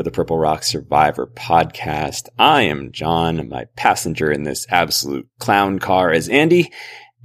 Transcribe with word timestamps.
To 0.00 0.04
the 0.04 0.10
Purple 0.10 0.38
Rock 0.38 0.62
Survivor 0.62 1.26
podcast. 1.26 2.30
I 2.38 2.62
am 2.62 2.90
John. 2.90 3.50
My 3.50 3.66
passenger 3.76 4.32
in 4.32 4.44
this 4.44 4.66
absolute 4.70 5.28
clown 5.38 5.78
car 5.78 6.10
is 6.10 6.26
Andy, 6.30 6.72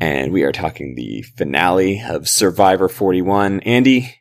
and 0.01 0.33
we 0.33 0.43
are 0.43 0.51
talking 0.51 0.93
the 0.93 1.21
finale 1.37 2.01
of 2.05 2.27
Survivor 2.27 2.89
41. 2.89 3.61
Andy, 3.61 4.13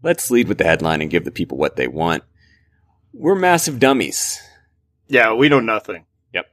let's 0.00 0.30
lead 0.30 0.46
with 0.46 0.58
the 0.58 0.64
headline 0.64 1.02
and 1.02 1.10
give 1.10 1.24
the 1.24 1.32
people 1.32 1.58
what 1.58 1.74
they 1.74 1.88
want. 1.88 2.22
We're 3.12 3.34
massive 3.34 3.80
dummies. 3.80 4.40
Yeah, 5.08 5.34
we 5.34 5.48
know 5.48 5.58
nothing. 5.58 6.06
Yep. 6.32 6.46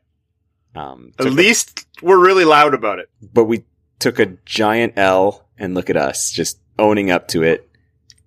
Um, 0.73 1.11
At 1.19 1.25
took 1.25 1.33
a- 1.33 1.35
least 1.35 1.85
we're 2.01 2.25
really 2.25 2.45
loud 2.45 2.73
about 2.73 2.97
it. 2.97 3.07
but 3.21 3.45
we 3.45 3.65
took 3.99 4.17
a 4.17 4.35
giant 4.45 4.93
L 4.97 5.47
and 5.59 5.75
look 5.75 5.91
at 5.91 5.97
us 5.97 6.31
just 6.31 6.59
owning 6.79 7.11
up 7.11 7.27
to 7.27 7.43
it, 7.43 7.69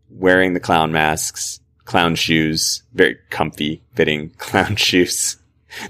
wearing 0.08 0.55
the 0.55 0.60
clown 0.60 0.92
masks, 0.92 1.58
clown 1.88 2.15
shoes, 2.15 2.83
very 2.92 3.16
comfy 3.30 3.80
fitting 3.95 4.28
clown 4.38 4.77
shoes. 4.77 5.39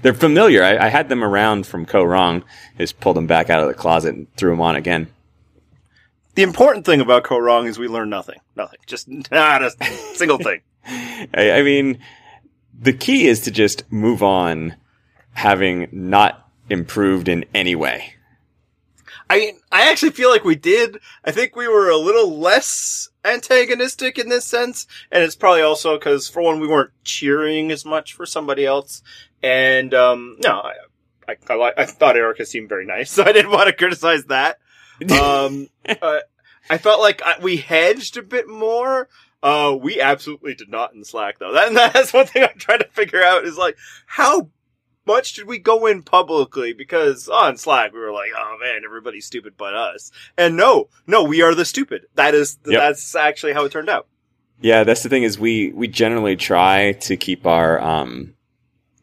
They're 0.01 0.13
familiar. 0.13 0.63
I, 0.63 0.85
I 0.85 0.87
had 0.87 1.09
them 1.09 1.23
around 1.23 1.67
from 1.67 1.85
Kaoh 1.85 2.09
Rong. 2.09 2.43
Just 2.77 2.99
pulled 3.01 3.17
them 3.17 3.27
back 3.27 3.49
out 3.49 3.61
of 3.61 3.67
the 3.67 3.73
closet 3.73 4.15
and 4.15 4.33
threw 4.35 4.51
them 4.51 4.61
on 4.61 4.77
again. 4.77 5.07
The 6.35 6.43
important 6.43 6.85
thing 6.85 7.01
about 7.01 7.25
Kaoh 7.25 7.41
Rong 7.41 7.67
is 7.67 7.77
we 7.77 7.89
learn 7.89 8.09
nothing. 8.09 8.39
Nothing. 8.55 8.79
Just 8.87 9.07
not 9.31 9.61
a 9.61 9.71
single 10.15 10.37
thing. 10.37 10.61
I, 10.85 11.51
I 11.51 11.63
mean, 11.63 11.99
the 12.79 12.93
key 12.93 13.27
is 13.27 13.41
to 13.41 13.51
just 13.51 13.91
move 13.91 14.23
on, 14.23 14.75
having 15.33 15.89
not 15.91 16.49
improved 16.69 17.27
in 17.27 17.43
any 17.53 17.75
way. 17.75 18.13
I 19.29 19.53
I 19.71 19.89
actually 19.89 20.11
feel 20.11 20.29
like 20.29 20.43
we 20.43 20.55
did. 20.55 20.99
I 21.23 21.31
think 21.31 21.55
we 21.55 21.67
were 21.67 21.89
a 21.89 21.97
little 21.97 22.39
less 22.39 23.09
antagonistic 23.23 24.17
in 24.17 24.29
this 24.29 24.45
sense, 24.45 24.87
and 25.11 25.23
it's 25.23 25.35
probably 25.35 25.61
also 25.61 25.97
because 25.97 26.27
for 26.27 26.41
one 26.41 26.59
we 26.59 26.67
weren't 26.67 26.91
cheering 27.03 27.71
as 27.71 27.85
much 27.85 28.13
for 28.13 28.25
somebody 28.25 28.65
else, 28.65 29.03
and 29.43 29.93
um 29.93 30.37
no, 30.43 30.61
I 30.61 30.73
I, 31.27 31.53
I, 31.53 31.73
I 31.77 31.85
thought 31.85 32.17
Erika 32.17 32.45
seemed 32.45 32.69
very 32.69 32.85
nice, 32.85 33.11
so 33.13 33.23
I 33.23 33.31
didn't 33.31 33.51
want 33.51 33.67
to 33.67 33.75
criticize 33.75 34.25
that. 34.25 34.59
Um, 35.09 35.69
uh, 35.87 36.19
I 36.69 36.77
felt 36.77 36.99
like 36.99 37.21
I, 37.23 37.35
we 37.41 37.55
hedged 37.55 38.17
a 38.17 38.21
bit 38.21 38.49
more. 38.49 39.07
Uh, 39.41 39.77
we 39.79 40.01
absolutely 40.01 40.55
did 40.55 40.69
not 40.69 40.93
in 40.93 41.05
Slack 41.05 41.39
though. 41.39 41.53
That, 41.53 41.73
that's 41.93 42.11
one 42.11 42.25
thing 42.25 42.43
I'm 42.43 42.57
trying 42.57 42.79
to 42.79 42.89
figure 42.89 43.23
out 43.23 43.45
is 43.45 43.57
like 43.57 43.77
how 44.05 44.49
much 45.05 45.33
did 45.33 45.47
we 45.47 45.57
go 45.57 45.85
in 45.85 46.03
publicly? 46.03 46.73
Because 46.73 47.27
on 47.27 47.57
Slack 47.57 47.93
we 47.93 47.99
were 47.99 48.11
like, 48.11 48.31
oh 48.37 48.57
man, 48.61 48.81
everybody's 48.85 49.25
stupid 49.25 49.53
but 49.57 49.73
us. 49.73 50.11
And 50.37 50.55
no, 50.55 50.89
no, 51.07 51.23
we 51.23 51.41
are 51.41 51.55
the 51.55 51.65
stupid. 51.65 52.05
That 52.15 52.35
is 52.35 52.57
Yep. 52.65 52.79
that's 52.79 53.15
actually 53.15 53.53
how 53.53 53.65
it 53.65 53.71
turned 53.71 53.89
out. 53.89 54.07
Yeah, 54.61 54.83
that's 54.83 55.03
the 55.03 55.09
thing 55.09 55.23
is 55.23 55.39
we 55.39 55.71
we 55.71 55.87
generally 55.87 56.35
try 56.35 56.91
to 56.93 57.15
keep 57.17 57.45
our 57.47 57.81
um 57.81 58.35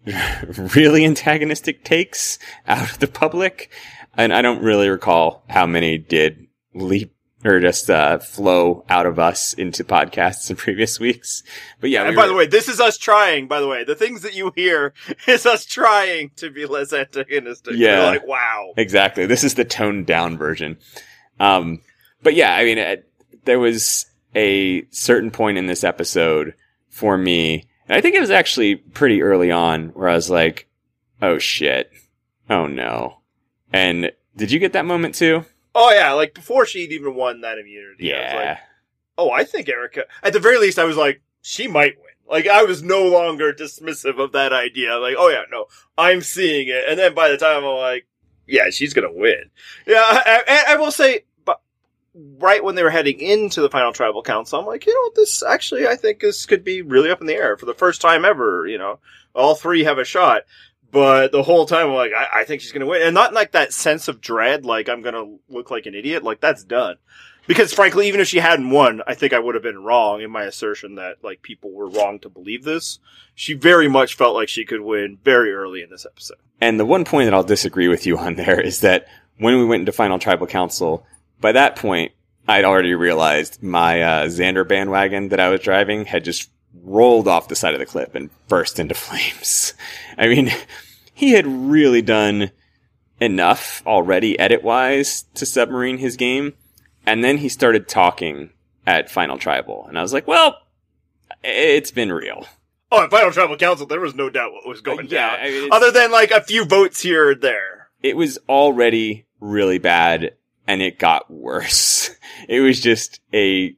really 0.77 1.05
antagonistic 1.05 1.83
takes 1.83 2.39
out 2.69 2.91
of 2.91 2.99
the 3.01 3.09
public, 3.09 3.71
and 4.17 4.33
I 4.33 4.43
don't 4.43 4.63
really 4.63 4.89
recall 4.89 5.43
how 5.49 5.67
many 5.67 5.99
did 5.99 6.47
leap 6.75 7.16
or 7.47 7.61
just 7.61 7.89
uh, 7.89 8.19
flow 8.19 8.85
out 8.89 9.07
of 9.07 9.19
us 9.19 9.53
into 9.53 9.85
podcasts 9.85 10.51
in 10.51 10.57
previous 10.57 10.99
weeks. 11.07 11.43
But 11.81 11.91
yeah, 11.91 12.05
and 12.05 12.17
by 12.17 12.23
were- 12.23 12.29
the 12.29 12.35
way, 12.35 12.47
this 12.47 12.69
is 12.69 12.81
us 12.81 12.99
trying. 12.99 13.47
By 13.47 13.61
the 13.61 13.69
way, 13.69 13.85
the 13.85 13.95
things 13.95 14.23
that 14.23 14.35
you 14.35 14.53
hear 14.57 14.93
is 15.27 15.47
us 15.47 15.65
trying 15.65 16.31
to 16.37 16.51
be 16.51 16.67
less 16.67 16.93
antagonistic. 16.93 17.75
Yeah. 17.77 17.97
You're 17.97 18.07
like 18.07 18.27
wow. 18.27 18.73
Exactly. 18.77 19.27
This 19.27 19.45
is 19.45 19.55
the 19.55 19.65
toned 19.65 20.07
down 20.07 20.37
version. 20.37 20.79
Um, 21.39 21.81
but 22.23 22.35
yeah, 22.35 22.55
I 22.55 22.65
mean, 22.65 23.03
there 23.45 23.61
was 23.61 24.07
a 24.35 24.87
certain 24.91 25.31
point 25.31 25.59
in 25.59 25.67
this 25.67 25.85
episode 25.85 26.55
for 26.89 27.17
me, 27.17 27.65
and 27.89 27.97
I 27.97 28.01
think 28.01 28.17
it 28.17 28.21
was 28.21 28.31
actually 28.31 28.77
pretty 28.77 29.23
early 29.23 29.51
on 29.51 29.91
where 29.91 30.09
I 30.09 30.15
was 30.15 30.31
like, 30.31 30.69
oh 31.23 31.39
shit. 31.39 31.91
Oh 32.51 32.67
no. 32.67 33.19
And 33.73 34.13
did 34.37 34.51
you 34.51 34.59
get 34.59 34.73
that 34.73 34.85
moment 34.87 35.15
too? 35.15 35.45
Oh 35.79 35.91
yeah, 35.93 36.13
like 36.13 36.33
before 36.33 36.65
she'd 36.65 36.91
even 36.93 37.15
won 37.15 37.43
that 37.43 37.59
immunity. 37.59 38.13
I 38.15 38.17
Yeah. 38.17 38.49
like, 38.49 38.59
oh, 39.19 39.31
I 39.31 39.45
think 39.45 39.69
Erika. 39.69 40.05
At 40.23 40.33
the 40.33 40.41
very 40.41 40.57
least, 40.59 40.79
I 40.79 40.85
was 40.85 40.97
like, 40.97 41.21
she 41.43 41.69
might 41.69 41.97
win. 41.99 42.07
Like 42.29 42.49
I 42.49 42.63
was 42.65 42.83
no 42.83 43.05
longer 43.07 43.53
dismissive 43.53 44.19
of 44.19 44.33
that 44.33 44.55
idea. 44.55 44.97
Like, 44.97 45.17
oh 45.19 45.29
yeah, 45.29 45.43
no, 45.53 45.67
I'm 45.99 46.23
seeing 46.23 46.69
it. 46.69 46.85
And 46.89 46.99
then 46.99 47.15
by 47.15 47.29
the 47.29 47.37
time 47.37 47.59
I'm 47.63 47.77
like, 47.77 48.07
yeah, 48.47 48.71
she's 48.71 48.95
gonna 48.95 49.13
win. 49.13 49.51
Yeah, 49.87 50.01
I, 50.03 50.43
I, 50.49 50.73
I 50.73 50.77
will 50.77 50.91
say, 50.91 51.25
but 51.45 51.61
right 52.39 52.65
when 52.65 52.75
they 52.75 52.83
were 52.83 52.89
heading 52.91 53.21
into 53.21 53.61
the 53.61 53.69
final 53.69 53.93
tribal 53.93 54.23
council, 54.23 54.59
I'm 54.59 54.65
like, 54.67 54.87
you 54.87 54.95
know, 54.95 55.13
this 55.15 55.43
actually, 55.43 55.87
I 55.87 55.95
think 55.95 56.21
this 56.21 56.47
could 56.47 56.65
be 56.65 56.81
really 56.81 57.11
up 57.11 57.21
in 57.21 57.27
the 57.27 57.35
air 57.35 57.59
for 57.59 57.67
the 57.67 57.75
first 57.75 58.01
time 58.01 58.25
ever. 58.25 58.67
You 58.67 58.79
know, 58.79 58.99
all 59.35 59.55
three 59.55 59.85
have 59.85 59.99
a 59.99 60.05
shot. 60.05 60.43
But 60.97 61.31
the 61.31 61.43
whole 61.43 61.67
time, 61.67 61.89
I'm 61.89 61.93
like, 61.93 62.13
I, 62.17 62.41
I 62.41 62.45
think 62.45 62.63
she's 62.63 62.73
gonna 62.73 62.87
win, 62.87 63.03
and 63.03 63.13
not 63.13 63.35
like 63.35 63.53
that 63.53 63.75
sense 63.75 64.09
of 64.09 64.19
dread, 64.19 64.65
like 64.65 64.89
I'm 64.89 65.03
gonna 65.03 65.37
look 65.47 65.71
like 65.71 65.85
an 65.85 65.95
idiot. 65.95 66.23
Like 66.23 66.41
that's 66.41 66.65
done. 66.65 66.97
Because 67.47 67.75
frankly, 67.75 68.09
even 68.09 68.19
if 68.19 68.29
she 68.29 68.39
hadn't 68.39 68.71
won, 68.71 69.03
I 69.07 69.13
think 69.13 69.35
I 69.35 69.39
would 69.39 69.55
have 69.55 69.63
been 69.63 69.83
wrong 69.83 70.23
in 70.23 70.31
my 70.31 70.45
assertion 70.45 70.95
that 70.95 71.23
like 71.23 71.43
people 71.43 71.71
were 71.71 71.91
wrong 71.91 72.19
to 72.21 72.31
believe 72.31 72.65
this. 72.65 72.99
She 73.35 73.53
very 73.53 73.89
much 73.89 74.15
felt 74.15 74.35
like 74.35 74.49
she 74.49 74.65
could 74.65 74.81
win 74.81 75.19
very 75.23 75.53
early 75.53 75.83
in 75.83 75.91
this 75.91 76.07
episode. 76.07 76.39
And 76.63 76.81
the 76.81 76.87
one 76.87 77.05
point 77.05 77.27
that 77.27 77.35
I'll 77.35 77.45
disagree 77.45 77.89
with 77.89 78.07
you 78.07 78.17
on 78.17 78.37
there 78.37 78.59
is 78.59 78.81
that 78.81 79.07
when 79.37 79.59
we 79.59 79.67
went 79.67 79.81
into 79.81 79.93
Final 79.93 80.19
Tribal 80.19 80.47
Council, 80.47 81.05
by 81.43 81.53
that 81.53 81.77
point, 81.77 82.13
I'd 82.49 82.65
already 82.65 82.95
realized 82.95 83.63
my 83.63 84.01
uh, 84.01 84.27
Xander 84.29 84.67
bandwagon 84.67 85.29
that 85.29 85.41
I 85.41 85.51
was 85.51 85.61
driving 85.61 86.07
had 86.07 86.25
just 86.25 86.49
rolled 86.83 87.29
off 87.29 87.49
the 87.49 87.57
side 87.57 87.75
of 87.75 87.81
the 87.81 87.87
cliff 87.87 88.15
and 88.15 88.31
burst 88.49 88.79
into 88.79 88.95
flames. 88.95 89.75
I 90.17 90.29
mean, 90.29 90.51
he 91.17 91.31
had 91.33 91.47
really 91.47 92.03
done 92.03 92.51
enough 93.21 93.83
already 93.87 94.39
edit 94.39 94.63
wise 94.63 95.23
to 95.35 95.47
submarine 95.47 95.97
his 95.99 96.17
game. 96.17 96.53
And 97.07 97.25
then 97.25 97.39
he 97.39 97.49
started 97.49 97.89
talking 97.89 98.51
at 98.87 99.11
Final 99.11 99.39
Tribal. 99.39 99.87
And 99.89 99.99
I 99.99 100.03
was 100.03 100.13
like, 100.13 100.27
well, 100.29 100.59
it's 101.43 101.91
been 101.91 102.13
real. 102.13 102.47
Oh, 102.93 103.03
in 103.05 103.09
Final 103.11 103.33
Tribal 103.33 103.57
Council, 103.57 103.87
there 103.87 104.01
was 104.01 104.15
no 104.15 104.29
doubt 104.29 104.53
what 104.53 104.69
was 104.69 104.83
going 104.83 105.07
Yeah, 105.09 105.31
down, 105.37 105.41
I 105.47 105.51
mean, 105.51 105.69
other 105.73 105.91
than 105.91 106.11
like 106.13 106.31
a 106.31 106.43
few 106.43 106.65
votes 106.67 107.01
here 107.01 107.31
or 107.31 107.35
there. 107.35 107.89
it 108.03 108.17
was 108.17 108.39
already 108.49 109.27
really 109.41 109.79
bad 109.79 110.35
and 110.67 110.83
it 110.83 110.99
got 110.99 111.31
worse. 111.31 112.11
It 112.51 112.61
was 112.61 112.81
just 112.83 113.21
a 113.33 113.75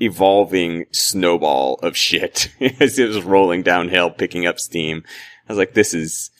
evolving 0.00 0.86
snowball 0.90 1.74
of 1.82 1.96
shit 1.96 2.50
as 2.80 2.98
it 2.98 3.06
was 3.08 3.22
rolling 3.22 3.62
downhill, 3.62 4.10
picking 4.10 4.46
up 4.46 4.58
steam. 4.58 5.04
I 5.48 5.52
was 5.52 5.58
like, 5.58 5.74
this 5.74 5.94
is 5.94 6.30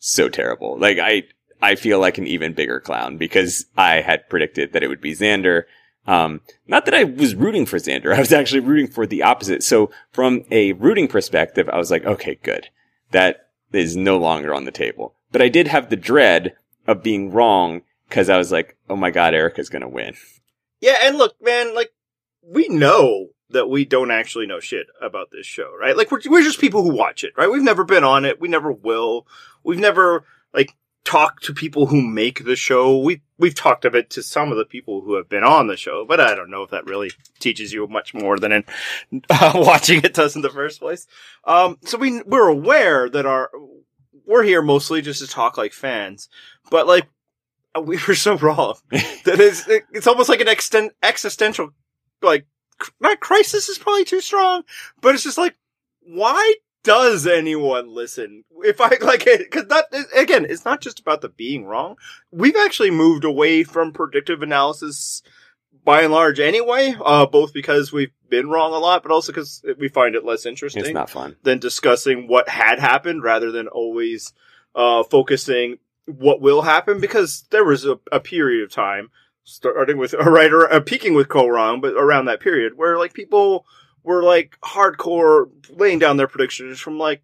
so 0.00 0.28
terrible. 0.28 0.76
Like 0.78 0.98
I, 0.98 1.24
I 1.62 1.76
feel 1.76 2.00
like 2.00 2.18
an 2.18 2.26
even 2.26 2.54
bigger 2.54 2.80
clown 2.80 3.16
because 3.16 3.66
I 3.76 4.00
had 4.00 4.28
predicted 4.28 4.72
that 4.72 4.82
it 4.82 4.88
would 4.88 5.00
be 5.00 5.14
Xander. 5.14 5.64
Um, 6.06 6.40
not 6.66 6.86
that 6.86 6.94
I 6.94 7.04
was 7.04 7.34
rooting 7.36 7.66
for 7.66 7.76
Xander. 7.76 8.12
I 8.16 8.20
was 8.20 8.32
actually 8.32 8.60
rooting 8.60 8.88
for 8.88 9.06
the 9.06 9.22
opposite. 9.22 9.62
So 9.62 9.90
from 10.12 10.44
a 10.50 10.72
rooting 10.72 11.06
perspective, 11.06 11.68
I 11.68 11.78
was 11.78 11.90
like, 11.90 12.04
okay, 12.04 12.38
good. 12.42 12.68
That 13.12 13.48
is 13.72 13.96
no 13.96 14.18
longer 14.18 14.52
on 14.54 14.64
the 14.64 14.72
table. 14.72 15.14
But 15.30 15.42
I 15.42 15.48
did 15.48 15.68
have 15.68 15.90
the 15.90 15.96
dread 15.96 16.54
of 16.86 17.02
being 17.02 17.30
wrong 17.30 17.82
because 18.08 18.28
I 18.28 18.38
was 18.38 18.50
like, 18.50 18.76
oh 18.88 18.96
my 18.96 19.10
God, 19.10 19.34
Erika's 19.34 19.68
going 19.68 19.82
to 19.82 19.88
win. 19.88 20.14
Yeah, 20.80 20.96
and 21.02 21.16
look, 21.16 21.36
man, 21.40 21.74
like 21.74 21.92
we 22.42 22.68
know 22.68 23.28
that 23.50 23.68
we 23.68 23.84
don't 23.84 24.10
actually 24.10 24.46
know 24.46 24.60
shit 24.60 24.86
about 25.00 25.30
this 25.30 25.46
show, 25.46 25.72
right? 25.78 25.96
Like 25.96 26.10
we're 26.10 26.20
we're 26.26 26.42
just 26.42 26.60
people 26.60 26.82
who 26.82 26.94
watch 26.94 27.24
it, 27.24 27.32
right? 27.36 27.50
We've 27.50 27.62
never 27.62 27.84
been 27.84 28.04
on 28.04 28.24
it. 28.24 28.40
We 28.40 28.48
never 28.48 28.72
will. 28.72 29.26
We've 29.62 29.78
never 29.78 30.24
like 30.54 30.74
talked 31.04 31.44
to 31.44 31.54
people 31.54 31.86
who 31.86 32.02
make 32.02 32.44
the 32.44 32.56
show. 32.56 32.98
We 32.98 33.22
we've 33.38 33.54
talked 33.54 33.84
a 33.84 33.90
bit 33.90 34.10
to 34.10 34.22
some 34.22 34.50
of 34.52 34.58
the 34.58 34.64
people 34.64 35.02
who 35.02 35.14
have 35.14 35.28
been 35.28 35.44
on 35.44 35.66
the 35.66 35.76
show, 35.76 36.04
but 36.04 36.20
I 36.20 36.34
don't 36.34 36.50
know 36.50 36.62
if 36.62 36.70
that 36.70 36.86
really 36.86 37.10
teaches 37.38 37.72
you 37.72 37.86
much 37.86 38.14
more 38.14 38.38
than 38.38 38.52
in 38.52 38.64
uh, 39.30 39.52
watching 39.54 40.02
it 40.04 40.14
does 40.14 40.36
in 40.36 40.42
the 40.42 40.50
first 40.50 40.80
place. 40.80 41.06
Um, 41.44 41.78
so 41.84 41.98
we 41.98 42.22
we're 42.22 42.48
aware 42.48 43.08
that 43.08 43.26
our 43.26 43.50
we're 44.26 44.44
here 44.44 44.62
mostly 44.62 45.02
just 45.02 45.20
to 45.20 45.26
talk 45.26 45.56
like 45.56 45.72
fans, 45.72 46.28
but 46.70 46.86
like 46.86 47.08
we 47.82 47.98
were 48.06 48.14
so 48.14 48.36
wrong 48.38 48.76
that 48.90 49.40
is 49.40 49.64
it's 49.92 50.06
almost 50.06 50.28
like 50.28 50.40
an 50.40 50.48
exten- 50.48 50.90
existential 51.02 51.70
like 52.22 52.46
not 53.00 53.20
crisis 53.20 53.68
is 53.68 53.78
probably 53.78 54.04
too 54.04 54.20
strong 54.20 54.62
but 55.00 55.14
it's 55.14 55.24
just 55.24 55.38
like 55.38 55.56
why 56.02 56.54
does 56.82 57.26
anyone 57.26 57.88
listen 57.94 58.44
if 58.64 58.80
i 58.80 58.88
like 59.02 59.26
it 59.26 59.40
because 59.50 59.66
not 59.66 59.84
again 60.16 60.46
it's 60.48 60.64
not 60.64 60.80
just 60.80 60.98
about 61.00 61.20
the 61.20 61.28
being 61.28 61.64
wrong 61.66 61.96
we've 62.30 62.56
actually 62.56 62.90
moved 62.90 63.24
away 63.24 63.62
from 63.62 63.92
predictive 63.92 64.42
analysis 64.42 65.22
by 65.84 66.02
and 66.02 66.12
large 66.12 66.40
anyway 66.40 66.94
uh 67.04 67.26
both 67.26 67.52
because 67.52 67.92
we've 67.92 68.12
been 68.28 68.48
wrong 68.48 68.72
a 68.72 68.78
lot 68.78 69.02
but 69.02 69.12
also 69.12 69.32
because 69.32 69.62
we 69.78 69.88
find 69.88 70.14
it 70.14 70.24
less 70.24 70.46
interesting 70.46 70.82
It's 70.84 70.92
not 70.92 71.10
fun. 71.10 71.36
than 71.42 71.58
discussing 71.58 72.28
what 72.28 72.48
had 72.48 72.78
happened 72.78 73.22
rather 73.22 73.50
than 73.50 73.66
always 73.68 74.32
uh, 74.74 75.02
focusing 75.02 75.78
what 76.06 76.40
will 76.40 76.62
happen 76.62 77.00
because 77.00 77.44
there 77.50 77.64
was 77.64 77.84
a, 77.84 77.98
a 78.12 78.20
period 78.20 78.62
of 78.62 78.70
time 78.72 79.10
starting 79.44 79.98
with 79.98 80.12
right 80.26 80.52
or 80.52 80.72
uh, 80.72 80.80
peaking 80.80 81.14
with 81.14 81.28
Kaoh 81.28 81.52
Rong, 81.52 81.80
but 81.80 81.94
around 81.94 82.26
that 82.26 82.40
period 82.40 82.76
where 82.76 82.98
like 82.98 83.12
people 83.12 83.66
were 84.02 84.22
like 84.22 84.56
hardcore 84.62 85.50
laying 85.70 85.98
down 85.98 86.16
their 86.16 86.28
predictions 86.28 86.80
from 86.80 86.98
like 86.98 87.22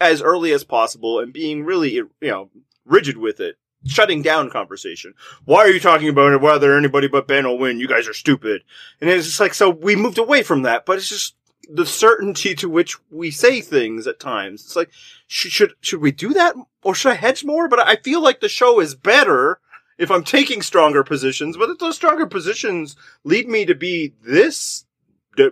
as 0.00 0.22
early 0.22 0.52
as 0.52 0.64
possible 0.64 1.20
and 1.20 1.32
being 1.32 1.64
really, 1.64 1.92
you 1.92 2.10
know, 2.22 2.50
rigid 2.84 3.16
with 3.16 3.40
it. 3.40 3.56
Shutting 3.86 4.20
down 4.20 4.50
conversation. 4.50 5.14
Why 5.44 5.60
are 5.60 5.70
you 5.70 5.78
talking 5.78 6.08
about 6.08 6.32
it? 6.32 6.40
Whether 6.40 6.76
anybody 6.76 7.06
but 7.06 7.28
Ben 7.28 7.44
will 7.44 7.58
win? 7.58 7.78
You 7.78 7.86
guys 7.86 8.08
are 8.08 8.14
stupid. 8.14 8.62
And 9.00 9.08
it's 9.08 9.26
just 9.26 9.38
like, 9.38 9.54
so 9.54 9.70
we 9.70 9.94
moved 9.94 10.18
away 10.18 10.42
from 10.42 10.62
that, 10.62 10.84
but 10.86 10.96
it's 10.96 11.08
just 11.08 11.36
the 11.68 11.86
certainty 11.86 12.56
to 12.56 12.68
which 12.68 12.96
we 13.10 13.30
say 13.30 13.60
things 13.60 14.08
at 14.08 14.18
times. 14.18 14.64
It's 14.64 14.74
like, 14.74 14.90
should, 15.28 15.52
should, 15.52 15.74
should 15.82 16.00
we 16.00 16.10
do 16.10 16.32
that? 16.34 16.56
Or 16.82 16.96
should 16.96 17.12
I 17.12 17.16
hedge 17.16 17.44
more? 17.44 17.68
But 17.68 17.78
I 17.78 17.94
feel 17.94 18.20
like 18.20 18.40
the 18.40 18.48
show 18.48 18.80
is 18.80 18.96
better 18.96 19.60
if 19.98 20.10
I'm 20.10 20.24
taking 20.24 20.62
stronger 20.62 21.02
positions, 21.02 21.56
but 21.56 21.70
if 21.70 21.78
those 21.78 21.96
stronger 21.96 22.26
positions 22.26 22.96
lead 23.24 23.48
me 23.48 23.64
to 23.64 23.74
be 23.74 24.14
this 24.22 24.84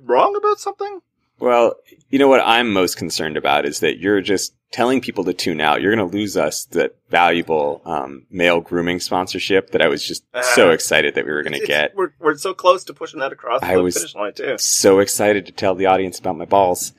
wrong 0.02 0.36
about 0.36 0.60
something? 0.60 1.00
Well, 1.38 1.74
you 2.10 2.18
know 2.18 2.28
what 2.28 2.40
I'm 2.44 2.72
most 2.72 2.96
concerned 2.96 3.36
about 3.36 3.66
is 3.66 3.80
that 3.80 3.98
you're 3.98 4.20
just 4.20 4.54
telling 4.70 5.00
people 5.00 5.24
to 5.24 5.32
tune 5.32 5.60
out. 5.60 5.80
You're 5.80 5.94
going 5.94 6.10
to 6.10 6.16
lose 6.16 6.36
us 6.36 6.64
that 6.66 6.96
valuable 7.08 7.82
um, 7.84 8.26
male 8.30 8.60
grooming 8.60 9.00
sponsorship 9.00 9.70
that 9.70 9.82
I 9.82 9.88
was 9.88 10.06
just 10.06 10.24
uh, 10.32 10.42
so 10.42 10.70
excited 10.70 11.14
that 11.14 11.24
we 11.24 11.32
were 11.32 11.42
going 11.42 11.60
to 11.60 11.66
get. 11.66 11.94
We're, 11.94 12.12
we're 12.18 12.36
so 12.36 12.54
close 12.54 12.84
to 12.84 12.94
pushing 12.94 13.20
that 13.20 13.32
across 13.32 13.62
I 13.62 13.76
the 13.76 13.90
finish 13.90 14.14
line 14.14 14.34
too. 14.34 14.56
So 14.58 15.00
excited 15.00 15.46
to 15.46 15.52
tell 15.52 15.74
the 15.74 15.86
audience 15.86 16.18
about 16.18 16.36
my 16.36 16.44
balls. 16.44 16.92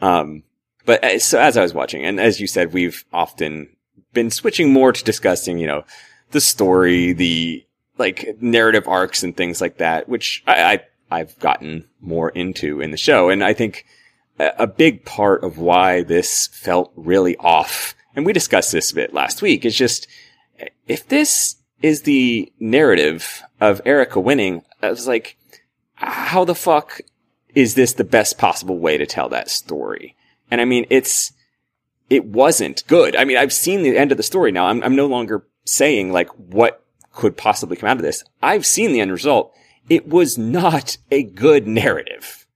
Um, 0.00 0.44
but 0.86 1.04
uh, 1.04 1.18
so 1.18 1.38
as 1.38 1.56
I 1.56 1.62
was 1.62 1.74
watching, 1.74 2.04
and 2.04 2.20
as 2.20 2.40
you 2.40 2.46
said, 2.46 2.72
we've 2.72 3.04
often 3.12 3.68
been 4.12 4.30
switching 4.30 4.72
more 4.72 4.92
to 4.92 5.04
discussing, 5.04 5.58
you 5.58 5.66
know, 5.66 5.84
the 6.30 6.40
story, 6.40 7.12
the 7.12 7.66
like 7.98 8.36
narrative 8.40 8.88
arcs 8.88 9.22
and 9.22 9.36
things 9.36 9.60
like 9.60 9.78
that, 9.78 10.08
which 10.08 10.42
I, 10.46 10.62
I 10.62 10.80
I've 11.10 11.38
gotten 11.38 11.88
more 12.00 12.30
into 12.30 12.80
in 12.80 12.92
the 12.92 12.96
show. 12.96 13.28
And 13.28 13.42
I 13.42 13.52
think 13.52 13.84
a 14.38 14.66
big 14.66 15.04
part 15.04 15.44
of 15.44 15.58
why 15.58 16.02
this 16.02 16.46
felt 16.48 16.92
really 16.96 17.36
off, 17.36 17.94
and 18.14 18.24
we 18.24 18.32
discussed 18.32 18.72
this 18.72 18.92
a 18.92 18.94
bit 18.94 19.12
last 19.12 19.42
week, 19.42 19.64
is 19.64 19.76
just 19.76 20.06
if 20.86 21.06
this 21.08 21.56
is 21.82 22.02
the 22.02 22.52
narrative 22.58 23.42
of 23.60 23.80
Erika 23.84 24.20
winning, 24.20 24.62
I 24.82 24.90
was 24.90 25.06
like, 25.06 25.36
how 25.94 26.44
the 26.44 26.54
fuck 26.54 27.00
is 27.54 27.74
this 27.74 27.92
the 27.94 28.04
best 28.04 28.38
possible 28.38 28.78
way 28.78 28.96
to 28.96 29.06
tell 29.06 29.28
that 29.30 29.50
story? 29.50 30.16
And 30.50 30.60
I 30.60 30.64
mean, 30.64 30.86
it's, 30.90 31.32
it 32.08 32.24
wasn't 32.24 32.86
good. 32.86 33.16
I 33.16 33.24
mean, 33.24 33.36
I've 33.36 33.52
seen 33.52 33.82
the 33.82 33.96
end 33.96 34.10
of 34.10 34.16
the 34.16 34.22
story 34.22 34.52
now. 34.52 34.66
I'm, 34.66 34.82
I'm 34.82 34.96
no 34.96 35.06
longer 35.06 35.46
saying 35.64 36.12
like 36.12 36.28
what 36.30 36.84
could 37.12 37.36
possibly 37.36 37.76
come 37.76 37.88
out 37.88 37.96
of 37.96 38.02
this. 38.02 38.24
I've 38.42 38.66
seen 38.66 38.92
the 38.92 39.00
end 39.00 39.12
result 39.12 39.54
it 39.90 40.08
was 40.08 40.38
not 40.38 40.96
a 41.10 41.24
good 41.24 41.66
narrative. 41.66 42.46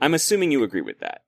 I'm 0.00 0.14
assuming 0.14 0.50
you 0.50 0.64
agree 0.64 0.80
with 0.80 1.00
that. 1.00 1.22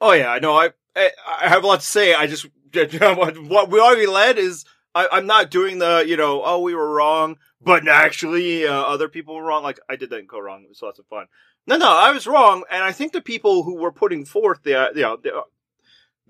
Oh 0.00 0.12
yeah, 0.12 0.38
no, 0.40 0.56
I 0.56 0.70
I 0.96 1.10
have 1.48 1.64
a 1.64 1.66
lot 1.66 1.80
to 1.80 1.86
say. 1.86 2.14
I 2.14 2.26
just 2.26 2.46
what 2.72 3.68
we 3.68 3.80
already 3.80 4.06
led 4.06 4.38
is 4.38 4.64
I, 4.94 5.18
am 5.18 5.26
not 5.26 5.50
doing 5.50 5.78
the 5.78 6.04
you 6.06 6.16
know 6.16 6.42
oh 6.44 6.60
we 6.60 6.74
were 6.74 6.94
wrong, 6.94 7.36
but 7.60 7.86
actually 7.88 8.66
uh, 8.66 8.72
other 8.72 9.08
people 9.08 9.34
were 9.34 9.42
wrong. 9.42 9.64
Like 9.64 9.80
I 9.88 9.96
did 9.96 10.10
that 10.10 10.20
in 10.20 10.28
Kaoh 10.28 10.42
Rong. 10.42 10.62
It 10.62 10.68
was 10.68 10.80
lots 10.82 11.00
of 11.00 11.06
fun. 11.06 11.26
No, 11.66 11.76
no, 11.76 11.90
I 11.90 12.12
was 12.12 12.26
wrong, 12.26 12.64
and 12.70 12.82
I 12.82 12.92
think 12.92 13.12
the 13.12 13.20
people 13.20 13.64
who 13.64 13.74
were 13.74 13.92
putting 13.92 14.24
forth 14.24 14.62
the 14.62 14.92
you 14.94 15.02
know 15.02 15.16
the, 15.16 15.42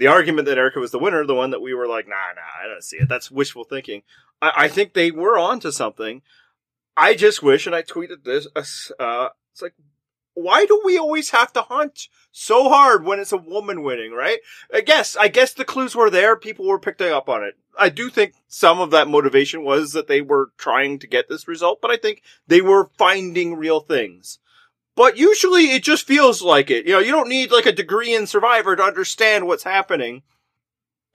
the 0.00 0.06
argument 0.06 0.48
that 0.48 0.56
Erika 0.56 0.80
was 0.80 0.92
the 0.92 0.98
winner, 0.98 1.26
the 1.26 1.34
one 1.34 1.50
that 1.50 1.60
we 1.60 1.74
were 1.74 1.86
like, 1.86 2.08
nah, 2.08 2.14
nah, 2.34 2.64
I 2.64 2.66
don't 2.66 2.82
see 2.82 2.96
it. 2.96 3.08
That's 3.08 3.30
wishful 3.30 3.64
thinking. 3.64 4.02
I, 4.40 4.52
I 4.56 4.68
think 4.68 4.94
they 4.94 5.10
were 5.10 5.38
onto 5.38 5.70
something. 5.70 6.22
I 6.96 7.14
just 7.14 7.42
wish, 7.42 7.66
and 7.66 7.76
I 7.76 7.82
tweeted 7.82 8.24
this, 8.24 8.48
uh, 8.98 9.28
it's 9.52 9.60
like, 9.60 9.74
why 10.32 10.64
do 10.64 10.80
we 10.86 10.96
always 10.96 11.30
have 11.30 11.52
to 11.52 11.60
hunt 11.60 12.08
so 12.32 12.70
hard 12.70 13.04
when 13.04 13.20
it's 13.20 13.32
a 13.32 13.36
woman 13.36 13.82
winning, 13.82 14.12
right? 14.12 14.38
I 14.72 14.80
guess, 14.80 15.16
I 15.16 15.28
guess 15.28 15.52
the 15.52 15.66
clues 15.66 15.94
were 15.94 16.08
there. 16.08 16.34
People 16.34 16.66
were 16.66 16.78
picking 16.78 17.12
up 17.12 17.28
on 17.28 17.44
it. 17.44 17.56
I 17.78 17.90
do 17.90 18.08
think 18.08 18.32
some 18.48 18.80
of 18.80 18.90
that 18.92 19.06
motivation 19.06 19.64
was 19.64 19.92
that 19.92 20.08
they 20.08 20.22
were 20.22 20.50
trying 20.56 20.98
to 21.00 21.06
get 21.06 21.28
this 21.28 21.46
result, 21.46 21.82
but 21.82 21.90
I 21.90 21.98
think 21.98 22.22
they 22.46 22.62
were 22.62 22.90
finding 22.96 23.56
real 23.56 23.80
things. 23.80 24.38
But 25.00 25.16
usually 25.16 25.70
it 25.70 25.82
just 25.82 26.06
feels 26.06 26.42
like 26.42 26.70
it. 26.70 26.84
You 26.84 26.92
know, 26.92 26.98
you 26.98 27.10
don't 27.10 27.30
need 27.30 27.50
like 27.50 27.64
a 27.64 27.72
degree 27.72 28.14
in 28.14 28.26
Survivor 28.26 28.76
to 28.76 28.82
understand 28.82 29.46
what's 29.46 29.64
happening. 29.64 30.24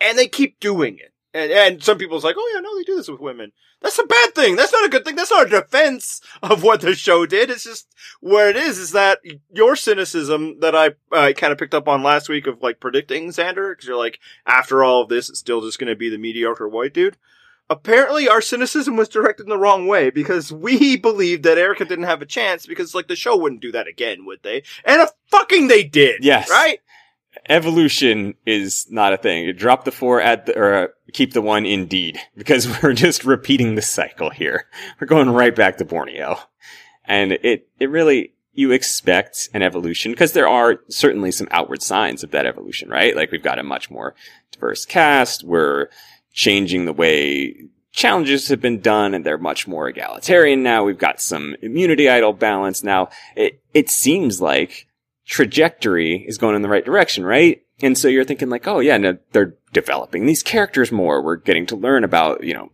And 0.02 0.18
they 0.18 0.28
keep 0.28 0.60
doing 0.60 0.98
it. 0.98 1.14
And, 1.36 1.52
and 1.52 1.84
some 1.84 2.00
people's 2.00 2.24
like, 2.24 2.36
oh 2.36 2.52
yeah, 2.56 2.62
no, 2.62 2.76
they 2.76 2.82
do 2.82 2.96
this 2.96 3.10
with 3.10 3.20
women. 3.20 3.52
That's 3.84 4.00
a 4.00 4.04
bad 4.08 4.34
thing. 4.34 4.56
That's 4.56 4.74
not 4.74 4.86
a 4.86 4.90
good 4.90 5.06
thing. 5.06 5.16
That's 5.16 5.30
not 5.30 5.46
a 5.46 5.62
defense 5.62 6.20
of 6.42 6.64
what 6.64 6.82
the 6.82 6.96
show 6.96 7.28
did. 7.28 7.52
It's 7.52 7.66
just 7.66 7.88
where 8.22 8.50
it 8.50 8.56
is, 8.56 8.80
is 8.80 8.92
that 8.94 9.20
your 9.54 9.76
cynicism 9.76 10.62
that 10.62 10.76
I 10.76 10.94
uh, 11.12 11.34
kind 11.34 11.54
of 11.54 11.60
picked 11.60 11.76
up 11.76 11.88
on 11.88 12.02
last 12.02 12.28
week 12.28 12.48
of 12.48 12.64
like 12.64 12.80
predicting 12.80 13.28
Xander, 13.28 13.74
because 13.74 13.88
you're 13.88 14.00
like, 14.00 14.20
after 14.48 14.84
all 14.84 15.04
of 15.04 15.10
this, 15.10 15.30
it's 15.30 15.38
still 15.38 15.62
just 15.62 15.78
going 15.78 15.90
to 15.90 15.96
be 15.96 16.10
the 16.10 16.18
mediocre 16.18 16.68
white 16.68 16.96
dude. 16.96 17.18
Apparently 17.69 18.27
our 18.27 18.41
cynicism 18.41 18.95
was 18.95 19.09
directed 19.09 19.44
in 19.44 19.50
the 19.50 19.57
wrong 19.57 19.88
way 19.88 20.09
because 20.09 20.51
we 20.51 20.97
believed 20.97 21.44
that 21.44 21.57
Erika 21.57 21.85
didn't 21.85 22.06
have 22.06 22.21
a 22.21 22.25
chance 22.25 22.65
because 22.65 22.94
like 22.94 23.07
the 23.07 23.15
show 23.15 23.35
wouldn't 23.35 23.62
do 23.62 23.71
that 23.71 23.88
again, 23.88 24.25
would 24.25 24.44
they? 24.44 24.63
And 24.83 25.01
a 25.01 25.09
fucking 25.27 25.67
they 25.67 25.83
did. 25.83 26.23
Yes. 26.23 26.50
Right? 26.50 26.79
evolution 27.50 28.35
is 28.45 28.88
not 28.89 29.13
a 29.13 29.17
thing. 29.17 29.45
You 29.45 29.53
drop 29.53 29.85
the 29.85 29.91
four, 29.91 30.21
at 30.21 30.45
the, 30.45 30.57
or 30.57 30.73
uh, 30.73 30.88
keep 31.13 31.33
the 31.33 31.41
one 31.41 31.65
indeed, 31.65 32.19
because 32.38 32.81
we're 32.81 32.94
just 32.94 33.25
repeating 33.25 33.75
the 33.75 33.81
cycle 33.81 34.29
here. 34.29 34.67
We're 35.00 35.07
going 35.07 35.29
right 35.29 35.56
back 35.56 35.77
to 35.77 35.85
Borneo. 35.85 36.38
And 37.06 37.33
it, 37.33 37.67
it 37.79 37.89
really, 37.89 38.33
you 38.53 38.71
expect 38.71 39.50
an 39.53 39.62
evolution 39.62 40.12
because 40.12 40.33
there 40.33 40.47
are 40.47 40.79
certainly 40.89 41.31
some 41.31 41.47
outward 41.51 41.83
signs 41.83 42.23
of 42.23 42.31
that 42.31 42.45
evolution, 42.45 42.89
right? 42.89 43.15
Like 43.15 43.31
we've 43.31 43.43
got 43.43 43.60
a 43.60 43.63
much 43.63 43.91
more 43.91 44.15
diverse 44.51 44.86
cast. 44.86 45.43
We're 45.43 45.89
changing 46.36 46.86
the 46.86 46.94
way 46.94 47.56
challenges 47.92 48.50
have 48.50 48.60
been 48.60 48.82
done 48.82 49.13
and 49.13 49.25
they're 49.25 49.38
much 49.38 49.68
more 49.68 49.88
egalitarian 49.88 50.62
now. 50.62 50.84
We've 50.84 50.98
got 50.98 51.22
some 51.22 51.56
immunity 51.62 52.10
idol 52.10 52.34
balance 52.34 52.84
now. 52.84 53.10
It, 53.38 53.63
it 53.74 53.89
seems 53.89 54.42
like 54.42 54.88
trajectory 55.25 56.18
is 56.27 56.38
going 56.38 56.56
in 56.56 56.62
the 56.62 56.70
right 56.70 56.86
direction, 56.86 57.25
right? 57.25 57.62
And 57.82 57.98
so 57.98 58.10
you're 58.10 58.25
thinking 58.25 58.50
like, 58.50 58.68
oh 58.68 58.80
yeah, 58.80 58.98
no, 58.98 59.18
they're 59.32 59.56
developing 59.72 60.25
these 60.25 60.44
characters 60.44 60.92
more. 60.92 61.24
We're 61.24 61.38
getting 61.38 61.65
to 61.68 61.77
learn 61.77 62.04
about, 62.04 62.44
you 62.44 62.54
know, 62.54 62.70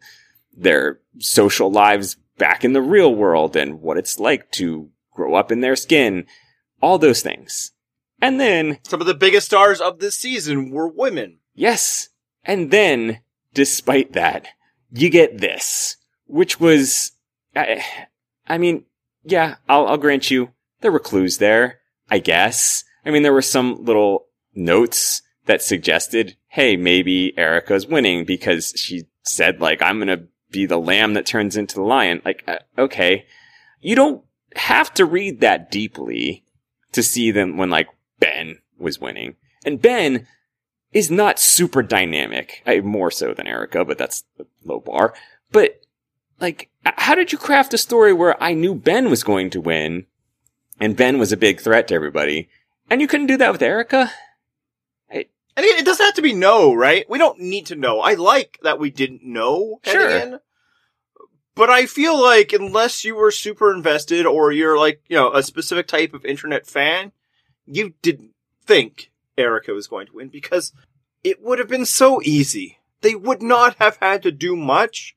their 0.58 1.00
social 1.20 1.72
lives 1.72 2.16
back 2.38 2.66
in 2.66 2.74
the 2.74 2.82
real 2.82 3.14
world 3.14 3.56
and 3.56 3.80
what 3.80 3.98
it's 3.98 4.20
like 4.20 4.52
to 4.54 4.90
grow 5.14 5.36
up 5.36 5.52
in 5.52 5.62
their 5.62 5.76
skin. 5.76 6.26
All 6.82 6.98
those 6.98 7.22
things. 7.22 7.72
And 8.20 8.40
then 8.40 8.80
some 8.84 9.02
of 9.02 9.08
the 9.08 9.14
biggest 9.14 9.48
stars 9.48 9.80
of 9.80 10.00
this 10.00 10.16
season 10.16 10.72
were 10.72 10.88
women. 10.88 11.38
Yes. 11.54 12.10
And 12.44 12.72
then, 12.72 13.20
despite 13.54 14.14
that, 14.14 14.48
you 14.92 15.10
get 15.10 15.40
this, 15.40 15.98
which 16.26 16.60
was, 16.60 17.12
I, 17.56 17.84
I 18.48 18.58
mean, 18.58 18.86
yeah, 19.24 19.56
I'll, 19.70 19.88
I'll 19.88 19.98
grant 19.98 20.32
you, 20.32 20.52
there 20.82 20.92
were 20.92 21.00
clues 21.00 21.38
there. 21.38 21.80
I 22.14 22.20
guess. 22.20 22.84
I 23.06 23.10
mean, 23.10 23.24
there 23.24 23.32
were 23.32 23.42
some 23.42 23.86
little 23.86 24.26
notes 24.54 25.22
that 25.46 25.62
suggested, 25.62 26.36
hey, 26.50 26.76
maybe 26.76 27.34
Erika's 27.38 27.88
winning 27.88 28.26
because 28.26 28.74
she 28.76 29.04
said, 29.24 29.62
like, 29.62 29.82
I'm 29.82 29.98
to 30.08 30.28
be 30.52 30.66
the 30.66 30.78
lamb 30.78 31.14
that 31.14 31.26
turns 31.26 31.56
into 31.56 31.76
the 31.76 31.84
lion. 31.84 32.22
Like, 32.26 32.44
uh, 32.50 32.58
okay. 32.78 33.26
You 33.80 33.96
don't 33.96 34.26
have 34.58 34.94
to 34.96 35.06
read 35.06 35.40
that 35.40 35.72
deeply 35.72 36.44
to 36.92 37.02
see 37.02 37.32
them 37.32 37.56
when, 37.56 37.70
like, 37.70 37.88
Ben 38.20 38.60
was 38.78 39.00
winning. 39.00 39.38
And 39.66 39.82
Ben 39.82 40.28
is 40.94 41.10
not 41.10 41.40
super 41.40 41.82
dynamic, 41.82 42.62
I, 42.66 42.82
more 42.82 43.12
so 43.12 43.34
than 43.34 43.48
Erika, 43.48 43.86
but 43.86 43.98
that's 43.98 44.24
a 44.40 44.46
low 44.64 44.80
bar. 44.80 45.14
But, 45.52 45.82
like, 46.40 46.70
how 46.84 47.16
did 47.16 47.32
you 47.32 47.38
craft 47.38 47.74
a 47.74 47.78
story 47.78 48.14
where 48.14 48.42
I 48.42 48.54
knew 48.54 48.76
Ben 48.76 49.10
was 49.10 49.24
going 49.24 49.50
to 49.52 49.62
win 49.62 50.06
and 50.82 50.98
Ben 50.98 51.20
was 51.20 51.32
a 51.32 51.38
big 51.38 51.62
threat 51.62 51.88
to 51.88 51.94
everybody. 51.94 52.50
And 52.90 53.00
you 53.00 53.08
couldn't 53.08 53.28
do 53.28 53.38
that 53.38 53.52
with 53.52 53.62
Erika? 53.62 54.12
I, 55.10 55.28
I 55.56 55.62
it 55.62 55.86
doesn't 55.86 56.06
have 56.06 56.16
to 56.16 56.24
be 56.24 56.34
no, 56.34 56.74
right? 56.74 57.08
We 57.08 57.20
don't 57.20 57.40
need 57.40 57.68
to 57.68 57.76
know. 57.76 58.02
I 58.02 58.16
like 58.16 58.58
that 58.64 58.80
we 58.80 58.90
didn't 58.90 59.24
know 59.24 59.80
sure. 59.84 60.10
In, 60.10 60.40
but 61.54 61.70
I 61.70 61.86
feel 61.86 62.20
like 62.20 62.52
unless 62.52 63.06
you 63.06 63.16
were 63.16 63.30
super 63.30 63.74
invested 63.74 64.26
or 64.26 64.52
you're 64.52 64.78
like, 64.78 65.04
you 65.08 65.16
know, 65.16 65.32
a 65.32 65.44
specific 65.44 65.88
type 65.88 66.16
of 66.16 66.26
internet 66.26 66.66
fan, 66.66 67.12
you 67.68 67.94
didn't 68.02 68.32
think 68.66 69.11
Erika 69.38 69.74
was 69.74 69.88
going 69.88 70.08
to 70.08 70.14
win 70.14 70.30
because 70.30 70.74
it 71.24 71.42
would 71.42 71.60
have 71.60 71.68
been 71.68 71.86
so 71.86 72.22
easy. 72.24 72.80
They 73.02 73.16
would 73.16 73.42
not 73.42 73.76
have 73.76 73.98
had 73.98 74.24
to 74.24 74.32
do 74.32 74.56
much 74.56 75.16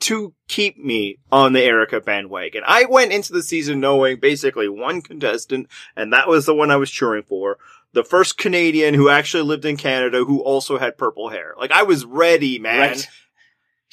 to 0.00 0.34
keep 0.48 0.78
me 0.78 1.18
on 1.30 1.52
the 1.52 1.62
Erika 1.62 2.00
bandwagon. 2.00 2.62
I 2.66 2.86
went 2.86 3.12
into 3.12 3.32
the 3.32 3.42
season 3.42 3.80
knowing 3.80 4.18
basically 4.18 4.68
one 4.68 5.02
contestant, 5.02 5.68
and 5.94 6.12
that 6.12 6.28
was 6.28 6.46
the 6.46 6.54
one 6.54 6.70
I 6.70 6.76
was 6.76 6.90
cheering 6.90 7.22
for. 7.22 7.58
The 7.92 8.04
first 8.04 8.38
Canadian 8.38 8.94
who 8.94 9.08
actually 9.08 9.42
lived 9.42 9.64
in 9.64 9.76
Canada 9.76 10.24
who 10.24 10.40
also 10.40 10.78
had 10.78 10.96
purple 10.96 11.28
hair. 11.28 11.54
Like 11.58 11.72
I 11.72 11.82
was 11.82 12.04
ready, 12.04 12.58
man. 12.58 12.90
Right. 12.90 13.08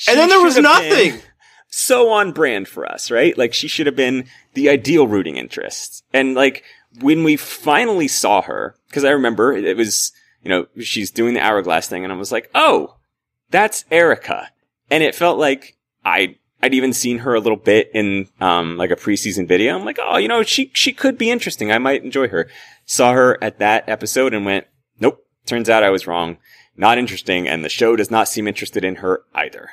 And 0.07 0.19
then 0.19 0.29
there 0.29 0.43
was 0.43 0.57
nothing. 0.57 1.19
So 1.69 2.11
on 2.11 2.31
brand 2.31 2.67
for 2.67 2.85
us, 2.89 3.11
right? 3.11 3.37
Like 3.37 3.53
she 3.53 3.67
should 3.67 3.87
have 3.87 3.95
been 3.95 4.25
the 4.53 4.69
ideal 4.69 5.07
rooting 5.07 5.35
interest. 5.35 6.03
And 6.13 6.35
like 6.35 6.63
when 6.99 7.23
we 7.23 7.35
finally 7.35 8.07
saw 8.07 8.41
her, 8.41 8.75
because 8.87 9.03
I 9.03 9.11
remember 9.11 9.53
it 9.53 9.77
was, 9.77 10.11
you 10.41 10.49
know, 10.49 10.67
she's 10.81 11.11
doing 11.11 11.33
the 11.33 11.41
hourglass 11.41 11.87
thing, 11.87 12.03
and 12.03 12.13
I 12.13 12.15
was 12.15 12.31
like, 12.31 12.49
oh, 12.55 12.95
that's 13.49 13.85
Erika. 13.91 14.49
And 14.89 15.03
it 15.03 15.15
felt 15.15 15.37
like 15.37 15.77
I 16.05 16.37
I'd 16.61 16.73
even 16.73 16.93
seen 16.93 17.19
her 17.19 17.35
a 17.35 17.39
little 17.39 17.57
bit 17.57 17.91
in 17.93 18.29
um 18.41 18.77
like 18.77 18.91
a 18.91 18.95
preseason 18.95 19.47
video. 19.47 19.75
I'm 19.75 19.85
like, 19.85 19.99
oh, 20.01 20.17
you 20.17 20.27
know, 20.27 20.43
she 20.43 20.71
she 20.73 20.93
could 20.93 21.17
be 21.17 21.31
interesting. 21.31 21.71
I 21.71 21.77
might 21.77 22.03
enjoy 22.03 22.29
her. 22.29 22.49
Saw 22.85 23.13
her 23.13 23.37
at 23.43 23.59
that 23.59 23.87
episode 23.87 24.33
and 24.33 24.45
went, 24.45 24.65
nope. 24.99 25.23
Turns 25.45 25.69
out 25.69 25.83
I 25.83 25.89
was 25.89 26.07
wrong. 26.07 26.37
Not 26.75 26.97
interesting, 26.97 27.47
and 27.47 27.65
the 27.65 27.69
show 27.69 27.95
does 27.95 28.11
not 28.11 28.27
seem 28.27 28.47
interested 28.47 28.85
in 28.85 28.97
her 28.97 29.23
either. 29.33 29.69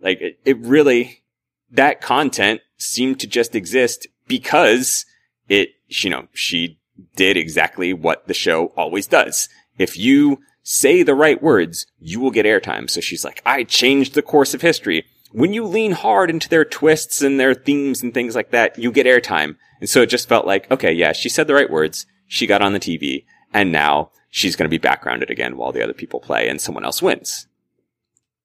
Like 0.00 0.20
it, 0.20 0.38
it 0.44 0.58
really 0.58 1.22
that 1.70 2.00
content 2.00 2.60
seemed 2.76 3.20
to 3.20 3.26
just 3.26 3.54
exist 3.54 4.06
because 4.26 5.04
it 5.50 5.70
you 5.88 6.08
know 6.08 6.28
she 6.32 6.78
did 7.16 7.36
exactly 7.36 7.92
what 7.92 8.26
the 8.26 8.34
show 8.34 8.66
always 8.68 9.06
does. 9.06 9.50
If 9.76 9.98
you 9.98 10.40
say 10.62 11.02
the 11.02 11.14
right 11.14 11.42
words, 11.42 11.86
you 11.98 12.20
will 12.20 12.30
get 12.30 12.46
airtime. 12.46 12.88
So 12.88 13.00
she's 13.00 13.24
like, 13.24 13.42
I 13.44 13.64
changed 13.64 14.14
the 14.14 14.22
course 14.22 14.54
of 14.54 14.62
history 14.62 15.04
when 15.32 15.52
you 15.52 15.64
lean 15.64 15.92
hard 15.92 16.30
into 16.30 16.48
their 16.48 16.64
twists 16.64 17.22
and 17.22 17.38
their 17.38 17.54
themes 17.54 18.02
and 18.02 18.12
things 18.12 18.34
like 18.34 18.50
that, 18.50 18.78
you 18.78 18.90
get 18.90 19.06
airtime. 19.06 19.56
And 19.80 19.88
so 19.88 20.02
it 20.02 20.06
just 20.06 20.28
felt 20.28 20.46
like, 20.46 20.70
okay, 20.70 20.92
yeah, 20.92 21.12
she 21.12 21.28
said 21.28 21.46
the 21.46 21.54
right 21.54 21.70
words. 21.70 22.06
She 22.26 22.46
got 22.46 22.62
on 22.62 22.72
the 22.72 22.80
TV 22.80 23.24
and 23.52 23.72
now 23.72 24.10
she's 24.28 24.56
going 24.56 24.66
to 24.66 24.70
be 24.70 24.78
backgrounded 24.78 25.30
again 25.30 25.56
while 25.56 25.72
the 25.72 25.82
other 25.82 25.92
people 25.92 26.20
play 26.20 26.48
and 26.48 26.60
someone 26.60 26.84
else 26.84 27.00
wins. 27.00 27.46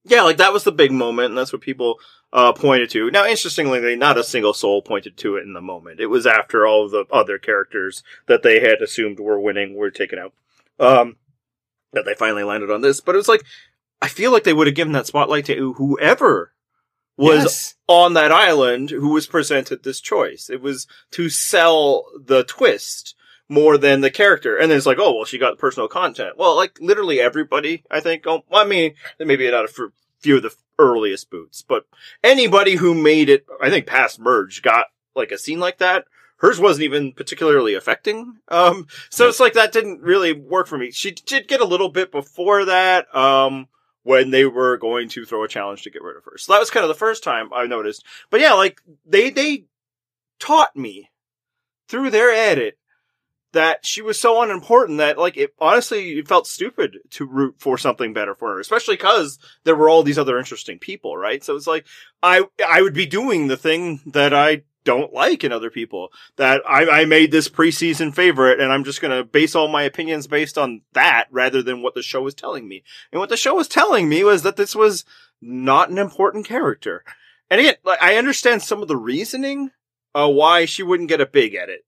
Yeah, 0.05 0.21
like 0.21 0.37
that 0.37 0.53
was 0.53 0.63
the 0.63 0.71
big 0.71 0.91
moment 0.91 1.29
and 1.29 1.37
that's 1.37 1.51
what 1.51 1.61
people 1.61 1.99
uh, 2.31 2.53
pointed 2.53 2.89
to. 2.91 3.09
Now, 3.11 3.25
interestingly, 3.25 3.95
not 3.95 4.17
a 4.17 4.23
single 4.23 4.53
soul 4.53 4.81
pointed 4.81 5.17
to 5.17 5.35
it 5.35 5.43
in 5.43 5.53
the 5.53 5.61
moment. 5.61 5.99
It 5.99 6.07
was 6.07 6.27
after 6.27 6.67
all 6.67 6.85
of 6.85 6.91
the 6.91 7.05
other 7.11 7.37
characters 7.37 8.03
that 8.27 8.43
they 8.43 8.59
had 8.59 8.81
assumed 8.81 9.19
were 9.19 9.39
winning 9.39 9.75
were 9.75 9.91
taken 9.91 10.19
out. 10.19 10.33
Um, 10.79 11.17
that 11.93 12.05
they 12.05 12.13
finally 12.13 12.43
landed 12.43 12.69
on 12.69 12.81
this. 12.81 12.99
But 12.99 13.15
it 13.15 13.17
was 13.17 13.29
like, 13.29 13.43
I 14.01 14.07
feel 14.07 14.31
like 14.31 14.43
they 14.43 14.53
would 14.53 14.67
have 14.67 14.75
given 14.75 14.93
that 14.93 15.07
spotlight 15.07 15.45
to 15.45 15.73
whoever 15.73 16.51
was 17.17 17.43
yes. 17.43 17.75
on 17.87 18.13
that 18.13 18.31
island 18.31 18.89
who 18.89 19.09
was 19.09 19.25
presented 19.25 19.83
this 19.83 20.01
choice. 20.01 20.49
It 20.49 20.61
was 20.61 20.87
to 21.11 21.29
sell 21.29 22.05
the 22.19 22.43
twist 22.43 23.15
more 23.47 23.77
than 23.77 24.01
the 24.01 24.11
character. 24.11 24.57
And 24.57 24.69
then 24.69 24.77
it's 24.77 24.85
like, 24.85 24.97
oh, 24.99 25.15
well, 25.15 25.25
she 25.25 25.37
got 25.37 25.57
personal 25.57 25.87
content. 25.87 26.37
Well, 26.37 26.55
like 26.55 26.79
literally 26.79 27.19
everybody, 27.19 27.83
I 27.89 27.99
think. 27.99 28.25
Oh, 28.25 28.43
I 28.51 28.65
mean, 28.65 28.95
maybe 29.19 29.49
not 29.49 29.65
a 29.65 29.91
few 30.19 30.37
of 30.37 30.43
the 30.43 30.55
earliest 30.79 31.29
boots, 31.29 31.61
but 31.61 31.85
anybody 32.23 32.75
who 32.75 32.93
made 32.93 33.29
it, 33.29 33.45
I 33.61 33.69
think 33.69 33.85
past 33.85 34.19
merge 34.19 34.61
got 34.61 34.87
like 35.15 35.31
a 35.31 35.37
scene 35.37 35.59
like 35.59 35.77
that. 35.77 36.05
Hers 36.37 36.59
wasn't 36.59 36.83
even 36.83 37.13
particularly 37.13 37.75
affecting. 37.75 38.39
Um, 38.49 38.87
so 39.09 39.29
it's 39.29 39.39
like 39.39 39.53
that 39.53 39.71
didn't 39.71 40.01
really 40.01 40.33
work 40.33 40.67
for 40.67 40.77
me. 40.77 40.91
She 40.91 41.11
did 41.11 41.47
get 41.47 41.61
a 41.61 41.65
little 41.65 41.89
bit 41.89 42.11
before 42.11 42.65
that. 42.65 43.13
Um, 43.15 43.67
when 44.05 44.29
they 44.29 44.45
were 44.45 44.77
going 44.77 45.09
to 45.09 45.25
throw 45.25 45.43
a 45.43 45.47
challenge 45.47 45.81
to 45.81 45.89
get 45.89 46.03
rid 46.03 46.15
of 46.15 46.23
her. 46.25 46.37
So 46.37 46.53
that 46.53 46.59
was 46.59 46.69
kind 46.69 46.83
of 46.83 46.89
the 46.89 46.93
first 46.93 47.23
time 47.23 47.49
I 47.51 47.65
noticed. 47.65 48.05
But 48.29 48.39
yeah, 48.39 48.53
like 48.53 48.79
they 49.03 49.31
they 49.31 49.65
taught 50.39 50.75
me 50.75 51.09
through 51.87 52.11
their 52.11 52.29
edit 52.29 52.77
that 53.55 53.85
she 53.85 54.01
was 54.01 54.19
so 54.19 54.41
unimportant 54.41 54.97
that 54.97 55.17
like 55.17 55.37
it 55.37 55.53
honestly 55.59 56.19
it 56.19 56.27
felt 56.27 56.45
stupid 56.45 56.97
to 57.09 57.25
root 57.25 57.55
for 57.57 57.77
something 57.77 58.13
better 58.13 58.35
for 58.35 58.53
her, 58.53 58.59
especially 58.59 58.95
because 58.95 59.39
there 59.63 59.75
were 59.75 59.89
all 59.89 60.03
these 60.03 60.19
other 60.19 60.37
interesting 60.37 60.77
people, 60.77 61.15
right? 61.15 61.41
So 61.41 61.55
it's 61.55 61.65
like 61.65 61.85
I 62.21 62.43
I 62.67 62.81
would 62.81 62.93
be 62.93 63.05
doing 63.05 63.47
the 63.47 63.57
thing 63.57 64.01
that 64.07 64.33
I 64.33 64.63
don't 64.83 65.13
like 65.13 65.43
in 65.43 65.53
other 65.53 65.69
people. 65.69 66.09
That 66.35 66.61
I, 66.67 67.01
I 67.01 67.05
made 67.05 67.31
this 67.31 67.47
preseason 67.47 68.13
favorite 68.13 68.59
and 68.59 68.73
I'm 68.73 68.83
just 68.83 69.01
going 69.01 69.17
to 69.17 69.23
base 69.23 69.55
all 69.55 69.69
my 69.69 69.83
opinions 69.83 70.27
based 70.27 70.57
on 70.57 70.81
that 70.91 71.27
rather 71.31 71.63
than 71.63 71.81
what 71.81 71.95
the 71.95 72.03
show 72.03 72.21
was 72.21 72.35
telling 72.35 72.67
me. 72.67 72.83
And 73.11 73.19
what 73.19 73.29
the 73.29 73.37
show 73.37 73.55
was 73.55 73.69
telling 73.69 74.09
me 74.09 74.23
was 74.23 74.43
that 74.43 74.57
this 74.57 74.75
was 74.75 75.05
not 75.41 75.89
an 75.89 75.97
important 75.97 76.45
character. 76.45 77.03
And 77.49 77.59
again, 77.61 77.75
like, 77.83 78.01
I 78.01 78.17
understand 78.17 78.61
some 78.61 78.81
of 78.81 78.87
the 78.87 78.97
reasoning 78.97 79.71
uh, 80.13 80.29
why 80.29 80.65
she 80.65 80.83
wouldn't 80.83 81.09
get 81.09 81.21
a 81.21 81.25
big 81.25 81.55
edit 81.55 81.85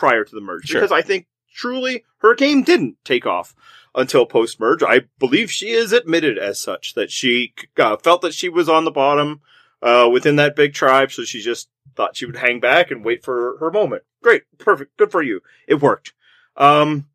prior 0.00 0.24
to 0.24 0.34
the 0.34 0.40
merge 0.40 0.64
sure. 0.64 0.80
because 0.80 0.90
I 0.90 1.02
think 1.02 1.26
truly 1.54 2.04
her 2.18 2.34
game 2.34 2.62
didn't 2.62 2.96
take 3.04 3.26
off 3.26 3.54
until 3.94 4.24
post 4.24 4.58
merge. 4.58 4.82
I 4.82 5.02
believe 5.18 5.52
she 5.52 5.68
is 5.68 5.92
admitted 5.92 6.38
as 6.38 6.58
such 6.58 6.94
that 6.94 7.10
she 7.10 7.52
uh, 7.76 7.98
felt 7.98 8.22
that 8.22 8.32
she 8.32 8.48
was 8.48 8.66
on 8.66 8.86
the 8.86 8.90
bottom 8.90 9.42
uh, 9.82 10.08
within 10.10 10.36
that 10.36 10.56
big 10.56 10.72
tribe, 10.72 11.12
so 11.12 11.22
she 11.24 11.42
just 11.42 11.68
thought 11.96 12.16
she 12.16 12.24
would 12.24 12.36
hang 12.36 12.60
back 12.60 12.90
and 12.90 13.04
wait 13.04 13.22
for 13.22 13.58
her 13.58 13.70
moment. 13.70 14.02
Great, 14.22 14.44
perfect, 14.56 14.96
good 14.96 15.10
for 15.10 15.22
you. 15.22 15.42
It 15.68 15.82
worked. 15.82 16.14
Um, 16.56 17.06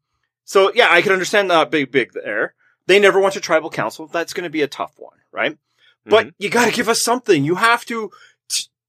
so 0.44 0.72
yeah, 0.76 0.88
I 0.92 1.02
can 1.02 1.12
understand 1.12 1.50
that 1.50 1.72
big, 1.72 1.92
big 1.92 2.14
there. 2.14 2.54
They 2.86 3.00
never 3.00 3.20
went 3.20 3.34
to 3.34 3.40
tribal 3.40 3.72
council. 3.72 4.06
That's 4.06 4.34
going 4.34 4.44
to 4.44 4.52
be 4.52 4.62
a 4.62 4.68
tough 4.68 4.94
one, 4.98 5.18
right? 5.32 5.54
Mm-hmm. 5.54 6.10
But 6.12 6.34
you 6.38 6.52
got 6.52 6.66
to 6.66 6.72
give 6.72 6.88
us 6.88 7.02
something. 7.02 7.44
You 7.44 7.56
have 7.56 7.84
to 7.86 8.12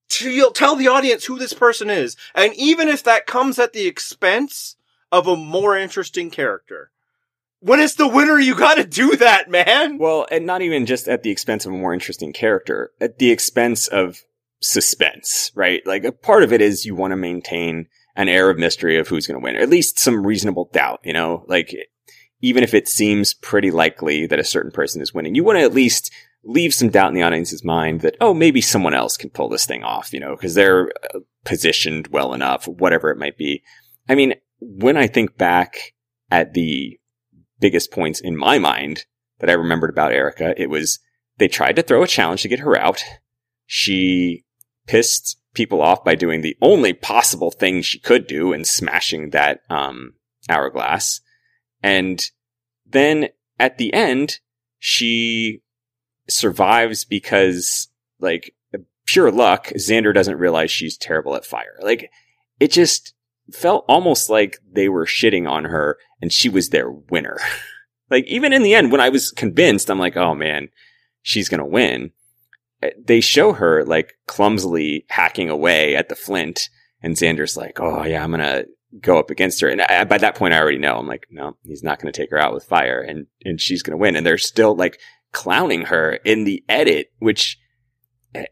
t- 0.08 0.40
t- 0.40 0.50
tell 0.54 0.76
the 0.76 0.88
audience 0.88 1.24
who 1.24 1.38
this 1.38 1.52
person 1.52 1.90
is, 1.90 2.16
and 2.34 2.54
even 2.54 2.88
if 2.88 3.02
that 3.04 3.26
comes 3.26 3.58
at 3.58 3.72
the 3.72 3.86
expense 3.86 4.76
of 5.12 5.26
a 5.26 5.36
more 5.36 5.76
interesting 5.76 6.30
character, 6.30 6.90
when 7.60 7.80
it's 7.80 7.94
the 7.94 8.08
winner, 8.08 8.38
you 8.38 8.54
gotta 8.54 8.84
do 8.84 9.16
that, 9.16 9.50
man. 9.50 9.98
Well, 9.98 10.26
and 10.30 10.46
not 10.46 10.62
even 10.62 10.86
just 10.86 11.08
at 11.08 11.22
the 11.22 11.30
expense 11.30 11.66
of 11.66 11.72
a 11.72 11.76
more 11.76 11.94
interesting 11.94 12.32
character, 12.32 12.92
at 13.00 13.18
the 13.18 13.30
expense 13.30 13.88
of 13.88 14.22
suspense, 14.60 15.52
right? 15.54 15.84
Like 15.86 16.04
a 16.04 16.12
part 16.12 16.42
of 16.42 16.52
it 16.52 16.60
is 16.60 16.84
you 16.84 16.94
want 16.94 17.12
to 17.12 17.16
maintain 17.16 17.88
an 18.14 18.28
air 18.28 18.50
of 18.50 18.58
mystery 18.58 18.98
of 18.98 19.08
who's 19.08 19.26
to 19.26 19.38
win, 19.38 19.56
or 19.56 19.60
at 19.60 19.68
least 19.68 19.98
some 19.98 20.26
reasonable 20.26 20.70
doubt, 20.72 21.00
you 21.04 21.12
know, 21.12 21.44
like 21.48 21.74
even 22.40 22.62
if 22.62 22.74
it 22.74 22.88
seems 22.88 23.34
pretty 23.34 23.70
likely 23.70 24.26
that 24.26 24.38
a 24.38 24.44
certain 24.44 24.70
person 24.70 25.00
is 25.02 25.12
winning, 25.12 25.34
you 25.34 25.44
want 25.44 25.58
to 25.58 25.64
at 25.64 25.74
least 25.74 26.12
leave 26.46 26.72
some 26.72 26.88
doubt 26.88 27.08
in 27.08 27.14
the 27.14 27.22
audience's 27.22 27.64
mind 27.64 28.00
that, 28.00 28.16
oh, 28.20 28.32
maybe 28.32 28.60
someone 28.60 28.94
else 28.94 29.16
can 29.16 29.30
pull 29.30 29.48
this 29.48 29.66
thing 29.66 29.82
off, 29.82 30.12
you 30.12 30.20
know, 30.20 30.36
because 30.36 30.54
they're 30.54 30.92
uh, 31.12 31.18
positioned 31.44 32.08
well 32.08 32.32
enough, 32.32 32.68
whatever 32.68 33.10
it 33.10 33.18
might 33.18 33.36
be. 33.36 33.62
I 34.08 34.14
mean, 34.14 34.34
when 34.60 34.96
I 34.96 35.08
think 35.08 35.36
back 35.36 35.94
at 36.30 36.54
the 36.54 36.98
biggest 37.60 37.90
points 37.90 38.20
in 38.20 38.36
my 38.36 38.58
mind 38.58 39.04
that 39.40 39.50
I 39.50 39.54
remembered 39.54 39.90
about 39.90 40.12
Erika, 40.12 40.54
it 40.60 40.70
was 40.70 41.00
they 41.38 41.48
tried 41.48 41.76
to 41.76 41.82
throw 41.82 42.02
a 42.02 42.08
challenge 42.08 42.42
to 42.42 42.48
get 42.48 42.60
her 42.60 42.78
out. 42.78 43.02
She 43.66 44.44
pissed 44.86 45.38
people 45.54 45.82
off 45.82 46.04
by 46.04 46.14
doing 46.14 46.42
the 46.42 46.56
only 46.62 46.92
possible 46.92 47.50
thing 47.50 47.82
she 47.82 47.98
could 47.98 48.26
do 48.26 48.52
and 48.52 48.66
smashing 48.66 49.30
that 49.30 49.60
um, 49.68 50.14
hourglass. 50.48 51.20
And 51.82 52.22
then 52.86 53.28
at 53.58 53.78
the 53.78 53.92
end, 53.92 54.38
she 54.78 55.62
survives 56.28 57.04
because, 57.04 57.88
like, 58.20 58.54
pure 59.06 59.30
luck, 59.30 59.68
Xander 59.76 60.12
doesn't 60.12 60.38
realize 60.38 60.70
she's 60.70 60.96
terrible 60.96 61.36
at 61.36 61.44
fire. 61.44 61.78
Like, 61.80 62.10
it 62.60 62.72
just 62.72 63.14
felt 63.52 63.84
almost 63.88 64.28
like 64.28 64.58
they 64.70 64.88
were 64.88 65.06
shitting 65.06 65.48
on 65.48 65.64
her 65.64 65.98
and 66.20 66.32
she 66.32 66.48
was 66.48 66.70
their 66.70 66.90
winner. 66.90 67.38
like, 68.10 68.26
even 68.26 68.52
in 68.52 68.62
the 68.62 68.74
end, 68.74 68.92
when 68.92 69.00
I 69.00 69.08
was 69.08 69.30
convinced, 69.30 69.90
I'm 69.90 69.98
like, 69.98 70.16
oh 70.16 70.34
man, 70.34 70.68
she's 71.22 71.48
gonna 71.48 71.66
win 71.66 72.12
eh, 72.82 72.90
they 73.04 73.20
show 73.20 73.52
her 73.52 73.84
like 73.84 74.14
clumsily 74.26 75.04
hacking 75.08 75.50
away 75.50 75.96
at 75.96 76.08
the 76.08 76.14
flint, 76.14 76.68
and 77.02 77.16
Xander's 77.16 77.56
like, 77.56 77.80
"Oh 77.80 78.04
yeah, 78.04 78.22
I'm 78.22 78.30
gonna 78.30 78.64
go 79.00 79.18
up 79.18 79.30
against 79.30 79.60
her." 79.60 79.68
And 79.68 79.82
I, 79.82 80.04
by 80.04 80.18
that 80.18 80.36
point, 80.36 80.54
I 80.54 80.60
already 80.60 80.78
know. 80.78 80.96
I'm 80.96 81.08
like, 81.08 81.26
"No, 81.30 81.56
he's 81.62 81.82
not 81.82 81.98
gonna 81.98 82.12
take 82.12 82.30
her 82.30 82.38
out 82.38 82.54
with 82.54 82.64
fire, 82.64 83.00
and 83.00 83.26
and 83.44 83.60
she's 83.60 83.82
gonna 83.82 83.96
win." 83.96 84.16
And 84.16 84.24
they're 84.24 84.38
still 84.38 84.74
like 84.74 85.00
clowning 85.36 85.82
her 85.82 86.14
in 86.24 86.44
the 86.44 86.64
edit, 86.66 87.12
which 87.18 87.58
eh, 88.34 88.46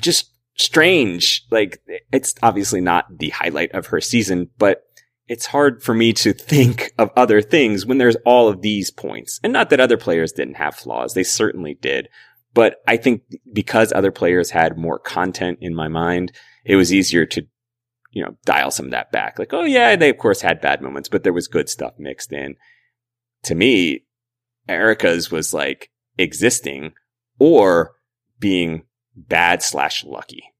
just 0.00 0.32
strange. 0.56 1.44
Like 1.50 1.78
it's 2.10 2.34
obviously 2.42 2.80
not 2.80 3.18
the 3.18 3.28
highlight 3.28 3.72
of 3.72 3.88
her 3.88 4.00
season, 4.00 4.48
but 4.56 4.82
it's 5.28 5.44
hard 5.44 5.82
for 5.82 5.92
me 5.92 6.14
to 6.14 6.32
think 6.32 6.92
of 6.98 7.10
other 7.16 7.42
things 7.42 7.84
when 7.84 7.98
there's 7.98 8.16
all 8.24 8.48
of 8.48 8.62
these 8.62 8.90
points. 8.90 9.38
And 9.44 9.52
not 9.52 9.68
that 9.70 9.80
other 9.80 9.98
players 9.98 10.32
didn't 10.32 10.54
have 10.54 10.74
flaws. 10.74 11.12
They 11.12 11.22
certainly 11.22 11.74
did. 11.74 12.08
But 12.54 12.76
I 12.88 12.96
think 12.96 13.22
because 13.52 13.92
other 13.92 14.10
players 14.10 14.50
had 14.50 14.78
more 14.78 14.98
content 14.98 15.58
in 15.60 15.74
my 15.74 15.88
mind, 15.88 16.32
it 16.64 16.76
was 16.76 16.94
easier 16.94 17.26
to, 17.26 17.42
you 18.12 18.24
know, 18.24 18.36
dial 18.46 18.70
some 18.70 18.86
of 18.86 18.92
that 18.92 19.12
back. 19.12 19.38
Like, 19.38 19.52
oh 19.52 19.64
yeah, 19.64 19.96
they 19.96 20.08
of 20.08 20.16
course 20.16 20.40
had 20.40 20.62
bad 20.62 20.80
moments, 20.80 21.10
but 21.10 21.24
there 21.24 21.34
was 21.34 21.48
good 21.48 21.68
stuff 21.68 21.92
mixed 21.98 22.32
in. 22.32 22.54
To 23.42 23.54
me, 23.54 24.06
Erika's 24.66 25.30
was 25.30 25.52
like 25.52 25.90
existing 26.18 26.92
or 27.38 27.94
being 28.38 28.82
bad 29.14 29.62
slash 29.62 30.04
lucky. 30.04 30.52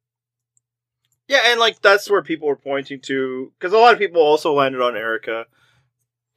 Yeah, 1.28 1.40
and 1.46 1.58
like 1.58 1.82
that's 1.82 2.08
where 2.08 2.22
people 2.22 2.48
were 2.48 2.56
pointing 2.56 3.00
to 3.02 3.52
because 3.58 3.72
a 3.72 3.78
lot 3.78 3.92
of 3.92 3.98
people 3.98 4.22
also 4.22 4.52
landed 4.52 4.80
on 4.80 4.96
Erika 4.96 5.46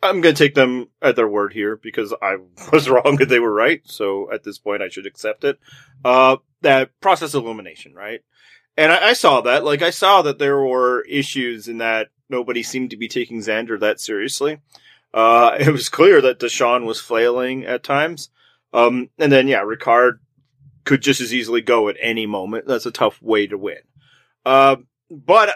I'm 0.01 0.21
going 0.21 0.33
to 0.35 0.43
take 0.43 0.55
them 0.55 0.87
at 1.01 1.15
their 1.15 1.27
word 1.27 1.53
here 1.53 1.75
because 1.75 2.13
I 2.21 2.37
was 2.71 2.89
wrong 2.89 3.17
and 3.21 3.29
they 3.29 3.39
were 3.39 3.53
right. 3.53 3.81
So 3.85 4.31
at 4.31 4.43
this 4.43 4.57
point, 4.57 4.81
I 4.81 4.89
should 4.89 5.05
accept 5.05 5.43
it. 5.43 5.59
Uh, 6.03 6.37
that 6.61 6.99
process 7.01 7.33
illumination, 7.33 7.93
right? 7.93 8.21
And 8.77 8.91
I, 8.91 9.09
I 9.09 9.13
saw 9.13 9.41
that. 9.41 9.65
Like, 9.65 9.81
I 9.81 9.89
saw 9.89 10.21
that 10.21 10.39
there 10.39 10.61
were 10.61 11.01
issues 11.03 11.67
in 11.67 11.79
that 11.79 12.09
nobody 12.29 12.63
seemed 12.63 12.91
to 12.91 12.97
be 12.97 13.07
taking 13.07 13.39
Xander 13.39 13.79
that 13.79 13.99
seriously. 13.99 14.59
Uh, 15.13 15.55
it 15.59 15.71
was 15.71 15.89
clear 15.89 16.21
that 16.21 16.39
Deshawn 16.39 16.85
was 16.85 17.01
flailing 17.01 17.65
at 17.65 17.83
times. 17.83 18.29
Um, 18.73 19.09
and 19.17 19.31
then, 19.31 19.47
yeah, 19.47 19.61
Ricard 19.61 20.19
could 20.85 21.01
just 21.01 21.21
as 21.21 21.33
easily 21.33 21.61
go 21.61 21.89
at 21.89 21.97
any 22.01 22.25
moment. 22.25 22.67
That's 22.67 22.85
a 22.85 22.91
tough 22.91 23.21
way 23.21 23.47
to 23.47 23.57
win. 23.57 23.77
Uh, 24.45 24.77
but, 25.09 25.55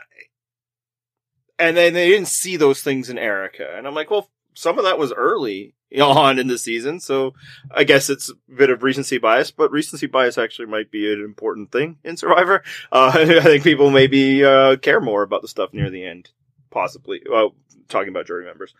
and 1.59 1.77
then 1.77 1.93
they 1.93 2.09
didn't 2.09 2.27
see 2.27 2.57
those 2.57 2.81
things 2.81 3.09
in 3.09 3.17
Erika. 3.17 3.75
And 3.75 3.87
I'm 3.87 3.95
like, 3.95 4.11
well, 4.11 4.29
some 4.53 4.77
of 4.77 4.85
that 4.85 4.97
was 4.97 5.13
early 5.13 5.73
on 6.01 6.39
in 6.39 6.47
the 6.47 6.57
season. 6.57 6.99
So 6.99 7.33
I 7.71 7.83
guess 7.83 8.09
it's 8.09 8.29
a 8.29 8.55
bit 8.55 8.69
of 8.69 8.83
recency 8.83 9.17
bias, 9.17 9.51
but 9.51 9.71
recency 9.71 10.07
bias 10.07 10.37
actually 10.37 10.67
might 10.67 10.91
be 10.91 11.11
an 11.11 11.23
important 11.23 11.71
thing 11.71 11.97
in 12.03 12.17
Survivor. 12.17 12.63
Uh, 12.91 13.11
I 13.15 13.41
think 13.41 13.63
people 13.63 13.89
maybe, 13.89 14.45
uh, 14.45 14.77
care 14.77 15.01
more 15.01 15.23
about 15.23 15.41
the 15.41 15.47
stuff 15.47 15.73
near 15.73 15.89
the 15.89 16.05
end, 16.05 16.29
possibly. 16.69 17.21
Well, 17.27 17.55
talking 17.89 18.09
about 18.09 18.27
jury 18.27 18.45
members. 18.45 18.75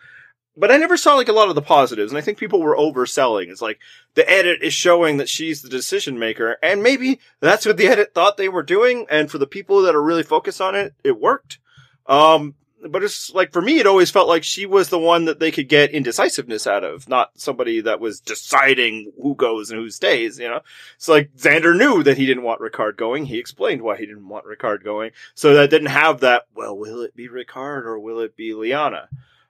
But 0.56 0.72
I 0.72 0.78
never 0.78 0.98
saw 0.98 1.16
like 1.16 1.30
a 1.30 1.34
lot 1.34 1.50
of 1.50 1.56
the 1.56 1.62
positives, 1.62 2.12
and 2.12 2.18
I 2.18 2.22
think 2.22 2.38
people 2.38 2.62
were 2.62 2.78
overselling. 2.78 3.50
It's 3.50 3.62
like 3.62 3.80
the 4.14 4.30
edit 4.30 4.62
is 4.62 4.74
showing 4.74 5.18
that 5.18 5.30
she's 5.30 5.62
the 5.62 5.70
decision 5.70 6.20
maker, 6.20 6.58
and 6.62 6.84
maybe 6.84 7.20
that's 7.40 7.66
what 7.66 7.78
the 7.78 7.88
edit 7.90 8.14
thought 8.14 8.38
they 8.38 8.50
were 8.50 8.64
doing. 8.64 9.08
And 9.10 9.32
for 9.32 9.40
the 9.40 9.48
people 9.48 9.82
that 9.84 9.96
are 9.96 10.04
really 10.04 10.24
focused 10.24 10.62
on 10.62 10.76
it, 10.76 10.94
it 11.04 11.20
worked. 11.20 11.58
Um, 12.06 12.56
but 12.90 13.04
it's 13.04 13.34
like 13.34 13.52
for 13.52 13.62
me, 13.62 13.80
it 13.80 13.88
always 13.88 14.12
felt 14.12 14.28
like 14.28 14.44
she 14.44 14.66
was 14.66 14.90
the 14.90 15.00
one 15.00 15.26
that 15.26 15.40
they 15.40 15.52
could 15.52 15.70
get 15.70 15.92
indecisiveness 15.92 16.68
out 16.68 16.84
of, 16.84 17.08
not 17.08 17.32
somebody 17.36 17.82
that 17.82 18.00
was 18.00 18.20
deciding 18.20 19.12
who 19.22 19.36
goes 19.36 19.72
and 19.72 19.80
who 19.80 19.90
stays. 19.90 20.38
You 20.40 20.50
know, 20.50 20.62
it's 20.96 21.08
like 21.08 21.34
Xander 21.36 21.78
knew 21.78 22.04
that 22.04 22.18
he 22.18 22.26
didn't 22.26 22.44
want 22.44 22.62
Ricard 22.62 22.98
going. 22.98 23.26
He 23.26 23.40
explained 23.40 23.82
why 23.82 23.98
he 23.98 24.06
didn't 24.06 24.28
want 24.28 24.46
Ricard 24.46 24.84
going, 24.84 25.12
so 25.34 25.54
that 25.54 25.70
didn't 25.70 25.88
have 25.88 26.20
that. 26.22 26.44
Well, 26.54 26.78
will 26.78 27.02
it 27.02 27.16
be 27.16 27.28
Ricard 27.28 27.86
or 27.86 28.00
will 28.00 28.20
it 28.20 28.36
be 28.36 28.54
Liana? 28.54 29.10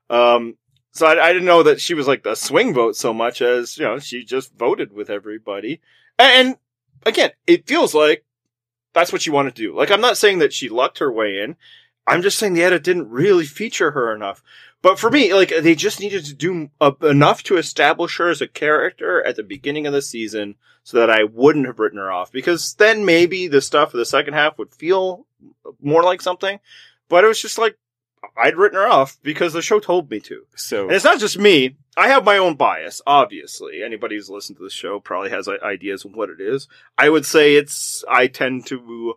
Um, 0.10 0.57
so 0.93 1.07
I, 1.07 1.29
I 1.29 1.33
didn't 1.33 1.47
know 1.47 1.63
that 1.63 1.81
she 1.81 1.95
was 1.95 2.07
like 2.07 2.25
a 2.25 2.35
swing 2.35 2.73
vote 2.73 2.95
so 2.95 3.13
much 3.13 3.41
as 3.41 3.77
you 3.77 3.83
know 3.83 4.00
she 4.00 4.23
just 4.23 4.53
voted 4.55 4.93
with 4.93 5.09
everybody. 5.09 5.81
And 6.17 6.55
again, 7.05 7.31
it 7.47 7.67
feels 7.67 7.93
like 7.93 8.23
that's 8.93 9.12
what 9.12 9.23
she 9.23 9.31
wanted 9.31 9.55
to 9.55 9.62
do. 9.62 9.75
Like 9.75 9.91
I'm 9.91 10.01
not 10.01 10.17
saying 10.17 10.39
that 10.39 10.53
she 10.53 10.69
lucked 10.69 11.00
her 11.00 11.12
way 11.12 11.39
in. 11.39 11.55
I'm 12.05 12.21
just 12.21 12.38
saying 12.38 12.53
the 12.53 12.63
edit 12.63 12.83
didn't 12.83 13.09
really 13.09 13.45
feature 13.45 13.91
her 13.91 14.13
enough. 14.13 14.43
But 14.83 15.00
for 15.00 15.09
me, 15.09 15.33
like 15.33 15.50
they 15.50 15.75
just 15.75 16.00
needed 16.00 16.25
to 16.25 16.33
do 16.33 16.69
enough 17.01 17.41
to 17.43 17.57
establish 17.57 18.17
her 18.17 18.29
as 18.29 18.41
a 18.41 18.47
character 18.47 19.23
at 19.25 19.35
the 19.35 19.43
beginning 19.43 19.88
of 19.88 19.93
the 19.93 20.01
season, 20.01 20.55
so 20.83 20.97
that 20.97 21.09
I 21.09 21.23
wouldn't 21.23 21.65
have 21.65 21.79
written 21.79 22.00
her 22.00 22.12
off. 22.12 22.31
Because 22.31 22.75
then 22.75 23.05
maybe 23.05 23.47
the 23.47 23.62
stuff 23.62 23.93
of 23.93 23.97
the 23.97 24.05
second 24.05 24.33
half 24.33 24.57
would 24.57 24.75
feel 24.75 25.25
more 25.81 26.03
like 26.03 26.21
something. 26.21 26.59
But 27.07 27.23
it 27.23 27.27
was 27.27 27.41
just 27.41 27.57
like 27.57 27.77
I'd 28.38 28.58
written 28.58 28.77
her 28.77 28.88
off 28.88 29.18
because 29.24 29.53
the 29.53 29.62
show 29.62 29.80
told 29.80 30.10
me 30.10 30.20
to. 30.22 30.46
So 30.56 30.84
And 30.84 30.92
it's 30.94 31.06
not 31.06 31.20
just 31.20 31.38
me. 31.38 31.75
I 31.96 32.08
have 32.08 32.25
my 32.25 32.38
own 32.38 32.56
bias, 32.56 33.01
obviously. 33.06 33.84
Anybody 33.84 34.15
who's 34.15 34.30
listened 34.30 34.58
to 34.58 34.63
the 34.63 34.70
show 34.70 35.00
probably 35.00 35.30
has 35.30 35.48
uh, 35.48 35.57
ideas 35.64 36.05
of 36.05 36.16
what 36.16 36.29
it 36.29 36.40
is. 36.40 36.68
I 36.98 37.09
would 37.09 37.25
say 37.25 37.55
it's, 37.55 38.03
I 38.09 38.27
tend 38.27 38.66
to 38.68 39.16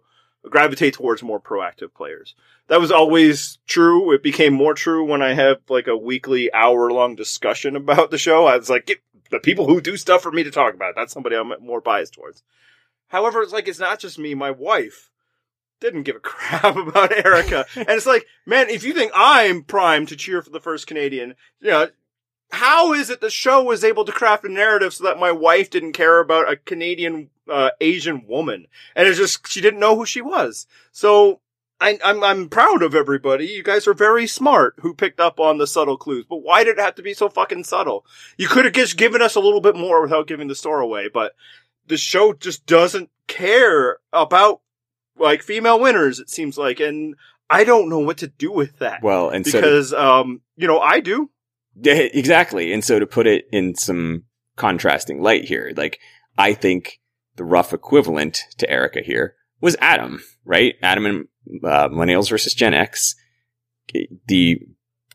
gravitate 0.48 0.94
towards 0.94 1.22
more 1.22 1.40
proactive 1.40 1.94
players. 1.94 2.34
That 2.68 2.80
was 2.80 2.90
always 2.90 3.58
true. 3.66 4.12
It 4.12 4.22
became 4.22 4.52
more 4.52 4.74
true 4.74 5.04
when 5.04 5.22
I 5.22 5.34
have 5.34 5.58
like 5.68 5.86
a 5.86 5.96
weekly 5.96 6.52
hour 6.52 6.90
long 6.90 7.14
discussion 7.14 7.76
about 7.76 8.10
the 8.10 8.18
show. 8.18 8.46
I 8.46 8.56
was 8.56 8.70
like, 8.70 8.86
get 8.86 8.98
the 9.30 9.40
people 9.40 9.66
who 9.66 9.80
do 9.80 9.96
stuff 9.96 10.22
for 10.22 10.32
me 10.32 10.44
to 10.44 10.50
talk 10.50 10.74
about. 10.74 10.94
That's 10.94 11.12
somebody 11.12 11.36
I'm 11.36 11.52
more 11.60 11.80
biased 11.80 12.14
towards. 12.14 12.42
However, 13.08 13.42
it's 13.42 13.52
like, 13.52 13.68
it's 13.68 13.78
not 13.78 14.00
just 14.00 14.18
me. 14.18 14.34
My 14.34 14.50
wife 14.50 15.10
didn't 15.80 16.04
give 16.04 16.16
a 16.16 16.20
crap 16.20 16.76
about 16.76 17.12
Erika. 17.12 17.66
and 17.76 17.90
it's 17.90 18.06
like, 18.06 18.26
man, 18.44 18.68
if 18.68 18.84
you 18.84 18.92
think 18.92 19.12
I'm 19.14 19.62
primed 19.62 20.08
to 20.08 20.16
cheer 20.16 20.42
for 20.42 20.50
the 20.50 20.60
first 20.60 20.86
Canadian, 20.86 21.34
you 21.60 21.70
know, 21.70 21.88
how 22.52 22.92
is 22.92 23.10
it 23.10 23.20
the 23.20 23.30
show 23.30 23.62
was 23.62 23.84
able 23.84 24.04
to 24.04 24.12
craft 24.12 24.44
a 24.44 24.48
narrative 24.48 24.94
so 24.94 25.04
that 25.04 25.18
my 25.18 25.32
wife 25.32 25.70
didn't 25.70 25.92
care 25.92 26.20
about 26.20 26.50
a 26.50 26.56
Canadian 26.56 27.30
uh, 27.50 27.70
Asian 27.80 28.26
woman, 28.26 28.66
and 28.94 29.08
it's 29.08 29.18
just 29.18 29.48
she 29.48 29.60
didn't 29.60 29.80
know 29.80 29.96
who 29.96 30.06
she 30.06 30.20
was. 30.20 30.66
So 30.92 31.40
I, 31.80 31.98
I'm 32.04 32.22
I'm 32.22 32.48
proud 32.48 32.82
of 32.82 32.94
everybody. 32.94 33.46
You 33.46 33.62
guys 33.62 33.86
are 33.86 33.94
very 33.94 34.26
smart 34.26 34.74
who 34.80 34.94
picked 34.94 35.20
up 35.20 35.38
on 35.40 35.58
the 35.58 35.66
subtle 35.66 35.96
clues. 35.96 36.24
But 36.28 36.42
why 36.42 36.64
did 36.64 36.78
it 36.78 36.82
have 36.82 36.94
to 36.96 37.02
be 37.02 37.14
so 37.14 37.28
fucking 37.28 37.64
subtle? 37.64 38.06
You 38.36 38.48
could 38.48 38.64
have 38.64 38.74
just 38.74 38.96
given 38.96 39.22
us 39.22 39.34
a 39.34 39.40
little 39.40 39.60
bit 39.60 39.76
more 39.76 40.00
without 40.00 40.28
giving 40.28 40.48
the 40.48 40.54
store 40.54 40.80
away. 40.80 41.08
But 41.12 41.34
the 41.86 41.96
show 41.96 42.32
just 42.32 42.66
doesn't 42.66 43.10
care 43.26 43.98
about 44.12 44.60
like 45.18 45.42
female 45.42 45.78
winners. 45.80 46.18
It 46.18 46.30
seems 46.30 46.56
like, 46.58 46.80
and 46.80 47.14
I 47.48 47.64
don't 47.64 47.88
know 47.88 47.98
what 48.00 48.18
to 48.18 48.26
do 48.26 48.50
with 48.52 48.78
that. 48.78 49.02
well, 49.02 49.28
and 49.30 49.46
so 49.46 49.52
to- 49.52 49.66
because 49.66 49.92
um, 49.92 50.40
you 50.56 50.66
know, 50.66 50.80
I 50.80 51.00
do. 51.00 51.30
Exactly. 51.82 52.72
And 52.72 52.82
so 52.82 52.98
to 52.98 53.06
put 53.06 53.26
it 53.26 53.46
in 53.52 53.74
some 53.74 54.24
contrasting 54.56 55.20
light 55.20 55.44
here, 55.44 55.72
like 55.76 55.98
I 56.38 56.54
think 56.54 57.00
the 57.36 57.44
rough 57.44 57.72
equivalent 57.74 58.40
to 58.56 58.70
Erika 58.70 59.00
here 59.02 59.34
was 59.60 59.76
Adam, 59.80 60.22
right? 60.44 60.74
Adam 60.82 61.04
and 61.06 61.28
uh, 61.62 61.88
Millennials 61.88 62.30
versus 62.30 62.54
Gen 62.54 62.72
X, 62.72 63.14
the 64.26 64.60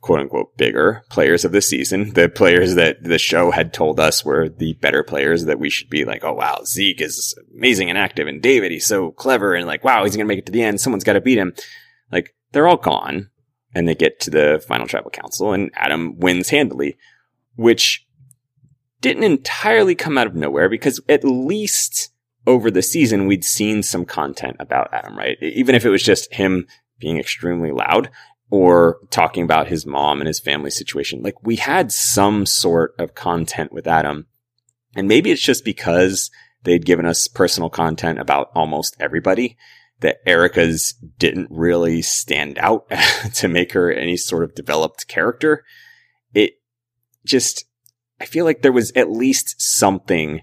quote 0.01 0.19
unquote 0.19 0.57
bigger 0.57 1.03
players 1.09 1.45
of 1.45 1.51
the 1.51 1.61
season, 1.61 2.13
the 2.13 2.27
players 2.27 2.75
that 2.75 3.03
the 3.03 3.19
show 3.19 3.51
had 3.51 3.73
told 3.73 3.99
us 3.99 4.25
were 4.25 4.49
the 4.49 4.73
better 4.73 5.03
players 5.03 5.45
that 5.45 5.59
we 5.59 5.69
should 5.69 5.89
be 5.89 6.05
like, 6.05 6.23
oh 6.23 6.33
wow, 6.33 6.61
Zeke 6.65 7.01
is 7.01 7.35
amazing 7.55 7.89
and 7.89 7.97
active, 7.97 8.27
and 8.27 8.41
David 8.41 8.71
he's 8.71 8.85
so 8.85 9.11
clever, 9.11 9.53
and 9.53 9.67
like 9.67 9.83
wow, 9.83 10.03
he's 10.03 10.15
gonna 10.15 10.27
make 10.27 10.39
it 10.39 10.45
to 10.47 10.51
the 10.51 10.63
end. 10.63 10.81
Someone's 10.81 11.03
got 11.03 11.13
to 11.13 11.21
beat 11.21 11.37
him. 11.37 11.53
Like 12.11 12.35
they're 12.51 12.67
all 12.67 12.77
gone 12.77 13.29
and 13.73 13.87
they 13.87 13.95
get 13.95 14.19
to 14.21 14.29
the 14.29 14.63
final 14.67 14.87
tribal 14.87 15.11
council 15.11 15.53
and 15.53 15.71
Adam 15.75 16.17
wins 16.19 16.49
handily, 16.49 16.97
which 17.55 18.05
didn't 18.99 19.23
entirely 19.23 19.95
come 19.95 20.17
out 20.17 20.27
of 20.27 20.35
nowhere 20.35 20.69
because 20.69 20.99
at 21.09 21.23
least 21.23 22.09
over 22.47 22.69
the 22.71 22.81
season 22.81 23.27
we'd 23.27 23.45
seen 23.45 23.83
some 23.83 24.05
content 24.05 24.57
about 24.59 24.93
Adam, 24.93 25.17
right? 25.17 25.37
Even 25.41 25.75
if 25.75 25.85
it 25.85 25.89
was 25.89 26.03
just 26.03 26.33
him 26.33 26.67
being 26.99 27.17
extremely 27.17 27.71
loud 27.71 28.09
or 28.51 28.99
talking 29.09 29.43
about 29.43 29.67
his 29.67 29.85
mom 29.85 30.19
and 30.19 30.27
his 30.27 30.39
family 30.39 30.69
situation. 30.69 31.23
Like 31.23 31.41
we 31.41 31.55
had 31.55 31.91
some 31.91 32.45
sort 32.45 32.93
of 32.99 33.15
content 33.15 33.71
with 33.71 33.87
Adam. 33.87 34.27
And 34.95 35.07
maybe 35.07 35.31
it's 35.31 35.41
just 35.41 35.63
because 35.63 36.29
they'd 36.63 36.85
given 36.85 37.05
us 37.05 37.29
personal 37.29 37.69
content 37.69 38.19
about 38.19 38.51
almost 38.53 38.97
everybody 38.99 39.57
that 40.01 40.17
Erika's 40.25 40.93
didn't 41.17 41.47
really 41.49 42.01
stand 42.01 42.59
out 42.59 42.91
to 43.35 43.47
make 43.47 43.71
her 43.71 43.89
any 43.89 44.17
sort 44.17 44.43
of 44.43 44.53
developed 44.53 45.07
character. 45.07 45.63
It 46.33 46.55
just, 47.25 47.63
I 48.19 48.25
feel 48.25 48.43
like 48.43 48.61
there 48.61 48.71
was 48.73 48.91
at 48.97 49.09
least 49.09 49.61
something 49.61 50.41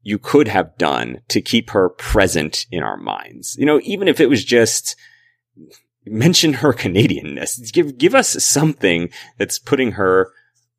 you 0.00 0.18
could 0.18 0.48
have 0.48 0.78
done 0.78 1.20
to 1.28 1.42
keep 1.42 1.70
her 1.70 1.90
present 1.90 2.64
in 2.70 2.82
our 2.82 2.96
minds. 2.96 3.56
You 3.58 3.66
know, 3.66 3.78
even 3.82 4.08
if 4.08 4.20
it 4.20 4.30
was 4.30 4.42
just 4.42 4.96
mention 6.06 6.54
her 6.54 6.72
Canadianness, 6.72 7.72
give, 7.72 7.98
give 7.98 8.14
us 8.14 8.44
something 8.44 9.10
that's 9.38 9.58
putting 9.58 9.92
her 9.92 10.32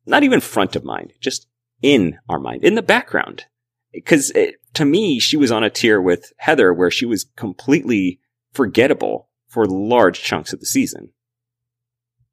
not 0.06 0.22
even 0.22 0.40
front 0.40 0.76
of 0.76 0.84
mind, 0.84 1.12
just 1.20 1.46
in 1.82 2.18
our 2.28 2.38
mind, 2.38 2.64
in 2.64 2.74
the 2.74 2.82
background. 2.82 3.44
Because 3.92 4.32
to 4.74 4.84
me, 4.84 5.20
she 5.20 5.36
was 5.36 5.52
on 5.52 5.64
a 5.64 5.70
tier 5.70 6.00
with 6.00 6.32
Heather 6.38 6.74
where 6.74 6.90
she 6.90 7.06
was 7.06 7.24
completely 7.36 8.20
forgettable 8.52 9.28
for 9.48 9.66
large 9.66 10.22
chunks 10.22 10.52
of 10.52 10.60
the 10.60 10.66
season. 10.66 11.10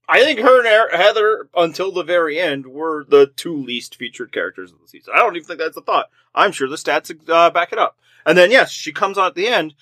I 0.09 0.23
think 0.23 0.39
her 0.39 0.59
and 0.59 0.67
Er- 0.67 0.97
Heather, 0.97 1.47
until 1.55 1.91
the 1.91 2.03
very 2.03 2.37
end, 2.37 2.67
were 2.67 3.05
the 3.07 3.27
two 3.27 3.55
least 3.55 3.95
featured 3.95 4.33
characters 4.33 4.71
of 4.71 4.79
the 4.81 4.87
season. 4.87 5.13
I 5.15 5.19
don't 5.19 5.35
even 5.35 5.47
think 5.47 5.59
that's 5.59 5.77
a 5.77 5.81
thought. 5.81 6.09
I'm 6.35 6.51
sure 6.51 6.67
the 6.67 6.75
stats 6.75 7.15
uh, 7.29 7.49
back 7.51 7.71
it 7.71 7.79
up. 7.79 7.97
And 8.25 8.37
then, 8.37 8.51
yes, 8.51 8.71
she 8.71 8.91
comes 8.91 9.17
on 9.17 9.27
at 9.27 9.35
the 9.35 9.47
end, 9.47 9.73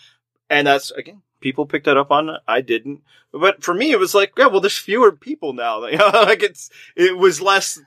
and 0.49 0.67
that's, 0.67 0.91
again, 0.91 1.23
people 1.39 1.65
picked 1.65 1.85
that 1.85 1.97
up 1.97 2.11
on. 2.11 2.37
I 2.47 2.61
didn't. 2.61 3.01
But 3.31 3.63
for 3.63 3.73
me, 3.73 3.91
it 3.91 3.99
was 3.99 4.15
like, 4.15 4.33
yeah, 4.37 4.47
well, 4.47 4.61
there's 4.61 4.77
fewer 4.77 5.11
people 5.11 5.53
now. 5.53 5.79
Like 5.89 6.43
it's, 6.43 6.69
it 6.95 7.17
was 7.17 7.41
less, 7.41 7.79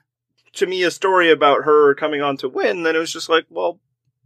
to 0.55 0.67
me, 0.67 0.83
a 0.83 0.91
story 0.91 1.31
about 1.31 1.65
her 1.65 1.95
coming 1.95 2.23
on 2.23 2.37
to 2.39 2.49
win 2.49 2.83
than 2.83 2.97
it 2.97 2.99
was 2.99 3.13
just 3.13 3.29
like, 3.29 3.47
well, 3.51 3.81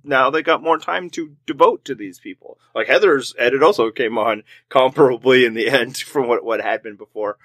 now 0.05 0.31
they 0.31 0.43
got 0.43 0.63
more 0.63 0.79
time 0.79 1.11
to 1.11 1.37
devote 1.47 1.85
to 1.87 1.95
these 1.95 2.19
people. 2.19 2.59
Like 2.75 2.87
Heather's 2.87 3.35
edit 3.39 3.63
also 3.63 3.91
came 3.91 4.19
on 4.19 4.45
comparably 4.71 5.47
in 5.47 5.55
the 5.55 5.69
end 5.71 5.97
from 5.97 6.29
what, 6.29 6.45
what 6.45 6.61
had 6.61 6.83
been 6.83 6.97
before. 6.97 7.39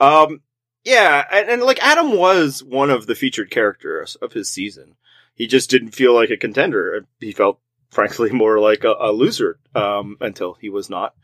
Um, 0.00 0.42
yeah, 0.84 1.24
and, 1.32 1.48
and 1.48 1.62
like 1.62 1.82
Adam 1.82 2.16
was 2.16 2.62
one 2.62 2.90
of 2.90 3.06
the 3.06 3.14
featured 3.14 3.50
characters 3.50 4.14
of 4.16 4.32
his 4.32 4.48
season. 4.48 4.96
He 5.34 5.46
just 5.46 5.68
didn't 5.68 5.90
feel 5.90 6.14
like 6.14 6.30
a 6.30 6.36
contender. 6.36 7.06
He 7.20 7.32
felt, 7.32 7.60
frankly, 7.90 8.30
more 8.30 8.58
like 8.58 8.84
a, 8.84 8.94
a 8.98 9.12
loser 9.12 9.58
um, 9.74 10.16
until 10.20 10.54
he 10.54 10.68
was 10.68 10.90
not. 10.90 11.14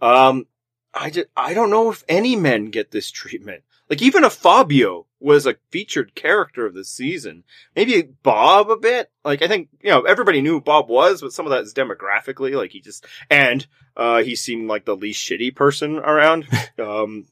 Um, 0.00 0.46
I 0.94 1.10
just, 1.10 1.28
I 1.36 1.54
don't 1.54 1.70
know 1.70 1.90
if 1.90 2.04
any 2.08 2.36
men 2.36 2.66
get 2.66 2.90
this 2.90 3.10
treatment. 3.10 3.62
Like 3.88 4.02
even 4.02 4.24
a 4.24 4.30
Fabio 4.30 5.06
was 5.20 5.46
a 5.46 5.56
featured 5.70 6.14
character 6.14 6.66
of 6.66 6.74
the 6.74 6.84
season. 6.84 7.44
Maybe 7.76 8.02
Bob 8.02 8.70
a 8.70 8.76
bit. 8.76 9.10
Like 9.24 9.42
I 9.42 9.48
think, 9.48 9.68
you 9.82 9.90
know, 9.90 10.02
everybody 10.02 10.40
knew 10.40 10.54
who 10.54 10.60
Bob 10.60 10.88
was, 10.88 11.20
but 11.20 11.32
some 11.32 11.46
of 11.46 11.50
that 11.50 11.62
is 11.62 11.74
demographically, 11.74 12.54
like 12.54 12.72
he 12.72 12.80
just, 12.80 13.06
and, 13.30 13.66
uh, 13.96 14.22
he 14.22 14.34
seemed 14.34 14.68
like 14.68 14.84
the 14.84 14.96
least 14.96 15.26
shitty 15.26 15.54
person 15.54 15.98
around. 15.98 16.46
um, 16.78 17.26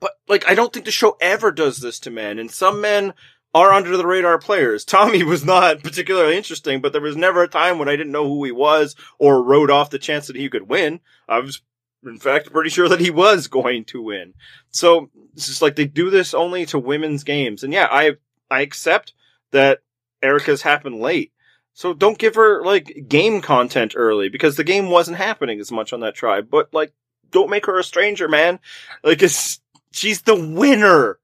but 0.00 0.12
like, 0.26 0.48
I 0.48 0.54
don't 0.54 0.72
think 0.72 0.84
the 0.84 0.90
show 0.90 1.16
ever 1.20 1.52
does 1.52 1.78
this 1.78 2.00
to 2.00 2.10
men. 2.10 2.38
And 2.38 2.50
some 2.50 2.80
men 2.80 3.14
are 3.54 3.72
under 3.72 3.96
the 3.96 4.06
radar 4.06 4.38
players. 4.38 4.84
Tommy 4.84 5.22
was 5.24 5.44
not 5.44 5.82
particularly 5.82 6.36
interesting, 6.36 6.80
but 6.80 6.92
there 6.92 7.02
was 7.02 7.16
never 7.16 7.42
a 7.42 7.48
time 7.48 7.78
when 7.78 7.88
I 7.88 7.96
didn't 7.96 8.12
know 8.12 8.26
who 8.26 8.44
he 8.44 8.52
was 8.52 8.96
or 9.18 9.42
wrote 9.42 9.70
off 9.70 9.90
the 9.90 9.98
chance 9.98 10.26
that 10.26 10.36
he 10.36 10.48
could 10.48 10.68
win. 10.68 11.00
I 11.28 11.38
was, 11.40 11.62
in 12.04 12.18
fact, 12.18 12.52
pretty 12.52 12.70
sure 12.70 12.88
that 12.88 13.00
he 13.00 13.10
was 13.10 13.48
going 13.48 13.84
to 13.86 14.02
win. 14.02 14.34
So 14.70 15.10
it's 15.34 15.46
just 15.46 15.62
like 15.62 15.76
they 15.76 15.86
do 15.86 16.10
this 16.10 16.34
only 16.34 16.66
to 16.66 16.78
women's 16.78 17.24
games. 17.24 17.62
And 17.62 17.72
yeah, 17.72 17.88
I, 17.90 18.12
I 18.50 18.62
accept 18.62 19.12
that 19.50 19.80
Erika's 20.22 20.62
happened 20.62 21.00
late. 21.00 21.32
So 21.74 21.94
don't 21.94 22.18
give 22.18 22.34
her 22.34 22.62
like 22.64 23.06
game 23.08 23.40
content 23.40 23.94
early 23.96 24.28
because 24.28 24.56
the 24.56 24.64
game 24.64 24.90
wasn't 24.90 25.16
happening 25.16 25.58
as 25.58 25.72
much 25.72 25.92
on 25.92 26.00
that 26.00 26.14
tribe. 26.14 26.48
But 26.50 26.72
like, 26.72 26.92
don't 27.30 27.50
make 27.50 27.64
her 27.66 27.78
a 27.78 27.84
stranger, 27.84 28.28
man. 28.28 28.60
Like 29.02 29.22
it's, 29.22 29.60
she's 29.92 30.22
the 30.22 30.34
winner. 30.34 31.18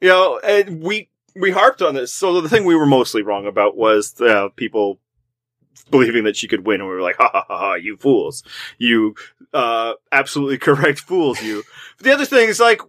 You 0.00 0.08
know, 0.08 0.38
and 0.38 0.80
we, 0.80 1.07
we 1.38 1.50
harped 1.50 1.82
on 1.82 1.94
this. 1.94 2.12
So 2.12 2.40
the 2.40 2.48
thing 2.48 2.64
we 2.64 2.76
were 2.76 2.86
mostly 2.86 3.22
wrong 3.22 3.46
about 3.46 3.76
was 3.76 4.20
uh, 4.20 4.48
people 4.56 4.98
believing 5.90 6.24
that 6.24 6.36
she 6.36 6.48
could 6.48 6.66
win, 6.66 6.80
and 6.80 6.88
we 6.88 6.94
were 6.94 7.02
like, 7.02 7.16
ha 7.16 7.30
ha 7.32 7.44
ha 7.46 7.58
ha, 7.58 7.74
you 7.74 7.96
fools, 7.96 8.42
you 8.78 9.14
uh, 9.52 9.94
absolutely 10.12 10.58
correct 10.58 11.00
fools, 11.00 11.42
you. 11.42 11.62
But 11.96 12.04
the 12.04 12.12
other 12.12 12.26
thing 12.26 12.48
is 12.48 12.60
like. 12.60 12.80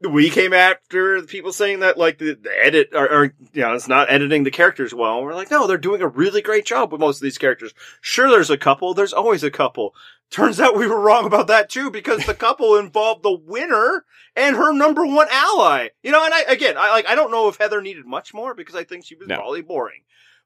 We 0.00 0.30
came 0.30 0.52
after 0.52 1.20
the 1.20 1.26
people 1.26 1.50
saying 1.50 1.80
that 1.80 1.98
like 1.98 2.18
the, 2.18 2.34
the 2.40 2.52
edit 2.64 2.90
or, 2.94 3.12
or 3.12 3.24
you 3.52 3.62
know 3.62 3.74
it's 3.74 3.88
not 3.88 4.08
editing 4.08 4.44
the 4.44 4.50
characters 4.52 4.94
well. 4.94 5.16
And 5.16 5.26
we're 5.26 5.34
like, 5.34 5.50
no, 5.50 5.66
they're 5.66 5.76
doing 5.76 6.02
a 6.02 6.06
really 6.06 6.40
great 6.40 6.64
job 6.64 6.92
with 6.92 7.00
most 7.00 7.16
of 7.16 7.22
these 7.22 7.36
characters. 7.36 7.74
Sure, 8.00 8.30
there's 8.30 8.48
a 8.48 8.56
couple. 8.56 8.94
There's 8.94 9.12
always 9.12 9.42
a 9.42 9.50
couple. 9.50 9.96
Turns 10.30 10.60
out 10.60 10.76
we 10.76 10.86
were 10.86 11.00
wrong 11.00 11.24
about 11.26 11.46
that 11.46 11.70
too 11.70 11.90
because 11.90 12.26
the 12.26 12.34
couple 12.34 12.76
involved 12.76 13.22
the 13.22 13.32
winner 13.32 14.04
and 14.36 14.56
her 14.56 14.72
number 14.72 15.06
one 15.06 15.26
ally. 15.30 15.88
You 16.02 16.12
know, 16.12 16.24
and 16.24 16.34
I 16.34 16.42
again, 16.42 16.76
I 16.78 16.90
like 16.90 17.06
I 17.06 17.14
don't 17.14 17.30
know 17.30 17.48
if 17.48 17.56
Heather 17.56 17.80
needed 17.80 18.04
much 18.06 18.34
more 18.34 18.54
because 18.54 18.74
I 18.74 18.84
think 18.84 19.06
she 19.06 19.14
was 19.14 19.28
No. 19.28 19.36
probably 19.36 19.62
boring. 19.62 20.02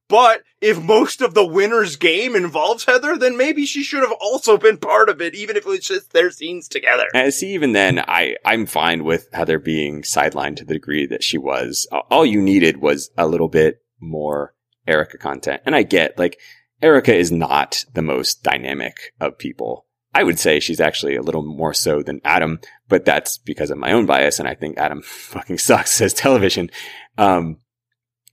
But 0.08 0.42
if 0.60 0.82
most 0.82 1.22
of 1.22 1.32
the 1.32 1.46
winner's 1.46 1.96
game 1.96 2.36
involves 2.36 2.84
Heather, 2.84 3.16
then 3.16 3.36
maybe 3.36 3.64
she 3.64 3.82
should 3.82 4.02
have 4.02 4.12
also 4.20 4.58
been 4.58 4.76
part 4.76 5.08
of 5.08 5.22
it, 5.22 5.34
even 5.34 5.56
if 5.56 5.64
it's 5.66 5.86
just 5.88 6.12
their 6.12 6.30
scenes 6.30 6.68
together. 6.68 7.04
And 7.14 7.32
see, 7.32 7.54
even 7.54 7.72
then, 7.72 7.98
I, 7.98 8.36
I'm 8.44 8.66
fine 8.66 9.04
with 9.04 9.28
Heather 9.32 9.58
being 9.58 10.02
sidelined 10.02 10.56
to 10.56 10.64
the 10.66 10.74
degree 10.74 11.06
that 11.06 11.22
she 11.24 11.38
was. 11.38 11.88
All 12.10 12.26
you 12.26 12.42
needed 12.42 12.78
was 12.78 13.10
a 13.16 13.26
little 13.26 13.48
bit 13.48 13.80
more 14.00 14.54
Erika 14.86 15.16
content. 15.16 15.62
And 15.64 15.74
I 15.74 15.82
get, 15.82 16.18
like, 16.18 16.38
Erika 16.82 17.14
is 17.14 17.30
not 17.30 17.84
the 17.94 18.02
most 18.02 18.42
dynamic 18.42 18.96
of 19.20 19.38
people. 19.38 19.86
I 20.14 20.24
would 20.24 20.38
say 20.38 20.60
she's 20.60 20.80
actually 20.80 21.16
a 21.16 21.22
little 21.22 21.42
more 21.42 21.72
so 21.72 22.02
than 22.02 22.20
Adam, 22.24 22.60
but 22.88 23.04
that's 23.04 23.38
because 23.38 23.70
of 23.70 23.78
my 23.78 23.92
own 23.92 24.04
bias, 24.04 24.38
and 24.38 24.48
I 24.48 24.54
think 24.54 24.76
Adam 24.76 25.00
fucking 25.04 25.58
sucks 25.58 26.00
as 26.00 26.12
television. 26.12 26.70
Um, 27.16 27.58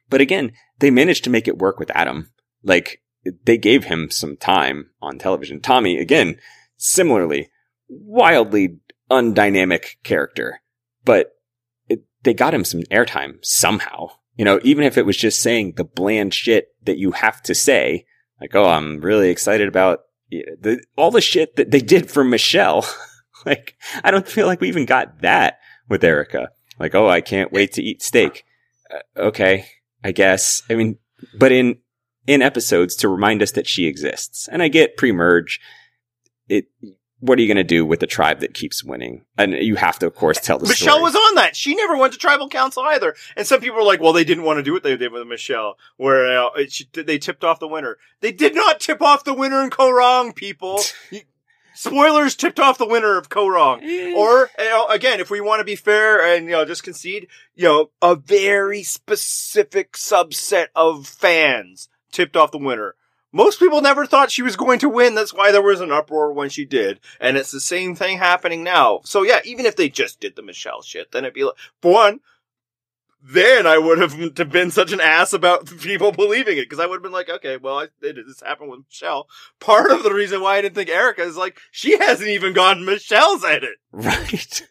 but 0.09 0.19
again, 0.19 0.51
they 0.79 0.91
managed 0.91 1.23
to 1.25 1.29
make 1.29 1.47
it 1.47 1.59
work 1.59 1.79
with 1.79 1.91
Adam. 1.91 2.31
Like, 2.63 3.01
they 3.45 3.57
gave 3.57 3.85
him 3.85 4.09
some 4.09 4.35
time 4.35 4.89
on 5.01 5.19
television. 5.19 5.61
Tommy, 5.61 5.97
again, 5.97 6.37
similarly, 6.77 7.49
wildly 7.87 8.79
undynamic 9.11 10.01
character, 10.03 10.61
but 11.05 11.33
it, 11.87 12.03
they 12.23 12.33
got 12.33 12.53
him 12.53 12.65
some 12.65 12.81
airtime 12.83 13.37
somehow. 13.43 14.09
You 14.35 14.45
know, 14.45 14.59
even 14.63 14.85
if 14.85 14.97
it 14.97 15.05
was 15.05 15.17
just 15.17 15.41
saying 15.41 15.73
the 15.75 15.83
bland 15.83 16.33
shit 16.33 16.69
that 16.83 16.97
you 16.97 17.11
have 17.11 17.41
to 17.43 17.53
say, 17.53 18.05
like, 18.39 18.55
oh, 18.55 18.65
I'm 18.65 19.01
really 19.01 19.29
excited 19.29 19.67
about 19.67 20.01
the, 20.29 20.81
all 20.95 21.11
the 21.11 21.21
shit 21.21 21.55
that 21.55 21.71
they 21.71 21.81
did 21.81 22.09
for 22.09 22.23
Michelle. 22.23 22.85
like, 23.45 23.75
I 24.03 24.11
don't 24.11 24.27
feel 24.27 24.47
like 24.47 24.61
we 24.61 24.67
even 24.67 24.85
got 24.85 25.21
that 25.21 25.59
with 25.87 26.03
Erika. 26.03 26.49
Like, 26.79 26.95
oh, 26.95 27.07
I 27.07 27.21
can't 27.21 27.51
wait 27.51 27.73
to 27.73 27.83
eat 27.83 28.01
steak. 28.01 28.45
Uh, 28.89 28.99
okay, 29.19 29.65
I 30.03 30.11
guess. 30.11 30.63
I 30.69 30.75
mean, 30.75 30.97
but 31.37 31.51
in 31.51 31.79
in 32.27 32.41
episodes 32.41 32.95
to 32.97 33.09
remind 33.09 33.41
us 33.41 33.51
that 33.51 33.67
she 33.67 33.87
exists. 33.87 34.47
And 34.51 34.61
I 34.61 34.67
get 34.67 34.97
pre-merge. 34.97 35.59
It. 36.47 36.65
What 37.21 37.37
are 37.37 37.41
you 37.41 37.47
going 37.47 37.57
to 37.57 37.63
do 37.63 37.85
with 37.85 37.99
the 37.99 38.07
tribe 38.07 38.39
that 38.39 38.53
keeps 38.53 38.83
winning? 38.83 39.25
And 39.37 39.53
you 39.53 39.75
have 39.75 39.99
to, 39.99 40.07
of 40.07 40.15
course, 40.15 40.39
tell 40.39 40.57
the 40.57 40.67
Michelle 40.67 40.95
story. 40.95 41.03
was 41.03 41.15
on 41.15 41.35
that. 41.35 41.55
She 41.55 41.75
never 41.75 41.97
went 41.97 42.13
to 42.13 42.19
tribal 42.19 42.47
council 42.47 42.83
either. 42.83 43.15
And 43.35 43.45
some 43.45 43.59
people 43.59 43.77
were 43.77 43.83
like, 43.83 43.99
well, 43.99 44.13
they 44.13 44.23
didn't 44.23 44.45
want 44.45 44.57
to 44.57 44.63
do 44.63 44.71
what 44.71 44.83
they 44.83 44.95
did 44.95 45.11
with 45.11 45.27
Michelle, 45.27 45.77
where 45.97 46.25
uh, 46.45 46.49
it, 46.55 46.71
she, 46.71 46.87
they 46.93 47.17
tipped 47.17 47.43
off 47.43 47.59
the 47.59 47.67
winner. 47.67 47.97
They 48.21 48.31
did 48.31 48.55
not 48.55 48.79
tip 48.79 49.01
off 49.01 49.25
the 49.25 49.33
winner 49.33 49.61
in 49.63 49.69
Kaoh 49.69 49.93
Rong, 49.93 50.31
people. 50.33 50.79
Spoilers 51.73 52.35
tipped 52.35 52.59
off 52.59 52.77
the 52.77 52.85
winner 52.85 53.17
of 53.17 53.29
Kaoh 53.29 53.53
Rong. 53.53 53.81
Or, 54.17 54.49
you 54.57 54.65
know, 54.65 54.87
again, 54.87 55.19
if 55.19 55.29
we 55.29 55.39
want 55.39 55.61
to 55.61 55.65
be 55.65 55.77
fair 55.77 56.21
and, 56.21 56.45
you 56.45 56.51
know, 56.51 56.65
just 56.65 56.83
concede, 56.83 57.27
you 57.55 57.65
know, 57.65 57.91
a 58.01 58.15
very 58.15 58.83
specific 58.83 59.93
subset 59.93 60.67
of 60.75 61.07
fans 61.07 61.87
tipped 62.11 62.35
off 62.35 62.51
the 62.51 62.57
winner. 62.57 62.95
Most 63.31 63.59
people 63.59 63.81
never 63.81 64.05
thought 64.05 64.31
she 64.31 64.41
was 64.41 64.55
going 64.55 64.79
to 64.79 64.89
win. 64.89 65.13
That's 65.13 65.33
why 65.33 65.51
there 65.51 65.61
was 65.61 65.81
an 65.81 65.91
uproar 65.91 66.33
when 66.33 66.49
she 66.49 66.65
did. 66.65 66.99
And 67.19 67.37
it's 67.37 67.51
the 67.51 67.59
same 67.59 67.95
thing 67.95 68.17
happening 68.17 68.63
now. 68.63 69.01
So 69.03 69.21
yeah, 69.21 69.39
even 69.45 69.65
if 69.65 69.75
they 69.75 69.89
just 69.89 70.19
did 70.19 70.35
the 70.35 70.41
Michelle 70.41 70.81
shit, 70.81 71.11
then 71.11 71.25
it'd 71.25 71.35
be 71.35 71.43
like, 71.43 71.55
one, 71.81 72.21
then 73.21 73.67
I 73.67 73.77
would 73.77 73.99
have 73.99 74.51
been 74.51 74.71
such 74.71 74.91
an 74.91 75.01
ass 75.01 75.33
about 75.33 75.65
people 75.79 76.11
believing 76.11 76.57
it 76.57 76.61
because 76.61 76.79
I 76.79 76.85
would 76.85 76.95
have 76.95 77.03
been 77.03 77.11
like, 77.11 77.29
okay, 77.29 77.57
well, 77.57 77.79
I, 77.79 77.83
it, 78.01 78.15
this 78.25 78.41
happened 78.41 78.71
with 78.71 78.79
Michelle. 78.89 79.27
Part 79.59 79.91
of 79.91 80.03
the 80.03 80.13
reason 80.13 80.41
why 80.41 80.57
I 80.57 80.61
didn't 80.61 80.75
think 80.75 80.89
Erika 80.89 81.23
is 81.23 81.37
like, 81.37 81.59
she 81.71 81.97
hasn't 81.99 82.29
even 82.29 82.53
gotten 82.53 82.85
Michelle's 82.85 83.43
edit. 83.43 83.77
Right. 83.91 84.67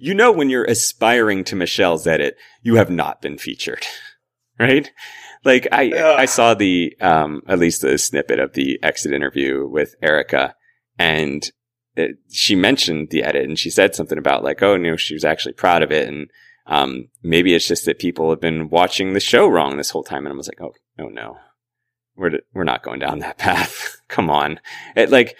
you 0.00 0.14
know, 0.14 0.32
when 0.32 0.48
you're 0.48 0.64
aspiring 0.64 1.44
to 1.44 1.56
Michelle's 1.56 2.06
edit, 2.06 2.36
you 2.62 2.76
have 2.76 2.90
not 2.90 3.20
been 3.20 3.36
featured. 3.36 3.84
Right? 4.58 4.90
Like 5.44 5.68
I, 5.72 5.82
Yeah. 5.82 6.14
I 6.18 6.24
saw 6.24 6.54
the, 6.54 6.96
um, 7.00 7.42
at 7.46 7.58
least 7.58 7.82
the 7.82 7.98
snippet 7.98 8.38
of 8.38 8.52
the 8.54 8.78
exit 8.82 9.12
interview 9.12 9.66
with 9.66 9.94
Erika 10.02 10.54
and 10.98 11.48
it, 11.96 12.16
she 12.30 12.54
mentioned 12.54 13.08
the 13.10 13.22
edit 13.22 13.44
and 13.44 13.58
she 13.58 13.70
said 13.70 13.94
something 13.94 14.18
about 14.18 14.44
like, 14.44 14.62
oh, 14.62 14.74
you 14.74 14.90
know, 14.90 14.96
she 14.96 15.14
was 15.14 15.24
actually 15.24 15.54
proud 15.54 15.82
of 15.82 15.90
it. 15.90 16.08
And, 16.08 16.30
um, 16.66 17.08
maybe 17.22 17.54
it's 17.54 17.66
just 17.66 17.86
that 17.86 17.98
people 17.98 18.30
have 18.30 18.40
been 18.40 18.68
watching 18.68 19.12
the 19.14 19.20
show 19.20 19.48
wrong 19.48 19.76
this 19.76 19.90
whole 19.90 20.04
time. 20.04 20.26
And 20.26 20.32
I 20.32 20.36
was 20.36 20.48
like, 20.48 20.60
oh, 20.60 20.74
oh 20.98 21.08
no, 21.08 21.38
we're, 22.16 22.38
we're 22.54 22.64
not 22.64 22.82
going 22.82 23.00
down 23.00 23.20
that 23.20 23.38
path. 23.46 23.96
Come 24.08 24.30
on. 24.30 24.60
It, 24.94 25.10
like, 25.10 25.36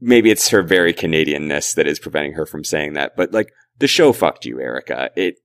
maybe 0.00 0.30
it's 0.30 0.48
her 0.48 0.62
very 0.62 0.94
Canadianness 0.94 1.74
that 1.74 1.86
is 1.86 1.98
preventing 1.98 2.32
her 2.32 2.46
from 2.46 2.64
saying 2.64 2.94
that, 2.94 3.16
but 3.16 3.32
like 3.32 3.52
the 3.78 3.86
show 3.86 4.12
fucked 4.12 4.46
you, 4.46 4.60
Erika. 4.60 5.10
It, 5.14 5.36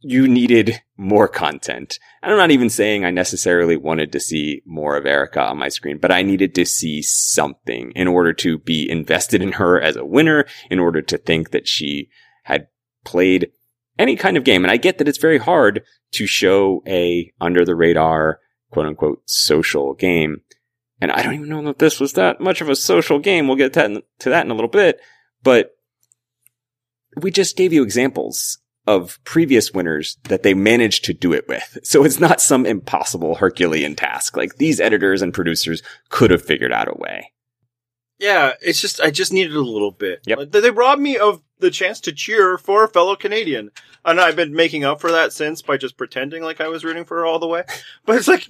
you 0.00 0.28
needed 0.28 0.80
more 0.96 1.26
content. 1.26 1.98
And 2.22 2.32
I'm 2.32 2.38
not 2.38 2.50
even 2.50 2.70
saying 2.70 3.04
I 3.04 3.10
necessarily 3.10 3.76
wanted 3.76 4.12
to 4.12 4.20
see 4.20 4.62
more 4.64 4.96
of 4.96 5.06
Erika 5.06 5.42
on 5.42 5.58
my 5.58 5.68
screen, 5.68 5.98
but 5.98 6.12
I 6.12 6.22
needed 6.22 6.54
to 6.54 6.64
see 6.64 7.02
something 7.02 7.92
in 7.92 8.06
order 8.06 8.32
to 8.34 8.58
be 8.58 8.88
invested 8.88 9.42
in 9.42 9.52
her 9.52 9.80
as 9.80 9.96
a 9.96 10.04
winner, 10.04 10.46
in 10.70 10.78
order 10.78 11.02
to 11.02 11.18
think 11.18 11.50
that 11.50 11.66
she 11.66 12.10
had 12.44 12.68
played 13.04 13.50
any 13.98 14.14
kind 14.14 14.36
of 14.36 14.44
game. 14.44 14.64
And 14.64 14.70
I 14.70 14.76
get 14.76 14.98
that 14.98 15.08
it's 15.08 15.18
very 15.18 15.38
hard 15.38 15.82
to 16.12 16.26
show 16.26 16.82
a 16.86 17.32
under 17.40 17.64
the 17.64 17.74
radar, 17.74 18.38
quote 18.70 18.86
unquote, 18.86 19.22
social 19.26 19.94
game. 19.94 20.42
And 21.00 21.10
I 21.10 21.22
don't 21.22 21.34
even 21.34 21.48
know 21.48 21.62
that 21.62 21.78
this 21.78 21.98
was 21.98 22.12
that 22.14 22.40
much 22.40 22.60
of 22.60 22.68
a 22.68 22.76
social 22.76 23.18
game. 23.18 23.48
We'll 23.48 23.56
get 23.56 23.72
to 23.72 23.80
that 23.80 23.90
in, 23.90 24.02
to 24.20 24.30
that 24.30 24.44
in 24.44 24.50
a 24.50 24.54
little 24.54 24.70
bit, 24.70 25.00
but 25.42 25.72
we 27.20 27.30
just 27.30 27.56
gave 27.56 27.72
you 27.72 27.82
examples 27.82 28.58
of 28.88 29.22
previous 29.24 29.70
winners 29.70 30.16
that 30.24 30.42
they 30.42 30.54
managed 30.54 31.04
to 31.04 31.12
do 31.12 31.34
it 31.34 31.46
with. 31.46 31.76
So 31.88 32.04
it's 32.04 32.20
not 32.20 32.40
some 32.40 32.66
impossible 32.66 33.36
Herculean 33.36 33.96
task. 33.96 34.36
Like 34.36 34.56
these 34.56 34.78
editors 34.78 35.22
and 35.22 35.32
producers 35.32 35.82
could 36.10 36.30
have 36.30 36.42
figured 36.42 36.72
out 36.72 36.88
a 36.88 36.92
way. 36.92 37.32
Yeah, 38.18 38.52
it's 38.60 38.80
just 38.80 39.00
I 39.00 39.10
just 39.10 39.32
needed 39.32 39.54
a 39.56 39.62
little 39.62 39.90
bit. 39.90 40.20
Yep. 40.26 40.38
Like, 40.38 40.50
they 40.50 40.70
robbed 40.70 41.00
me 41.00 41.16
of 41.16 41.42
the 41.60 41.70
chance 41.70 42.00
to 42.00 42.12
cheer 42.12 42.58
for 42.58 42.84
a 42.84 42.88
fellow 42.88 43.16
Canadian, 43.16 43.70
and 44.04 44.20
I've 44.20 44.36
been 44.36 44.54
making 44.54 44.84
up 44.84 45.00
for 45.00 45.10
that 45.12 45.32
since 45.32 45.62
by 45.62 45.76
just 45.76 45.96
pretending 45.96 46.42
like 46.42 46.60
I 46.60 46.68
was 46.68 46.84
rooting 46.84 47.04
for 47.04 47.18
her 47.18 47.26
all 47.26 47.38
the 47.38 47.46
way. 47.46 47.62
But 48.04 48.16
it's 48.16 48.28
like 48.28 48.46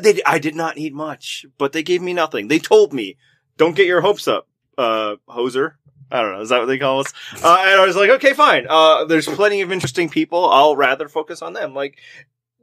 they, 0.00 0.20
I 0.26 0.38
did 0.38 0.54
not 0.54 0.76
need 0.76 0.94
much, 0.94 1.46
but 1.58 1.72
they 1.72 1.82
gave 1.82 2.02
me 2.02 2.14
nothing. 2.14 2.48
They 2.48 2.58
told 2.58 2.92
me, 2.92 3.16
"Don't 3.58 3.76
get 3.76 3.86
your 3.86 4.00
hopes 4.00 4.26
up, 4.26 4.48
uh, 4.78 5.16
hoser." 5.28 5.74
I 6.10 6.22
don't 6.22 6.32
know. 6.32 6.40
Is 6.40 6.50
that 6.50 6.60
what 6.60 6.66
they 6.66 6.78
call 6.78 7.00
us? 7.00 7.12
Uh, 7.42 7.64
and 7.66 7.80
I 7.80 7.86
was 7.86 7.96
like, 7.96 8.10
okay, 8.10 8.34
fine. 8.34 8.66
Uh, 8.68 9.04
there's 9.04 9.26
plenty 9.26 9.60
of 9.60 9.72
interesting 9.72 10.08
people. 10.08 10.48
I'll 10.48 10.76
rather 10.76 11.08
focus 11.08 11.42
on 11.42 11.52
them. 11.52 11.74
Like, 11.74 11.98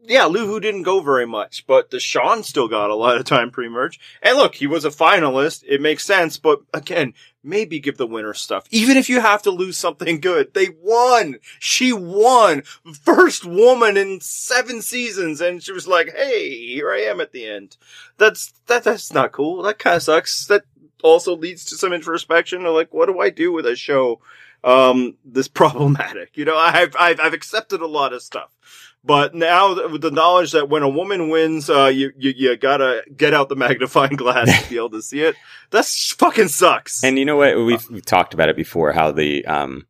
yeah, 0.04 0.24
Luvu 0.24 0.62
didn't 0.62 0.84
go 0.84 1.02
very 1.02 1.28
much, 1.28 1.68
but 1.68 1.92
Deshawn 1.92 2.44
still 2.44 2.68
got 2.68 2.90
a 2.90 2.96
lot 2.96 3.18
of 3.18 3.26
time 3.26 3.52
pre-merge. 3.52 4.00
And 4.24 4.38
look, 4.38 4.56
he 4.56 4.66
was 4.66 4.86
a 4.86 4.90
finalist. 4.90 5.64
It 5.68 5.82
makes 5.82 6.06
sense, 6.06 6.38
but 6.38 6.62
again, 6.74 7.14
maybe 7.44 7.80
give 7.80 7.98
the 7.98 8.08
winner 8.08 8.34
stuff. 8.34 8.66
Even 8.72 8.98
if 8.98 9.10
you 9.10 9.22
have 9.22 9.42
to 9.44 9.52
lose 9.52 9.78
something 9.78 10.20
good. 10.20 10.54
They 10.54 10.70
won. 10.82 11.36
She 11.60 11.94
won. 11.94 12.64
First 13.04 13.46
woman 13.46 13.98
in 13.98 14.20
seven 14.22 14.82
seasons. 14.82 15.42
And 15.42 15.62
she 15.62 15.72
was 15.72 15.88
like, 15.88 16.14
Hey, 16.16 16.58
here 16.68 16.92
I 16.92 17.02
am 17.02 17.22
at 17.22 17.32
the 17.32 17.46
end. 17.46 17.78
That's, 18.18 18.52
that, 18.68 18.84
that's 18.84 19.14
not 19.14 19.32
cool. 19.32 19.62
That 19.62 19.80
kind 19.80 19.98
of 19.98 20.04
sucks. 20.04 20.46
That 20.48 20.64
also 21.04 21.36
leads 21.36 21.66
to 21.66 21.76
some 21.76 21.94
introspection 21.94 22.66
of 22.66 22.74
like, 22.74 22.94
what 22.94 23.08
do 23.08 23.20
I 23.20 23.30
do 23.30 23.52
with 23.52 23.66
a 23.66 23.76
show, 23.76 24.20
um, 24.64 25.16
this 25.26 25.48
problematic? 25.62 26.38
You 26.38 26.46
know, 26.46 26.58
I've, 26.58 26.96
I've, 27.00 27.20
I've 27.20 27.34
accepted 27.34 27.82
a 27.82 27.88
lot 27.88 28.14
of 28.14 28.22
stuff. 28.22 28.56
But 29.02 29.34
now 29.34 29.90
with 29.90 30.02
the 30.02 30.12
knowledge 30.12 30.52
that 30.52 30.68
when 30.68 30.84
a 30.84 30.90
woman 30.90 31.30
wins, 31.30 31.70
uh, 31.70 31.86
you, 31.86 32.12
you, 32.18 32.34
you 32.36 32.58
gotta 32.58 33.04
get 33.16 33.34
out 33.34 33.48
the 33.48 33.56
magnifying 33.56 34.18
glass 34.18 34.64
to 34.64 34.70
be 34.70 34.76
able 34.76 34.90
to 34.90 35.02
see 35.02 35.22
it. 35.22 35.36
That's 35.70 36.12
fucking 36.14 36.50
sucks. 36.50 37.04
And 37.04 37.18
you 37.18 37.24
know 37.24 37.38
what? 37.38 37.56
We've, 37.58 37.90
we've 37.90 38.06
talked 38.06 38.34
about 38.34 38.50
it 38.50 38.58
before 38.58 38.92
how 38.92 39.12
the, 39.12 39.46
um, 39.46 39.88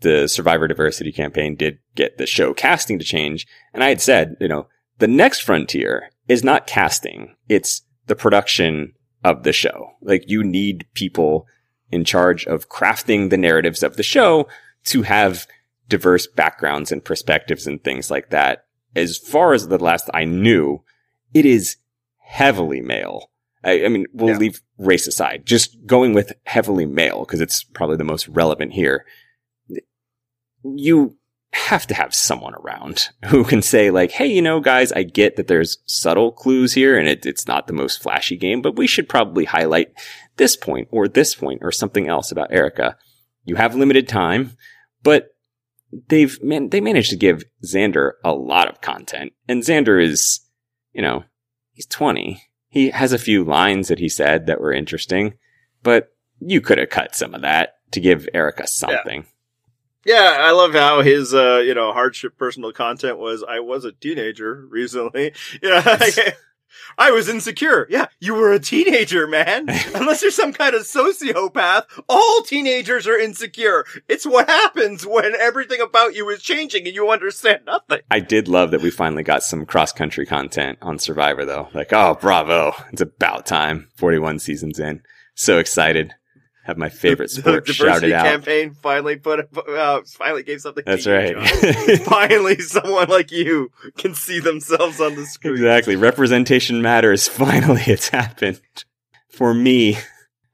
the 0.00 0.28
Survivor 0.28 0.68
Diversity 0.68 1.10
campaign 1.10 1.56
did 1.56 1.78
get 1.94 2.18
the 2.18 2.26
show 2.26 2.54
casting 2.54 2.98
to 2.98 3.04
change. 3.04 3.46
And 3.72 3.82
I 3.82 3.88
had 3.88 4.02
said, 4.02 4.36
you 4.38 4.48
know, 4.48 4.68
the 4.98 5.08
next 5.08 5.40
frontier 5.40 6.10
is 6.28 6.44
not 6.44 6.66
casting. 6.66 7.34
It's 7.48 7.82
the 8.06 8.14
production 8.14 8.92
of 9.24 9.42
the 9.42 9.52
show. 9.52 9.92
Like 10.02 10.24
you 10.28 10.44
need 10.44 10.86
people 10.94 11.46
in 11.90 12.04
charge 12.04 12.46
of 12.46 12.68
crafting 12.68 13.30
the 13.30 13.36
narratives 13.36 13.82
of 13.82 13.96
the 13.96 14.02
show 14.02 14.46
to 14.84 15.02
have 15.02 15.46
diverse 15.88 16.26
backgrounds 16.26 16.92
and 16.92 17.04
perspectives 17.04 17.66
and 17.66 17.82
things 17.82 18.10
like 18.10 18.30
that. 18.30 18.66
As 18.94 19.18
far 19.18 19.54
as 19.54 19.68
the 19.68 19.78
last 19.78 20.08
I 20.14 20.24
knew, 20.24 20.82
it 21.32 21.46
is 21.46 21.76
heavily 22.18 22.80
male. 22.80 23.30
I, 23.64 23.86
I 23.86 23.88
mean, 23.88 24.06
we'll 24.12 24.30
yeah. 24.30 24.38
leave 24.38 24.60
race 24.78 25.06
aside. 25.06 25.46
Just 25.46 25.86
going 25.86 26.12
with 26.12 26.32
heavily 26.44 26.86
male 26.86 27.20
because 27.20 27.40
it's 27.40 27.64
probably 27.64 27.96
the 27.96 28.04
most 28.04 28.28
relevant 28.28 28.72
here. 28.72 29.04
You 30.62 31.16
have 31.54 31.86
to 31.86 31.94
have 31.94 32.14
someone 32.14 32.54
around 32.54 33.08
who 33.26 33.44
can 33.44 33.62
say 33.62 33.90
like, 33.90 34.10
Hey, 34.10 34.26
you 34.26 34.42
know, 34.42 34.60
guys, 34.60 34.92
I 34.92 35.02
get 35.02 35.36
that 35.36 35.46
there's 35.46 35.78
subtle 35.86 36.32
clues 36.32 36.74
here 36.74 36.98
and 36.98 37.08
it, 37.08 37.24
it's 37.24 37.46
not 37.46 37.66
the 37.66 37.72
most 37.72 38.02
flashy 38.02 38.36
game, 38.36 38.60
but 38.60 38.76
we 38.76 38.86
should 38.86 39.08
probably 39.08 39.44
highlight 39.44 39.88
this 40.36 40.56
point 40.56 40.88
or 40.90 41.06
this 41.08 41.34
point 41.34 41.60
or 41.62 41.70
something 41.70 42.08
else 42.08 42.32
about 42.32 42.52
Erika. 42.52 42.96
You 43.44 43.56
have 43.56 43.74
limited 43.74 44.08
time, 44.08 44.56
but 45.02 45.28
they've 46.08 46.42
man, 46.42 46.70
they 46.70 46.80
managed 46.80 47.10
to 47.10 47.16
give 47.16 47.44
Xander 47.64 48.12
a 48.24 48.32
lot 48.32 48.68
of 48.68 48.80
content. 48.80 49.32
And 49.48 49.62
Xander 49.62 50.02
is, 50.02 50.40
you 50.92 51.02
know, 51.02 51.24
he's 51.72 51.86
20. 51.86 52.42
He 52.68 52.90
has 52.90 53.12
a 53.12 53.18
few 53.18 53.44
lines 53.44 53.88
that 53.88 54.00
he 54.00 54.08
said 54.08 54.46
that 54.46 54.60
were 54.60 54.72
interesting, 54.72 55.34
but 55.82 56.08
you 56.40 56.60
could 56.60 56.78
have 56.78 56.90
cut 56.90 57.14
some 57.14 57.34
of 57.34 57.42
that 57.42 57.74
to 57.92 58.00
give 58.00 58.28
Erika 58.34 58.66
something. 58.66 59.22
Yeah. 59.22 59.28
Yeah 60.06 60.38
I 60.40 60.52
love 60.52 60.72
how 60.72 61.02
his, 61.02 61.34
uh, 61.34 61.62
you 61.64 61.74
know, 61.74 61.92
hardship 61.92 62.36
personal 62.36 62.72
content 62.72 63.18
was, 63.18 63.44
I 63.46 63.60
was 63.60 63.84
a 63.84 63.92
teenager 63.92 64.66
recently. 64.70 65.32
Yeah. 65.62 65.98
I 66.98 67.10
was 67.10 67.28
insecure. 67.28 67.86
Yeah, 67.88 68.06
you 68.20 68.34
were 68.34 68.52
a 68.52 68.58
teenager, 68.58 69.26
man. 69.26 69.68
Unless 69.94 70.22
you're 70.22 70.30
some 70.30 70.52
kind 70.52 70.74
of 70.74 70.82
sociopath, 70.82 71.84
all 72.08 72.42
teenagers 72.42 73.06
are 73.06 73.18
insecure. 73.18 73.84
It's 74.08 74.26
what 74.26 74.48
happens 74.48 75.06
when 75.06 75.34
everything 75.34 75.80
about 75.80 76.14
you 76.14 76.28
is 76.30 76.42
changing 76.42 76.86
and 76.86 76.94
you 76.94 77.10
understand 77.10 77.64
nothing. 77.66 78.00
I 78.10 78.20
did 78.20 78.48
love 78.48 78.70
that 78.70 78.82
we 78.82 78.90
finally 78.90 79.22
got 79.22 79.42
some 79.42 79.66
cross 79.66 79.92
country 79.92 80.26
content 80.26 80.78
on 80.82 80.98
Survivor 80.98 81.44
though. 81.44 81.68
Like, 81.74 81.92
oh, 81.92 82.16
bravo. 82.20 82.72
It's 82.92 83.02
about 83.02 83.46
time. 83.46 83.88
41 83.96 84.38
seasons 84.38 84.78
in. 84.78 85.02
So 85.34 85.58
excited 85.58 86.14
have 86.64 86.78
my 86.78 86.88
favorite 86.88 87.30
sport 87.30 87.66
the 87.66 87.72
shouted 87.72 88.12
out. 88.12 88.24
campaign 88.24 88.74
finally 88.74 89.16
put 89.16 89.48
uh, 89.68 90.00
finally 90.06 90.42
gave 90.42 90.60
something. 90.60 90.82
That's 90.84 91.06
right. 91.06 91.36
finally, 92.04 92.58
someone 92.58 93.08
like 93.08 93.30
you 93.30 93.70
can 93.96 94.14
see 94.14 94.40
themselves 94.40 95.00
on 95.00 95.14
the 95.14 95.26
screen. 95.26 95.54
Exactly. 95.54 95.94
Representation 95.96 96.82
matters. 96.82 97.28
Finally, 97.44 97.82
it's 97.86 98.08
happened 98.08 98.60
for 99.28 99.52
me. 99.52 99.98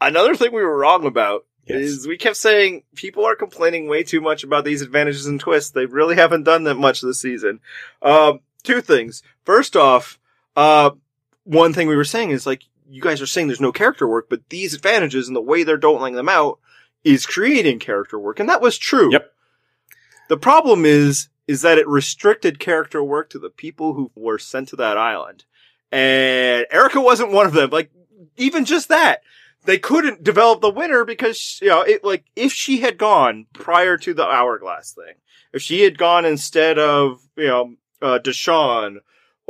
Another 0.01 0.35
thing 0.35 0.53
we 0.53 0.63
were 0.63 0.79
wrong 0.79 1.07
about 1.07 1.47
yes. 1.67 1.81
is 1.81 2.09
we 2.09 2.17
kept 2.17 2.37
saying 2.37 2.83
people 2.97 3.25
are 3.25 3.37
complaining 3.37 3.89
way 3.89 4.03
too 4.03 4.21
much 4.21 4.43
about 4.43 4.65
these 4.65 4.83
advantages 4.83 5.27
and 5.27 5.39
twists. 5.39 5.71
They 5.71 5.87
really 5.87 6.17
haven't 6.17 6.43
done 6.43 6.65
that 6.65 6.75
much 6.75 7.01
this 7.01 7.21
season. 7.21 7.61
Um, 8.03 8.41
two 8.65 8.81
things. 8.81 9.23
First 9.45 9.77
off, 9.77 10.19
uh, 10.57 10.91
one 11.45 11.73
thing 11.73 11.87
we 11.87 11.97
were 11.97 12.05
saying 12.05 12.31
is 12.31 12.47
like 12.47 12.65
you 12.91 13.01
guys 13.01 13.23
are 13.23 13.27
saying 13.27 13.47
there's 13.47 13.61
no 13.61 13.73
character 13.73 14.07
work, 14.07 14.27
but 14.29 14.49
these 14.49 14.75
advantages 14.75 15.29
and 15.29 15.37
the 15.37 15.41
way 15.41 15.63
they're 15.63 15.77
doling 15.77 16.15
them 16.15 16.29
out 16.29 16.59
is 17.05 17.25
creating 17.25 17.79
character 17.79 18.19
work. 18.19 18.41
And 18.41 18.49
that 18.49 18.61
was 18.61 18.77
true. 18.77 19.13
Yep. 19.13 19.33
The 20.29 20.37
problem 20.37 20.85
is, 20.85 21.29
is 21.47 21.63
that 21.63 21.79
it 21.79 21.89
restricted 21.89 22.59
character 22.59 23.03
work 23.03 23.31
to 23.31 23.39
the 23.39 23.51
people 23.51 23.95
who 23.95 24.11
were 24.15 24.39
sent 24.39 24.69
to 24.69 24.77
that 24.77 24.99
island. 24.99 25.45
And 25.91 26.67
Erika 26.71 27.01
wasn't 27.01 27.33
one 27.33 27.47
of 27.47 27.53
them. 27.53 27.71
Like, 27.71 27.91
even 28.37 28.65
just 28.65 28.89
that, 28.89 29.23
they 29.65 29.79
couldn't 29.79 30.23
develop 30.23 30.61
the 30.61 30.71
winner 30.71 31.05
because, 31.05 31.59
you 31.63 31.69
know, 31.69 31.83
it, 31.83 32.05
like, 32.05 32.25
if 32.37 32.53
she 32.53 32.79
had 32.79 32.99
gone 32.99 33.47
prior 33.53 33.97
to 33.99 34.15
the 34.15 34.25
hourglass 34.25 34.93
thing, 34.93 35.15
if 35.53 35.63
she 35.63 35.83
had 35.83 35.99
gone 35.99 36.25
instead 36.25 36.79
of, 36.79 37.21
you 37.37 37.49
know, 37.49 37.75
uh, 38.01 38.19
Deshawn 38.19 38.99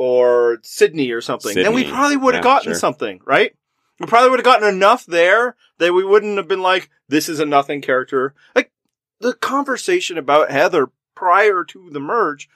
or 0.01 0.57
Sydney 0.63 1.11
or 1.11 1.21
something, 1.21 1.51
Sydney. 1.51 1.61
then 1.61 1.75
we 1.75 1.87
probably 1.87 2.17
would 2.17 2.33
have 2.33 2.43
yeah, 2.43 2.55
gotten 2.55 2.71
sure. 2.71 2.79
something, 2.79 3.21
right? 3.23 3.55
We 3.99 4.07
probably 4.07 4.31
would 4.31 4.39
have 4.39 4.43
gotten 4.45 4.67
enough 4.67 5.05
there 5.05 5.55
that 5.77 5.93
we 5.93 6.03
wouldn't 6.03 6.37
have 6.37 6.47
been 6.47 6.63
like, 6.63 6.89
this 7.07 7.29
is 7.29 7.39
a 7.39 7.45
nothing 7.45 7.83
character. 7.83 8.33
Like, 8.55 8.71
the 9.19 9.33
conversation 9.33 10.17
about 10.17 10.49
Heather 10.49 10.89
prior 11.13 11.63
to 11.65 11.91
the 11.91 11.99
merge 11.99 12.49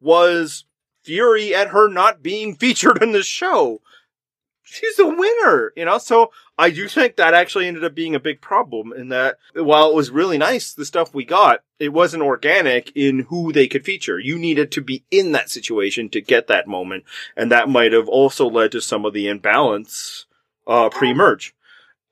was 0.00 0.64
fury 1.02 1.52
at 1.52 1.70
her 1.70 1.88
not 1.88 2.22
being 2.22 2.54
featured 2.60 3.02
in 3.02 3.10
the 3.10 3.24
show 3.24 3.80
she's 4.62 4.98
a 4.98 5.06
winner, 5.06 5.72
you 5.76 5.84
know? 5.84 5.98
So 5.98 6.30
I 6.58 6.70
do 6.70 6.88
think 6.88 7.16
that 7.16 7.34
actually 7.34 7.66
ended 7.66 7.84
up 7.84 7.94
being 7.94 8.14
a 8.14 8.20
big 8.20 8.40
problem 8.40 8.92
in 8.92 9.08
that 9.08 9.36
while 9.54 9.90
it 9.90 9.94
was 9.94 10.10
really 10.10 10.38
nice, 10.38 10.72
the 10.72 10.84
stuff 10.84 11.14
we 11.14 11.24
got, 11.24 11.60
it 11.78 11.92
wasn't 11.92 12.22
organic 12.22 12.92
in 12.94 13.26
who 13.28 13.52
they 13.52 13.66
could 13.66 13.84
feature. 13.84 14.18
You 14.18 14.38
needed 14.38 14.70
to 14.72 14.80
be 14.80 15.04
in 15.10 15.32
that 15.32 15.50
situation 15.50 16.08
to 16.10 16.20
get 16.20 16.46
that 16.46 16.68
moment. 16.68 17.04
And 17.36 17.50
that 17.50 17.68
might 17.68 17.92
have 17.92 18.08
also 18.08 18.48
led 18.48 18.72
to 18.72 18.80
some 18.80 19.04
of 19.04 19.12
the 19.12 19.28
imbalance, 19.28 20.26
uh, 20.66 20.88
pre-merge. 20.90 21.54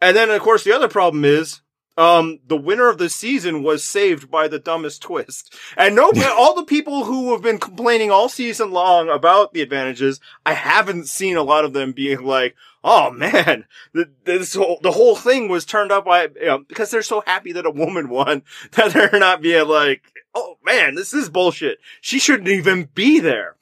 And 0.01 0.17
then, 0.17 0.31
of 0.31 0.41
course, 0.41 0.65
the 0.65 0.73
other 0.73 0.89
problem 0.89 1.25
is 1.25 1.61
um, 1.97 2.39
the 2.47 2.57
winner 2.57 2.89
of 2.89 2.99
the 2.99 3.11
season 3.11 3.63
was 3.63 3.85
saved 3.85 4.31
by 4.31 4.49
the 4.49 4.59
dumbest 4.59 5.03
twist. 5.03 5.55
And 5.77 5.95
no, 5.95 6.13
all 6.37 6.55
the 6.55 6.65
people 6.65 7.05
who 7.05 7.33
have 7.33 7.43
been 7.43 7.59
complaining 7.59 8.11
all 8.11 8.29
season 8.29 8.71
long 8.71 9.09
about 9.09 9.53
the 9.53 9.63
advantages, 9.63 10.21
I 10.47 10.55
haven't 10.55 11.09
seen 11.09 11.37
a 11.37 11.43
lot 11.43 11.65
of 11.65 11.73
them 11.73 11.93
being 11.93 12.25
like, 12.25 12.55
"Oh 12.83 13.11
man, 13.11 13.67
the, 13.93 14.11
this 14.25 14.55
whole 14.55 14.79
the 14.83 14.93
whole 14.93 15.17
thing 15.17 15.49
was 15.49 15.65
turned 15.65 15.93
up 15.93 16.05
by 16.05 16.23
you 16.23 16.47
know, 16.47 16.59
because 16.59 16.91
they're 16.91 17.03
so 17.03 17.23
happy 17.27 17.53
that 17.53 17.67
a 17.67 17.71
woman 17.71 18.09
won 18.09 18.43
that 18.73 18.93
they're 18.93 19.21
not 19.21 19.43
being 19.43 19.69
like, 19.69 20.03
oh 20.35 20.59
man, 20.65 20.95
this 20.95 21.13
is 21.13 21.29
bullshit. 21.29 21.79
She 22.01 22.19
shouldn't 22.19 22.49
even 22.49 22.89
be 22.95 23.21
there." 23.21 23.57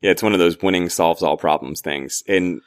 Yeah, 0.00 0.12
it's 0.12 0.22
one 0.22 0.32
of 0.32 0.38
those 0.38 0.60
winning 0.62 0.88
solves 0.88 1.22
all 1.22 1.36
problems 1.36 1.80
things, 1.80 2.22
and 2.26 2.60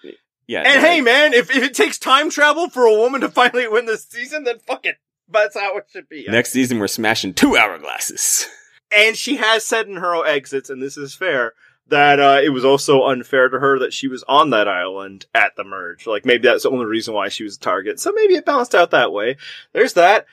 yeah. 0.48 0.64
And 0.66 0.82
hey, 0.82 1.02
man, 1.02 1.34
if, 1.34 1.50
if 1.50 1.64
it 1.64 1.74
takes 1.74 1.98
time 1.98 2.30
travel 2.30 2.70
for 2.70 2.86
a 2.86 2.94
woman 2.94 3.22
to 3.22 3.30
finally 3.32 3.68
win 3.68 3.86
this 3.86 4.06
season, 4.06 4.44
then 4.44 4.60
fuck 4.60 4.86
it. 4.86 4.98
That's 5.30 5.58
how 5.60 5.78
it 5.78 5.86
should 5.92 6.10
be. 6.10 6.26
Next 6.28 6.52
season, 6.52 6.80
we're 6.80 6.88
smashing 6.88 7.34
two 7.34 7.52
hourglasses. 7.52 8.48
And 8.96 9.18
she 9.18 9.38
has 9.38 9.66
said 9.66 9.88
in 9.88 9.96
her 9.96 10.24
exits, 10.24 10.70
and 10.70 10.80
this 10.80 10.98
is 10.98 11.16
fair, 11.16 11.54
that 11.88 12.20
uh, 12.20 12.42
it 12.44 12.50
was 12.50 12.64
also 12.64 13.06
unfair 13.06 13.50
to 13.50 13.60
her 13.60 13.80
that 13.80 13.94
she 13.94 14.08
was 14.08 14.24
on 14.28 14.52
that 14.52 14.68
island 14.68 15.26
at 15.34 15.56
the 15.56 15.64
merge. 15.64 16.06
Like 16.06 16.26
maybe 16.26 16.48
that's 16.48 16.64
the 16.64 16.70
only 16.70 16.86
reason 16.86 17.14
why 17.14 17.30
she 17.30 17.44
was 17.44 17.58
a 17.58 17.60
target. 17.60 18.00
So 18.00 18.12
maybe 18.14 18.36
it 18.36 18.46
balanced 18.46 18.76
out 18.76 18.92
that 18.92 19.12
way. 19.12 19.38
There's 19.74 19.94
that. 19.94 20.28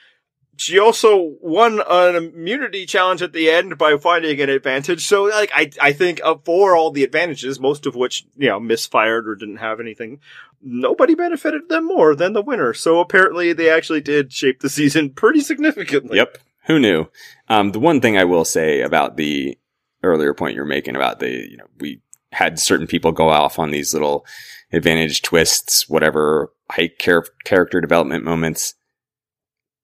She 0.61 0.77
also 0.77 1.37
won 1.41 1.81
an 1.89 2.15
immunity 2.15 2.85
challenge 2.85 3.23
at 3.23 3.33
the 3.33 3.49
end 3.49 3.79
by 3.79 3.97
finding 3.97 4.39
an 4.39 4.49
advantage. 4.49 5.03
So 5.03 5.23
like 5.23 5.49
I 5.55 5.71
I 5.81 5.91
think 5.91 6.21
for 6.45 6.75
all 6.75 6.91
the 6.91 7.03
advantages, 7.03 7.59
most 7.59 7.87
of 7.87 7.95
which 7.95 8.27
you 8.37 8.47
know 8.47 8.59
misfired 8.59 9.27
or 9.27 9.33
didn't 9.33 9.57
have 9.57 9.79
anything, 9.79 10.19
nobody 10.61 11.15
benefited 11.15 11.67
them 11.67 11.87
more 11.87 12.13
than 12.13 12.33
the 12.33 12.43
winner. 12.43 12.75
So 12.75 12.99
apparently 12.99 13.53
they 13.53 13.71
actually 13.71 14.01
did 14.01 14.31
shape 14.31 14.59
the 14.59 14.69
season 14.69 15.09
pretty 15.09 15.41
significantly. 15.41 16.17
Yep. 16.17 16.37
Who 16.65 16.77
knew? 16.77 17.07
Um, 17.49 17.71
the 17.71 17.79
one 17.79 17.99
thing 17.99 18.15
I 18.15 18.25
will 18.25 18.45
say 18.45 18.81
about 18.81 19.17
the 19.17 19.57
earlier 20.03 20.35
point 20.35 20.55
you're 20.55 20.65
making 20.65 20.95
about 20.95 21.19
the, 21.19 21.29
you 21.29 21.57
know, 21.57 21.65
we 21.79 22.01
had 22.33 22.59
certain 22.59 22.85
people 22.85 23.11
go 23.11 23.29
off 23.29 23.57
on 23.57 23.71
these 23.71 23.95
little 23.95 24.27
advantage 24.71 25.23
twists, 25.23 25.89
whatever 25.89 26.53
high 26.69 26.91
char- 26.99 27.25
character 27.45 27.81
development 27.81 28.23
moments. 28.23 28.75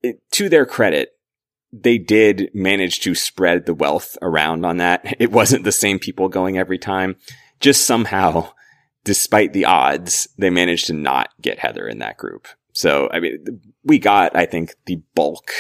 To 0.04 0.50
their 0.50 0.66
credit, 0.66 1.14
they 1.74 1.98
did 1.98 2.50
manage 2.54 3.00
to 3.02 3.16
spread 3.16 3.66
the 3.66 3.74
wealth 3.74 4.18
around 4.22 4.66
on 4.66 4.78
that. 4.78 5.16
It 5.20 5.32
wasn't 5.32 5.64
the 5.64 5.72
same 5.72 6.00
people 6.00 6.30
going 6.30 6.58
every 6.58 6.78
time. 6.78 7.16
Just 7.60 7.86
somehow, 7.86 8.52
despite 9.04 9.54
the 9.54 9.66
odds, 9.66 10.28
they 10.38 10.50
managed 10.50 10.88
to 10.88 10.94
not 10.94 11.30
get 11.42 11.60
Heather 11.60 11.88
in 11.88 12.00
that 12.00 12.18
group. 12.18 12.48
So, 12.74 13.10
I 13.12 13.20
mean, 13.20 13.62
we 13.84 13.98
got, 13.98 14.36
I 14.36 14.46
think, 14.46 14.76
the 14.86 15.02
bulk 15.16 15.52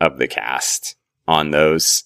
of 0.00 0.18
the 0.18 0.28
cast 0.28 0.96
on 1.26 1.50
those. 1.50 2.04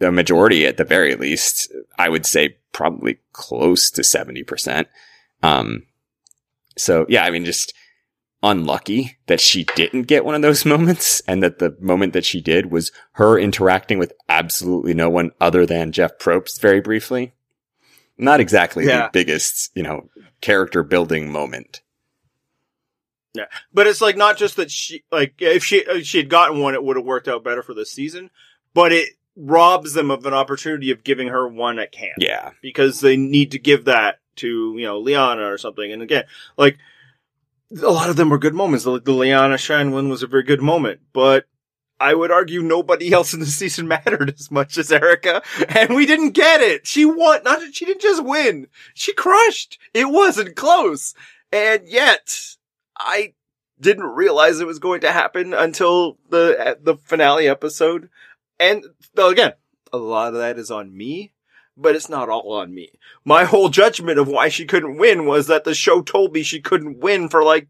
The 0.00 0.10
majority, 0.10 0.66
at 0.66 0.76
the 0.76 0.84
very 0.84 1.14
least, 1.14 1.72
I 1.96 2.08
would 2.08 2.26
say 2.26 2.58
probably 2.72 3.20
close 3.32 3.90
to 3.92 4.02
70%. 4.02 4.86
Um, 5.42 5.84
so 6.76 7.06
yeah, 7.08 7.24
I 7.24 7.30
mean, 7.30 7.44
just 7.44 7.72
unlucky 8.42 9.16
that 9.26 9.40
she 9.40 9.64
didn't 9.76 10.02
get 10.02 10.24
one 10.24 10.34
of 10.34 10.42
those 10.42 10.64
moments 10.66 11.20
and 11.26 11.42
that 11.42 11.58
the 11.58 11.76
moment 11.80 12.12
that 12.12 12.24
she 12.24 12.40
did 12.40 12.70
was 12.70 12.92
her 13.12 13.38
interacting 13.38 13.98
with 13.98 14.12
absolutely 14.28 14.94
no 14.94 15.08
one 15.08 15.30
other 15.40 15.64
than 15.64 15.92
Jeff 15.92 16.18
Probst 16.18 16.60
very 16.60 16.80
briefly. 16.80 17.32
Not 18.18 18.40
exactly 18.40 18.86
yeah. 18.86 19.04
the 19.04 19.10
biggest, 19.12 19.70
you 19.74 19.82
know, 19.82 20.08
character 20.40 20.82
building 20.82 21.32
moment. 21.32 21.80
Yeah. 23.34 23.46
But 23.72 23.86
it's 23.86 24.00
like 24.00 24.16
not 24.16 24.36
just 24.36 24.56
that 24.56 24.70
she 24.70 25.04
like 25.10 25.34
if 25.38 25.64
she 25.64 25.78
if 25.78 26.04
she 26.04 26.18
had 26.18 26.28
gotten 26.28 26.60
one 26.60 26.74
it 26.74 26.84
would 26.84 26.96
have 26.96 27.06
worked 27.06 27.28
out 27.28 27.44
better 27.44 27.62
for 27.62 27.74
the 27.74 27.86
season, 27.86 28.30
but 28.74 28.92
it 28.92 29.08
robs 29.34 29.94
them 29.94 30.10
of 30.10 30.26
an 30.26 30.34
opportunity 30.34 30.90
of 30.90 31.04
giving 31.04 31.28
her 31.28 31.48
one 31.48 31.78
at 31.78 31.92
camp. 31.92 32.16
Yeah. 32.18 32.50
Because 32.60 33.00
they 33.00 33.16
need 33.16 33.52
to 33.52 33.58
give 33.58 33.86
that 33.86 34.18
to, 34.36 34.74
you 34.76 34.84
know, 34.84 34.98
Liana 34.98 35.50
or 35.50 35.56
something. 35.56 35.90
And 35.90 36.02
again, 36.02 36.24
like 36.58 36.78
a 37.80 37.90
lot 37.90 38.10
of 38.10 38.16
them 38.16 38.30
were 38.30 38.38
good 38.38 38.54
moments. 38.54 38.84
The, 38.84 39.00
the 39.00 39.12
Liana 39.12 39.58
Shine 39.58 39.92
one 39.92 40.08
was 40.08 40.22
a 40.22 40.26
very 40.26 40.42
good 40.42 40.60
moment, 40.60 41.00
but 41.12 41.46
I 42.00 42.14
would 42.14 42.32
argue 42.32 42.62
nobody 42.62 43.12
else 43.12 43.32
in 43.32 43.40
the 43.40 43.46
season 43.46 43.86
mattered 43.88 44.34
as 44.38 44.50
much 44.50 44.76
as 44.76 44.90
Erika, 44.90 45.42
and 45.68 45.94
we 45.94 46.06
didn't 46.06 46.30
get 46.30 46.60
it. 46.60 46.86
She 46.86 47.04
won, 47.04 47.42
not, 47.44 47.60
she 47.72 47.84
didn't 47.84 48.02
just 48.02 48.24
win. 48.24 48.66
She 48.94 49.12
crushed. 49.12 49.78
It 49.94 50.10
wasn't 50.10 50.56
close. 50.56 51.14
And 51.52 51.86
yet, 51.86 52.56
I 52.98 53.34
didn't 53.80 54.04
realize 54.04 54.60
it 54.60 54.66
was 54.66 54.78
going 54.78 55.02
to 55.02 55.12
happen 55.12 55.54
until 55.54 56.18
the, 56.28 56.78
the 56.80 56.96
finale 56.96 57.48
episode. 57.48 58.08
And 58.58 58.84
again, 59.16 59.52
a 59.92 59.98
lot 59.98 60.28
of 60.28 60.40
that 60.40 60.58
is 60.58 60.70
on 60.70 60.96
me 60.96 61.31
but 61.76 61.96
it's 61.96 62.08
not 62.08 62.28
all 62.28 62.52
on 62.52 62.74
me. 62.74 62.90
My 63.24 63.44
whole 63.44 63.68
judgment 63.68 64.18
of 64.18 64.28
why 64.28 64.48
she 64.48 64.64
couldn't 64.64 64.98
win 64.98 65.26
was 65.26 65.46
that 65.46 65.64
the 65.64 65.74
show 65.74 66.02
told 66.02 66.32
me 66.32 66.42
she 66.42 66.60
couldn't 66.60 66.98
win 66.98 67.28
for 67.28 67.42
like, 67.42 67.68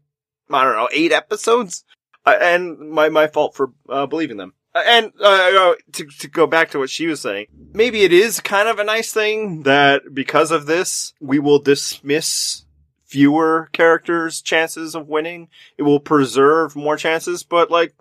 I 0.49 0.63
don't 0.63 0.75
know, 0.75 0.89
eight 0.91 1.11
episodes. 1.11 1.83
Uh, 2.25 2.37
and 2.39 2.91
my, 2.91 3.09
my 3.09 3.27
fault 3.27 3.55
for 3.55 3.73
uh, 3.89 4.05
believing 4.05 4.37
them. 4.37 4.53
And 4.75 5.11
uh, 5.19 5.23
uh, 5.23 5.75
to, 5.93 6.05
to 6.19 6.27
go 6.27 6.47
back 6.47 6.71
to 6.71 6.79
what 6.79 6.89
she 6.89 7.05
was 7.05 7.21
saying, 7.21 7.47
maybe 7.73 8.03
it 8.03 8.13
is 8.13 8.39
kind 8.39 8.67
of 8.67 8.79
a 8.79 8.83
nice 8.83 9.13
thing 9.13 9.63
that 9.63 10.01
because 10.13 10.51
of 10.51 10.65
this, 10.65 11.13
we 11.19 11.37
will 11.37 11.59
dismiss 11.59 12.65
fewer 13.05 13.69
characters' 13.73 14.41
chances 14.41 14.95
of 14.95 15.07
winning. 15.07 15.49
It 15.77 15.83
will 15.83 15.99
preserve 15.99 16.75
more 16.75 16.97
chances, 16.97 17.43
but 17.43 17.69
like, 17.69 17.93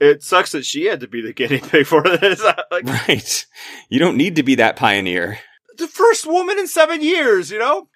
it 0.00 0.22
sucks 0.22 0.52
that 0.52 0.64
she 0.64 0.86
had 0.86 1.00
to 1.00 1.08
be 1.08 1.20
the 1.20 1.32
guinea 1.32 1.58
pig 1.62 1.86
for 1.86 2.02
this. 2.02 2.42
like, 2.70 2.84
right. 2.84 3.46
You 3.88 3.98
don't 3.98 4.16
need 4.16 4.36
to 4.36 4.42
be 4.42 4.56
that 4.56 4.76
pioneer. 4.76 5.38
The 5.76 5.86
first 5.86 6.26
woman 6.26 6.58
in 6.58 6.66
seven 6.66 7.02
years, 7.02 7.50
you 7.50 7.58
know? 7.58 7.88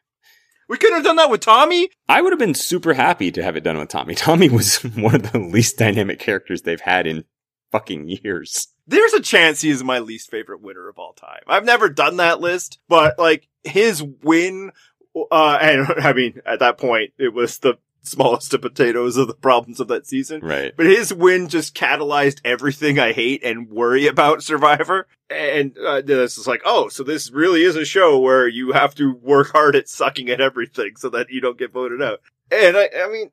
We 0.68 0.78
could 0.78 0.92
have 0.92 1.04
done 1.04 1.16
that 1.16 1.30
with 1.30 1.40
Tommy. 1.40 1.90
I 2.08 2.22
would 2.22 2.32
have 2.32 2.38
been 2.38 2.54
super 2.54 2.94
happy 2.94 3.30
to 3.32 3.42
have 3.42 3.56
it 3.56 3.64
done 3.64 3.78
with 3.78 3.88
Tommy. 3.88 4.14
Tommy 4.14 4.48
was 4.48 4.76
one 4.76 5.14
of 5.14 5.32
the 5.32 5.38
least 5.38 5.78
dynamic 5.78 6.18
characters 6.18 6.62
they've 6.62 6.80
had 6.80 7.06
in 7.06 7.24
fucking 7.72 8.08
years. 8.08 8.68
There's 8.86 9.12
a 9.14 9.20
chance 9.20 9.60
he 9.60 9.70
is 9.70 9.82
my 9.82 9.98
least 9.98 10.30
favorite 10.30 10.62
winner 10.62 10.88
of 10.88 10.98
all 10.98 11.14
time. 11.14 11.40
I've 11.46 11.64
never 11.64 11.88
done 11.88 12.18
that 12.18 12.40
list, 12.40 12.78
but 12.88 13.18
like 13.18 13.48
his 13.62 14.02
win, 14.02 14.72
uh, 15.30 15.58
and 15.60 15.86
I 15.98 16.12
mean, 16.12 16.40
at 16.46 16.60
that 16.60 16.78
point, 16.78 17.12
it 17.18 17.32
was 17.32 17.58
the 17.58 17.78
smallest 18.06 18.54
of 18.54 18.62
potatoes 18.62 19.16
of 19.16 19.26
the 19.26 19.34
problems 19.34 19.80
of 19.80 19.88
that 19.88 20.06
season. 20.06 20.40
Right. 20.40 20.72
But 20.76 20.86
his 20.86 21.12
win 21.12 21.48
just 21.48 21.74
catalyzed 21.74 22.40
everything 22.44 22.98
I 22.98 23.12
hate 23.12 23.44
and 23.44 23.70
worry 23.70 24.06
about 24.06 24.42
Survivor. 24.42 25.06
And 25.30 25.76
uh, 25.78 26.02
this 26.02 26.38
is 26.38 26.46
like, 26.46 26.62
oh, 26.64 26.88
so 26.88 27.02
this 27.02 27.30
really 27.30 27.62
is 27.62 27.76
a 27.76 27.84
show 27.84 28.18
where 28.18 28.46
you 28.46 28.72
have 28.72 28.94
to 28.96 29.14
work 29.14 29.52
hard 29.52 29.76
at 29.76 29.88
sucking 29.88 30.28
at 30.30 30.40
everything 30.40 30.96
so 30.96 31.08
that 31.10 31.30
you 31.30 31.40
don't 31.40 31.58
get 31.58 31.72
voted 31.72 32.02
out. 32.02 32.20
And 32.50 32.76
I, 32.76 32.90
I 32.96 33.08
mean, 33.08 33.30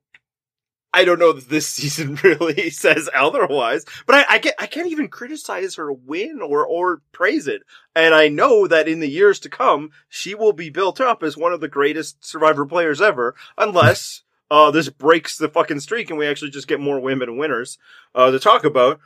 I 0.93 1.05
don't 1.05 1.19
know 1.19 1.33
that 1.33 1.49
this 1.49 1.67
season 1.69 2.19
really 2.23 2.69
says 2.71 3.09
otherwise, 3.13 3.85
but 4.05 4.15
I, 4.15 4.35
I 4.35 4.37
get, 4.39 4.55
I 4.59 4.67
can't 4.67 4.91
even 4.91 5.07
criticize 5.07 5.75
her 5.75 5.91
win 5.91 6.41
or, 6.41 6.65
or 6.65 7.01
praise 7.11 7.47
it. 7.47 7.63
And 7.95 8.13
I 8.13 8.27
know 8.27 8.67
that 8.67 8.87
in 8.87 8.99
the 8.99 9.09
years 9.09 9.39
to 9.41 9.49
come, 9.49 9.91
she 10.09 10.35
will 10.35 10.53
be 10.53 10.69
built 10.69 10.99
up 10.99 11.23
as 11.23 11.37
one 11.37 11.53
of 11.53 11.61
the 11.61 11.67
greatest 11.67 12.23
survivor 12.23 12.65
players 12.65 13.01
ever, 13.01 13.35
unless 13.57 14.23
uh, 14.51 14.69
this 14.69 14.89
breaks 14.89 15.37
the 15.37 15.49
fucking 15.49 15.79
streak 15.79 16.11
and 16.11 16.19
we 16.19 16.27
actually 16.27 16.51
just 16.51 16.67
get 16.67 16.79
more 16.79 16.99
women 16.99 17.37
winners, 17.37 17.79
uh, 18.13 18.29
to 18.29 18.37
talk 18.37 18.63
about. 18.65 18.99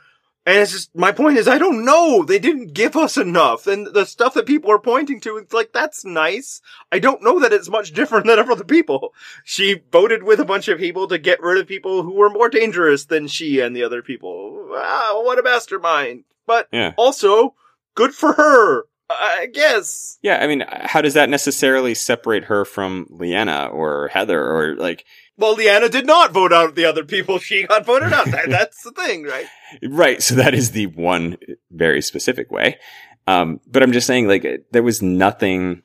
And 0.44 0.58
it's 0.58 0.70
just, 0.70 0.94
my 0.94 1.10
point 1.10 1.38
is, 1.38 1.48
I 1.48 1.58
don't 1.58 1.84
know. 1.84 2.22
They 2.22 2.38
didn't 2.38 2.72
give 2.72 2.94
us 2.94 3.16
enough. 3.16 3.66
And 3.66 3.88
the 3.88 4.04
stuff 4.04 4.34
that 4.34 4.46
people 4.46 4.70
are 4.70 4.78
pointing 4.78 5.18
to, 5.22 5.36
it's 5.38 5.52
like, 5.52 5.72
that's 5.72 6.04
nice. 6.04 6.60
I 6.92 7.00
don't 7.00 7.22
know 7.22 7.40
that 7.40 7.52
it's 7.52 7.68
much 7.68 7.92
different 7.92 8.26
than 8.26 8.38
other 8.38 8.62
people. 8.62 9.12
She 9.42 9.82
voted 9.90 10.22
with 10.22 10.38
a 10.38 10.44
bunch 10.44 10.68
of 10.68 10.78
people 10.78 11.08
to 11.08 11.18
get 11.18 11.42
rid 11.42 11.58
of 11.58 11.66
people 11.66 12.04
who 12.04 12.12
were 12.12 12.30
more 12.30 12.48
dangerous 12.48 13.06
than 13.06 13.26
she 13.26 13.58
and 13.58 13.74
the 13.74 13.82
other 13.82 14.02
people. 14.02 14.68
Wow, 14.70 15.22
what 15.24 15.40
a 15.40 15.42
mastermind. 15.42 16.22
But 16.46 16.68
yeah. 16.72 16.94
also, 16.96 17.54
good 17.96 18.14
for 18.14 18.34
her. 18.34 18.84
I 19.10 19.48
guess. 19.52 20.18
Yeah, 20.22 20.38
I 20.42 20.46
mean, 20.46 20.64
how 20.68 21.00
does 21.00 21.14
that 21.14 21.28
necessarily 21.28 21.94
separate 21.94 22.44
her 22.44 22.64
from 22.64 23.06
Liana 23.08 23.66
or 23.66 24.08
Heather 24.08 24.40
or 24.40 24.74
like, 24.76 25.04
well, 25.36 25.54
Liana 25.54 25.88
did 25.88 26.06
not 26.06 26.32
vote 26.32 26.52
out 26.52 26.74
the 26.74 26.84
other 26.84 27.04
people. 27.04 27.38
She 27.38 27.66
got 27.66 27.84
voted 27.84 28.12
out. 28.12 28.26
That, 28.26 28.48
that's 28.48 28.82
the 28.82 28.92
thing, 28.92 29.24
right? 29.24 29.46
Right. 29.82 30.22
So 30.22 30.36
that 30.36 30.54
is 30.54 30.70
the 30.70 30.86
one 30.86 31.38
very 31.72 32.00
specific 32.00 32.52
way. 32.52 32.78
Um, 33.26 33.60
but 33.66 33.82
I'm 33.82 33.90
just 33.90 34.06
saying, 34.06 34.28
like, 34.28 34.46
there 34.70 34.82
was 34.82 35.02
nothing 35.02 35.82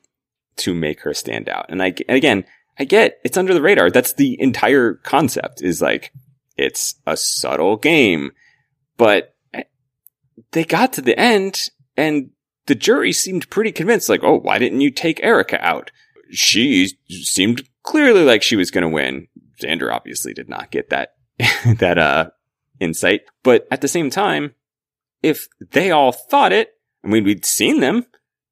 to 0.58 0.72
make 0.72 1.00
her 1.00 1.12
stand 1.12 1.48
out. 1.48 1.66
And 1.68 1.82
I, 1.82 1.86
and 2.08 2.16
again, 2.16 2.44
I 2.78 2.84
get 2.84 3.18
it's 3.24 3.36
under 3.36 3.52
the 3.52 3.60
radar. 3.60 3.90
That's 3.90 4.12
the 4.12 4.40
entire 4.40 4.94
concept 4.94 5.62
is 5.62 5.82
like, 5.82 6.12
it's 6.56 6.94
a 7.06 7.16
subtle 7.16 7.76
game, 7.76 8.30
but 8.96 9.34
they 10.52 10.64
got 10.64 10.92
to 10.92 11.02
the 11.02 11.18
end 11.18 11.70
and 11.96 12.30
the 12.66 12.74
jury 12.74 13.12
seemed 13.12 13.50
pretty 13.50 13.72
convinced, 13.72 14.08
like, 14.08 14.22
oh, 14.22 14.38
why 14.38 14.58
didn't 14.58 14.80
you 14.80 14.90
take 14.90 15.22
Erika 15.22 15.62
out? 15.64 15.90
She 16.30 16.88
seemed 17.08 17.68
clearly 17.82 18.22
like 18.22 18.42
she 18.42 18.56
was 18.56 18.70
going 18.70 18.82
to 18.82 18.88
win. 18.88 19.28
Xander 19.62 19.92
obviously 19.92 20.34
did 20.34 20.48
not 20.48 20.70
get 20.70 20.90
that, 20.90 21.14
that, 21.66 21.98
uh, 21.98 22.30
insight. 22.80 23.22
But 23.42 23.66
at 23.70 23.80
the 23.80 23.88
same 23.88 24.10
time, 24.10 24.54
if 25.22 25.48
they 25.70 25.90
all 25.90 26.12
thought 26.12 26.52
it, 26.52 26.74
I 27.04 27.08
mean, 27.08 27.24
we'd 27.24 27.44
seen 27.44 27.80
them 27.80 28.06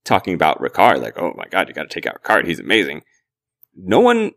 talking 0.04 0.34
about 0.34 0.60
Ricard, 0.60 1.00
like, 1.00 1.18
oh 1.18 1.34
my 1.36 1.46
God, 1.50 1.68
you 1.68 1.74
got 1.74 1.88
to 1.88 1.88
take 1.88 2.06
out 2.06 2.22
Ricard. 2.22 2.46
He's 2.46 2.60
amazing. 2.60 3.02
No 3.76 4.00
one 4.00 4.32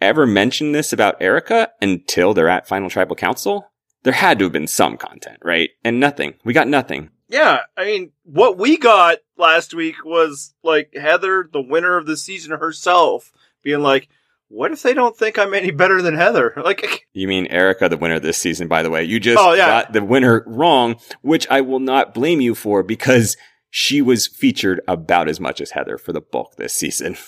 ever 0.00 0.26
mentioned 0.26 0.74
this 0.74 0.92
about 0.92 1.20
Erika 1.20 1.70
until 1.80 2.34
they're 2.34 2.48
at 2.48 2.68
Final 2.68 2.90
Tribal 2.90 3.16
Council. 3.16 3.70
There 4.02 4.12
had 4.12 4.38
to 4.38 4.44
have 4.44 4.52
been 4.52 4.68
some 4.68 4.96
content, 4.96 5.38
right? 5.42 5.70
And 5.82 5.98
nothing. 5.98 6.34
We 6.44 6.52
got 6.52 6.68
nothing. 6.68 7.10
Yeah, 7.28 7.60
I 7.76 7.84
mean, 7.84 8.12
what 8.22 8.56
we 8.56 8.76
got 8.76 9.18
last 9.36 9.74
week 9.74 10.04
was 10.04 10.54
like 10.62 10.94
Heather, 10.94 11.48
the 11.52 11.60
winner 11.60 11.96
of 11.96 12.06
the 12.06 12.16
season 12.16 12.56
herself, 12.56 13.32
being 13.64 13.80
like, 13.80 14.08
what 14.48 14.72
if 14.72 14.82
they 14.82 14.94
don't 14.94 15.16
think 15.16 15.38
I'm 15.38 15.54
any 15.54 15.70
better 15.70 16.02
than 16.02 16.16
Heather? 16.16 16.52
Like, 16.66 17.06
you 17.12 17.28
mean 17.28 17.46
Erika, 17.46 17.88
the 17.88 17.96
winner 17.96 18.18
this 18.18 18.38
season, 18.38 18.66
by 18.66 18.82
the 18.82 18.90
way. 18.90 19.04
You 19.04 19.20
just 19.20 19.38
oh, 19.38 19.52
yeah. 19.52 19.66
got 19.66 19.92
the 19.92 20.02
winner 20.02 20.42
wrong, 20.46 20.96
which 21.22 21.46
I 21.48 21.60
will 21.60 21.78
not 21.78 22.12
blame 22.12 22.40
you 22.40 22.56
for 22.56 22.82
because 22.82 23.36
she 23.70 24.02
was 24.02 24.26
featured 24.26 24.80
about 24.88 25.28
as 25.28 25.38
much 25.38 25.60
as 25.60 25.70
Heather 25.70 25.96
for 25.96 26.12
the 26.12 26.20
bulk 26.20 26.56
this 26.56 26.72
season. 26.72 27.16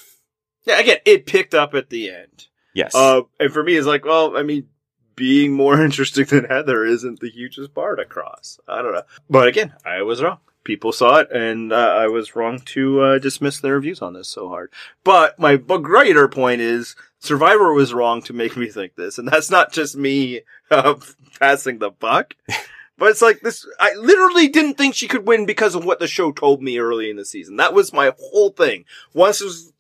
Yeah, 0.65 0.81
again, 0.81 0.99
it 1.07 1.25
picked 1.25 1.55
up 1.55 1.73
at 1.73 1.89
the 1.89 2.11
end. 2.11 2.49
Yes. 2.75 2.95
Uh, 2.95 3.23
and 3.41 3.51
for 3.51 3.63
me, 3.63 3.77
it's 3.77 3.87
like, 3.87 4.05
well, 4.05 4.37
I 4.37 4.43
mean, 4.43 4.67
being 5.17 5.55
more 5.55 5.81
interesting 5.85 6.27
than 6.27 6.45
Heather 6.45 6.85
isn't 6.85 7.21
the 7.21 7.31
hugest 7.31 7.73
bar 7.73 7.97
to 7.97 8.05
cross. 8.05 8.61
I 8.69 8.83
don't 8.83 8.93
know. 8.93 9.05
But 9.31 9.49
again, 9.49 9.73
I 9.87 10.03
was 10.03 10.21
wrong 10.21 10.41
people 10.69 10.93
saw 10.93 11.17
it, 11.17 11.33
and 11.33 11.73
uh, 11.73 11.97
I 11.99 12.07
was 12.07 12.37
wrong 12.37 12.61
to 12.61 13.01
uh, 13.01 13.19
dismiss 13.19 13.59
their 13.59 13.81
views 13.81 14.03
on 14.03 14.13
this 14.13 14.29
so 14.29 14.49
hard. 14.49 14.71
But 15.03 15.39
my 15.41 15.57
greater 15.57 16.29
point 16.29 16.61
is 16.61 16.95
Survivor 17.19 17.73
was 17.73 17.95
wrong 17.95 18.23
to 18.23 18.33
make 18.33 18.57
me 18.63 18.69
think 18.69 18.95
this, 18.95 19.19
and 19.19 19.27
that's 19.27 19.51
not 19.51 19.73
just 19.73 19.97
me 19.97 20.43
uh, 20.71 20.95
passing 21.41 21.79
the 21.81 21.91
buck. 21.91 22.37
But 23.01 23.11
it's 23.11 23.23
like 23.23 23.43
this, 23.43 23.65
I 23.79 23.95
literally 23.95 24.49
didn't 24.49 24.75
think 24.75 24.93
she 24.93 25.07
could 25.07 25.25
win 25.25 25.47
because 25.47 25.77
of 25.77 25.85
what 25.85 26.01
the 26.01 26.09
show 26.09 26.33
told 26.33 26.61
me 26.61 26.81
early 26.81 27.09
in 27.11 27.15
the 27.17 27.25
season. 27.25 27.55
That 27.55 27.73
was 27.73 27.93
my 27.93 28.13
whole 28.19 28.51
thing. 28.51 28.87
Once 29.15 29.41
it 29.41 29.45
was 29.45 29.73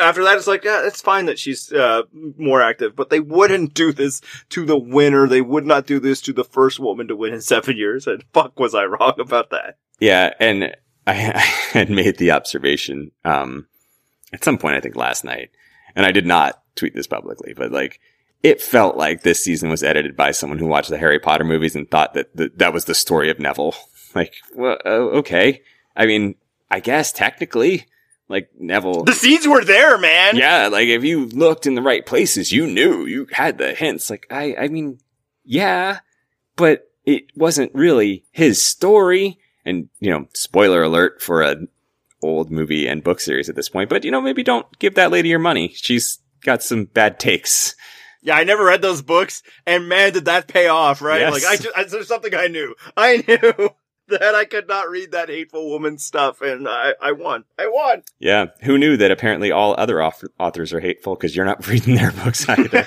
After 0.00 0.24
that, 0.24 0.38
it's 0.38 0.46
like, 0.46 0.64
yeah, 0.64 0.86
it's 0.86 1.02
fine 1.02 1.26
that 1.26 1.38
she's 1.38 1.70
uh, 1.70 2.04
more 2.38 2.62
active, 2.62 2.96
but 2.96 3.10
they 3.10 3.20
wouldn't 3.20 3.74
do 3.74 3.92
this 3.92 4.22
to 4.48 4.64
the 4.64 4.78
winner. 4.78 5.28
They 5.28 5.42
would 5.42 5.66
not 5.66 5.86
do 5.86 6.00
this 6.00 6.22
to 6.22 6.32
the 6.32 6.44
first 6.44 6.80
woman 6.80 7.08
to 7.08 7.14
win 7.16 7.34
in 7.34 7.42
seven 7.42 7.76
years. 7.76 8.06
And 8.06 8.24
fuck, 8.32 8.58
was 8.58 8.74
I 8.74 8.84
wrong 8.86 9.20
about 9.20 9.50
that? 9.50 9.76
Yeah, 10.02 10.34
and 10.40 10.64
I, 11.06 11.32
I 11.34 11.38
had 11.78 11.88
made 11.88 12.18
the 12.18 12.32
observation 12.32 13.12
um, 13.24 13.68
at 14.32 14.42
some 14.42 14.58
point, 14.58 14.74
I 14.74 14.80
think 14.80 14.96
last 14.96 15.24
night, 15.24 15.50
and 15.94 16.04
I 16.04 16.10
did 16.10 16.26
not 16.26 16.60
tweet 16.74 16.94
this 16.94 17.06
publicly, 17.06 17.54
but 17.54 17.70
like 17.70 18.00
it 18.42 18.60
felt 18.60 18.96
like 18.96 19.22
this 19.22 19.44
season 19.44 19.70
was 19.70 19.84
edited 19.84 20.16
by 20.16 20.32
someone 20.32 20.58
who 20.58 20.66
watched 20.66 20.90
the 20.90 20.98
Harry 20.98 21.20
Potter 21.20 21.44
movies 21.44 21.76
and 21.76 21.88
thought 21.88 22.14
that 22.14 22.36
th- 22.36 22.50
that 22.56 22.72
was 22.72 22.86
the 22.86 22.94
story 22.94 23.30
of 23.30 23.38
Neville. 23.38 23.74
Like, 24.14 24.34
well, 24.54 24.76
uh, 24.84 25.20
okay. 25.20 25.62
I 25.96 26.04
mean, 26.04 26.34
I 26.70 26.80
guess 26.80 27.12
technically, 27.12 27.86
like 28.28 28.50
Neville. 28.58 29.04
The 29.04 29.14
seeds 29.14 29.48
were 29.48 29.64
there, 29.64 29.96
man. 29.96 30.36
Yeah, 30.36 30.68
like 30.68 30.88
if 30.88 31.02
you 31.02 31.24
looked 31.28 31.66
in 31.66 31.76
the 31.76 31.80
right 31.80 32.04
places, 32.04 32.52
you 32.52 32.66
knew 32.66 33.06
you 33.06 33.26
had 33.32 33.56
the 33.56 33.72
hints. 33.72 34.10
Like 34.10 34.26
I, 34.30 34.54
I 34.54 34.68
mean, 34.68 34.98
yeah, 35.46 36.00
but 36.56 36.90
it 37.06 37.34
wasn't 37.34 37.74
really 37.74 38.26
his 38.32 38.62
story. 38.62 39.38
And 39.64 39.88
you 40.00 40.10
know, 40.10 40.26
spoiler 40.34 40.82
alert 40.82 41.22
for 41.22 41.42
a 41.42 41.56
old 42.22 42.50
movie 42.50 42.86
and 42.86 43.02
book 43.02 43.20
series 43.20 43.48
at 43.48 43.56
this 43.56 43.68
point. 43.68 43.90
But 43.90 44.04
you 44.04 44.10
know, 44.10 44.20
maybe 44.20 44.42
don't 44.42 44.66
give 44.78 44.94
that 44.94 45.10
lady 45.10 45.28
your 45.28 45.38
money. 45.38 45.72
She's 45.74 46.18
got 46.42 46.62
some 46.62 46.84
bad 46.84 47.18
takes. 47.18 47.74
Yeah, 48.24 48.36
I 48.36 48.44
never 48.44 48.64
read 48.64 48.82
those 48.82 49.02
books, 49.02 49.42
and 49.66 49.88
man, 49.88 50.12
did 50.12 50.26
that 50.26 50.46
pay 50.46 50.68
off, 50.68 51.02
right? 51.02 51.22
Yes. 51.22 51.32
Like, 51.32 51.44
I 51.44 51.56
just, 51.56 51.76
I, 51.76 51.84
there's 51.84 52.06
something 52.06 52.34
I 52.34 52.46
knew. 52.46 52.76
I 52.96 53.16
knew 53.26 53.70
that 54.08 54.34
I 54.34 54.44
could 54.44 54.68
not 54.68 54.88
read 54.88 55.10
that 55.10 55.28
hateful 55.28 55.68
woman 55.68 55.98
stuff, 55.98 56.40
and 56.40 56.68
I, 56.68 56.94
I 57.00 57.12
won. 57.12 57.44
I 57.58 57.66
won. 57.66 58.04
Yeah, 58.20 58.46
who 58.62 58.78
knew 58.78 58.96
that 58.96 59.10
apparently 59.10 59.50
all 59.50 59.74
other 59.76 60.00
author- 60.02 60.30
authors 60.38 60.72
are 60.72 60.80
hateful 60.80 61.16
because 61.16 61.34
you're 61.34 61.44
not 61.44 61.66
reading 61.68 61.96
their 61.96 62.12
books 62.12 62.48
either. 62.48 62.86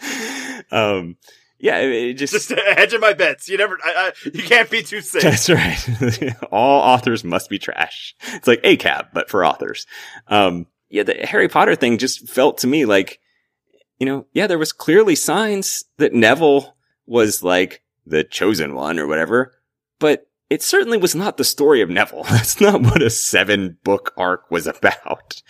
um, 0.72 1.16
yeah, 1.58 1.78
it, 1.78 2.14
just, 2.14 2.32
Just 2.32 2.50
hedging 2.50 3.00
my 3.00 3.12
bets. 3.12 3.48
You 3.48 3.56
never, 3.56 3.78
I, 3.82 4.12
I, 4.24 4.28
you 4.32 4.42
can't 4.42 4.70
be 4.70 4.82
too 4.82 5.00
safe. 5.00 5.22
That's 5.22 5.48
right. 5.48 6.34
All 6.52 6.80
authors 6.80 7.24
must 7.24 7.48
be 7.48 7.58
trash. 7.58 8.14
It's 8.34 8.46
like 8.46 8.62
ACAB, 8.62 9.08
but 9.12 9.30
for 9.30 9.44
authors. 9.44 9.86
Um, 10.28 10.66
yeah, 10.90 11.02
the 11.02 11.14
Harry 11.26 11.48
Potter 11.48 11.74
thing 11.74 11.98
just 11.98 12.28
felt 12.28 12.58
to 12.58 12.66
me 12.66 12.84
like, 12.84 13.20
you 13.98 14.06
know, 14.06 14.26
yeah, 14.32 14.46
there 14.46 14.58
was 14.58 14.72
clearly 14.72 15.14
signs 15.14 15.84
that 15.96 16.12
Neville 16.12 16.76
was 17.06 17.42
like 17.42 17.82
the 18.04 18.22
chosen 18.22 18.74
one 18.74 18.98
or 18.98 19.06
whatever, 19.06 19.54
but 19.98 20.28
it 20.50 20.62
certainly 20.62 20.98
was 20.98 21.14
not 21.14 21.38
the 21.38 21.44
story 21.44 21.80
of 21.80 21.90
Neville. 21.90 22.22
That's 22.30 22.60
not 22.60 22.82
what 22.82 23.02
a 23.02 23.10
seven 23.10 23.78
book 23.82 24.12
arc 24.16 24.50
was 24.50 24.66
about. 24.66 25.42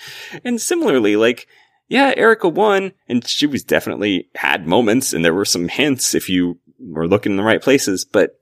And 0.44 0.60
similarly, 0.60 1.16
like, 1.16 1.48
yeah, 1.88 2.12
Erika 2.16 2.48
won 2.48 2.92
and 3.08 3.26
she 3.26 3.46
was 3.46 3.62
definitely 3.62 4.28
had 4.34 4.66
moments 4.66 5.12
and 5.12 5.24
there 5.24 5.34
were 5.34 5.44
some 5.44 5.68
hints 5.68 6.14
if 6.14 6.28
you 6.28 6.58
were 6.78 7.08
looking 7.08 7.32
in 7.32 7.36
the 7.36 7.42
right 7.42 7.62
places, 7.62 8.04
but 8.04 8.38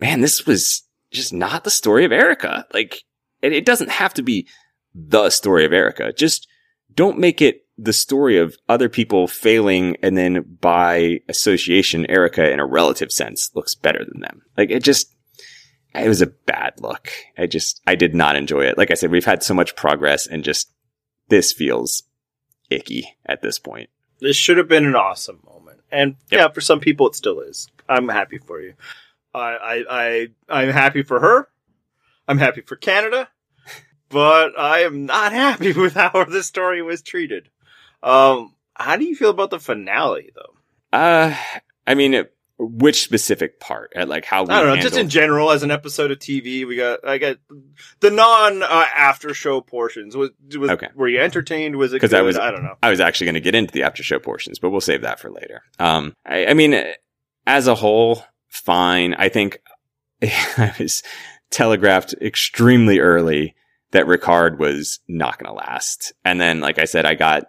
man, 0.00 0.20
this 0.20 0.46
was 0.46 0.82
just 1.10 1.32
not 1.32 1.64
the 1.64 1.70
story 1.70 2.04
of 2.04 2.12
Erika. 2.12 2.66
Like, 2.74 3.04
it, 3.40 3.52
it 3.52 3.64
doesn't 3.64 3.90
have 3.90 4.14
to 4.14 4.22
be 4.22 4.48
the 4.94 5.30
story 5.30 5.64
of 5.64 5.72
Erika. 5.72 6.12
Just 6.12 6.48
don't 6.94 7.18
make 7.18 7.40
it 7.40 7.62
the 7.76 7.92
story 7.92 8.38
of 8.38 8.56
other 8.68 8.88
people 8.88 9.26
failing 9.26 9.96
and 10.02 10.16
then 10.16 10.58
by 10.60 11.20
association, 11.28 12.06
Erika 12.08 12.50
in 12.52 12.60
a 12.60 12.66
relative 12.66 13.10
sense 13.10 13.50
looks 13.54 13.74
better 13.74 14.04
than 14.04 14.20
them. 14.20 14.42
Like, 14.56 14.70
it 14.70 14.82
just, 14.82 15.14
it 15.94 16.08
was 16.08 16.22
a 16.22 16.26
bad 16.26 16.74
look. 16.80 17.10
I 17.38 17.46
just, 17.46 17.80
I 17.86 17.94
did 17.94 18.14
not 18.14 18.36
enjoy 18.36 18.62
it. 18.62 18.78
Like 18.78 18.90
I 18.90 18.94
said, 18.94 19.10
we've 19.10 19.24
had 19.24 19.42
so 19.42 19.54
much 19.54 19.76
progress 19.76 20.26
and 20.26 20.44
just 20.44 20.72
this 21.28 21.52
feels 21.52 22.02
icky 22.70 23.16
at 23.26 23.42
this 23.42 23.58
point. 23.58 23.90
This 24.20 24.36
should 24.36 24.56
have 24.58 24.68
been 24.68 24.86
an 24.86 24.94
awesome 24.96 25.40
moment, 25.44 25.80
and 25.90 26.16
Yep. 26.30 26.38
yeah, 26.40 26.48
for 26.48 26.60
some 26.60 26.80
people 26.80 27.08
it 27.08 27.14
still 27.14 27.40
is. 27.40 27.68
I'm 27.88 28.08
happy 28.08 28.38
for 28.38 28.60
you. 28.60 28.74
I, 29.34 29.56
I, 29.56 29.84
I, 29.90 30.28
I'm 30.48 30.70
happy 30.70 31.02
for 31.02 31.20
her. 31.20 31.48
I'm 32.28 32.38
happy 32.38 32.60
for 32.62 32.76
Canada, 32.76 33.28
but 34.08 34.58
I 34.58 34.80
am 34.80 35.06
not 35.06 35.32
happy 35.32 35.72
with 35.78 35.94
how 35.94 36.24
this 36.24 36.46
story 36.46 36.80
was 36.82 37.02
treated. 37.02 37.50
Um, 38.02 38.54
how 38.74 38.96
do 38.96 39.04
you 39.04 39.16
feel 39.16 39.30
about 39.30 39.50
the 39.50 39.58
finale, 39.60 40.30
though? 40.34 40.54
Uh, 40.98 41.36
I 41.86 41.94
mean, 41.94 42.14
it, 42.14 42.34
which 42.58 43.02
specific 43.02 43.58
part? 43.60 43.92
Uh, 43.96 44.06
Like 44.06 44.24
how 44.24 44.44
we 44.44 44.50
I 44.50 44.60
don't 44.60 44.76
know, 44.76 44.82
just 44.82 44.96
in 44.96 45.08
general, 45.08 45.50
as 45.50 45.62
an 45.62 45.70
episode 45.70 46.10
of 46.10 46.18
TV, 46.18 46.66
we 46.66 46.76
got 46.76 47.06
I 47.06 47.18
got 47.18 47.36
the 48.00 48.10
non 48.10 48.62
uh, 48.62 48.86
after 48.94 49.34
show 49.34 49.60
portions. 49.60 50.16
Was, 50.16 50.30
was 50.56 50.70
Okay. 50.70 50.88
were 50.94 51.08
you 51.08 51.20
entertained? 51.20 51.76
Was 51.76 51.92
it 51.92 51.96
because 51.96 52.14
I 52.14 52.22
was- 52.22 52.38
I 52.38 52.50
don't 52.50 52.62
know. 52.62 52.76
I 52.82 52.90
was 52.90 53.00
actually 53.00 53.26
going 53.26 53.34
to 53.34 53.40
get 53.40 53.54
into 53.54 53.72
the 53.72 53.82
after 53.82 54.02
show 54.02 54.18
portions, 54.18 54.58
but 54.58 54.70
we'll 54.70 54.80
save 54.80 55.02
that 55.02 55.18
for 55.20 55.30
later. 55.30 55.62
Um, 55.78 56.14
I, 56.24 56.46
I 56.46 56.54
mean, 56.54 56.80
as 57.46 57.66
a 57.66 57.74
whole, 57.74 58.22
fine. 58.48 59.14
I 59.14 59.28
think 59.28 59.60
I 60.22 60.72
was 60.78 61.02
telegraphed 61.50 62.14
extremely 62.20 62.98
early 63.00 63.54
that 63.90 64.06
Ricard 64.06 64.58
was 64.58 65.00
not 65.08 65.38
going 65.38 65.46
to 65.52 65.56
last. 65.56 66.12
And 66.24 66.40
then, 66.40 66.60
like 66.60 66.78
I 66.78 66.84
said, 66.84 67.04
I 67.06 67.14
got 67.14 67.44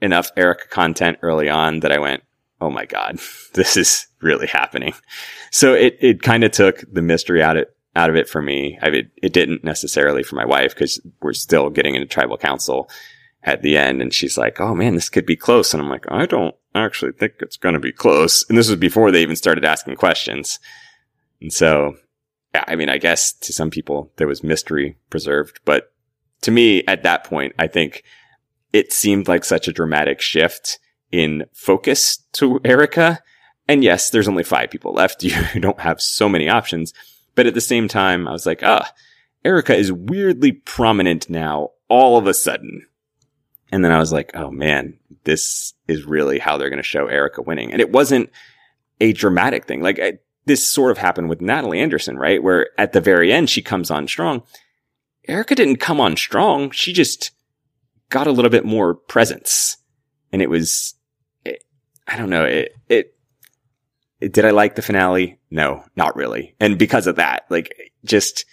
enough 0.00 0.30
Eric 0.36 0.70
content 0.70 1.18
early 1.22 1.48
on 1.48 1.80
that 1.80 1.92
I 1.92 1.98
went, 1.98 2.22
Oh 2.60 2.70
my 2.70 2.86
God, 2.86 3.18
this 3.54 3.76
is 3.76 4.06
really 4.20 4.46
happening. 4.46 4.94
So 5.50 5.74
it, 5.74 5.96
it 6.00 6.22
kind 6.22 6.44
of 6.44 6.52
took 6.52 6.84
the 6.90 7.02
mystery 7.02 7.42
out 7.42 7.56
of, 7.56 7.66
out 7.94 8.10
of 8.10 8.16
it 8.16 8.28
for 8.28 8.42
me. 8.42 8.78
I 8.82 8.90
mean, 8.90 9.10
it 9.22 9.32
didn't 9.32 9.64
necessarily 9.64 10.22
for 10.22 10.36
my 10.36 10.44
wife 10.44 10.74
because 10.74 11.00
we're 11.22 11.32
still 11.32 11.70
getting 11.70 11.94
into 11.94 12.06
tribal 12.06 12.36
council 12.36 12.90
at 13.42 13.62
the 13.62 13.76
end 13.76 14.02
and 14.02 14.12
she's 14.12 14.36
like, 14.36 14.60
Oh 14.60 14.74
man, 14.74 14.94
this 14.94 15.08
could 15.08 15.26
be 15.26 15.36
close. 15.36 15.72
And 15.72 15.82
I'm 15.82 15.88
like, 15.88 16.04
I 16.10 16.26
don't 16.26 16.54
actually 16.74 17.12
think 17.12 17.34
it's 17.40 17.56
going 17.56 17.74
to 17.74 17.80
be 17.80 17.92
close. 17.92 18.44
And 18.48 18.58
this 18.58 18.68
was 18.68 18.78
before 18.78 19.10
they 19.10 19.22
even 19.22 19.36
started 19.36 19.64
asking 19.64 19.96
questions. 19.96 20.58
And 21.40 21.52
so, 21.52 21.96
yeah, 22.54 22.64
I 22.66 22.76
mean, 22.76 22.88
I 22.88 22.98
guess 22.98 23.32
to 23.32 23.52
some 23.52 23.70
people 23.70 24.12
there 24.16 24.26
was 24.26 24.42
mystery 24.42 24.98
preserved, 25.10 25.60
but 25.64 25.92
to 26.42 26.50
me 26.50 26.84
at 26.86 27.02
that 27.04 27.24
point, 27.24 27.54
I 27.58 27.66
think 27.66 28.02
it 28.72 28.92
seemed 28.92 29.28
like 29.28 29.44
such 29.44 29.68
a 29.68 29.72
dramatic 29.72 30.20
shift 30.20 30.78
in 31.16 31.46
focus 31.52 32.18
to 32.32 32.60
Erika. 32.64 33.20
And 33.66 33.82
yes, 33.82 34.10
there's 34.10 34.28
only 34.28 34.44
five 34.44 34.70
people 34.70 34.92
left. 34.92 35.24
You 35.54 35.60
don't 35.60 35.80
have 35.80 36.00
so 36.00 36.28
many 36.28 36.48
options. 36.48 36.92
But 37.34 37.46
at 37.46 37.54
the 37.54 37.60
same 37.60 37.88
time, 37.88 38.28
I 38.28 38.32
was 38.32 38.46
like, 38.46 38.62
ah, 38.62 38.90
Erika 39.44 39.74
is 39.74 39.92
weirdly 39.92 40.52
prominent 40.52 41.30
now 41.30 41.70
all 41.88 42.18
of 42.18 42.26
a 42.26 42.34
sudden. 42.34 42.86
And 43.72 43.84
then 43.84 43.92
I 43.92 43.98
was 43.98 44.12
like, 44.12 44.30
oh 44.34 44.50
man, 44.50 44.98
this 45.24 45.74
is 45.88 46.04
really 46.04 46.38
how 46.38 46.56
they're 46.56 46.70
going 46.70 46.78
to 46.78 46.82
show 46.82 47.06
Erika 47.06 47.42
winning. 47.42 47.72
And 47.72 47.80
it 47.80 47.90
wasn't 47.90 48.30
a 49.00 49.12
dramatic 49.12 49.66
thing. 49.66 49.82
Like 49.82 49.98
I, 49.98 50.18
this 50.44 50.66
sort 50.66 50.90
of 50.90 50.98
happened 50.98 51.28
with 51.28 51.40
Natalie 51.40 51.80
Anderson, 51.80 52.16
right? 52.16 52.42
Where 52.42 52.68
at 52.78 52.92
the 52.92 53.00
very 53.00 53.32
end, 53.32 53.50
she 53.50 53.62
comes 53.62 53.90
on 53.90 54.06
strong. 54.06 54.42
Erika 55.26 55.54
didn't 55.54 55.76
come 55.76 56.00
on 56.00 56.16
strong. 56.16 56.70
She 56.70 56.92
just 56.92 57.32
got 58.10 58.26
a 58.26 58.32
little 58.32 58.50
bit 58.50 58.64
more 58.64 58.94
presence. 58.94 59.76
And 60.32 60.42
it 60.42 60.50
was, 60.50 60.94
I 62.06 62.16
don't 62.16 62.30
know, 62.30 62.44
it, 62.44 62.74
it, 62.88 63.14
it, 64.20 64.32
did 64.32 64.44
I 64.44 64.50
like 64.50 64.74
the 64.74 64.82
finale? 64.82 65.38
No, 65.50 65.84
not 65.96 66.16
really. 66.16 66.54
And 66.60 66.78
because 66.78 67.06
of 67.06 67.16
that, 67.16 67.46
like 67.50 67.92
just, 68.04 68.44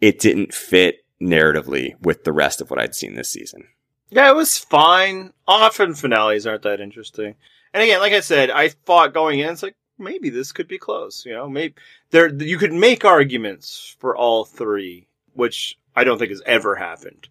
it 0.00 0.18
didn't 0.18 0.54
fit 0.54 1.04
narratively 1.20 1.94
with 2.00 2.24
the 2.24 2.32
rest 2.32 2.60
of 2.60 2.70
what 2.70 2.80
I'd 2.80 2.94
seen 2.94 3.14
this 3.14 3.30
season. 3.30 3.68
Yeah, 4.10 4.30
it 4.30 4.36
was 4.36 4.58
fine. 4.58 5.32
Often 5.46 5.94
finales 5.94 6.46
aren't 6.46 6.62
that 6.62 6.80
interesting. 6.80 7.34
And 7.72 7.82
again, 7.82 8.00
like 8.00 8.12
I 8.12 8.20
said, 8.20 8.50
I 8.50 8.68
thought 8.68 9.14
going 9.14 9.40
in, 9.40 9.50
it's 9.50 9.62
like 9.62 9.76
maybe 9.98 10.30
this 10.30 10.52
could 10.52 10.68
be 10.68 10.78
close. 10.78 11.24
You 11.26 11.32
know, 11.32 11.48
maybe 11.48 11.74
there 12.10 12.32
you 12.32 12.58
could 12.58 12.72
make 12.72 13.04
arguments 13.04 13.96
for 13.98 14.16
all 14.16 14.44
three, 14.44 15.08
which 15.32 15.78
I 15.96 16.04
don't 16.04 16.18
think 16.18 16.30
has 16.30 16.42
ever 16.46 16.76
happened. 16.76 17.28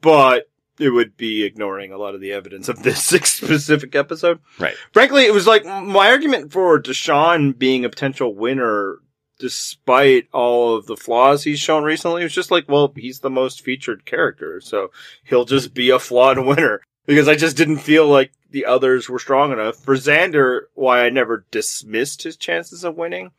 But 0.00 0.48
it 0.82 0.90
would 0.90 1.16
be 1.16 1.44
ignoring 1.44 1.92
a 1.92 1.98
lot 1.98 2.14
of 2.14 2.20
the 2.20 2.32
evidence 2.32 2.68
of 2.68 2.82
this 2.82 3.02
specific 3.04 3.94
episode. 3.94 4.40
Right. 4.58 4.74
Frankly, 4.92 5.24
it 5.24 5.32
was 5.32 5.46
like 5.46 5.64
my 5.64 6.08
argument 6.08 6.52
for 6.52 6.80
Deshawn 6.80 7.56
being 7.56 7.84
a 7.84 7.88
potential 7.88 8.34
winner, 8.34 8.98
despite 9.38 10.28
all 10.32 10.76
of 10.76 10.86
the 10.86 10.96
flaws 10.96 11.44
he's 11.44 11.60
shown 11.60 11.84
recently, 11.84 12.22
was 12.22 12.34
just 12.34 12.50
like, 12.50 12.68
well, 12.68 12.92
he's 12.96 13.20
the 13.20 13.30
most 13.30 13.62
featured 13.62 14.04
character, 14.04 14.60
so 14.60 14.90
he'll 15.24 15.44
just 15.44 15.74
be 15.74 15.90
a 15.90 15.98
flawed 15.98 16.38
winner. 16.46 16.80
Because 17.04 17.26
I 17.26 17.34
just 17.34 17.56
didn't 17.56 17.78
feel 17.78 18.06
like 18.06 18.30
the 18.50 18.64
others 18.66 19.08
were 19.08 19.18
strong 19.18 19.50
enough. 19.52 19.76
For 19.76 19.96
Xander, 19.96 20.62
why 20.74 21.04
I 21.04 21.10
never 21.10 21.46
dismissed 21.50 22.22
his 22.22 22.36
chances 22.36 22.84
of 22.84 22.96
winning, 22.96 23.32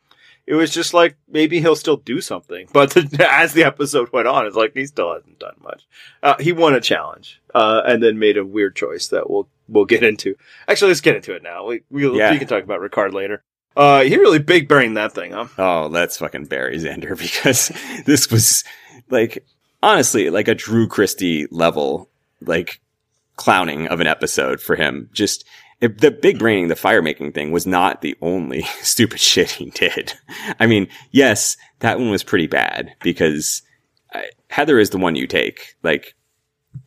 it 0.46 0.54
was 0.54 0.70
just 0.70 0.92
like 0.94 1.16
maybe 1.28 1.60
he'll 1.60 1.76
still 1.76 1.96
do 1.96 2.20
something. 2.20 2.68
But 2.72 2.90
the, 2.90 3.26
as 3.30 3.52
the 3.54 3.64
episode 3.64 4.12
went 4.12 4.28
on, 4.28 4.46
it's 4.46 4.56
like 4.56 4.74
he 4.74 4.86
still 4.86 5.12
hasn't 5.14 5.38
done 5.38 5.54
much. 5.62 5.86
Uh, 6.22 6.36
he 6.40 6.52
won 6.52 6.74
a 6.74 6.80
challenge, 6.80 7.40
uh, 7.54 7.82
and 7.86 8.02
then 8.02 8.18
made 8.18 8.36
a 8.36 8.44
weird 8.44 8.76
choice 8.76 9.08
that 9.08 9.30
we'll 9.30 9.48
we'll 9.68 9.84
get 9.86 10.02
into. 10.02 10.36
Actually, 10.68 10.88
let's 10.88 11.00
get 11.00 11.16
into 11.16 11.34
it 11.34 11.42
now. 11.42 11.66
We 11.66 11.82
we, 11.90 12.16
Yeah. 12.18 12.30
we 12.32 12.38
can 12.38 12.48
talk 12.48 12.62
about 12.64 12.80
Ricard 12.80 13.12
later. 13.12 13.42
Uh, 13.76 14.02
he 14.02 14.16
really 14.16 14.38
big 14.38 14.68
burying 14.68 14.94
that 14.94 15.12
thing, 15.12 15.32
huh? 15.32 15.48
Oh, 15.58 15.88
let's 15.90 16.18
fucking 16.18 16.44
bury 16.44 16.76
Xander 16.78 17.18
because 17.18 17.72
this 18.06 18.30
was 18.30 18.62
like 19.10 19.44
honestly 19.82 20.30
like 20.30 20.46
a 20.48 20.54
Drew 20.54 20.86
Christy 20.86 21.46
level 21.50 22.08
like 22.40 22.80
clowning 23.36 23.88
of 23.88 23.98
an 24.00 24.06
episode 24.06 24.60
for 24.60 24.76
him. 24.76 25.08
Just 25.12 25.44
it, 25.80 26.00
the 26.00 26.10
big 26.10 26.38
braining, 26.38 26.68
the 26.68 26.76
fire 26.76 27.02
making 27.02 27.32
thing 27.32 27.50
was 27.52 27.66
not 27.66 28.00
the 28.02 28.16
only 28.22 28.62
stupid 28.82 29.20
shit 29.20 29.50
he 29.50 29.70
did. 29.70 30.14
I 30.60 30.66
mean, 30.66 30.88
yes, 31.10 31.56
that 31.80 31.98
one 31.98 32.10
was 32.10 32.22
pretty 32.24 32.46
bad 32.46 32.94
because 33.02 33.62
uh, 34.14 34.22
Heather 34.48 34.78
is 34.78 34.90
the 34.90 34.98
one 34.98 35.16
you 35.16 35.26
take. 35.26 35.76
Like, 35.82 36.14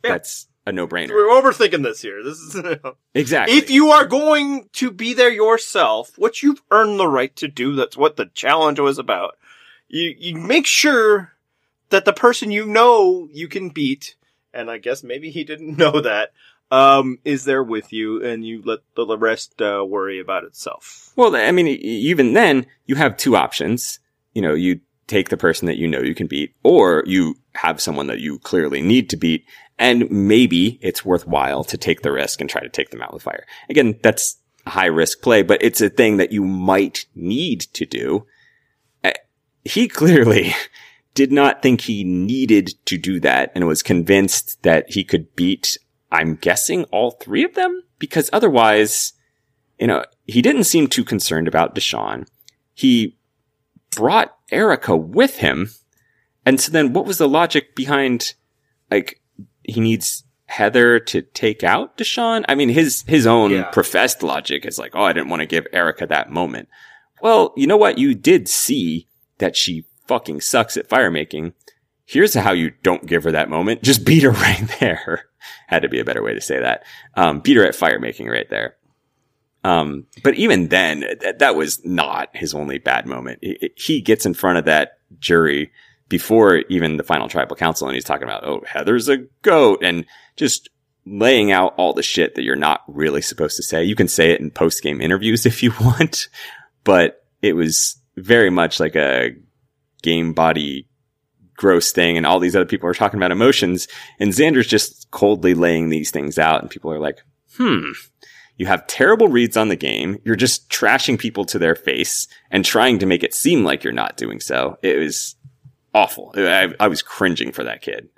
Yeah. 0.04 0.12
that's 0.12 0.46
a 0.66 0.72
no 0.72 0.86
brainer. 0.86 1.10
We're 1.10 1.40
overthinking 1.40 1.82
this 1.82 2.02
here. 2.02 2.22
This 2.22 2.38
is 2.38 2.56
Exactly. 3.14 3.56
if 3.56 3.70
you 3.70 3.88
are 3.90 4.04
going 4.06 4.68
to 4.74 4.90
be 4.90 5.14
there 5.14 5.30
yourself, 5.30 6.18
which 6.18 6.42
you've 6.42 6.62
earned 6.70 6.98
the 7.00 7.08
right 7.08 7.34
to 7.36 7.48
do. 7.48 7.74
That's 7.74 7.96
what 7.96 8.16
the 8.16 8.26
challenge 8.34 8.78
was 8.78 8.98
about. 8.98 9.38
You 9.88 10.14
you 10.18 10.34
make 10.36 10.66
sure 10.66 11.32
that 11.88 12.04
the 12.04 12.12
person 12.12 12.50
you 12.50 12.66
know 12.66 13.28
you 13.32 13.48
can 13.48 13.70
beat, 13.70 14.14
and 14.52 14.70
I 14.70 14.76
guess 14.76 15.02
maybe 15.02 15.30
he 15.30 15.42
didn't 15.44 15.78
know 15.78 16.02
that, 16.02 16.32
um, 16.70 17.18
is 17.24 17.44
there 17.44 17.62
with 17.62 17.92
you, 17.92 18.24
and 18.24 18.44
you 18.44 18.62
let 18.64 18.80
the 18.94 19.18
rest 19.18 19.60
uh, 19.60 19.84
worry 19.86 20.20
about 20.20 20.44
itself. 20.44 21.12
Well, 21.16 21.34
I 21.34 21.50
mean, 21.52 21.66
even 21.66 22.34
then, 22.34 22.66
you 22.86 22.96
have 22.96 23.16
two 23.16 23.36
options. 23.36 23.98
You 24.34 24.42
know, 24.42 24.54
you 24.54 24.80
take 25.06 25.30
the 25.30 25.36
person 25.36 25.66
that 25.66 25.78
you 25.78 25.88
know 25.88 26.00
you 26.00 26.14
can 26.14 26.26
beat, 26.26 26.54
or 26.62 27.02
you 27.06 27.36
have 27.54 27.80
someone 27.80 28.06
that 28.08 28.20
you 28.20 28.38
clearly 28.38 28.82
need 28.82 29.10
to 29.10 29.16
beat, 29.16 29.44
and 29.78 30.10
maybe 30.10 30.78
it's 30.82 31.04
worthwhile 31.04 31.64
to 31.64 31.78
take 31.78 32.02
the 32.02 32.12
risk 32.12 32.40
and 32.40 32.50
try 32.50 32.60
to 32.60 32.68
take 32.68 32.90
them 32.90 33.02
out 33.02 33.14
with 33.14 33.22
fire. 33.22 33.46
Again, 33.70 33.98
that's 34.02 34.36
a 34.66 34.70
high 34.70 34.86
risk 34.86 35.22
play, 35.22 35.42
but 35.42 35.62
it's 35.62 35.80
a 35.80 35.88
thing 35.88 36.18
that 36.18 36.32
you 36.32 36.44
might 36.44 37.06
need 37.14 37.60
to 37.60 37.86
do. 37.86 38.26
Uh, 39.02 39.12
He 39.64 39.88
clearly 40.00 40.54
did 41.14 41.32
not 41.32 41.62
think 41.62 41.80
he 41.80 42.04
needed 42.04 42.74
to 42.84 42.96
do 42.96 43.18
that 43.20 43.50
and 43.54 43.66
was 43.66 43.82
convinced 43.82 44.62
that 44.62 44.90
he 44.90 45.02
could 45.02 45.34
beat, 45.34 45.76
I'm 46.10 46.36
guessing, 46.36 46.84
all 46.84 47.12
three 47.12 47.44
of 47.44 47.54
them, 47.54 47.82
because 47.98 48.30
otherwise, 48.32 49.12
you 49.78 49.86
know, 49.86 50.04
he 50.26 50.40
didn't 50.42 50.64
seem 50.64 50.86
too 50.88 51.04
concerned 51.04 51.48
about 51.48 51.74
Deshawn. 51.74 52.26
He 52.74 53.18
brought 53.94 54.34
Erika 54.50 54.96
with 54.96 55.38
him. 55.38 55.70
And 56.46 56.60
so 56.60 56.72
then 56.72 56.92
what 56.92 57.04
was 57.06 57.18
the 57.18 57.28
logic 57.28 57.74
behind, 57.74 58.34
like, 58.90 59.20
he 59.62 59.80
needs 59.80 60.24
Heather 60.46 60.98
to 61.00 61.20
take 61.22 61.62
out 61.62 61.98
Deshawn? 61.98 62.44
I 62.48 62.54
mean, 62.54 62.70
his, 62.70 63.04
his 63.06 63.26
own 63.26 63.50
Yeah. 63.50 63.64
professed 63.64 64.22
logic 64.22 64.64
is 64.64 64.78
like, 64.78 64.92
oh, 64.94 65.02
I 65.04 65.12
didn't 65.12 65.28
want 65.28 65.40
to 65.40 65.46
give 65.46 65.66
Erika 65.72 66.06
that 66.06 66.30
moment. 66.30 66.68
Well, 67.20 67.52
you 67.56 67.66
know 67.66 67.76
what? 67.76 67.98
You 67.98 68.14
did 68.14 68.48
see 68.48 69.08
that 69.38 69.56
she 69.56 69.84
fucking 70.06 70.40
sucks 70.40 70.76
at 70.78 70.88
fire 70.88 71.10
making. 71.10 71.52
Here's 72.06 72.32
how 72.32 72.52
you 72.52 72.70
don't 72.82 73.04
give 73.06 73.24
her 73.24 73.32
that 73.32 73.50
moment. 73.50 73.82
Just 73.82 74.06
beat 74.06 74.22
her 74.22 74.30
right 74.32 74.76
there. 74.80 75.27
Had 75.66 75.82
to 75.82 75.88
be 75.88 76.00
a 76.00 76.04
better 76.04 76.22
way 76.22 76.34
to 76.34 76.40
say 76.40 76.60
that. 76.60 76.84
Um, 77.14 77.40
beat 77.40 77.56
her 77.56 77.66
at 77.66 77.74
fire 77.74 77.98
making 77.98 78.28
right 78.28 78.48
there. 78.48 78.76
Um, 79.64 80.06
but 80.22 80.34
even 80.34 80.68
then, 80.68 81.00
th- 81.00 81.38
that 81.38 81.56
was 81.56 81.84
not 81.84 82.30
his 82.34 82.54
only 82.54 82.78
bad 82.78 83.06
moment. 83.06 83.40
He, 83.42 83.70
he 83.76 84.00
gets 84.00 84.24
in 84.24 84.34
front 84.34 84.58
of 84.58 84.64
that 84.66 84.98
jury 85.18 85.72
before 86.08 86.58
even 86.68 86.96
the 86.96 87.02
final 87.02 87.28
tribal 87.28 87.56
council 87.56 87.86
and 87.86 87.94
he's 87.94 88.04
talking 88.04 88.24
about, 88.24 88.44
oh, 88.44 88.62
Heather's 88.66 89.08
a 89.08 89.18
goat 89.42 89.80
and 89.82 90.06
just 90.36 90.70
laying 91.04 91.52
out 91.52 91.74
all 91.76 91.92
the 91.92 92.02
shit 92.02 92.34
that 92.34 92.42
you're 92.42 92.56
not 92.56 92.82
really 92.88 93.22
supposed 93.22 93.56
to 93.56 93.62
say. 93.62 93.84
You 93.84 93.94
can 93.94 94.08
say 94.08 94.30
it 94.30 94.40
in 94.40 94.50
post 94.50 94.82
game 94.82 95.00
interviews 95.00 95.46
if 95.46 95.62
you 95.62 95.72
want, 95.80 96.28
but 96.84 97.24
it 97.42 97.54
was 97.54 98.00
very 98.16 98.50
much 98.50 98.80
like 98.80 98.96
a 98.96 99.32
game 100.02 100.32
body 100.32 100.87
gross 101.58 101.92
thing. 101.92 102.16
And 102.16 102.24
all 102.24 102.40
these 102.40 102.56
other 102.56 102.64
people 102.64 102.88
are 102.88 102.94
talking 102.94 103.18
about 103.18 103.30
emotions 103.32 103.86
and 104.18 104.32
Xander's 104.32 104.66
just 104.66 105.10
coldly 105.10 105.52
laying 105.52 105.90
these 105.90 106.10
things 106.10 106.38
out 106.38 106.62
and 106.62 106.70
people 106.70 106.90
are 106.90 106.98
like, 106.98 107.18
hmm, 107.56 107.90
you 108.56 108.64
have 108.66 108.86
terrible 108.86 109.28
reads 109.28 109.56
on 109.56 109.68
the 109.68 109.76
game. 109.76 110.18
You're 110.24 110.36
just 110.36 110.70
trashing 110.70 111.18
people 111.18 111.44
to 111.44 111.58
their 111.58 111.74
face 111.74 112.26
and 112.50 112.64
trying 112.64 112.98
to 113.00 113.06
make 113.06 113.22
it 113.22 113.34
seem 113.34 113.62
like 113.64 113.84
you're 113.84 113.92
not 113.92 114.16
doing 114.16 114.40
so. 114.40 114.78
It 114.82 114.98
was 114.98 115.36
awful. 115.94 116.32
I, 116.36 116.72
I 116.80 116.88
was 116.88 117.02
cringing 117.02 117.52
for 117.52 117.64
that 117.64 117.82
kid. 117.82 118.08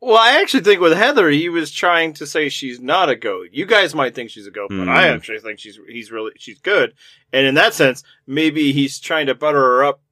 Well, 0.00 0.18
I 0.18 0.40
actually 0.40 0.64
think 0.64 0.80
with 0.80 0.94
Heather, 0.96 1.28
he 1.30 1.48
was 1.48 1.70
trying 1.70 2.12
to 2.14 2.26
say 2.26 2.48
she's 2.48 2.80
not 2.80 3.08
a 3.08 3.14
goat. 3.14 3.50
You 3.52 3.66
guys 3.66 3.94
might 3.94 4.16
think 4.16 4.30
she's 4.30 4.48
a 4.48 4.50
goat, 4.50 4.68
but 4.70 4.84
Hmm. 4.84 4.88
I 4.88 5.06
actually 5.08 5.38
think 5.38 5.60
she's 5.60 5.78
he's 5.88 6.10
really 6.10 6.32
she's 6.38 6.58
good. 6.58 6.94
And 7.32 7.46
in 7.46 7.54
that 7.54 7.72
sense, 7.72 8.02
maybe 8.26 8.72
he's 8.72 8.98
trying 8.98 9.26
to 9.26 9.34
butter 9.36 9.60
her 9.60 9.84
up 9.84 10.02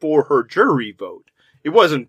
for 0.00 0.22
her 0.24 0.42
jury 0.44 0.94
vote. 0.98 1.27
It 1.68 1.74
wasn't 1.74 2.08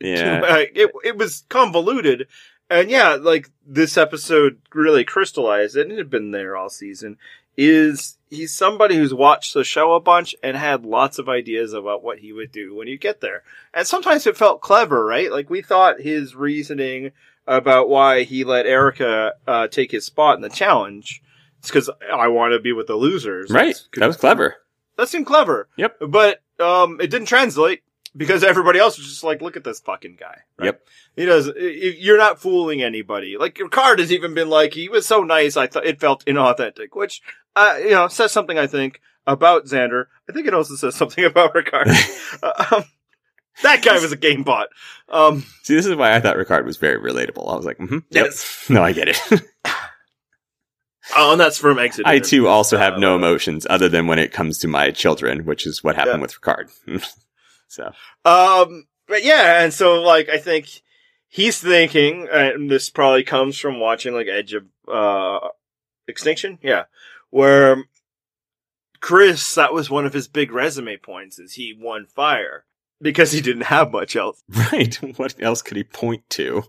Yeah. 0.00 0.40
uh, 0.42 0.64
it 0.74 0.90
it 1.04 1.16
was 1.16 1.44
convoluted, 1.50 2.26
and 2.70 2.90
yeah, 2.90 3.14
like 3.14 3.50
this 3.66 3.96
episode 3.98 4.58
really 4.74 5.04
crystallized, 5.04 5.76
and 5.76 5.92
it 5.92 5.98
had 5.98 6.10
been 6.10 6.30
there 6.30 6.56
all 6.56 6.70
season. 6.70 7.18
Is 7.58 8.18
he's 8.28 8.52
somebody 8.54 8.96
who's 8.96 9.14
watched 9.14 9.54
the 9.54 9.64
show 9.64 9.94
a 9.94 10.00
bunch 10.00 10.34
and 10.42 10.56
had 10.56 10.84
lots 10.84 11.18
of 11.18 11.28
ideas 11.28 11.72
about 11.72 12.02
what 12.04 12.18
he 12.18 12.32
would 12.32 12.52
do 12.52 12.74
when 12.74 12.88
you 12.88 12.98
get 12.98 13.20
there, 13.20 13.42
and 13.72 13.86
sometimes 13.86 14.26
it 14.26 14.36
felt 14.36 14.60
clever, 14.60 15.04
right? 15.04 15.30
Like 15.32 15.48
we 15.50 15.62
thought 15.62 16.00
his 16.00 16.34
reasoning 16.34 17.12
about 17.46 17.88
why 17.88 18.24
he 18.24 18.44
let 18.44 18.66
Erika 18.66 19.34
uh, 19.46 19.68
take 19.68 19.90
his 19.92 20.04
spot 20.04 20.36
in 20.36 20.42
the 20.42 20.48
challenge. 20.50 21.22
It's 21.60 21.68
because 21.70 21.88
I 22.12 22.28
want 22.28 22.52
to 22.52 22.60
be 22.60 22.72
with 22.72 22.86
the 22.88 22.96
losers, 22.96 23.50
Right. 23.50 23.76
That 23.96 24.06
was 24.06 24.16
clever. 24.18 24.56
that 24.96 25.08
seemed 25.08 25.26
clever. 25.26 25.68
Yep. 25.76 25.96
But 26.08 26.42
um, 26.60 27.00
it 27.00 27.08
didn't 27.10 27.28
translate 27.28 27.82
because 28.16 28.42
everybody 28.44 28.78
else 28.78 28.96
was 28.98 29.06
just 29.06 29.24
like, 29.24 29.42
"Look 29.42 29.56
at 29.56 29.64
this 29.64 29.80
fucking 29.80 30.16
guy." 30.18 30.38
right? 30.58 30.66
Yep. 30.66 30.86
He 31.16 31.24
does. 31.26 31.50
You're 31.56 32.18
not 32.18 32.40
fooling 32.40 32.82
anybody. 32.82 33.36
Like 33.38 33.54
Ricard 33.56 33.98
has 33.98 34.12
even 34.12 34.34
been 34.34 34.48
like, 34.48 34.74
he 34.74 34.88
was 34.88 35.06
so 35.06 35.22
nice. 35.22 35.56
I 35.56 35.66
thought 35.66 35.86
it 35.86 36.00
felt 36.00 36.24
inauthentic, 36.24 36.88
which 36.94 37.22
uh, 37.54 37.76
you 37.80 37.90
know 37.90 38.08
says 38.08 38.32
something. 38.32 38.58
I 38.58 38.66
think 38.66 39.00
about 39.26 39.64
Xander. 39.66 40.06
I 40.28 40.32
think 40.32 40.46
it 40.46 40.54
also 40.54 40.74
says 40.76 40.94
something 40.94 41.24
about 41.32 41.54
Ricard. 41.54 41.86
um, 42.72 42.84
that 43.62 43.82
guy 43.82 43.98
was 43.98 44.12
a 44.12 44.16
game 44.16 44.42
bot. 44.42 44.68
Um, 45.08 45.44
See, 45.62 45.74
this 45.74 45.86
is 45.86 45.94
why 45.96 46.14
I 46.14 46.20
thought 46.20 46.36
Ricard 46.36 46.64
was 46.64 46.76
very 46.76 46.98
relatable. 47.00 47.50
I 47.50 47.56
was 47.56 47.64
like, 47.64 47.78
mm-hmm, 47.78 47.98
yep. 48.10 48.26
yes. 48.26 48.66
No, 48.70 48.82
I 48.82 48.92
get 48.92 49.08
it. 49.08 49.20
Oh, 51.16 51.30
and 51.30 51.40
that's 51.40 51.56
from 51.56 51.78
Exit. 51.78 52.04
I 52.04 52.18
too 52.18 52.48
also 52.48 52.76
have 52.76 52.98
no 52.98 53.12
Uh, 53.12 53.16
emotions 53.16 53.64
other 53.70 53.88
than 53.88 54.08
when 54.08 54.18
it 54.18 54.32
comes 54.32 54.58
to 54.58 54.68
my 54.68 54.90
children, 54.90 55.44
which 55.44 55.64
is 55.64 55.82
what 55.84 55.94
happened 55.94 56.16
Yeah. 56.16 56.22
with 56.22 56.40
Ricard. 56.40 57.12
So, 57.68 57.92
Um, 58.24 58.86
but 59.06 59.24
yeah, 59.24 59.62
and 59.62 59.72
so 59.72 60.02
like 60.02 60.28
I 60.28 60.38
think 60.38 60.82
he's 61.28 61.60
thinking, 61.60 62.28
and 62.32 62.70
this 62.70 62.90
probably 62.90 63.24
comes 63.24 63.58
from 63.58 63.80
watching 63.80 64.14
like 64.14 64.28
Edge 64.28 64.54
of 64.54 64.64
uh 64.92 65.48
Extinction, 66.08 66.58
yeah, 66.62 66.84
where 67.30 67.84
Chris 69.00 69.54
that 69.54 69.72
was 69.72 69.90
one 69.90 70.06
of 70.06 70.12
his 70.12 70.28
big 70.28 70.52
resume 70.52 70.96
points 70.96 71.38
is 71.38 71.54
he 71.54 71.76
won 71.78 72.06
fire 72.06 72.64
because 73.00 73.32
he 73.32 73.40
didn't 73.40 73.64
have 73.64 73.92
much 73.92 74.16
else. 74.16 74.42
right. 74.48 74.96
What 75.16 75.34
else 75.40 75.62
could 75.62 75.76
he 75.76 75.84
point 75.84 76.28
to? 76.30 76.64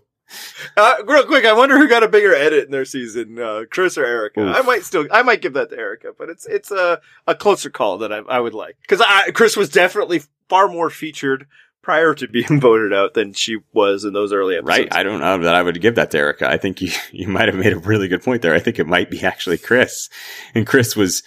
Uh, 0.76 0.96
real 1.06 1.24
quick, 1.24 1.44
I 1.44 1.54
wonder 1.54 1.78
who 1.78 1.88
got 1.88 2.02
a 2.02 2.08
bigger 2.08 2.34
edit 2.34 2.64
in 2.64 2.70
their 2.70 2.84
season, 2.84 3.38
uh, 3.38 3.62
Chris 3.70 3.96
or 3.96 4.04
Erika. 4.04 4.40
Oof. 4.40 4.56
I 4.56 4.62
might 4.62 4.84
still, 4.84 5.06
I 5.10 5.22
might 5.22 5.40
give 5.42 5.54
that 5.54 5.70
to 5.70 5.76
Erika, 5.78 6.12
but 6.16 6.28
it's 6.28 6.46
it's 6.46 6.70
a 6.70 7.00
a 7.26 7.34
closer 7.34 7.70
call 7.70 7.98
that 7.98 8.12
I 8.12 8.18
I 8.18 8.40
would 8.40 8.54
like 8.54 8.76
because 8.82 9.00
I 9.00 9.30
Chris 9.30 9.56
was 9.56 9.68
definitely 9.68 10.22
far 10.48 10.68
more 10.68 10.90
featured 10.90 11.46
prior 11.82 12.12
to 12.14 12.28
being 12.28 12.60
voted 12.60 12.92
out 12.92 13.14
than 13.14 13.32
she 13.32 13.58
was 13.72 14.04
in 14.04 14.12
those 14.12 14.32
early 14.32 14.56
episodes. 14.56 14.78
Right. 14.78 14.94
I 14.94 15.02
don't 15.02 15.20
know 15.20 15.38
that 15.38 15.54
I 15.54 15.62
would 15.62 15.80
give 15.80 15.94
that 15.94 16.10
to 16.10 16.18
Erika. 16.18 16.46
I 16.46 16.58
think 16.58 16.82
you, 16.82 16.90
you 17.12 17.28
might 17.28 17.48
have 17.48 17.56
made 17.56 17.72
a 17.72 17.78
really 17.78 18.08
good 18.08 18.22
point 18.22 18.42
there. 18.42 18.54
I 18.54 18.58
think 18.58 18.78
it 18.78 18.86
might 18.86 19.10
be 19.10 19.22
actually 19.22 19.56
Chris. 19.56 20.10
And 20.54 20.66
Chris 20.66 20.94
was 20.94 21.22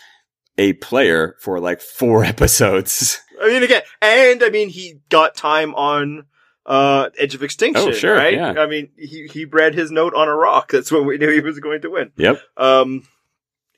a 0.58 0.74
player 0.74 1.36
for 1.40 1.60
like 1.60 1.82
four 1.82 2.24
episodes. 2.24 3.20
I 3.42 3.48
mean, 3.48 3.64
again, 3.64 3.82
and 4.04 4.44
I 4.44 4.50
mean, 4.50 4.70
he 4.70 5.00
got 5.10 5.34
time 5.34 5.74
on 5.74 6.26
uh 6.66 7.10
Edge 7.18 7.36
of 7.36 7.44
Extinction. 7.44 7.90
Oh, 7.90 7.92
sure, 7.92 8.16
right? 8.16 8.34
yeah. 8.34 8.54
I 8.58 8.68
mean, 8.68 8.90
he 8.98 9.28
he 9.28 9.46
read 9.46 9.74
his 9.74 9.92
note 9.92 10.14
on 10.14 10.28
a 10.28 10.36
rock. 10.36 10.70
That's 10.72 10.92
when 10.92 11.06
we 11.06 11.18
knew 11.18 11.30
he 11.30 11.42
was 11.42 11.60
going 11.60 11.82
to 11.82 11.90
win. 11.90 12.12
Yep. 12.18 12.42
Um, 12.58 13.08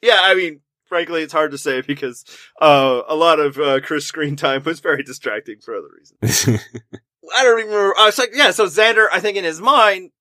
yeah, 0.02 0.20
I 0.22 0.36
mean, 0.36 0.62
frankly, 0.86 1.22
it's 1.22 1.34
hard 1.34 1.52
to 1.52 1.58
say 1.58 1.82
because 1.82 2.26
uh 2.62 3.02
a 3.08 3.16
lot 3.16 3.40
of 3.40 3.58
uh, 3.58 3.80
Chris 3.82 4.06
screen 4.06 4.36
time 4.36 4.64
was 4.64 4.80
very 4.80 5.04
distracting 5.04 5.60
for 5.60 5.76
other 5.76 5.90
reasons. 5.98 6.60
I 7.36 7.44
don't 7.44 7.60
even 7.60 7.72
remember. 7.72 7.96
I 7.98 8.06
was 8.06 8.18
like, 8.18 8.32
yeah. 8.34 8.52
So 8.52 8.66
Xander, 8.66 9.08
I 9.12 9.20
think 9.20 9.38
in 9.38 9.46
his 9.46 9.62
mind, 9.62 10.12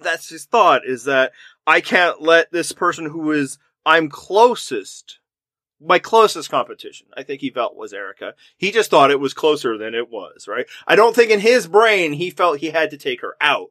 that's 0.00 0.28
his 0.28 0.46
thought 0.46 0.82
is 0.86 1.04
that 1.04 1.32
I 1.66 1.80
can't 1.80 2.22
let 2.22 2.50
this 2.50 2.72
person 2.72 3.06
who 3.06 3.30
is 3.32 3.58
I'm 3.84 4.08
closest, 4.08 5.18
my 5.80 5.98
closest 5.98 6.50
competition. 6.50 7.06
I 7.16 7.22
think 7.22 7.40
he 7.40 7.50
felt 7.50 7.76
was 7.76 7.92
Erika. 7.92 8.34
He 8.56 8.70
just 8.70 8.90
thought 8.90 9.10
it 9.10 9.20
was 9.20 9.34
closer 9.34 9.76
than 9.76 9.94
it 9.94 10.10
was. 10.10 10.48
Right. 10.48 10.66
I 10.86 10.96
don't 10.96 11.14
think 11.14 11.30
in 11.30 11.40
his 11.40 11.66
brain 11.66 12.14
he 12.14 12.30
felt 12.30 12.58
he 12.58 12.70
had 12.70 12.90
to 12.90 12.96
take 12.96 13.20
her 13.20 13.36
out. 13.40 13.70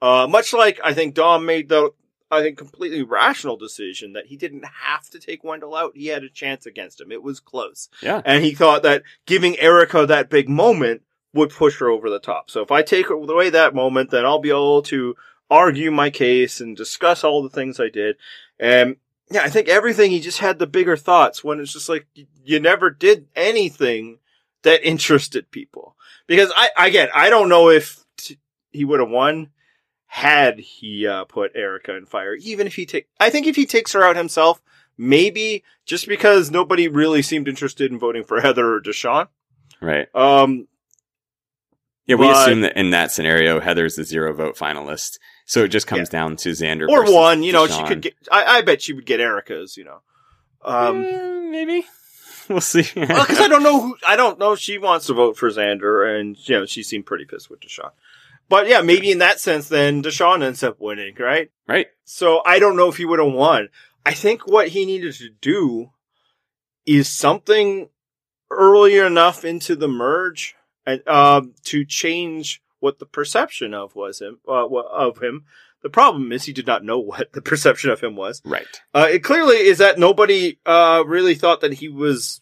Uh, 0.00 0.26
much 0.28 0.52
like 0.52 0.80
I 0.82 0.94
think 0.94 1.14
Dom 1.14 1.44
made 1.44 1.68
the, 1.68 1.90
I 2.30 2.42
think 2.42 2.58
completely 2.58 3.02
rational 3.02 3.56
decision 3.56 4.12
that 4.12 4.26
he 4.26 4.36
didn't 4.36 4.64
have 4.64 5.08
to 5.10 5.18
take 5.18 5.42
Wendell 5.42 5.74
out. 5.74 5.92
He 5.96 6.06
had 6.06 6.22
a 6.22 6.28
chance 6.28 6.66
against 6.66 7.00
him. 7.00 7.10
It 7.10 7.22
was 7.22 7.40
close. 7.40 7.88
yeah. 8.02 8.22
And 8.24 8.44
he 8.44 8.54
thought 8.54 8.82
that 8.82 9.02
giving 9.26 9.58
Erika 9.58 10.06
that 10.06 10.30
big 10.30 10.48
moment 10.48 11.02
would 11.34 11.50
push 11.50 11.78
her 11.78 11.88
over 11.88 12.08
the 12.10 12.18
top. 12.20 12.50
So 12.50 12.62
if 12.62 12.70
I 12.70 12.82
take 12.82 13.10
away 13.10 13.50
that 13.50 13.74
moment, 13.74 14.10
then 14.10 14.24
I'll 14.24 14.38
be 14.40 14.50
able 14.50 14.82
to 14.82 15.14
argue 15.50 15.90
my 15.90 16.10
case 16.10 16.60
and 16.60 16.76
discuss 16.76 17.24
all 17.24 17.42
the 17.42 17.48
things 17.50 17.80
I 17.80 17.88
did. 17.88 18.16
And 18.58 18.96
yeah, 19.30 19.42
I 19.42 19.48
think 19.50 19.68
everything 19.68 20.10
he 20.10 20.20
just 20.20 20.38
had 20.38 20.58
the 20.58 20.66
bigger 20.66 20.96
thoughts 20.96 21.42
when 21.44 21.60
it's 21.60 21.72
just 21.72 21.88
like 21.88 22.06
you 22.44 22.60
never 22.60 22.90
did 22.90 23.26
anything 23.36 24.18
that 24.62 24.82
interested 24.86 25.50
people. 25.50 25.96
Because 26.26 26.52
I, 26.56 26.70
again, 26.78 27.08
I 27.14 27.30
don't 27.30 27.48
know 27.48 27.70
if 27.70 28.04
t- 28.16 28.38
he 28.70 28.84
would 28.84 29.00
have 29.00 29.08
won 29.10 29.50
had 30.06 30.58
he 30.58 31.06
uh, 31.06 31.24
put 31.24 31.52
Erika 31.54 31.94
in 31.96 32.06
fire. 32.06 32.34
Even 32.34 32.66
if 32.66 32.74
he 32.74 32.86
take, 32.86 33.08
I 33.20 33.30
think 33.30 33.46
if 33.46 33.56
he 33.56 33.66
takes 33.66 33.92
her 33.92 34.02
out 34.02 34.16
himself, 34.16 34.62
maybe 34.96 35.62
just 35.86 36.08
because 36.08 36.50
nobody 36.50 36.88
really 36.88 37.22
seemed 37.22 37.48
interested 37.48 37.90
in 37.92 37.98
voting 37.98 38.24
for 38.24 38.40
Heather 38.40 38.74
or 38.74 38.80
Deshawn. 38.80 39.28
Right. 39.80 40.08
Um, 40.14 40.66
Yeah, 42.06 42.16
we 42.16 42.26
But- 42.26 42.42
assume 42.48 42.62
that 42.62 42.76
in 42.78 42.90
that 42.90 43.12
scenario, 43.12 43.60
Heather's 43.60 43.96
the 43.96 44.04
zero 44.04 44.32
vote 44.32 44.56
finalist. 44.56 45.18
So 45.48 45.64
it 45.64 45.68
just 45.68 45.86
comes 45.86 46.10
down 46.10 46.36
to 46.36 46.50
Xander. 46.50 46.86
or 46.90 47.10
one, 47.10 47.42
you 47.42 47.52
know, 47.52 47.66
she 47.66 47.82
could 47.84 48.02
get. 48.02 48.14
I, 48.30 48.58
I 48.58 48.60
bet 48.62 48.82
she 48.82 48.92
would 48.92 49.06
get 49.06 49.18
Erika's. 49.18 49.78
You 49.78 49.84
know, 49.84 50.00
um, 50.62 51.02
Eh, 51.04 51.40
maybe. 51.50 51.86
We'll 52.50 52.60
see. 52.62 52.86
well, 52.96 53.06
because 53.06 53.40
I 53.40 53.48
don't 53.48 53.62
know 53.62 53.78
who. 53.80 53.96
I 54.06 54.16
don't 54.16 54.38
know. 54.38 54.52
if 54.52 54.58
She 54.58 54.78
wants 54.78 55.06
to 55.06 55.12
vote 55.14 55.36
for 55.36 55.50
Xander, 55.50 56.18
and 56.18 56.34
you 56.48 56.58
know, 56.58 56.64
she 56.66 56.82
seemed 56.82 57.04
pretty 57.04 57.26
pissed 57.26 57.50
with 57.50 57.60
Deshawn. 57.60 57.90
But 58.48 58.68
yeah, 58.68 58.80
maybe 58.80 59.10
in 59.10 59.18
that 59.18 59.38
sense, 59.38 59.68
then 59.68 60.02
Deshawn 60.02 60.42
ends 60.42 60.62
up 60.62 60.80
winning, 60.80 61.14
right? 61.18 61.50
right. 61.66 61.88
So 62.04 62.40
I 62.46 62.58
don't 62.58 62.76
know 62.76 62.88
if 62.88 62.96
he 62.96 63.04
would 63.04 63.18
have 63.18 63.32
won. 63.32 63.68
I 64.06 64.14
think 64.14 64.46
what 64.46 64.68
he 64.68 64.86
needed 64.86 65.12
to 65.16 65.28
do 65.28 65.90
is 66.86 67.06
something 67.10 67.90
early 68.50 68.96
enough 68.96 69.44
into 69.44 69.76
the 69.76 69.88
merge 69.88 70.54
and 70.86 71.06
um, 71.06 71.52
to 71.64 71.84
change 71.84 72.62
what 72.80 72.98
the 72.98 73.06
perception 73.06 73.74
of 73.74 73.94
was 73.94 74.20
him 74.20 74.38
uh, 74.48 74.66
of 74.66 75.18
him. 75.18 75.44
The 75.80 75.90
problem 75.90 76.32
is 76.32 76.44
he 76.44 76.52
did 76.52 76.66
not 76.66 76.84
know 76.84 76.98
what 76.98 77.32
the 77.32 77.42
perception 77.42 77.90
of 77.90 78.00
him 78.00 78.16
was. 78.16 78.42
Right. 78.44 78.66
Uh, 78.92 79.08
it 79.10 79.20
clearly 79.22 79.56
is 79.56 79.78
that 79.78 79.98
nobody 79.98 80.58
uh, 80.66 81.04
really 81.06 81.34
thought 81.34 81.60
that 81.60 81.74
he 81.74 81.88
was 81.88 82.40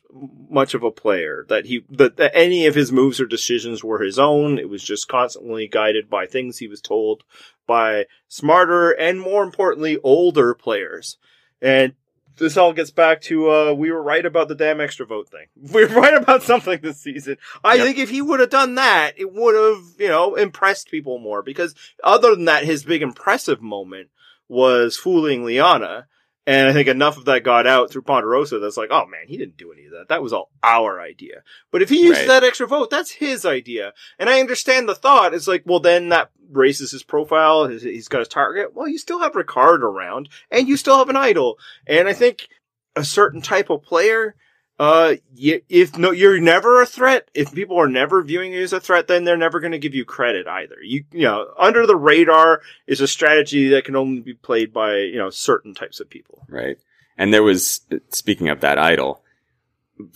much 0.49 0.74
of 0.74 0.82
a 0.82 0.91
player. 0.91 1.45
That 1.49 1.66
he 1.66 1.84
that, 1.91 2.16
that 2.16 2.32
any 2.34 2.66
of 2.66 2.74
his 2.74 2.93
moves 2.93 3.20
or 3.20 3.26
decisions 3.26 3.84
were 3.84 4.01
his 4.01 4.18
own. 4.18 4.59
It 4.59 4.68
was 4.68 4.82
just 4.82 5.09
constantly 5.09 5.68
guided 5.68 6.09
by 6.09 6.26
things 6.26 6.59
he 6.59 6.68
was 6.68 6.80
told 6.80 7.24
by 7.66 8.07
smarter 8.28 8.93
and 8.93 9.20
more 9.20 9.43
importantly 9.43 9.99
older 10.03 10.55
players. 10.55 11.18
And 11.61 11.95
this 12.39 12.57
all 12.57 12.72
gets 12.72 12.91
back 12.91 13.20
to 13.22 13.51
uh, 13.51 13.72
we 13.72 13.91
were 13.91 14.03
right 14.03 14.24
about 14.24 14.49
the 14.49 14.55
damn 14.55 14.80
extra 14.80 15.07
vote 15.07 15.28
thing. 15.28 15.47
We 15.72 15.84
were 15.87 16.01
right 16.01 16.14
about 16.14 16.43
something 16.43 16.80
this 16.82 17.01
season. 17.01 17.37
I 17.64 17.74
Yep. 17.74 17.84
think 17.87 17.99
if 17.99 18.11
he 18.11 18.22
would 18.22 18.41
have 18.41 18.51
done 18.51 18.74
that, 18.76 19.12
it 19.16 19.32
would 19.32 19.55
have 19.55 19.84
you 19.99 20.09
know 20.09 20.34
impressed 20.34 20.91
people 20.91 21.18
more. 21.18 21.43
Because 21.43 21.74
other 22.05 22.34
than 22.34 22.45
that, 22.47 22.64
his 22.64 22.84
big 22.84 23.03
impressive 23.03 23.61
moment 23.62 24.09
was 24.49 24.97
fooling 24.97 25.45
Liana. 25.45 26.07
And 26.49 26.68
I 26.68 26.72
think 26.72 26.87
enough 26.87 27.16
of 27.16 27.24
that 27.24 27.43
got 27.43 27.66
out 27.66 27.91
through 27.91 28.03
Ponderosa 28.03 28.61
that's 28.61 28.76
like, 28.76 28.91
oh 28.93 29.05
man, 29.07 29.26
he 29.26 29.37
didn't 29.37 29.57
do 29.57 29.72
any 29.72 29.87
of 29.87 29.91
that. 29.91 30.07
That 30.11 30.22
was 30.22 30.32
all 30.32 30.53
our 30.62 31.01
idea. 31.01 31.43
But 31.72 31.82
if 31.82 31.89
he 31.89 32.05
used 32.05 32.20
Right. 32.20 32.28
that 32.28 32.45
extra 32.45 32.68
vote, 32.68 32.89
that's 32.89 33.11
his 33.11 33.45
idea. 33.45 33.93
And 34.16 34.30
I 34.30 34.39
understand 34.39 34.89
the 34.89 34.95
thought. 34.95 35.34
It's 35.34 35.49
like, 35.49 35.64
well, 35.66 35.80
then 35.80 36.11
that 36.11 36.30
raises 36.51 36.90
his 36.90 37.03
profile. 37.03 37.68
He's 37.68 38.09
got 38.09 38.20
his 38.20 38.28
target. 38.28 38.74
Well, 38.74 38.88
you 38.88 38.99
still 38.99 39.20
have 39.20 39.32
Ricard 39.32 39.80
around 39.80 40.28
and 40.51 40.68
you 40.68 40.76
still 40.76 40.99
have 40.99 41.09
an 41.09 41.16
idol. 41.16 41.59
And 41.86 42.09
I 42.09 42.12
think 42.12 42.49
a 42.94 43.05
certain 43.05 43.42
type 43.42 43.70
of 43.70 43.82
player, 43.82 44.34
uh, 44.78 45.14
if 45.36 45.97
no, 45.97 46.11
you're 46.11 46.40
never 46.40 46.82
a 46.82 46.86
threat. 46.86 47.30
If 47.34 47.55
people 47.55 47.78
are 47.78 47.88
never 47.88 48.22
viewing 48.22 48.53
you 48.53 48.62
as 48.62 48.72
a 48.72 48.80
threat, 48.80 49.07
then 49.09 49.24
they're 49.24 49.36
never 49.36 49.61
going 49.61 49.72
to 49.72 49.78
give 49.78 49.94
you 49.94 50.05
credit 50.05 50.47
either. 50.47 50.76
You, 50.82 51.05
you 51.12 51.22
know, 51.22 51.47
under 51.59 51.86
the 51.86 51.97
radar 51.97 52.61
is 52.86 53.01
a 53.01 53.09
strategy 53.09 53.68
that 53.70 53.84
can 53.84 53.97
only 53.97 54.20
be 54.20 54.34
played 54.34 54.72
by, 54.72 54.97
you 54.97 55.18
know, 55.18 55.30
certain 55.30 55.74
types 55.74 56.01
of 56.01 56.11
people. 56.11 56.44
Right. 56.49 56.78
And 57.16 57.32
there 57.32 57.42
was, 57.42 57.80
speaking 58.11 58.49
of 58.51 58.61
that 58.61 58.78
idol, 58.78 59.22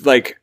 like 0.05 0.39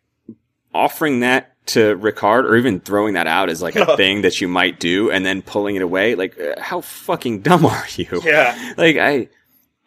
offering 0.74 1.20
that 1.20 1.56
to 1.68 1.96
Ricard 1.98 2.44
or 2.44 2.56
even 2.56 2.80
throwing 2.80 3.14
that 3.14 3.28
out 3.28 3.50
as 3.50 3.62
like 3.62 3.76
a 3.76 3.96
thing 3.98 4.22
that 4.22 4.42
you 4.42 4.48
might 4.48 4.80
do 4.80 5.12
and 5.12 5.26
then 5.26 5.42
pulling 5.42 5.76
it 5.76 5.82
away. 5.82 6.16
Like, 6.16 6.40
uh, 6.40 6.60
how 6.60 6.82
fucking 6.82 7.42
dumb 7.44 7.66
are 7.66 7.86
you? 7.96 8.22
Yeah. 8.24 8.74
Like, 8.78 8.98
I, 8.98 9.30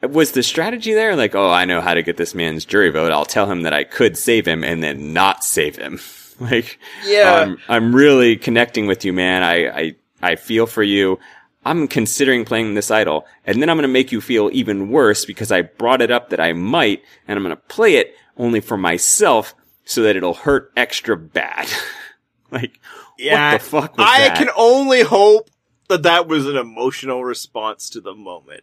was 0.07 0.33
the 0.33 0.43
strategy 0.43 0.95
there 0.95 1.15
like, 1.17 1.35
oh, 1.35 1.51
I 1.51 1.65
know 1.65 1.81
how 1.81 1.95
to 1.95 2.03
get 2.03 2.17
this 2.17 2.35
man's 2.35 2.65
jury 2.65 2.91
vote. 2.91 3.13
I'll 3.13 3.27
tell 3.27 3.51
him 3.51 3.63
that 3.63 3.75
I 3.75 3.85
could 3.85 4.17
save 4.17 4.47
him 4.47 4.65
and 4.65 4.83
then 4.83 5.13
not 5.13 5.45
save 5.45 5.77
him. 5.77 6.01
like, 6.41 6.79
Yeah. 7.07 7.35
I'm, 7.35 7.59
I'm 7.69 7.95
really 7.95 8.37
connecting 8.37 8.87
with 8.87 9.05
you, 9.05 9.13
man. 9.13 9.43
I, 9.43 9.69
I, 9.69 9.95
I 10.23 10.37
feel 10.37 10.67
for 10.67 10.83
you. 10.83 11.19
I'm 11.65 11.89
considering 11.89 12.47
playing 12.47 12.73
this 12.73 12.91
idol, 12.91 13.27
and 13.45 13.61
then 13.61 13.69
I'm 13.69 13.77
going 13.77 13.83
to 13.83 13.93
make 13.93 14.13
you 14.13 14.23
feel 14.23 14.49
even 14.51 14.89
worse 14.89 15.27
because 15.27 15.53
I 15.53 15.61
brought 15.61 16.01
it 16.01 16.11
up 16.11 16.31
that 16.31 16.41
I 16.41 16.55
might, 16.55 17.03
and 17.29 17.37
I'm 17.37 17.43
going 17.45 17.55
to 17.55 17.63
play 17.63 17.97
it 17.97 18.15
only 18.39 18.61
for 18.61 18.79
myself 18.79 19.55
so 19.91 20.03
that 20.03 20.15
it'll 20.15 20.35
hurt 20.35 20.71
extra 20.77 21.17
bad. 21.17 21.69
like, 22.53 22.79
Yeah. 23.19 23.53
what 23.55 23.61
the 23.61 23.67
fuck 23.67 23.97
was 23.99 24.07
I 24.09 24.29
that? 24.29 24.37
can 24.39 24.49
only 24.57 25.03
hope 25.03 25.51
that 25.89 26.05
that 26.05 26.29
was 26.29 26.47
an 26.47 26.57
emotional 26.57 27.25
response 27.25 27.91
to 27.91 28.01
the 28.01 28.15
moment 28.15 28.63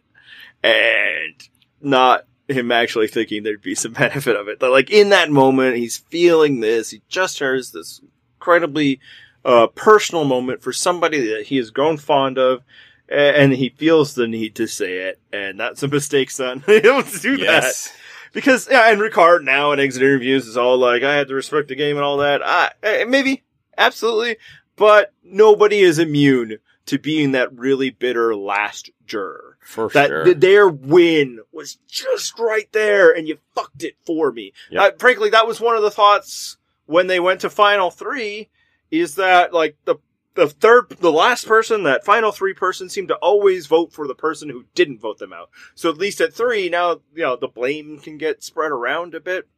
and 0.62 1.34
not 1.82 2.24
him 2.48 2.72
actually 2.72 3.08
thinking 3.08 3.42
there'd 3.42 3.60
be 3.60 3.74
some 3.74 3.92
benefit 4.04 4.36
of 4.36 4.48
it. 4.48 4.60
That 4.60 4.70
like 4.70 4.88
in 4.88 5.10
that 5.10 5.30
moment, 5.30 5.76
he's 5.76 5.98
feeling 5.98 6.60
this. 6.60 6.90
He 6.90 7.02
just 7.08 7.38
hears 7.38 7.72
this 7.72 8.00
incredibly 8.38 8.98
uh, 9.44 9.66
personal 9.66 10.24
moment 10.24 10.62
for 10.62 10.72
somebody 10.72 11.28
that 11.34 11.44
he 11.48 11.58
has 11.58 11.70
grown 11.70 11.98
fond 11.98 12.38
of. 12.38 12.62
And 13.10 13.52
he 13.52 13.68
feels 13.70 14.14
the 14.14 14.26
need 14.28 14.54
to 14.56 14.66
say 14.66 15.08
it, 15.08 15.18
and 15.32 15.58
that's 15.58 15.82
a 15.82 15.88
mistake, 15.88 16.30
son. 16.30 16.62
don't 16.82 17.22
do 17.22 17.38
that 17.38 17.42
yes. 17.42 17.90
Because 18.32 18.68
yeah, 18.70 18.90
and 18.90 19.00
Ricard 19.00 19.44
now 19.44 19.72
in 19.72 19.80
exit 19.80 20.02
interviews 20.02 20.46
is 20.46 20.56
all 20.56 20.78
like, 20.78 21.02
I 21.02 21.14
had 21.14 21.28
to 21.28 21.34
respect 21.34 21.68
the 21.68 21.74
game 21.74 21.96
and 21.96 22.04
all 22.04 22.18
that. 22.18 22.40
I, 22.44 23.04
maybe, 23.04 23.44
absolutely, 23.76 24.36
but 24.76 25.12
nobody 25.22 25.80
is 25.80 25.98
immune 25.98 26.58
to 26.86 26.98
being 26.98 27.32
that 27.32 27.52
really 27.56 27.90
bitter 27.90 28.34
last 28.34 28.90
juror. 29.06 29.58
For 29.60 29.88
That 29.90 30.08
sure. 30.08 30.24
th- 30.24 30.38
their 30.38 30.68
win 30.68 31.40
was 31.52 31.76
just 31.86 32.38
right 32.38 32.70
there, 32.72 33.10
and 33.10 33.28
you 33.28 33.38
fucked 33.54 33.82
it 33.82 33.96
for 34.06 34.32
me. 34.32 34.52
Yep. 34.70 34.82
Uh, 34.82 34.96
frankly, 34.98 35.28
that 35.30 35.46
was 35.46 35.60
one 35.60 35.76
of 35.76 35.82
the 35.82 35.90
thoughts 35.90 36.56
when 36.86 37.06
they 37.06 37.20
went 37.20 37.42
to 37.42 37.50
final 37.50 37.90
three. 37.90 38.48
Is 38.90 39.16
that 39.16 39.52
like 39.52 39.76
the 39.84 39.96
the 40.34 40.48
third, 40.48 40.90
the 41.00 41.12
last 41.12 41.46
person, 41.46 41.82
that 41.82 42.04
final 42.04 42.32
three 42.32 42.54
person 42.54 42.88
seemed 42.88 43.08
to 43.08 43.16
always 43.16 43.66
vote 43.66 43.92
for 43.92 44.06
the 44.06 44.14
person 44.14 44.48
who 44.48 44.64
didn't 44.74 45.00
vote 45.00 45.18
them 45.18 45.32
out. 45.32 45.50
So 45.74 45.90
at 45.90 45.98
least 45.98 46.20
at 46.20 46.32
three, 46.32 46.68
now, 46.68 47.00
you 47.14 47.22
know, 47.22 47.36
the 47.36 47.48
blame 47.48 47.98
can 47.98 48.18
get 48.18 48.42
spread 48.42 48.70
around 48.70 49.14
a 49.14 49.20
bit. 49.20 49.48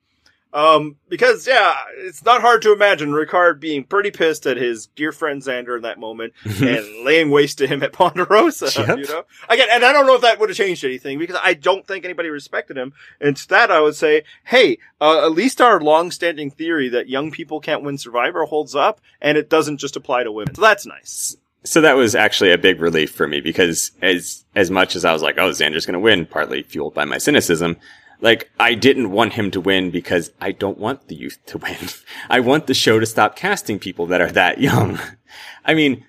Um, 0.53 0.96
because 1.09 1.46
yeah, 1.46 1.76
it's 1.98 2.24
not 2.24 2.40
hard 2.40 2.62
to 2.62 2.72
imagine 2.72 3.11
Ricard 3.11 3.61
being 3.61 3.84
pretty 3.84 4.11
pissed 4.11 4.46
at 4.46 4.57
his 4.57 4.88
dear 4.88 5.12
friend 5.12 5.40
Xander 5.40 5.76
in 5.76 5.82
that 5.82 6.01
moment 6.01 6.32
and 6.44 7.05
laying 7.05 7.30
waste 7.30 7.59
to 7.59 7.68
him 7.68 7.82
at 7.84 7.92
Ponderosa, 7.92 8.68
Yep. 8.86 8.98
you 8.98 9.07
know? 9.07 9.22
Again, 9.48 9.68
and 9.70 9.84
I 9.84 9.92
don't 9.92 10.07
know 10.07 10.16
if 10.16 10.22
that 10.22 10.40
would 10.40 10.48
have 10.48 10.57
changed 10.59 10.84
anything 10.84 11.20
because 11.20 11.38
I 11.42 11.55
don't 11.55 11.86
think 11.86 12.05
anybody 12.05 12.30
respected 12.30 12.76
him. 12.76 12.92
And 13.20 13.36
to 13.36 13.48
that, 13.51 13.70
I 13.70 13.80
would 13.80 13.94
say, 13.94 14.24
hey, 14.44 14.78
uh, 15.01 15.24
at 15.24 15.32
least 15.32 15.61
our 15.61 15.80
long-standing 15.80 16.51
theory 16.51 16.88
that 16.88 17.09
young 17.09 17.30
people 17.30 17.61
can't 17.61 17.82
win 17.84 17.96
Survivor 17.96 18.44
holds 18.44 18.74
up 18.74 19.01
and 19.20 19.38
it 19.38 19.51
doesn't 19.51 19.78
just 19.78 19.94
apply 19.94 20.24
to 20.24 20.32
women. 20.32 20.55
So 20.57 20.62
that's 20.62 20.84
nice. 20.84 21.36
so 21.62 21.80
that 21.82 21.94
was 21.94 22.14
actually 22.16 22.51
a 22.51 22.59
big 22.59 22.80
relief 22.80 23.12
for 23.12 23.28
me 23.28 23.40
because 23.40 23.92
as 24.03 24.44
as 24.57 24.68
much 24.70 24.96
as 24.96 25.05
I 25.05 25.12
was 25.12 25.22
like, 25.22 25.38
oh, 25.38 25.51
Xander's 25.51 25.86
going 25.86 25.92
to 25.94 26.01
win, 26.01 26.26
partly 26.26 26.62
fueled 26.64 26.94
by 26.94 27.05
my 27.05 27.18
cynicism, 27.18 27.76
like 28.21 28.51
I 28.59 28.75
didn't 28.75 29.11
want 29.11 29.35
him 29.35 29.51
to 29.53 29.61
win 29.61 29.91
because 29.91 30.31
I 30.41 30.53
don't 30.53 30.79
want 30.79 31.09
the 31.09 31.14
youth 31.14 31.39
to 31.47 31.59
win. 31.59 31.77
I 32.31 32.41
want 32.41 32.66
the 32.66 32.75
show 32.75 32.99
to 32.99 33.07
stop 33.07 33.37
casting 33.37 33.79
people 33.79 34.07
that 34.07 34.21
are 34.21 34.33
that 34.33 34.61
young. 34.61 34.99
I 35.64 35.75
mean, 35.75 36.05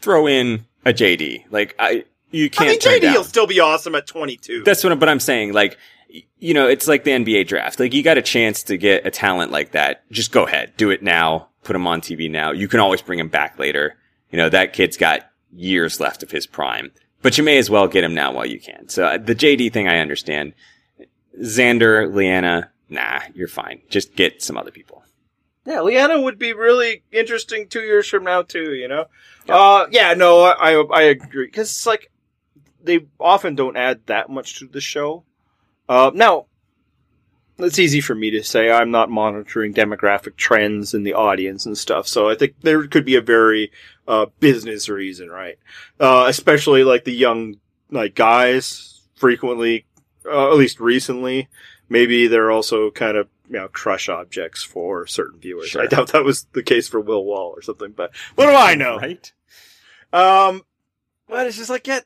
throw 0.00 0.26
in 0.26 0.66
a 0.84 0.92
JD. 0.92 1.44
Like 1.50 1.74
I, 1.78 2.04
you 2.30 2.50
can't 2.50 2.68
I 2.68 2.72
mean, 2.72 2.80
JD 2.80 3.00
down. 3.02 3.14
will 3.14 3.24
still 3.24 3.46
be 3.46 3.60
awesome 3.60 3.94
at 3.94 4.06
22. 4.06 4.62
That's 4.64 4.82
what, 4.82 4.92
I'm, 4.92 4.98
but 4.98 5.08
I'm 5.08 5.20
saying, 5.20 5.52
like, 5.52 5.78
you 6.38 6.54
know, 6.54 6.68
it's 6.68 6.88
like 6.88 7.04
the 7.04 7.12
NBA 7.12 7.46
draft. 7.46 7.80
Like, 7.80 7.94
you 7.94 8.02
got 8.02 8.18
a 8.18 8.22
chance 8.22 8.62
to 8.64 8.76
get 8.76 9.06
a 9.06 9.10
talent 9.10 9.52
like 9.52 9.72
that. 9.72 10.08
Just 10.10 10.32
go 10.32 10.46
ahead, 10.46 10.72
do 10.76 10.90
it 10.90 11.02
now. 11.02 11.48
Put 11.62 11.76
him 11.76 11.86
on 11.86 12.00
TV 12.00 12.30
now. 12.30 12.52
You 12.52 12.68
can 12.68 12.80
always 12.80 13.02
bring 13.02 13.18
him 13.18 13.28
back 13.28 13.58
later. 13.58 13.96
You 14.30 14.38
know, 14.38 14.48
that 14.48 14.72
kid's 14.72 14.96
got 14.96 15.30
years 15.52 15.98
left 16.00 16.22
of 16.22 16.30
his 16.30 16.46
prime, 16.46 16.92
but 17.22 17.38
you 17.38 17.44
may 17.44 17.58
as 17.58 17.70
well 17.70 17.88
get 17.88 18.04
him 18.04 18.14
now 18.14 18.32
while 18.32 18.46
you 18.46 18.60
can. 18.60 18.88
So 18.88 19.06
uh, 19.06 19.18
the 19.18 19.34
JD 19.34 19.72
thing, 19.72 19.88
I 19.88 19.98
understand. 19.98 20.52
Xander, 21.40 22.12
Liana, 22.12 22.70
nah, 22.88 23.20
you're 23.34 23.48
fine. 23.48 23.80
Just 23.88 24.14
get 24.16 24.42
some 24.42 24.56
other 24.56 24.70
people. 24.70 25.02
Yeah, 25.66 25.80
Liana 25.80 26.20
would 26.20 26.38
be 26.38 26.52
really 26.52 27.02
interesting 27.10 27.68
two 27.68 27.80
years 27.80 28.08
from 28.08 28.24
now 28.24 28.42
too. 28.42 28.74
You 28.74 28.86
know, 28.86 29.06
uh, 29.48 29.86
yeah, 29.90 30.14
no, 30.14 30.42
I 30.42 30.72
I, 30.72 30.84
I 30.92 31.02
agree 31.02 31.46
because 31.46 31.68
it's 31.70 31.86
like 31.86 32.10
they 32.82 33.06
often 33.18 33.56
don't 33.56 33.76
add 33.76 34.06
that 34.06 34.30
much 34.30 34.60
to 34.60 34.66
the 34.66 34.80
show. 34.80 35.24
Uh, 35.88 36.12
now, 36.14 36.46
it's 37.58 37.80
easy 37.80 38.00
for 38.00 38.14
me 38.14 38.30
to 38.30 38.44
say 38.44 38.70
I'm 38.70 38.92
not 38.92 39.10
monitoring 39.10 39.74
demographic 39.74 40.36
trends 40.36 40.94
in 40.94 41.02
the 41.02 41.14
audience 41.14 41.66
and 41.66 41.76
stuff, 41.76 42.06
so 42.06 42.28
I 42.28 42.36
think 42.36 42.60
there 42.60 42.86
could 42.86 43.04
be 43.04 43.16
a 43.16 43.20
very 43.20 43.72
uh, 44.06 44.26
business 44.38 44.88
reason, 44.88 45.30
right? 45.30 45.58
Uh, 45.98 46.26
especially 46.28 46.84
like 46.84 47.04
the 47.04 47.12
young 47.12 47.56
like 47.90 48.14
guys 48.14 49.00
frequently, 49.16 49.86
uh, 50.30 50.50
at 50.50 50.56
least 50.56 50.80
recently. 50.80 51.48
Maybe 51.88 52.26
they're 52.26 52.50
also 52.50 52.90
kind 52.90 53.16
of 53.16 53.28
you 53.48 53.58
know 53.58 53.68
crush 53.68 54.08
objects 54.08 54.62
for 54.62 55.06
certain 55.06 55.38
viewers. 55.38 55.68
Sure. 55.68 55.82
I 55.82 55.86
doubt 55.86 56.12
that 56.12 56.24
was 56.24 56.44
the 56.52 56.62
case 56.62 56.88
for 56.88 57.00
Will 57.00 57.24
Wahl 57.24 57.52
or 57.56 57.62
something, 57.62 57.92
but 57.92 58.14
what 58.34 58.46
do 58.46 58.52
I 58.52 58.74
know? 58.74 58.98
Right? 59.06 59.32
Um, 60.12 60.62
but 61.28 61.46
it's 61.46 61.56
just 61.56 61.70
like, 61.70 61.86
yeah, 61.86 62.00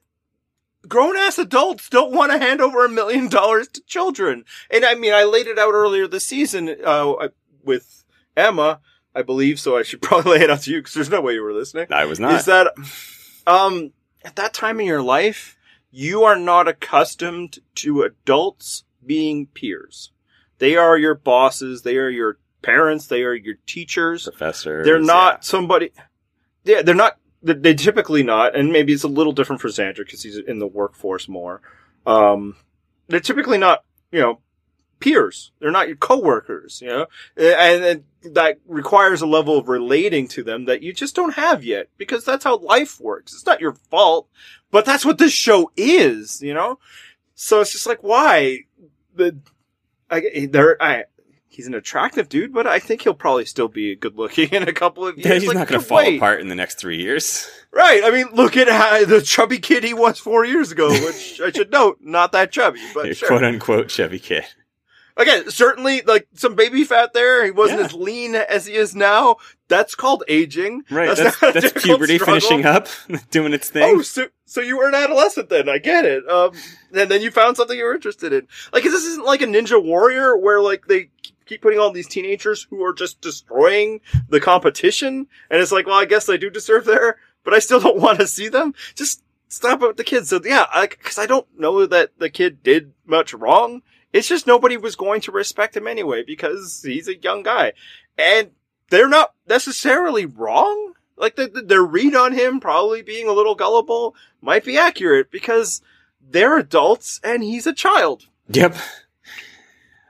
grown 0.88 1.16
ass 1.16 1.38
adults 1.38 1.88
don't 1.88 2.12
want 2.12 2.32
to 2.32 2.38
hand 2.38 2.60
over 2.60 2.84
a 2.84 2.88
million 2.88 3.28
dollars 3.28 3.68
to 3.68 3.82
children. 3.82 4.44
And 4.70 4.84
I 4.84 4.94
mean, 4.94 5.12
I 5.12 5.24
laid 5.24 5.46
it 5.46 5.58
out 5.58 5.72
earlier 5.72 6.06
this 6.08 6.26
season, 6.26 6.74
uh, 6.84 7.28
with 7.62 8.04
Emma, 8.36 8.80
I 9.14 9.22
believe, 9.22 9.60
so 9.60 9.76
I 9.76 9.82
should 9.82 10.02
probably 10.02 10.38
lay 10.38 10.44
it 10.44 10.50
out 10.50 10.62
to 10.62 10.70
you 10.70 10.78
because 10.78 10.94
there's 10.94 11.10
no 11.10 11.20
way 11.20 11.34
you 11.34 11.42
were 11.42 11.52
listening. 11.52 11.86
I 11.90 12.06
was 12.06 12.18
not. 12.18 12.32
Is 12.34 12.46
that, 12.46 12.72
um, 13.46 13.92
at 14.24 14.36
that 14.36 14.54
time 14.54 14.80
in 14.80 14.86
your 14.86 15.02
life, 15.02 15.56
you 15.90 16.24
are 16.24 16.38
not 16.38 16.68
accustomed 16.68 17.58
to 17.76 18.02
adults 18.02 18.84
being 19.04 19.46
peers. 19.46 20.12
They 20.58 20.76
are 20.76 20.96
your 20.96 21.14
bosses. 21.14 21.82
They 21.82 21.96
are 21.96 22.10
your 22.10 22.38
parents. 22.62 23.06
They 23.06 23.22
are 23.22 23.34
your 23.34 23.56
teachers. 23.66 24.24
Professor. 24.24 24.84
They're 24.84 24.98
not 25.00 25.44
somebody. 25.44 25.92
Yeah, 26.64 26.82
they're 26.82 26.94
not. 26.94 27.16
They 27.42 27.54
they 27.54 27.74
typically 27.74 28.22
not, 28.22 28.54
and 28.54 28.70
maybe 28.70 28.92
it's 28.92 29.02
a 29.02 29.08
little 29.08 29.32
different 29.32 29.62
for 29.62 29.68
Xander 29.68 29.98
because 29.98 30.22
he's 30.22 30.36
in 30.36 30.58
the 30.58 30.66
workforce 30.66 31.28
more. 31.28 31.62
Um, 32.06 32.56
they're 33.08 33.20
typically 33.20 33.58
not, 33.58 33.82
you 34.12 34.20
know, 34.20 34.40
peers. 35.00 35.50
They're 35.58 35.70
not 35.70 35.88
your 35.88 35.96
coworkers, 35.96 36.80
you 36.80 36.88
know, 36.88 37.06
and, 37.36 37.84
and 37.84 38.04
that 38.34 38.58
requires 38.66 39.22
a 39.22 39.26
level 39.26 39.58
of 39.58 39.68
relating 39.68 40.28
to 40.28 40.42
them 40.42 40.66
that 40.66 40.82
you 40.82 40.92
just 40.92 41.16
don't 41.16 41.34
have 41.34 41.64
yet 41.64 41.88
because 41.96 42.24
that's 42.24 42.44
how 42.44 42.58
life 42.58 43.00
works. 43.00 43.32
It's 43.34 43.46
not 43.46 43.60
your 43.60 43.74
fault, 43.74 44.28
but 44.70 44.84
that's 44.84 45.04
what 45.04 45.18
this 45.18 45.32
show 45.32 45.70
is, 45.76 46.42
you 46.42 46.54
know. 46.54 46.78
So 47.34 47.60
it's 47.60 47.72
just 47.72 47.86
like, 47.86 48.02
why 48.02 48.60
the 49.14 49.38
I 50.10 50.46
there 50.50 50.80
I. 50.82 51.04
He's 51.52 51.66
an 51.66 51.74
attractive 51.74 52.28
dude, 52.28 52.54
but 52.54 52.66
I 52.68 52.78
think 52.78 53.02
he'll 53.02 53.12
probably 53.12 53.44
still 53.44 53.66
be 53.66 53.96
good 53.96 54.16
looking 54.16 54.48
in 54.52 54.68
a 54.68 54.72
couple 54.72 55.06
of 55.06 55.16
years. 55.18 55.26
Yeah, 55.26 55.34
he's 55.34 55.48
Like, 55.48 55.56
not 55.56 55.68
going 55.68 55.80
to 55.80 55.86
fall 55.86 55.98
way. 55.98 56.16
apart 56.16 56.40
in 56.40 56.48
the 56.48 56.54
next 56.54 56.78
three 56.78 57.02
years. 57.02 57.50
Right. 57.72 58.02
I 58.04 58.10
mean, 58.10 58.28
look 58.32 58.56
at 58.56 58.68
how 58.68 59.04
the 59.04 59.20
chubby 59.20 59.58
kid 59.58 59.82
he 59.82 59.92
was 59.92 60.18
four 60.20 60.44
years 60.44 60.70
ago, 60.70 60.88
which 60.90 61.40
I 61.40 61.50
should 61.50 61.70
note, 61.72 61.98
not 62.00 62.30
that 62.32 62.52
chubby, 62.52 62.80
but 62.94 63.16
sure. 63.16 63.28
Quote 63.28 63.42
unquote 63.44 63.88
chubby 63.88 64.20
kid. 64.20 64.44
Again, 65.16 65.50
certainly 65.50 66.02
like 66.02 66.26
some 66.34 66.54
baby 66.54 66.84
fat 66.84 67.12
there. 67.12 67.44
He 67.44 67.50
wasn't 67.50 67.80
Yeah. 67.80 67.86
as 67.86 67.94
lean 67.94 68.34
as 68.34 68.66
he 68.66 68.74
is 68.74 68.94
now. 68.94 69.36
That's 69.68 69.94
called 69.94 70.24
aging. 70.28 70.82
Right. 70.90 71.16
That's, 71.16 71.42
a 71.42 71.52
that's, 71.52 71.84
puberty 71.84 72.16
struggle. 72.16 72.34
finishing 72.40 72.64
up, 72.66 72.88
doing 73.30 73.52
its 73.52 73.68
thing. 73.68 73.96
Oh, 73.98 74.02
so 74.02 74.28
so 74.46 74.60
you 74.60 74.76
were 74.78 74.88
an 74.88 74.94
adolescent 74.94 75.48
then? 75.48 75.68
I 75.68 75.78
get 75.78 76.04
it. 76.04 76.28
Um, 76.28 76.52
and 76.92 77.10
then 77.10 77.22
you 77.22 77.30
found 77.30 77.56
something 77.56 77.76
you 77.78 77.84
were 77.84 77.94
interested 77.94 78.32
in. 78.32 78.48
Like 78.72 78.82
this 78.84 79.04
isn't 79.04 79.24
like 79.26 79.42
a 79.42 79.46
Ninja 79.46 79.82
Warrior 79.82 80.36
where 80.36 80.60
like 80.60 80.86
they 80.86 81.10
keep 81.46 81.62
putting 81.62 81.78
all 81.78 81.90
these 81.90 82.08
teenagers 82.08 82.66
who 82.70 82.82
are 82.84 82.92
just 82.92 83.20
destroying 83.20 84.00
the 84.28 84.40
competition, 84.40 85.26
and 85.50 85.60
it's 85.60 85.72
like, 85.72 85.86
well, 85.86 85.98
I 86.00 86.04
guess 86.04 86.26
they 86.26 86.38
do 86.38 86.48
deserve 86.50 86.84
there, 86.84 87.18
but 87.44 87.54
I 87.54 87.58
still 87.58 87.80
don't 87.80 87.98
want 88.00 88.20
to 88.20 88.26
see 88.26 88.48
them. 88.48 88.74
Just 88.94 89.22
stop 89.48 89.82
it 89.82 89.86
with 89.88 89.96
the 89.96 90.04
kids. 90.04 90.28
So 90.30 90.40
yeah, 90.44 90.66
because 90.88 91.18
I 91.18 91.26
don't 91.26 91.46
know 91.58 91.86
that 91.86 92.10
the 92.18 92.30
kid 92.30 92.62
did 92.62 92.92
much 93.06 93.34
wrong. 93.34 93.82
It's 94.12 94.28
just 94.28 94.46
nobody 94.46 94.76
was 94.76 94.96
going 94.96 95.20
to 95.22 95.32
respect 95.32 95.76
him 95.76 95.86
anyway 95.86 96.24
because 96.26 96.82
he's 96.84 97.08
a 97.08 97.16
young 97.16 97.42
guy, 97.42 97.72
and 98.18 98.50
they're 98.90 99.08
not 99.08 99.34
necessarily 99.48 100.26
wrong. 100.26 100.94
Like 101.16 101.36
the, 101.36 101.48
the, 101.48 101.62
their 101.62 101.82
read 101.82 102.14
on 102.14 102.32
him 102.32 102.60
probably 102.60 103.02
being 103.02 103.28
a 103.28 103.32
little 103.32 103.54
gullible 103.54 104.14
might 104.40 104.64
be 104.64 104.78
accurate 104.78 105.30
because 105.30 105.82
they're 106.20 106.58
adults 106.58 107.20
and 107.22 107.42
he's 107.42 107.66
a 107.66 107.74
child. 107.74 108.26
Yep. 108.48 108.76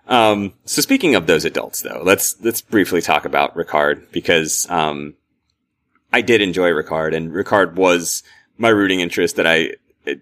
Um, 0.07 0.55
so 0.65 0.83
speaking 0.83 1.15
of 1.15 1.27
those 1.27 1.45
adults 1.45 1.83
though, 1.83 2.01
let's, 2.05 2.41
let's 2.43 2.61
briefly 2.61 3.01
talk 3.01 3.25
about 3.25 3.57
Ricard 3.57 4.11
because, 4.13 4.69
um, 4.71 5.15
I 6.13 6.23
did 6.23 6.41
enjoy 6.41 6.71
Ricard 6.71 7.15
and 7.15 7.33
Ricard 7.33 7.75
was 7.75 8.23
my 8.57 8.69
rooting 8.69 9.01
interest 9.01 9.37
that 9.37 9.47
I 9.47 9.75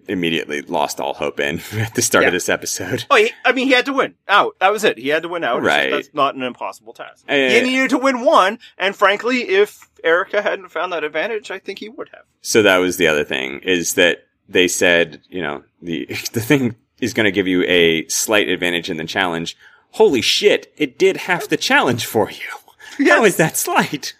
immediately 0.07 0.61
lost 0.61 0.99
all 0.99 1.13
hope 1.13 1.39
in 1.39 1.61
at 1.73 1.95
the 1.95 2.01
start 2.01 2.23
Yeah. 2.23 2.27
of 2.27 2.33
this 2.33 2.49
episode. 2.49 3.05
Oh, 3.09 3.15
he, 3.15 3.31
I 3.45 3.51
mean, 3.53 3.67
he 3.67 3.73
had 3.73 3.85
to 3.85 3.93
win 3.93 4.15
out. 4.27 4.55
That 4.59 4.71
was 4.71 4.83
it. 4.83 4.97
He 4.97 5.09
had 5.09 5.23
to 5.23 5.29
win 5.29 5.43
out. 5.43 5.61
Right. 5.61 5.89
That's 5.91 6.13
not 6.13 6.35
an 6.35 6.43
impossible 6.43 6.93
task. 6.93 7.23
Eh. 7.27 7.59
he 7.61 7.69
needed 7.69 7.89
to 7.91 7.97
win 7.97 8.21
one, 8.25 8.59
and 8.77 8.95
frankly, 8.95 9.41
if 9.49 9.89
Erika 10.03 10.41
hadn't 10.41 10.69
found 10.69 10.91
that 10.93 11.03
advantage, 11.03 11.49
I 11.51 11.59
think 11.59 11.79
he 11.79 11.89
would 11.89 12.09
have. 12.09 12.23
So 12.41 12.61
that 12.63 12.77
was 12.77 12.97
the 12.97 13.07
other 13.07 13.23
thing 13.23 13.59
is 13.59 13.93
that 13.95 14.25
they 14.47 14.67
said, 14.67 15.21
you 15.29 15.41
know, 15.41 15.63
the, 15.81 16.05
the 16.33 16.41
thing 16.41 16.75
is 16.99 17.13
going 17.13 17.25
to 17.25 17.31
give 17.31 17.47
you 17.47 17.63
a 17.63 18.05
slight 18.07 18.49
advantage 18.49 18.89
in 18.89 18.97
the 18.97 19.05
challenge. 19.05 19.55
Holy 19.91 20.21
shit. 20.21 20.71
It 20.77 20.99
did 20.99 21.17
half 21.17 21.47
the 21.47 21.57
challenge 21.57 22.05
for 22.05 22.29
you. 22.29 23.07
How 23.07 23.23
is 23.23 23.37
that 23.37 23.55
slight? 23.57 24.13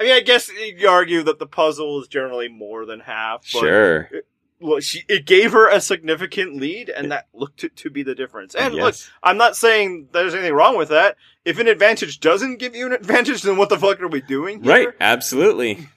I 0.00 0.04
mean, 0.04 0.12
I 0.12 0.20
guess 0.20 0.50
you 0.50 0.88
argue 0.88 1.22
that 1.22 1.38
the 1.38 1.46
puzzle 1.46 2.00
is 2.00 2.08
generally 2.08 2.48
more 2.48 2.84
than 2.86 3.00
half. 3.00 3.42
But 3.52 3.60
Sure. 3.60 4.10
Well, 4.60 4.80
she, 4.80 5.02
it 5.08 5.26
gave 5.26 5.52
her 5.52 5.68
a 5.68 5.80
significant 5.80 6.56
lead, 6.56 6.88
and 6.88 7.10
that 7.10 7.26
looked 7.34 7.60
to, 7.60 7.68
to 7.68 7.90
be 7.90 8.02
the 8.02 8.14
difference. 8.14 8.54
And 8.54 8.74
look, 8.74 8.94
I'm 9.22 9.36
not 9.36 9.56
saying 9.56 10.08
there's 10.12 10.32
anything 10.32 10.54
wrong 10.54 10.78
with 10.78 10.88
that. 10.88 11.16
If 11.44 11.58
an 11.58 11.68
advantage 11.68 12.20
doesn't 12.20 12.58
give 12.58 12.74
you 12.74 12.86
an 12.86 12.92
advantage, 12.92 13.42
then 13.42 13.56
what 13.56 13.68
the 13.68 13.78
fuck 13.78 14.00
are 14.00 14.08
we 14.08 14.20
doing? 14.22 14.62
Here? 14.62 14.72
Right. 14.72 14.88
Absolutely. 15.00 15.88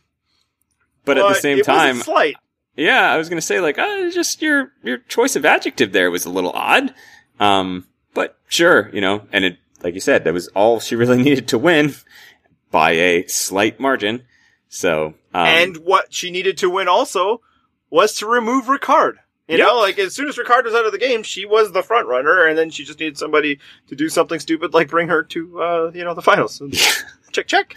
But 1.05 1.17
at 1.17 1.29
the 1.29 1.35
same 1.35 1.59
it 1.59 1.65
time, 1.65 1.97
slight. 1.97 2.35
yeah, 2.75 3.09
I 3.09 3.17
was 3.17 3.29
going 3.29 3.37
to 3.37 3.45
say 3.45 3.61
like, 3.61 3.77
uh, 3.77 4.09
just 4.09 4.41
your, 4.41 4.73
your 4.83 4.97
choice 4.97 5.37
of 5.37 5.45
adjective 5.45 5.93
there 5.93 6.11
was 6.11 6.25
a 6.25 6.29
little 6.29 6.51
odd. 6.51 6.93
Um, 7.39 7.87
but 8.13 8.37
sure, 8.49 8.89
you 8.91 8.99
know, 8.99 9.27
and 9.31 9.45
it, 9.45 9.57
like 9.83 9.93
you 9.93 10.01
said, 10.01 10.25
that 10.25 10.33
was 10.33 10.49
all 10.49 10.81
she 10.81 10.95
really 10.95 11.17
needed 11.23 11.47
to 11.49 11.57
win 11.57 11.93
by 12.71 12.91
a 12.91 13.27
slight 13.27 13.79
margin. 13.79 14.25
So, 14.67 15.13
um, 15.33 15.47
and 15.47 15.77
what 15.77 16.13
she 16.13 16.29
needed 16.31 16.57
to 16.57 16.69
win 16.69 16.89
also 16.89 17.41
was 17.89 18.13
to 18.15 18.25
remove 18.27 18.65
Ricard. 18.65 19.13
You 19.47 19.57
Yep. 19.57 19.65
know, 19.67 19.79
like 19.79 19.97
as 19.97 20.13
soon 20.13 20.27
as 20.27 20.35
Ricard 20.37 20.65
was 20.65 20.73
out 20.73 20.85
of 20.85 20.91
the 20.91 20.97
game, 20.97 21.23
she 21.23 21.45
was 21.45 21.71
the 21.71 21.81
front 21.81 22.07
runner, 22.07 22.45
and 22.45 22.57
then 22.57 22.69
she 22.69 22.83
just 22.83 22.99
needed 22.99 23.17
somebody 23.17 23.59
to 23.87 23.95
do 23.95 24.09
something 24.09 24.39
stupid 24.39 24.73
like 24.73 24.89
bring 24.89 25.07
her 25.07 25.23
to, 25.23 25.61
uh, 25.61 25.91
you 25.93 26.03
know, 26.03 26.13
the 26.13 26.21
finals. 26.21 26.61
check, 27.31 27.47
check. 27.47 27.73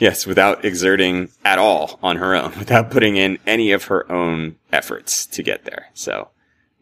Yes, 0.00 0.26
without 0.26 0.66
exerting 0.66 1.30
at 1.44 1.58
all 1.58 1.98
on 2.02 2.16
her 2.18 2.34
own, 2.34 2.52
without 2.58 2.90
putting 2.90 3.16
in 3.16 3.38
any 3.46 3.72
of 3.72 3.84
her 3.84 4.10
own 4.12 4.56
efforts 4.70 5.24
to 5.28 5.42
get 5.42 5.64
there. 5.64 5.86
So, 5.94 6.28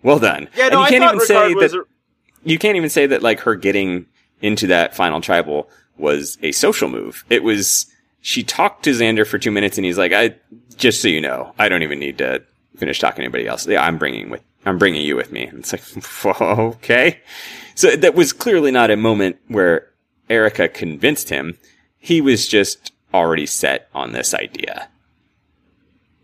well 0.02 0.18
done. 0.18 0.48
Yeah, 0.56 0.64
And 0.64 0.72
no, 0.72 0.80
you 0.80 0.86
I 0.86 0.90
can't 0.90 1.04
even 1.04 1.20
say 1.20 1.34
Ricard 1.36 1.54
was. 1.54 1.72
that 1.72 1.78
A, 1.78 1.84
you 2.42 2.58
can't 2.58 2.76
even 2.76 2.90
say 2.90 3.06
that 3.06 3.22
like 3.22 3.38
her 3.40 3.54
getting 3.54 4.06
into 4.40 4.66
that 4.66 4.96
final 4.96 5.20
tribal 5.20 5.70
was 5.96 6.36
a 6.42 6.50
social 6.50 6.88
move. 6.88 7.24
It 7.30 7.44
was 7.44 7.86
she 8.22 8.42
talked 8.42 8.82
to 8.84 8.90
Xander 8.90 9.24
for 9.24 9.38
two 9.38 9.52
minutes 9.52 9.78
and 9.78 9.84
he's 9.84 9.98
like, 9.98 10.12
"I 10.12 10.34
just 10.76 11.00
so 11.00 11.06
you 11.06 11.20
know, 11.20 11.54
I 11.60 11.68
don't 11.68 11.84
even 11.84 12.00
need 12.00 12.18
to 12.18 12.42
finish 12.76 12.98
talking 12.98 13.16
to 13.16 13.22
anybody 13.22 13.46
else. 13.46 13.66
Yeah, 13.66 13.84
I'm 13.84 13.98
bringing 13.98 14.30
with 14.30 14.42
I'm 14.64 14.78
bringing 14.78 15.02
you 15.02 15.16
with 15.16 15.32
me." 15.32 15.46
And 15.46 15.60
it's 15.60 15.72
like, 15.72 16.40
okay. 16.40 17.20
So 17.74 17.96
that 17.96 18.14
was 18.14 18.32
clearly 18.32 18.70
not 18.70 18.90
a 18.90 18.96
moment 18.96 19.36
where 19.48 19.90
Erika 20.28 20.68
convinced 20.68 21.30
him. 21.30 21.58
He 21.98 22.20
was 22.20 22.48
just 22.48 22.92
already 23.14 23.46
set 23.46 23.88
on 23.94 24.12
this 24.12 24.34
idea. 24.34 24.88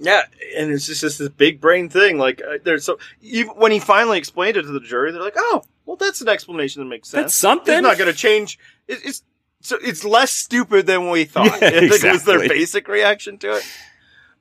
Yeah, 0.00 0.22
and 0.56 0.70
it's 0.70 0.86
just, 0.86 1.00
just 1.00 1.18
this 1.18 1.28
big 1.28 1.60
brain 1.60 1.88
thing. 1.88 2.18
Like, 2.18 2.40
uh, 2.40 2.58
there's 2.62 2.84
so 2.84 2.98
even 3.20 3.54
when 3.56 3.72
he 3.72 3.80
finally 3.80 4.18
explained 4.18 4.56
it 4.56 4.62
to 4.62 4.68
the 4.68 4.80
jury, 4.80 5.10
they're 5.10 5.22
like, 5.22 5.34
"Oh, 5.36 5.64
well, 5.86 5.96
that's 5.96 6.20
an 6.20 6.28
explanation 6.28 6.82
that 6.82 6.88
makes 6.88 7.08
sense. 7.08 7.22
That's 7.22 7.34
something. 7.34 7.74
It's 7.74 7.82
not 7.82 7.98
going 7.98 8.10
to 8.12 8.16
change. 8.16 8.58
It, 8.86 9.00
it's 9.04 9.22
so 9.60 9.76
it's 9.82 10.04
less 10.04 10.30
stupid 10.30 10.86
than 10.86 11.10
we 11.10 11.24
thought. 11.24 11.46
Yeah, 11.62 11.68
I 11.68 11.88
think 11.88 12.02
was 12.04 12.24
their 12.24 12.48
basic 12.48 12.88
reaction 12.88 13.38
to 13.38 13.56
it. 13.56 13.64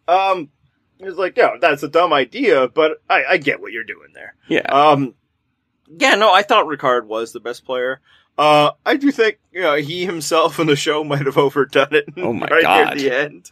Um, 0.07 0.49
it 0.99 1.05
was 1.05 1.17
like, 1.17 1.37
yeah, 1.37 1.55
that's 1.59 1.83
a 1.83 1.87
dumb 1.87 2.13
idea, 2.13 2.67
but 2.67 3.01
I, 3.09 3.23
I 3.25 3.37
get 3.37 3.61
what 3.61 3.71
you're 3.71 3.83
doing 3.83 4.09
there. 4.13 4.35
Yeah. 4.47 4.61
Um, 4.61 5.13
yeah, 5.87 6.15
no, 6.15 6.31
I 6.33 6.41
thought 6.41 6.65
Ricard 6.65 7.05
was 7.05 7.31
the 7.33 7.39
best 7.39 7.65
player. 7.65 8.01
Uh, 8.37 8.71
I 8.85 8.97
do 8.97 9.11
think 9.11 9.39
you 9.51 9.61
know 9.61 9.75
he 9.75 10.05
himself 10.05 10.59
in 10.59 10.67
the 10.67 10.75
show 10.75 11.03
might 11.05 11.25
have 11.25 11.37
overdone 11.37 11.95
it. 11.95 12.05
Oh 12.17 12.33
my 12.33 12.47
right 12.51 12.61
God. 12.61 12.97
near 12.97 13.09
the 13.09 13.19
end. 13.19 13.49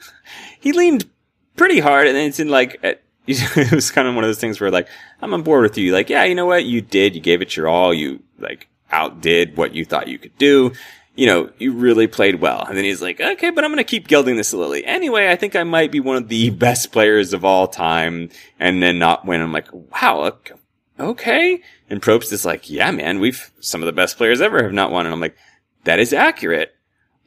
he 0.59 0.71
leaned 0.73 1.09
pretty 1.55 1.79
hard 1.79 2.05
and 2.05 2.15
then 2.15 2.27
it's 2.27 2.39
in 2.39 2.49
like 2.49 2.77
at- 2.83 3.01
it 3.27 3.71
was 3.71 3.89
kind 3.91 4.07
of 4.07 4.13
one 4.13 4.23
of 4.23 4.27
those 4.27 4.39
things 4.39 4.59
where 4.59 4.69
like 4.69 4.87
i'm 5.21 5.33
on 5.33 5.41
board 5.41 5.63
with 5.63 5.77
you 5.77 5.93
like 5.93 6.09
yeah 6.09 6.25
you 6.25 6.35
know 6.35 6.45
what 6.45 6.65
you 6.65 6.81
did 6.81 7.15
you 7.15 7.21
gave 7.21 7.41
it 7.41 7.55
your 7.55 7.65
all 7.67 7.93
you 7.93 8.21
like 8.39 8.67
outdid 8.91 9.55
what 9.57 9.73
you 9.73 9.85
thought 9.85 10.07
you 10.09 10.19
could 10.19 10.37
do 10.37 10.71
you 11.15 11.25
know 11.25 11.49
you 11.57 11.73
really 11.73 12.07
played 12.07 12.35
well. 12.41 12.65
And 12.67 12.77
then 12.77 12.83
he's 12.83 13.01
like 13.01 13.19
okay 13.19 13.49
but 13.49 13.63
i'm 13.63 13.71
gonna 13.71 13.83
keep 13.83 14.07
gilding 14.07 14.35
this 14.37 14.53
a 14.53 14.57
little. 14.57 14.75
Anyway 14.85 15.29
i 15.29 15.35
think 15.35 15.55
i 15.55 15.63
might 15.63 15.91
be 15.91 15.99
one 15.99 16.17
of 16.17 16.27
the 16.29 16.49
best 16.49 16.91
players 16.91 17.33
of 17.33 17.43
all 17.45 17.67
time. 17.67 18.29
And 18.59 18.81
then 18.81 18.99
not 18.99 19.25
win 19.25 19.41
i'm 19.41 19.51
like 19.53 19.67
wow 19.71 20.23
ok- 20.23 20.55
okay. 20.99 21.61
And 21.89 22.01
probst 22.01 22.31
is 22.31 22.45
like 22.45 22.69
yeah 22.69 22.91
man 22.91 23.19
we've 23.19 23.51
some 23.59 23.81
of 23.81 23.85
the 23.85 23.93
best 23.93 24.17
players 24.17 24.41
ever 24.41 24.63
have 24.63 24.73
not 24.73 24.91
won. 24.91 25.05
And 25.05 25.13
i'm 25.13 25.21
like 25.21 25.37
that 25.85 25.99
is 25.99 26.13
accurate. 26.13 26.73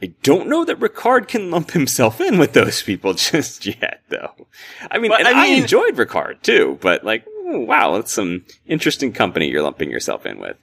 I 0.01 0.15
don't 0.23 0.49
know 0.49 0.65
that 0.65 0.79
Ricard 0.79 1.27
can 1.27 1.51
lump 1.51 1.73
himself 1.73 2.21
in 2.21 2.39
with 2.39 2.53
those 2.53 2.83
people 2.83 3.15
just 3.33 3.67
yet, 3.67 4.03
though. 4.09 4.47
I 4.91 4.99
mean, 4.99 5.11
But, 5.11 5.21
and 5.21 5.29
I 5.29 5.45
I, 5.45 5.47
enjoyed 5.47 5.97
Ricard 5.97 6.43
too, 6.43 6.79
but 6.81 7.05
like, 7.05 7.25
oh, 7.27 7.61
wow, 7.61 7.97
that's 7.97 8.13
some 8.13 8.45
interesting 8.67 9.13
company 9.13 9.49
you're 9.49 9.63
lumping 9.63 9.91
yourself 9.91 10.25
in 10.27 10.39
with. 10.39 10.57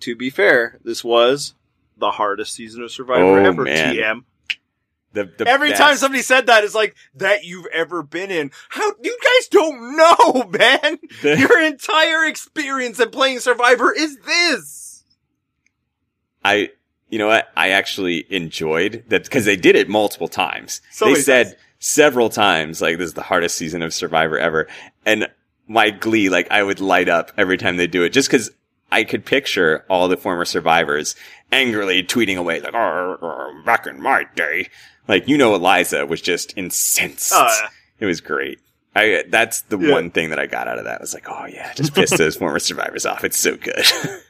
To 0.00 0.16
be 0.16 0.28
fair, 0.28 0.80
this 0.82 1.04
was 1.04 1.54
the 1.96 2.10
hardest 2.10 2.52
season 2.54 2.82
of 2.82 2.90
Survivor 2.90 3.24
Oh, 3.24 3.44
ever. 3.44 3.62
man. 3.64 3.94
TM. 3.94 4.24
The, 5.12 5.30
the 5.38 5.46
Every 5.46 5.68
best. 5.70 5.80
time 5.80 5.96
somebody 5.96 6.22
said 6.22 6.46
that, 6.46 6.64
it's 6.64 6.74
like 6.74 6.96
that 7.14 7.44
you've 7.44 7.66
ever 7.72 8.02
been 8.02 8.32
in. 8.32 8.50
How 8.68 8.92
you 9.00 9.16
guys 9.22 9.46
don't 9.48 9.96
know, 9.96 10.44
man? 10.58 10.98
The- 11.22 11.36
Your 11.38 11.62
entire 11.62 12.24
experience 12.26 12.98
in 12.98 13.10
playing 13.10 13.38
Survivor 13.38 13.92
is 13.94 14.18
this. 14.26 15.04
I, 16.44 16.70
you 17.08 17.18
know 17.18 17.28
what? 17.28 17.48
I 17.56 17.70
actually 17.70 18.26
enjoyed 18.28 19.04
that 19.08 19.24
because 19.24 19.44
they 19.44 19.56
did 19.56 19.76
it 19.76 19.88
multiple 19.88 20.28
times. 20.28 20.82
So 20.90 21.06
they 21.06 21.14
said 21.14 21.44
times. 21.46 21.56
several 21.78 22.28
times, 22.28 22.82
like, 22.82 22.98
this 22.98 23.06
is 23.06 23.14
the 23.14 23.22
hardest 23.22 23.56
season 23.56 23.82
of 23.82 23.94
Survivor 23.94 24.36
ever. 24.38 24.66
And 25.06 25.28
my 25.68 25.90
glee, 25.90 26.28
like, 26.28 26.50
I 26.50 26.62
would 26.62 26.80
light 26.80 27.08
up 27.08 27.30
every 27.38 27.56
time 27.56 27.76
they 27.76 27.86
do 27.86 28.02
it 28.02 28.10
just 28.10 28.28
because 28.28 28.50
I 28.92 29.04
could 29.04 29.24
picture 29.24 29.84
all 29.88 30.08
the 30.08 30.16
former 30.16 30.44
survivors 30.44 31.16
angrily 31.52 32.02
tweeting 32.02 32.36
away, 32.36 32.60
like, 32.60 32.74
"Arr, 32.74 33.18
arr, 33.22 33.62
back 33.64 33.86
in 33.86 34.00
my 34.00 34.24
day. 34.36 34.68
Like, 35.08 35.28
you 35.28 35.36
know, 35.36 35.54
Eliza 35.54 36.06
was 36.06 36.20
just 36.20 36.56
incensed. 36.56 37.32
Oh, 37.34 37.46
yeah. 37.62 37.68
It 38.00 38.06
was 38.06 38.20
great. 38.20 38.60
I, 38.96 39.24
that's 39.28 39.62
the 39.62 39.78
Yeah. 39.78 39.92
one 39.92 40.10
thing 40.10 40.30
that 40.30 40.38
I 40.38 40.46
got 40.46 40.68
out 40.68 40.78
of 40.78 40.84
that. 40.84 41.00
I 41.00 41.02
was 41.02 41.14
like, 41.14 41.26
oh 41.28 41.46
yeah, 41.46 41.72
just 41.74 41.94
piss 41.94 42.10
those 42.10 42.36
former 42.36 42.58
survivors 42.60 43.04
off. 43.04 43.24
It's 43.24 43.38
so 43.38 43.56
good. 43.56 43.84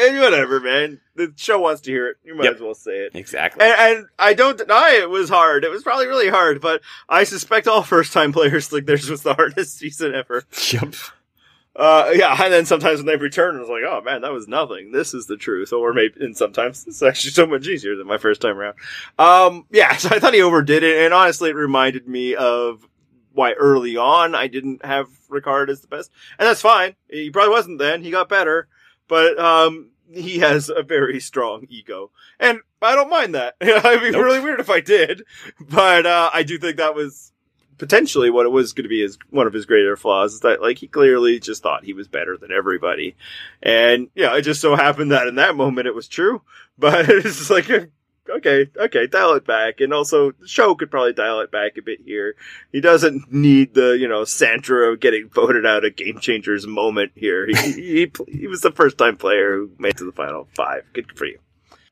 And 0.00 0.20
whatever, 0.20 0.60
man. 0.60 1.00
The 1.16 1.32
show 1.34 1.58
wants 1.58 1.80
to 1.80 1.90
hear 1.90 2.06
it. 2.10 2.18
You 2.22 2.36
might 2.36 2.44
Yep. 2.44 2.54
as 2.54 2.60
well 2.60 2.74
say 2.76 2.98
it. 2.98 3.16
exactly. 3.16 3.64
And, 3.66 3.74
and 3.98 4.06
I 4.16 4.32
don't 4.32 4.56
deny 4.56 4.90
it 5.02 5.10
was 5.10 5.28
hard. 5.28 5.64
It 5.64 5.70
was 5.72 5.82
probably 5.82 6.06
really 6.06 6.28
hard, 6.28 6.60
but 6.60 6.82
I 7.08 7.24
suspect 7.24 7.66
all 7.66 7.82
first 7.82 8.12
time 8.12 8.32
players 8.32 8.68
think 8.68 8.86
theirs 8.86 9.10
was 9.10 9.22
the 9.22 9.34
hardest 9.34 9.76
season 9.78 10.14
ever. 10.14 10.44
yep. 10.72 10.94
Uh, 11.78 12.10
yeah, 12.12 12.36
and 12.42 12.52
then 12.52 12.66
sometimes 12.66 12.98
when 12.98 13.06
they 13.06 13.16
return, 13.16 13.58
it's 13.60 13.70
like, 13.70 13.84
oh 13.86 14.02
man, 14.04 14.22
that 14.22 14.32
was 14.32 14.48
nothing. 14.48 14.90
This 14.90 15.14
is 15.14 15.26
the 15.26 15.36
truth. 15.36 15.72
Or 15.72 15.92
maybe, 15.92 16.14
and 16.20 16.36
sometimes 16.36 16.84
it's 16.88 17.02
actually 17.02 17.30
so 17.30 17.46
much 17.46 17.68
easier 17.68 17.94
than 17.94 18.08
my 18.08 18.18
first 18.18 18.40
time 18.40 18.58
around. 18.58 18.76
Um, 19.18 19.64
yeah, 19.70 19.96
so 19.96 20.08
I 20.10 20.18
thought 20.18 20.34
he 20.34 20.42
overdid 20.42 20.82
it, 20.82 21.04
and 21.04 21.14
honestly, 21.14 21.50
it 21.50 21.54
reminded 21.56 22.08
me 22.08 22.34
of 22.34 22.86
why 23.32 23.52
early 23.52 23.96
on 23.96 24.34
I 24.34 24.48
didn't 24.48 24.84
have 24.84 25.08
Ricard 25.30 25.68
as 25.68 25.80
the 25.80 25.86
best. 25.86 26.10
And 26.38 26.48
that's 26.48 26.60
fine. 26.60 26.96
He 27.08 27.30
probably 27.30 27.52
wasn't 27.52 27.78
then. 27.78 28.02
He 28.02 28.10
got 28.10 28.28
better. 28.28 28.66
But, 29.06 29.38
um, 29.38 29.90
he 30.10 30.38
has 30.40 30.70
a 30.70 30.82
very 30.82 31.20
strong 31.20 31.64
ego. 31.68 32.10
And 32.40 32.60
I 32.82 32.96
don't 32.96 33.10
mind 33.10 33.34
that. 33.36 33.54
It'd 33.60 34.00
be 34.00 34.10
Nope. 34.10 34.24
really 34.24 34.40
weird 34.40 34.58
if 34.58 34.70
I 34.70 34.80
did. 34.80 35.22
But, 35.60 36.04
uh, 36.04 36.30
I 36.34 36.42
do 36.42 36.58
think 36.58 36.78
that 36.78 36.94
was 36.96 37.32
potentially 37.78 38.28
what 38.30 38.46
it 38.46 38.50
was 38.50 38.72
going 38.72 38.82
to 38.82 38.88
be 38.88 39.02
is 39.02 39.18
one 39.30 39.46
of 39.46 39.52
his 39.52 39.66
greater 39.66 39.96
flaws 39.96 40.34
is 40.34 40.40
that 40.40 40.60
like 40.60 40.78
he 40.78 40.88
clearly 40.88 41.38
just 41.38 41.62
thought 41.62 41.84
he 41.84 41.92
was 41.92 42.08
better 42.08 42.36
than 42.36 42.52
everybody. 42.52 43.16
And 43.62 44.08
yeah 44.14 44.36
it 44.36 44.42
just 44.42 44.60
so 44.60 44.74
happened 44.76 45.12
that 45.12 45.28
in 45.28 45.36
that 45.36 45.56
moment 45.56 45.86
it 45.86 45.94
was 45.94 46.08
true. 46.08 46.42
But 46.80 47.08
it's 47.08 47.38
just 47.38 47.50
like 47.50 47.68
okay 47.68 48.70
okay 48.76 49.06
dial 49.08 49.34
it 49.34 49.44
back. 49.44 49.80
And 49.80 49.92
also 49.92 50.30
the 50.30 50.46
show 50.46 50.76
could 50.76 50.92
probably 50.92 51.12
dial 51.12 51.40
it 51.40 51.50
back 51.50 51.76
a 51.76 51.82
bit 51.82 51.98
here. 52.04 52.36
He 52.70 52.80
doesn't 52.80 53.32
need 53.32 53.74
the 53.74 53.98
you 53.98 54.06
know 54.06 54.24
sandra 54.24 54.96
getting 54.96 55.28
voted 55.34 55.66
out 55.66 55.84
of 55.84 55.96
game 55.96 56.20
changers 56.20 56.68
moment 56.68 57.10
here. 57.16 57.48
He, 57.48 57.72
he, 57.72 58.12
he 58.28 58.46
was 58.46 58.60
the 58.60 58.70
first 58.70 58.96
time 58.96 59.16
player 59.16 59.56
who 59.56 59.72
made 59.76 59.96
to 59.96 60.04
the 60.04 60.12
final 60.12 60.46
five. 60.54 60.84
Good 60.92 61.18
for 61.18 61.26
you. 61.26 61.40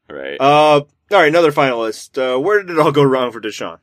Right. 0.09 0.41
uh 0.41 0.83
all 0.83 0.87
right 1.11 1.27
another 1.27 1.51
finalist. 1.51 2.17
Uh 2.17 2.39
where 2.39 2.63
did 2.63 2.71
it 2.71 2.79
all 2.79 2.93
go 2.93 3.03
wrong 3.03 3.33
for 3.33 3.41
deshawn 3.41 3.79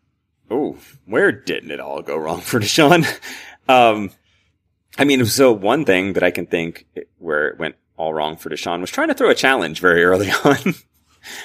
Oh, 0.50 0.78
where 1.06 1.32
didn't 1.32 1.72
it 1.72 1.80
all 1.80 2.02
go 2.02 2.18
wrong 2.18 2.42
for 2.42 2.60
Deshawn? 2.60 3.06
Um, 3.68 4.12
I 4.98 5.06
mean, 5.06 5.26
so 5.26 5.52
one 5.52 5.86
thing 5.86 6.14
that 6.14 6.24
I 6.24 6.32
can 6.32 6.46
think 6.46 6.86
where 7.18 7.48
it 7.48 7.60
went 7.60 7.76
all 7.98 8.14
wrong 8.14 8.38
for 8.38 8.50
Deshawn 8.50 8.82
was 8.82 8.92
trying 8.92 9.08
to 9.08 9.14
throw 9.14 9.30
a 9.30 9.36
challenge 9.36 9.80
very 9.80 10.04
early 10.04 10.30
on. 10.44 10.76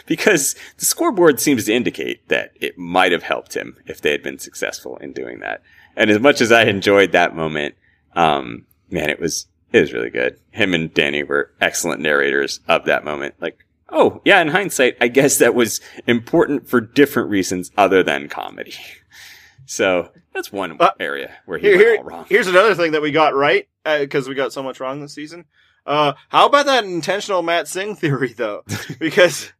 because 0.06 0.54
the 0.78 0.84
scoreboard 0.84 1.40
seems 1.40 1.66
to 1.66 1.72
indicate 1.72 2.28
that 2.28 2.52
it 2.60 2.76
might 2.78 3.12
have 3.12 3.22
helped 3.22 3.54
him 3.54 3.76
if 3.86 4.00
they 4.00 4.10
had 4.10 4.22
been 4.22 4.38
successful 4.38 4.96
in 4.96 5.12
doing 5.12 5.38
that. 5.40 5.62
And 5.96 6.10
as 6.10 6.20
much 6.20 6.40
as 6.40 6.52
I 6.52 6.64
enjoyed 6.64 7.12
that 7.12 7.36
moment, 7.36 7.74
um, 8.14 8.66
man, 8.90 9.10
it 9.10 9.20
was, 9.20 9.46
it 9.72 9.80
was 9.80 9.92
really 9.92 10.10
good. 10.10 10.38
Him 10.50 10.74
and 10.74 10.92
Danny 10.92 11.22
were 11.22 11.52
excellent 11.60 12.00
narrators 12.00 12.60
of 12.68 12.86
that 12.86 13.04
moment. 13.04 13.34
Like, 13.40 13.64
oh, 13.90 14.20
yeah, 14.24 14.40
in 14.40 14.48
hindsight, 14.48 14.96
I 15.00 15.08
guess 15.08 15.38
that 15.38 15.54
was 15.54 15.80
important 16.06 16.68
for 16.68 16.80
different 16.80 17.30
reasons 17.30 17.70
other 17.76 18.02
than 18.02 18.28
comedy. 18.28 18.74
So 19.66 20.10
that's 20.32 20.50
one 20.52 20.76
Uh, 20.80 20.90
area 21.00 21.34
where 21.46 21.58
he 21.58 21.66
Here, 21.68 21.90
went 21.90 21.98
all 22.00 22.04
wrong. 22.04 22.26
here's 22.28 22.46
another 22.46 22.74
thing 22.74 22.92
that 22.92 23.02
we 23.02 23.10
got 23.10 23.34
right 23.34 23.68
because 23.84 24.28
we 24.28 24.34
got 24.34 24.52
so 24.52 24.62
much 24.62 24.80
wrong 24.80 25.00
this 25.00 25.14
season. 25.14 25.44
Uh, 25.86 26.12
how 26.28 26.46
about 26.46 26.66
that 26.66 26.84
intentional 26.84 27.42
Matt 27.42 27.68
Singh 27.68 27.96
theory 27.96 28.32
though? 28.34 28.62
because, 28.98 29.52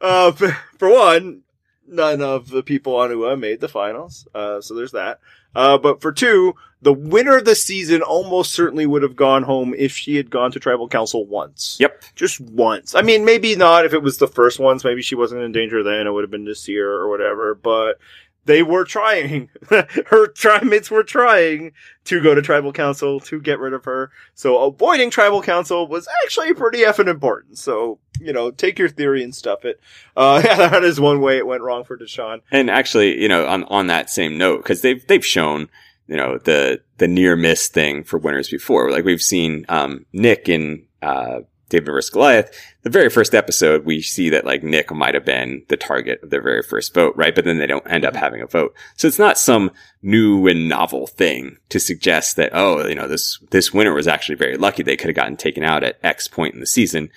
uh, 0.00 0.32
for, 0.32 0.56
for 0.78 0.90
one, 0.90 1.42
none 1.86 2.20
of 2.20 2.48
the 2.50 2.62
people 2.62 2.96
on 2.96 3.10
UA 3.10 3.36
made 3.36 3.60
the 3.60 3.68
finals. 3.68 4.26
Uh, 4.34 4.60
so 4.60 4.74
there's 4.74 4.92
that. 4.92 5.20
Uh, 5.54 5.78
but 5.78 6.00
for 6.00 6.12
two, 6.12 6.54
the 6.82 6.92
winner 6.92 7.36
of 7.36 7.44
the 7.44 7.54
season 7.54 8.02
almost 8.02 8.50
certainly 8.52 8.86
would 8.86 9.02
have 9.02 9.14
gone 9.14 9.44
home 9.44 9.72
if 9.76 9.92
she 9.92 10.16
had 10.16 10.30
gone 10.30 10.50
to 10.52 10.58
tribal 10.58 10.88
council 10.88 11.24
once. 11.26 11.76
Yep. 11.78 12.02
Just 12.16 12.40
once. 12.40 12.94
I 12.94 13.02
mean, 13.02 13.24
maybe 13.24 13.54
not 13.54 13.84
if 13.86 13.94
it 13.94 14.02
was 14.02 14.18
the 14.18 14.26
first 14.26 14.58
ones. 14.58 14.84
Maybe 14.84 15.02
she 15.02 15.14
wasn't 15.14 15.42
in 15.42 15.52
danger 15.52 15.82
then. 15.82 16.06
It 16.06 16.10
would 16.10 16.24
have 16.24 16.30
been 16.30 16.44
this 16.44 16.66
year 16.68 16.90
or 16.90 17.08
whatever. 17.08 17.54
But 17.54 17.98
they 18.44 18.62
were 18.62 18.84
trying. 18.84 19.48
her 20.06 20.26
trimates 20.28 20.90
were 20.90 21.04
trying 21.04 21.72
to 22.04 22.20
go 22.20 22.34
to 22.34 22.42
tribal 22.42 22.72
council 22.72 23.20
to 23.20 23.40
get 23.40 23.58
rid 23.58 23.72
of 23.72 23.84
her. 23.84 24.10
So 24.34 24.58
avoiding 24.64 25.10
tribal 25.10 25.42
council 25.42 25.86
was 25.86 26.08
actually 26.24 26.54
pretty 26.54 26.78
effing 26.80 27.08
important. 27.08 27.58
So, 27.58 27.98
you 28.20 28.32
know, 28.32 28.50
take 28.50 28.78
your 28.78 28.88
theory 28.88 29.22
and 29.22 29.34
stuff 29.34 29.64
it. 29.64 29.80
Uh, 30.16 30.42
yeah, 30.44 30.56
that 30.56 30.84
is 30.84 31.00
one 31.00 31.20
way 31.20 31.38
it 31.38 31.46
went 31.46 31.62
wrong 31.62 31.84
for 31.84 31.96
Deshawn. 31.96 32.40
And 32.50 32.68
actually, 32.70 33.20
you 33.20 33.28
know, 33.28 33.46
on, 33.46 33.64
on 33.64 33.86
that 33.86 34.10
same 34.10 34.36
note, 34.36 34.58
because 34.58 34.82
they've 34.82 35.06
they've 35.06 35.24
shown, 35.24 35.68
you 36.08 36.16
know, 36.16 36.38
the 36.38 36.82
the 36.98 37.08
near 37.08 37.36
miss 37.36 37.68
thing 37.68 38.02
for 38.02 38.18
winners 38.18 38.48
before. 38.48 38.90
Like 38.90 39.04
we've 39.04 39.22
seen 39.22 39.64
um, 39.68 40.06
Nick 40.12 40.48
in 40.48 40.86
uh, 41.00 41.40
David 41.72 41.86
vs 41.86 42.10
Goliath. 42.10 42.54
The 42.82 42.90
very 42.90 43.08
first 43.08 43.34
episode, 43.34 43.84
we 43.84 44.02
see 44.02 44.28
that 44.28 44.44
like 44.44 44.62
Nick 44.62 44.92
might 44.92 45.14
have 45.14 45.24
been 45.24 45.64
the 45.68 45.76
target 45.76 46.22
of 46.22 46.30
their 46.30 46.42
very 46.42 46.62
first 46.62 46.94
vote, 46.94 47.14
right? 47.16 47.34
But 47.34 47.44
then 47.44 47.58
they 47.58 47.66
don't 47.66 47.90
end 47.90 48.04
up 48.04 48.14
having 48.14 48.42
a 48.42 48.46
vote. 48.46 48.74
So 48.96 49.08
it's 49.08 49.18
not 49.18 49.38
some 49.38 49.72
new 50.02 50.46
and 50.46 50.68
novel 50.68 51.06
thing 51.06 51.56
to 51.70 51.80
suggest 51.80 52.36
that 52.36 52.50
oh, 52.52 52.86
you 52.86 52.94
know, 52.94 53.08
this 53.08 53.38
this 53.50 53.72
winner 53.72 53.94
was 53.94 54.06
actually 54.06 54.36
very 54.36 54.56
lucky. 54.56 54.82
They 54.82 54.96
could 54.96 55.08
have 55.08 55.16
gotten 55.16 55.36
taken 55.36 55.64
out 55.64 55.82
at 55.82 55.98
X 56.02 56.28
point 56.28 56.54
in 56.54 56.60
the 56.60 56.66
season. 56.66 57.10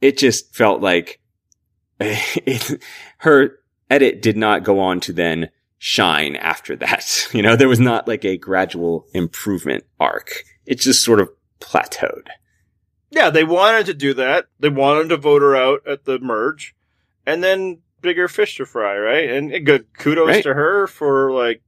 It 0.00 0.16
just 0.16 0.54
felt 0.54 0.80
like 0.80 1.20
it, 2.00 2.82
her 3.18 3.58
edit 3.90 4.22
did 4.22 4.36
not 4.36 4.64
go 4.64 4.78
on 4.78 5.00
to 5.00 5.12
then 5.12 5.50
shine 5.78 6.36
after 6.36 6.76
that. 6.76 7.26
You 7.34 7.42
know, 7.42 7.56
there 7.56 7.68
was 7.68 7.80
not 7.80 8.06
like 8.06 8.24
a 8.24 8.36
gradual 8.36 9.06
improvement 9.14 9.84
arc. 9.98 10.44
It 10.66 10.78
just 10.78 11.02
sort 11.02 11.20
of 11.20 11.30
plateaued. 11.60 12.28
Yeah, 13.10 13.30
they 13.30 13.44
wanted 13.44 13.86
to 13.86 13.94
do 13.94 14.14
that. 14.14 14.46
They 14.60 14.68
wanted 14.68 15.08
to 15.08 15.16
vote 15.16 15.42
her 15.42 15.56
out 15.56 15.86
at 15.86 16.04
the 16.04 16.18
merge, 16.20 16.74
and 17.26 17.42
then 17.42 17.78
bigger 18.00 18.28
fish 18.28 18.56
to 18.56 18.66
fry, 18.66 18.96
right? 18.98 19.28
And 19.30 19.66
good 19.66 19.92
kudos 19.94 20.28
Right. 20.28 20.42
to 20.44 20.54
her 20.54 20.86
for 20.86 21.32
like 21.32 21.60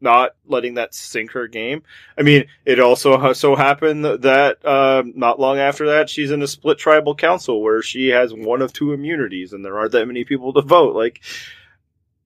not 0.00 0.32
letting 0.46 0.74
that 0.74 0.94
sink 0.94 1.32
her 1.32 1.48
game. 1.48 1.82
I 2.18 2.22
mean, 2.22 2.44
it 2.66 2.78
also 2.78 3.32
so 3.32 3.56
happened 3.56 4.04
that 4.04 4.64
um, 4.66 5.14
not 5.16 5.40
long 5.40 5.58
after 5.58 5.86
that, 5.86 6.10
she's 6.10 6.30
in 6.30 6.42
a 6.42 6.46
split 6.46 6.76
tribal 6.78 7.14
council 7.14 7.62
where 7.62 7.80
she 7.82 8.08
has 8.08 8.34
one 8.34 8.60
of 8.60 8.72
two 8.74 8.92
immunities, 8.92 9.52
and 9.54 9.64
there 9.64 9.78
aren't 9.78 9.92
that 9.92 10.06
many 10.06 10.24
people 10.24 10.52
to 10.52 10.62
vote. 10.62 10.94
Like. 10.94 11.22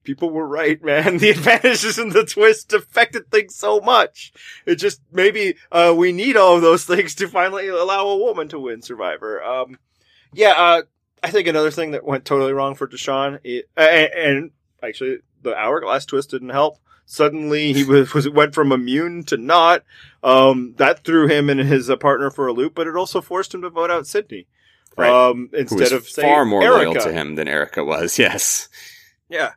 People 0.03 0.31
were 0.31 0.47
right, 0.47 0.83
man. 0.83 1.17
The 1.19 1.29
advantages 1.29 1.97
and 1.99 2.11
the 2.11 2.25
twist 2.25 2.73
affected 2.73 3.29
things 3.29 3.55
so 3.55 3.79
much. 3.79 4.33
It 4.65 4.75
just 4.75 5.01
maybe 5.11 5.55
uh, 5.71 5.93
we 5.95 6.11
need 6.11 6.35
all 6.37 6.55
of 6.55 6.61
those 6.61 6.85
things 6.85 7.13
to 7.15 7.27
finally 7.27 7.67
allow 7.67 8.07
a 8.07 8.17
woman 8.17 8.47
to 8.49 8.59
win 8.59 8.81
Survivor. 8.81 9.43
Um, 9.43 9.77
yeah, 10.33 10.53
uh, 10.57 10.81
I 11.21 11.29
think 11.29 11.47
another 11.47 11.69
thing 11.71 11.91
that 11.91 12.03
went 12.05 12.25
totally 12.25 12.53
wrong 12.53 12.73
for 12.73 12.87
Deshawn, 12.87 13.39
i- 13.45 13.63
and, 13.77 14.13
and 14.13 14.51
actually 14.81 15.19
the 15.43 15.55
hourglass 15.55 16.05
twist 16.05 16.31
didn't 16.31 16.49
help. 16.49 16.77
Suddenly 17.05 17.73
he 17.73 17.83
was, 17.85 18.13
was 18.13 18.27
went 18.29 18.55
from 18.55 18.71
immune 18.71 19.23
to 19.25 19.37
not. 19.37 19.83
Um, 20.23 20.73
that 20.77 21.03
threw 21.03 21.27
him 21.27 21.49
and 21.49 21.59
his 21.59 21.89
uh, 21.89 21.95
partner 21.95 22.31
for 22.31 22.47
a 22.47 22.53
loop, 22.53 22.73
but 22.73 22.87
it 22.87 22.95
also 22.95 23.21
forced 23.21 23.53
him 23.53 23.61
to 23.61 23.69
vote 23.69 23.91
out 23.91 24.07
Sydney. 24.07 24.47
Right. 24.97 25.09
Um, 25.11 25.49
instead 25.53 25.91
of 25.93 26.07
far 26.07 26.43
more 26.45 26.63
Erika. 26.63 26.89
loyal 26.91 26.93
to 27.03 27.13
him 27.13 27.35
than 27.35 27.47
Erika 27.47 27.83
was. 27.83 28.17
Yes. 28.19 28.67
Yeah. 29.29 29.51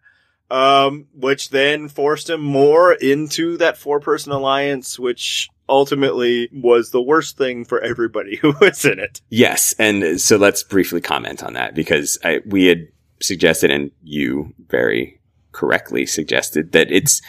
Um, 0.55 1.09
which 1.13 1.49
then 1.49 1.89
forced 1.89 2.31
him 2.31 2.41
more 2.41 2.93
into 2.93 3.57
that 3.57 3.77
four 3.77 3.99
person 3.99 4.31
alliance, 4.31 5.01
which 5.01 5.49
ultimately 5.69 6.49
was 6.53 6.91
the 6.91 7.03
worst 7.03 7.37
thing 7.37 7.65
for 7.65 7.81
everybody 7.81 8.37
who 8.43 8.55
was 8.61 8.85
in 8.85 9.01
it. 9.01 9.21
Yes. 9.31 9.75
And 9.81 10.21
so 10.21 10.37
let's 10.37 10.63
briefly 10.63 11.01
comment 11.01 11.43
on 11.43 11.55
that 11.55 11.75
because 11.75 12.19
I, 12.23 12.41
we 12.47 12.67
had 12.67 12.87
suggested 13.21 13.73
and 13.73 13.91
you 14.05 14.55
very 14.69 15.21
correctly 15.51 16.07
suggested 16.07 16.71
that 16.71 16.89
it's, 16.89 17.21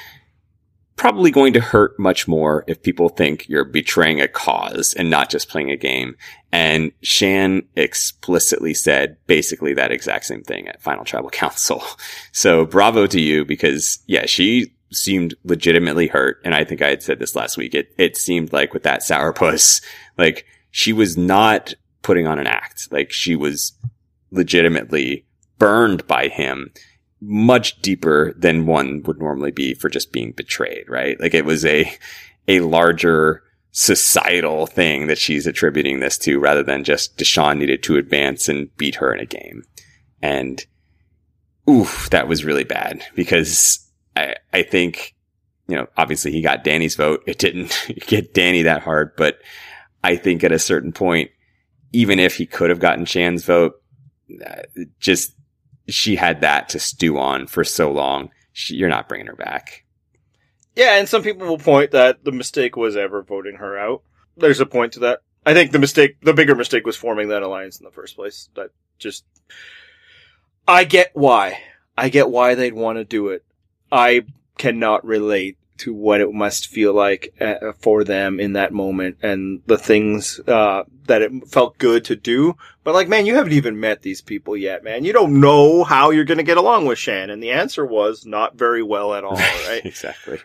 probably 0.95 1.29
going 1.29 1.53
to 1.53 1.59
hurt 1.59 1.97
much 1.99 2.27
more 2.27 2.63
if 2.67 2.81
people 2.81 3.09
think 3.09 3.47
you're 3.49 3.65
betraying 3.65 4.21
a 4.21 4.27
cause 4.27 4.93
and 4.93 5.09
not 5.09 5.29
just 5.29 5.49
playing 5.49 5.69
a 5.69 5.75
game. 5.75 6.15
And 6.51 6.91
Shan 7.01 7.63
explicitly 7.75 8.73
said 8.73 9.17
basically 9.27 9.73
that 9.73 9.91
exact 9.91 10.25
same 10.25 10.43
thing 10.43 10.67
at 10.67 10.81
Final 10.81 11.03
Tribal 11.03 11.29
Council. 11.31 11.83
So 12.31 12.65
bravo 12.65 13.07
to 13.07 13.19
you 13.19 13.43
because 13.43 13.99
yeah, 14.07 14.25
she 14.25 14.73
seemed 14.91 15.33
legitimately 15.43 16.07
hurt. 16.07 16.39
And 16.45 16.55
I 16.55 16.63
think 16.63 16.81
I 16.81 16.89
had 16.89 17.03
said 17.03 17.19
this 17.19 17.35
last 17.35 17.57
week. 17.57 17.75
It, 17.75 17.93
it 17.97 18.15
seemed 18.15 18.53
like 18.53 18.73
with 18.73 18.83
that 18.83 19.01
sourpuss, 19.01 19.83
like 20.17 20.45
she 20.71 20.93
was 20.93 21.17
not 21.17 21.73
putting 22.03 22.27
on 22.27 22.39
an 22.39 22.47
act. 22.47 22.87
Like 22.91 23.11
she 23.11 23.35
was 23.35 23.73
legitimately 24.31 25.25
burned 25.57 26.07
by 26.07 26.27
him 26.27 26.71
much 27.25 27.81
deeper 27.81 28.33
than 28.37 28.65
one 28.65 29.01
would 29.03 29.19
normally 29.19 29.51
be 29.51 29.73
for 29.73 29.89
just 29.89 30.11
being 30.11 30.31
betrayed, 30.31 30.89
right? 30.89 31.19
Like 31.19 31.33
it 31.33 31.45
was 31.45 31.65
a, 31.65 31.91
a 32.47 32.59
larger 32.61 33.43
societal 33.71 34.67
thing 34.67 35.07
that 35.07 35.17
she's 35.17 35.45
attributing 35.45 35.99
this 35.99 36.17
to 36.19 36.39
rather 36.39 36.63
than 36.63 36.83
just 36.83 37.17
Deshawn 37.17 37.57
needed 37.57 37.83
to 37.83 37.97
advance 37.97 38.47
and 38.47 38.75
beat 38.77 38.95
her 38.95 39.13
in 39.13 39.19
a 39.19 39.25
game. 39.25 39.63
And 40.21 40.65
oof, 41.69 42.09
that 42.11 42.27
was 42.27 42.45
really 42.45 42.63
bad 42.63 43.03
because 43.15 43.85
I, 44.15 44.35
I 44.53 44.63
think, 44.63 45.15
you 45.67 45.75
know, 45.75 45.87
obviously 45.97 46.31
he 46.31 46.41
got 46.41 46.63
Danny's 46.63 46.95
vote. 46.95 47.23
It 47.27 47.37
didn't 47.37 47.87
get 48.07 48.33
Danny 48.33 48.61
that 48.61 48.83
hard, 48.83 49.15
but 49.17 49.39
I 50.03 50.15
think 50.15 50.43
at 50.43 50.51
a 50.51 50.59
certain 50.59 50.91
point, 50.91 51.31
even 51.91 52.19
if 52.19 52.37
he 52.37 52.45
could 52.45 52.69
have 52.69 52.79
gotten 52.79 53.05
Shan's 53.05 53.43
vote, 53.43 53.73
uh, 54.45 54.61
just 54.99 55.34
she 55.87 56.15
had 56.15 56.41
that 56.41 56.69
to 56.69 56.79
stew 56.79 57.17
on 57.17 57.47
for 57.47 57.63
so 57.63 57.91
long. 57.91 58.31
She, 58.53 58.75
you're 58.75 58.89
not 58.89 59.07
bringing 59.07 59.27
her 59.27 59.35
back. 59.35 59.83
Yeah, 60.75 60.97
and 60.97 61.07
some 61.07 61.23
people 61.23 61.47
will 61.47 61.57
point 61.57 61.91
that 61.91 62.23
the 62.23 62.31
mistake 62.31 62.75
was 62.75 62.97
ever 62.97 63.21
voting 63.21 63.55
her 63.55 63.77
out. 63.77 64.01
There's 64.37 64.59
a 64.59 64.65
point 64.65 64.93
to 64.93 64.99
that. 65.01 65.21
I 65.45 65.53
think 65.53 65.71
the 65.71 65.79
mistake, 65.79 66.17
the 66.21 66.33
bigger 66.33 66.55
mistake 66.55 66.85
was 66.85 66.97
forming 66.97 67.29
that 67.29 67.43
alliance 67.43 67.79
in 67.79 67.85
the 67.85 67.91
first 67.91 68.15
place. 68.15 68.49
That 68.55 68.71
just, 68.97 69.23
I 70.67 70.83
get 70.83 71.11
why. 71.13 71.59
I 71.97 72.09
get 72.09 72.29
why 72.29 72.55
they'd 72.55 72.73
want 72.73 72.97
to 72.97 73.05
do 73.05 73.29
it. 73.29 73.45
I 73.91 74.25
cannot 74.57 75.05
relate 75.05 75.57
to 75.77 75.93
what 75.93 76.21
it 76.21 76.31
must 76.31 76.67
feel 76.67 76.93
like 76.93 77.33
uh, 77.41 77.73
for 77.79 78.03
them 78.03 78.39
in 78.39 78.53
that 78.53 78.73
moment 78.73 79.17
and 79.21 79.61
the 79.65 79.77
things 79.77 80.39
uh, 80.47 80.83
that 81.05 81.21
it 81.21 81.31
felt 81.47 81.77
good 81.77 82.05
to 82.05 82.15
do. 82.15 82.55
But 82.83 82.93
like, 82.93 83.07
man, 83.07 83.25
you 83.25 83.35
haven't 83.35 83.53
even 83.53 83.79
met 83.79 84.01
these 84.01 84.21
people 84.21 84.55
yet, 84.55 84.83
man. 84.83 85.03
You 85.03 85.13
don't 85.13 85.39
know 85.39 85.83
how 85.83 86.11
you're 86.11 86.23
going 86.23 86.37
to 86.37 86.43
get 86.43 86.57
along 86.57 86.85
with 86.85 86.99
Shan. 86.99 87.29
And 87.29 87.41
the 87.41 87.51
answer 87.51 87.85
was 87.85 88.25
not 88.25 88.55
very 88.55 88.83
well 88.83 89.13
at 89.13 89.23
all, 89.23 89.35
right? 89.67 89.81
exactly. 89.83 90.39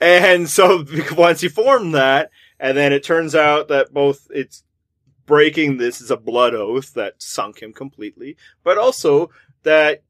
And 0.00 0.48
so 0.48 0.84
once 1.12 1.40
he 1.40 1.48
formed 1.48 1.94
that, 1.94 2.30
and 2.58 2.76
then 2.76 2.92
it 2.92 3.04
turns 3.04 3.34
out 3.34 3.68
that 3.68 3.92
both 3.92 4.28
it's 4.30 4.64
breaking 5.26 5.76
this 5.76 6.00
is 6.00 6.10
a 6.10 6.16
blood 6.16 6.54
oath 6.54 6.94
that 6.94 7.20
sunk 7.22 7.62
him 7.62 7.72
completely, 7.72 8.36
but 8.64 8.78
also 8.78 9.30
that 9.62 10.02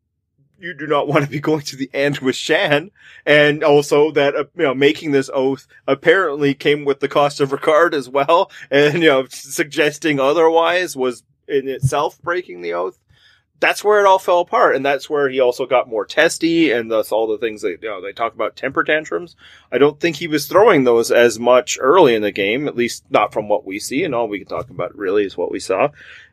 you 0.62 0.72
do 0.72 0.86
not 0.86 1.08
want 1.08 1.24
to 1.24 1.30
be 1.30 1.40
going 1.40 1.62
to 1.62 1.76
the 1.76 1.90
end 1.92 2.20
with 2.20 2.36
Shan, 2.36 2.92
and 3.26 3.64
also 3.64 4.12
that 4.12 4.36
uh, 4.36 4.44
you 4.56 4.62
know 4.62 4.74
making 4.74 5.10
this 5.10 5.28
oath 5.34 5.66
apparently 5.86 6.54
came 6.54 6.84
with 6.84 7.00
the 7.00 7.08
cost 7.08 7.40
of 7.40 7.50
Ricard 7.50 7.92
as 7.92 8.08
well, 8.08 8.50
and 8.70 9.02
you 9.02 9.08
know 9.08 9.26
suggesting 9.28 10.20
otherwise 10.20 10.96
was 10.96 11.24
in 11.48 11.68
itself 11.68 12.20
breaking 12.22 12.62
the 12.62 12.74
oath. 12.74 12.98
That's 13.58 13.84
where 13.84 14.00
it 14.00 14.06
all 14.06 14.18
fell 14.18 14.40
apart, 14.40 14.74
and 14.74 14.84
that's 14.84 15.08
where 15.08 15.28
he 15.28 15.38
also 15.38 15.66
got 15.66 15.88
more 15.88 16.04
testy, 16.04 16.72
and 16.72 16.90
thus 16.90 17.12
all 17.12 17.28
the 17.28 17.38
things 17.38 17.62
that 17.62 17.78
you 17.82 17.88
know 17.88 18.00
they 18.00 18.12
talk 18.12 18.34
about 18.34 18.56
temper 18.56 18.84
tantrums. 18.84 19.36
I 19.70 19.78
don't 19.78 19.98
think 19.98 20.16
he 20.16 20.28
was 20.28 20.46
throwing 20.46 20.84
those 20.84 21.10
as 21.10 21.38
much 21.38 21.78
early 21.80 22.14
in 22.14 22.22
the 22.22 22.32
game, 22.32 22.68
at 22.68 22.76
least 22.76 23.04
not 23.10 23.32
from 23.32 23.48
what 23.48 23.64
we 23.64 23.80
see, 23.80 24.04
and 24.04 24.14
all 24.14 24.28
we 24.28 24.38
can 24.38 24.48
talk 24.48 24.70
about 24.70 24.96
really 24.96 25.24
is 25.24 25.36
what 25.36 25.50
we 25.50 25.60
saw. 25.60 25.88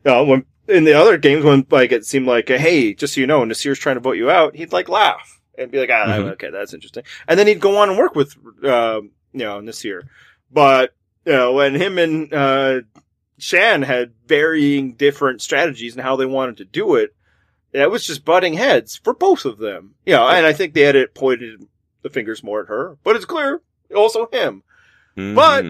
You 0.06 0.12
know, 0.12 0.24
when 0.24 0.46
in 0.70 0.84
the 0.84 0.94
other 0.94 1.18
games 1.18 1.44
when 1.44 1.66
like 1.70 1.92
it 1.92 2.06
seemed 2.06 2.28
like, 2.28 2.48
hey, 2.50 2.94
just 2.94 3.16
so 3.16 3.22
you 3.22 3.28
know, 3.28 3.42
Naseer's 3.42 3.80
trying 3.80 3.96
to 3.96 4.02
vote 4.02 4.18
you 4.18 4.30
out, 4.30 4.56
he'd 4.56 4.72
like 4.72 4.90
laugh 4.90 5.42
and 5.58 5.72
be 5.72 5.80
like, 5.80 5.90
ah, 5.92 6.06
mm-hmm. 6.08 6.30
okay, 6.30 6.50
that's 6.50 6.74
interesting. 6.74 7.04
And 7.28 7.38
then 7.38 7.48
he'd 7.48 7.60
go 7.60 7.78
on 7.78 7.90
and 7.90 7.98
work 7.98 8.16
with, 8.16 8.36
uh, 8.64 9.02
you 9.34 9.40
know, 9.40 9.60
Naseer. 9.60 10.04
But, 10.52 10.94
you 11.26 11.34
know, 11.34 11.54
when 11.54 11.76
him 11.76 11.98
and, 11.98 12.34
uh, 12.34 12.82
Shan 13.38 13.84
had 13.84 14.14
varying 14.26 14.94
different 14.94 15.42
strategies 15.42 15.96
and 15.96 16.04
how 16.04 16.16
they 16.16 16.26
wanted 16.26 16.58
to 16.58 16.66
do 16.66 16.96
it, 16.96 17.16
it 17.72 17.90
was 17.90 18.06
just 18.06 18.26
butting 18.26 18.54
heads 18.54 19.00
for 19.04 19.14
both 19.14 19.46
of 19.46 19.60
them. 19.60 19.96
Yeah, 20.06 20.18
you 20.18 20.20
know, 20.20 20.30
and 20.38 20.46
I 20.46 20.54
think 20.54 20.74
the 20.74 20.84
edit 20.84 21.14
pointed 21.14 21.66
the 22.02 22.10
fingers 22.10 22.44
more 22.44 22.62
at 22.62 22.68
her, 22.68 22.98
but 23.04 23.16
it's 23.16 23.26
clear 23.26 23.62
also 23.96 24.28
him. 24.32 24.64
Mm-hmm. 25.16 25.36
But 25.36 25.66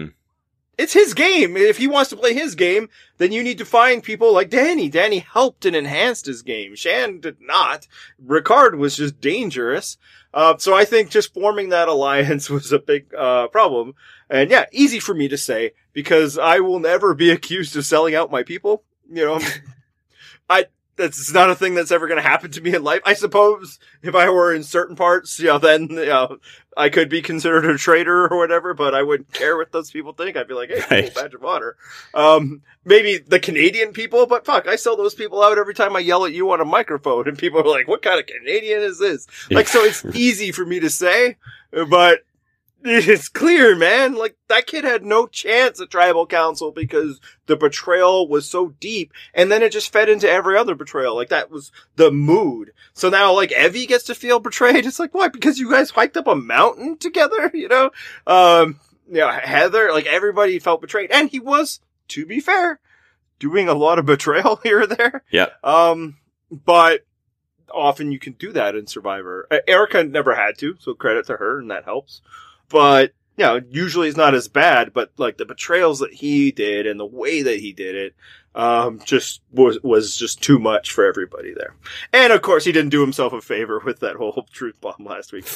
it's 0.80 0.94
his 0.94 1.12
game. 1.12 1.58
If 1.58 1.76
he 1.76 1.86
wants 1.86 2.08
to 2.08 2.16
play 2.16 2.32
his 2.32 2.54
game, 2.54 2.88
then 3.18 3.32
you 3.32 3.42
need 3.42 3.58
to 3.58 3.66
find 3.66 4.02
people 4.02 4.32
like 4.32 4.48
Danny. 4.48 4.88
Danny 4.88 5.18
helped 5.18 5.66
and 5.66 5.76
enhanced 5.76 6.24
his 6.24 6.40
game. 6.40 6.74
Shan 6.74 7.20
did 7.20 7.36
not. 7.38 7.86
Ricard 8.24 8.78
was 8.78 8.96
just 8.96 9.20
dangerous. 9.20 9.98
Uh, 10.32 10.56
so 10.56 10.74
I 10.74 10.86
think 10.86 11.10
just 11.10 11.34
forming 11.34 11.68
that 11.68 11.88
alliance 11.88 12.48
was 12.50 12.72
a 12.72 12.78
big, 12.78 13.12
uh, 13.14 13.48
problem. 13.48 13.94
And 14.30 14.50
yeah, 14.50 14.64
easy 14.72 15.00
for 15.00 15.14
me 15.14 15.28
to 15.28 15.36
say 15.36 15.72
because 15.92 16.38
I 16.38 16.60
will 16.60 16.80
never 16.80 17.12
be 17.12 17.30
accused 17.30 17.76
of 17.76 17.84
selling 17.84 18.14
out 18.14 18.30
my 18.30 18.42
people. 18.42 18.82
You 19.12 19.26
know, 19.26 19.40
I, 20.48 20.64
that's 21.00 21.32
not 21.32 21.50
a 21.50 21.54
thing 21.54 21.74
that's 21.74 21.90
ever 21.90 22.06
going 22.06 22.22
to 22.22 22.28
happen 22.28 22.50
to 22.52 22.60
me 22.60 22.74
in 22.74 22.84
life. 22.84 23.00
I 23.04 23.14
suppose 23.14 23.78
if 24.02 24.14
I 24.14 24.28
were 24.30 24.54
in 24.54 24.62
certain 24.62 24.96
parts, 24.96 25.38
you 25.38 25.46
know, 25.46 25.58
then 25.58 25.88
you 25.88 26.06
know, 26.06 26.38
I 26.76 26.88
could 26.88 27.08
be 27.08 27.22
considered 27.22 27.64
a 27.64 27.76
traitor 27.76 28.28
or 28.28 28.38
whatever, 28.38 28.74
but 28.74 28.94
I 28.94 29.02
wouldn't 29.02 29.32
care 29.32 29.56
what 29.56 29.72
those 29.72 29.90
people 29.90 30.12
think. 30.12 30.36
I'd 30.36 30.48
be 30.48 30.54
like, 30.54 30.70
hey, 30.70 30.84
right. 30.90 31.12
cool, 31.12 31.22
badge 31.22 31.34
of 31.34 31.44
honor. 31.44 31.76
Um, 32.14 32.62
maybe 32.84 33.18
the 33.18 33.40
Canadian 33.40 33.92
people, 33.92 34.26
but 34.26 34.46
fuck, 34.46 34.68
I 34.68 34.76
sell 34.76 34.96
those 34.96 35.14
people 35.14 35.42
out 35.42 35.58
every 35.58 35.74
time 35.74 35.96
I 35.96 36.00
yell 36.00 36.24
at 36.24 36.32
you 36.32 36.50
on 36.50 36.60
a 36.60 36.64
microphone, 36.64 37.28
and 37.28 37.36
people 37.36 37.60
are 37.60 37.64
like, 37.64 37.88
what 37.88 38.02
kind 38.02 38.20
of 38.20 38.26
Canadian 38.26 38.82
is 38.82 38.98
this? 38.98 39.26
Like, 39.50 39.68
so 39.68 39.82
it's 39.82 40.04
easy 40.14 40.52
for 40.52 40.64
me 40.64 40.80
to 40.80 40.90
say, 40.90 41.36
but 41.70 42.20
it's 42.82 43.28
clear, 43.28 43.76
man. 43.76 44.14
Like 44.14 44.36
that 44.48 44.66
kid 44.66 44.84
had 44.84 45.04
no 45.04 45.26
chance 45.26 45.80
at 45.80 45.90
tribal 45.90 46.26
council 46.26 46.72
because 46.72 47.20
the 47.46 47.56
betrayal 47.56 48.28
was 48.28 48.48
so 48.48 48.68
deep, 48.80 49.12
and 49.34 49.50
then 49.50 49.62
it 49.62 49.72
just 49.72 49.92
fed 49.92 50.08
into 50.08 50.30
every 50.30 50.56
other 50.56 50.74
betrayal. 50.74 51.14
Like 51.14 51.28
that 51.28 51.50
was 51.50 51.72
the 51.96 52.10
mood. 52.10 52.72
So 52.94 53.08
now, 53.10 53.32
like 53.34 53.52
Evie 53.52 53.86
gets 53.86 54.04
to 54.04 54.14
feel 54.14 54.40
betrayed. 54.40 54.86
It's 54.90 54.98
like 54.98 55.14
why? 55.14 55.28
Because 55.28 55.58
you 55.58 55.70
guys 55.70 55.90
hiked 55.90 56.16
up 56.16 56.26
a 56.26 56.34
mountain 56.34 56.96
together, 56.96 57.50
you 57.54 57.68
know? 57.68 57.90
Um, 58.26 58.80
you 59.08 59.18
know, 59.18 59.30
Heather, 59.30 59.92
like 59.92 60.06
everybody 60.06 60.58
felt 60.58 60.80
betrayed, 60.80 61.10
and 61.10 61.28
he 61.28 61.38
was, 61.38 61.80
to 62.08 62.26
be 62.26 62.40
fair, 62.40 62.80
doing 63.38 63.68
a 63.68 63.74
lot 63.74 63.98
of 63.98 64.06
betrayal 64.06 64.56
here 64.62 64.82
or 64.82 64.86
there. 64.86 65.22
Yeah. 65.30 65.48
Um, 65.62 66.16
but 66.50 67.04
often 67.72 68.10
you 68.10 68.18
can 68.18 68.32
do 68.32 68.52
that 68.52 68.74
in 68.74 68.86
Survivor. 68.86 69.46
Uh, 69.50 69.58
Erika 69.68 70.02
never 70.02 70.34
had 70.34 70.58
to, 70.58 70.76
so 70.80 70.94
credit 70.94 71.26
to 71.26 71.36
her, 71.36 71.60
and 71.60 71.70
that 71.70 71.84
helps 71.84 72.22
but 72.70 73.12
you 73.36 73.46
know, 73.46 73.60
usually 73.70 74.08
it's 74.08 74.18
not 74.18 74.34
as 74.34 74.48
bad, 74.48 74.92
but 74.92 75.12
like 75.16 75.38
the 75.38 75.46
betrayals 75.46 76.00
that 76.00 76.12
he 76.12 76.52
did 76.52 76.86
and 76.86 77.00
the 77.00 77.06
way 77.06 77.40
that 77.40 77.58
he 77.58 77.72
did 77.72 77.94
it, 77.94 78.14
um, 78.54 79.00
just 79.04 79.40
was, 79.50 79.78
was 79.82 80.14
just 80.14 80.42
too 80.42 80.58
much 80.58 80.92
for 80.92 81.06
everybody 81.06 81.54
there. 81.54 81.74
And 82.12 82.34
of 82.34 82.42
course, 82.42 82.66
he 82.66 82.72
didn't 82.72 82.90
do 82.90 83.00
himself 83.00 83.32
a 83.32 83.40
favor 83.40 83.80
with 83.82 84.00
that 84.00 84.16
whole 84.16 84.46
truth 84.52 84.78
bomb 84.82 85.06
last 85.06 85.32
week. 85.32 85.46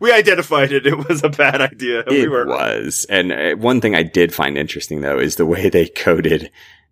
we 0.00 0.12
identified 0.12 0.70
it. 0.70 0.86
It 0.86 1.08
was 1.08 1.24
a 1.24 1.30
bad 1.30 1.62
idea. 1.62 2.00
It 2.00 2.10
we 2.10 2.28
were 2.28 2.46
was. 2.46 3.06
And 3.08 3.32
uh, 3.32 3.56
one 3.56 3.80
thing 3.80 3.94
I 3.94 4.02
did 4.02 4.34
find 4.34 4.58
interesting 4.58 5.00
though 5.00 5.18
is 5.18 5.36
the 5.36 5.46
way 5.46 5.70
they 5.70 5.86
coded, 5.86 6.50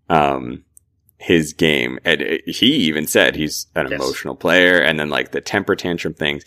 um, 0.09 0.64
his 1.18 1.53
game. 1.53 1.99
And 2.07 2.22
uh, 2.22 2.36
he 2.47 2.68
even 2.74 3.07
said 3.07 3.36
he's 3.36 3.66
an 3.74 3.88
yes. 3.90 4.01
emotional 4.01 4.34
player 4.34 4.78
and 4.78 4.99
then 4.99 5.11
like 5.11 5.32
the 5.32 5.42
temper 5.42 5.76
tantrum 5.76 6.14
things 6.14 6.42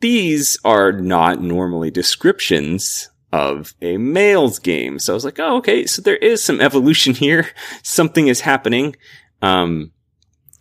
these 0.00 0.58
are 0.64 0.92
not 0.92 1.40
normally 1.40 1.90
descriptions 1.90 3.10
of 3.32 3.74
a 3.80 3.96
male's 3.96 4.58
game. 4.58 4.98
So 4.98 5.12
I 5.12 5.14
was 5.14 5.24
like, 5.24 5.38
oh, 5.38 5.58
okay. 5.58 5.86
So 5.86 6.02
there 6.02 6.16
is 6.16 6.42
some 6.42 6.60
evolution 6.60 7.14
here. 7.14 7.48
Something 7.82 8.28
is 8.28 8.40
happening. 8.40 8.96
Um, 9.42 9.92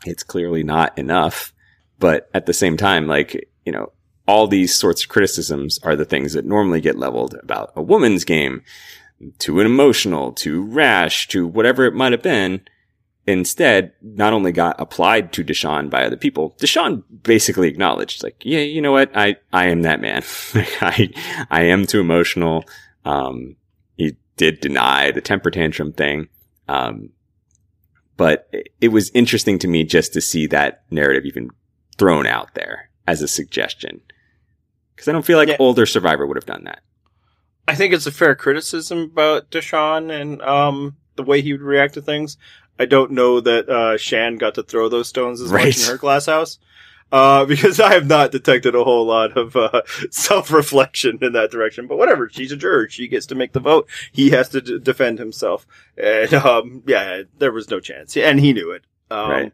it's 0.05 0.23
clearly 0.23 0.63
not 0.63 0.97
enough, 0.97 1.53
but 1.97 2.29
at 2.33 2.45
the 2.45 2.53
same 2.53 2.77
time, 2.77 3.07
like, 3.07 3.49
you 3.65 3.71
know, 3.71 3.91
all 4.27 4.47
these 4.47 4.75
sorts 4.75 5.03
of 5.03 5.09
criticisms 5.09 5.79
are 5.81 5.95
the 5.95 6.05
things 6.05 6.33
that 6.33 6.45
normally 6.45 6.81
get 6.81 6.97
leveled 6.97 7.35
about 7.41 7.73
a 7.75 7.81
woman's 7.81 8.23
game. 8.23 8.61
Too 9.39 9.59
emotional, 9.59 10.31
too 10.31 10.63
rash, 10.63 11.27
to 11.29 11.47
whatever 11.47 11.85
it 11.85 11.95
might 11.95 12.11
have 12.11 12.21
been 12.21 12.61
instead 13.30 13.93
not 14.01 14.34
only 14.34 14.51
got 14.51 14.80
applied 14.80 15.32
to 15.34 15.43
Deshawn 15.43 15.89
by 15.89 16.03
other 16.05 16.17
people, 16.17 16.55
Deshawn 16.59 17.03
basically 17.23 17.67
acknowledged, 17.67 18.23
like, 18.23 18.36
yeah, 18.43 18.59
you 18.59 18.82
know 18.82 18.91
what? 18.91 19.11
I, 19.15 19.36
I 19.53 19.67
am 19.67 19.82
that 19.84 20.01
man. 20.01 20.23
I, 20.82 21.09
I 21.49 21.63
am 21.63 21.86
too 21.86 21.99
emotional. 21.99 22.63
Um, 23.05 23.55
he 23.97 24.15
did 24.38 24.59
deny 24.61 25.11
the 25.11 25.21
temper 25.21 25.51
tantrum 25.51 25.91
thing. 25.93 26.27
Um, 26.67 27.09
but 28.17 28.53
it 28.82 28.89
was 28.89 29.09
interesting 29.11 29.59
to 29.59 29.67
me 29.67 29.84
just 29.84 30.13
to 30.13 30.21
see 30.21 30.45
that 30.47 30.84
narrative 30.91 31.25
even 31.25 31.49
thrown 31.97 32.27
out 32.27 32.53
there 32.53 32.89
as 33.07 33.21
a 33.21 33.27
suggestion. 33.27 34.01
Because 34.95 35.07
I 35.07 35.11
don't 35.13 35.25
feel 35.25 35.38
like 35.38 35.47
Yeah. 35.49 35.55
older 35.59 35.86
Survivor 35.86 36.27
would 36.27 36.38
have 36.38 36.45
done 36.45 36.65
that. 36.65 36.82
I 37.67 37.75
think 37.75 37.93
it's 37.93 38.07
a 38.07 38.11
fair 38.11 38.36
criticism 38.36 38.99
about 39.03 39.51
Deshawn 39.51 40.11
and 40.11 40.41
um, 40.41 40.97
the 41.15 41.23
way 41.23 41.41
he 41.41 41.51
would 41.53 41.61
react 41.61 41.93
to 41.93 42.01
things. 42.01 42.36
I 42.80 42.86
don't 42.86 43.11
know 43.11 43.39
that 43.41 43.69
uh, 43.69 43.97
Shan 43.97 44.38
got 44.38 44.55
to 44.55 44.63
throw 44.63 44.88
those 44.89 45.09
stones 45.09 45.41
as 45.41 45.51
Right. 45.51 45.65
much 45.65 45.80
in 45.82 45.91
her 45.91 45.97
glass 45.97 46.25
house. 46.27 46.57
Uh, 47.11 47.43
because 47.53 47.80
I 47.80 47.93
have 47.93 48.05
not 48.07 48.32
detected 48.32 48.75
a 48.75 48.84
whole 48.84 49.05
lot 49.05 49.36
of 49.36 49.55
uh, 49.55 49.82
self-reflection 50.11 51.19
in 51.21 51.34
that 51.34 51.51
direction. 51.51 51.88
But 51.88 51.97
whatever, 51.97 52.30
she's 52.30 52.51
a 52.51 52.55
juror; 52.55 52.88
she 52.89 53.07
gets 53.07 53.25
to 53.27 53.36
make 53.36 53.53
the 53.53 53.59
vote. 53.59 53.88
He 54.11 54.30
has 54.30 54.49
to 54.49 54.61
d- 54.61 54.80
defend 54.80 55.19
himself, 55.19 55.65
and 55.97 56.34
um, 56.36 56.84
yeah, 56.88 57.23
there 57.39 57.51
was 57.51 57.69
no 57.69 57.80
chance, 57.80 58.15
and 58.15 58.39
he 58.39 58.53
knew 58.53 58.71
it. 58.71 58.84
Um, 59.11 59.30
Right. 59.32 59.53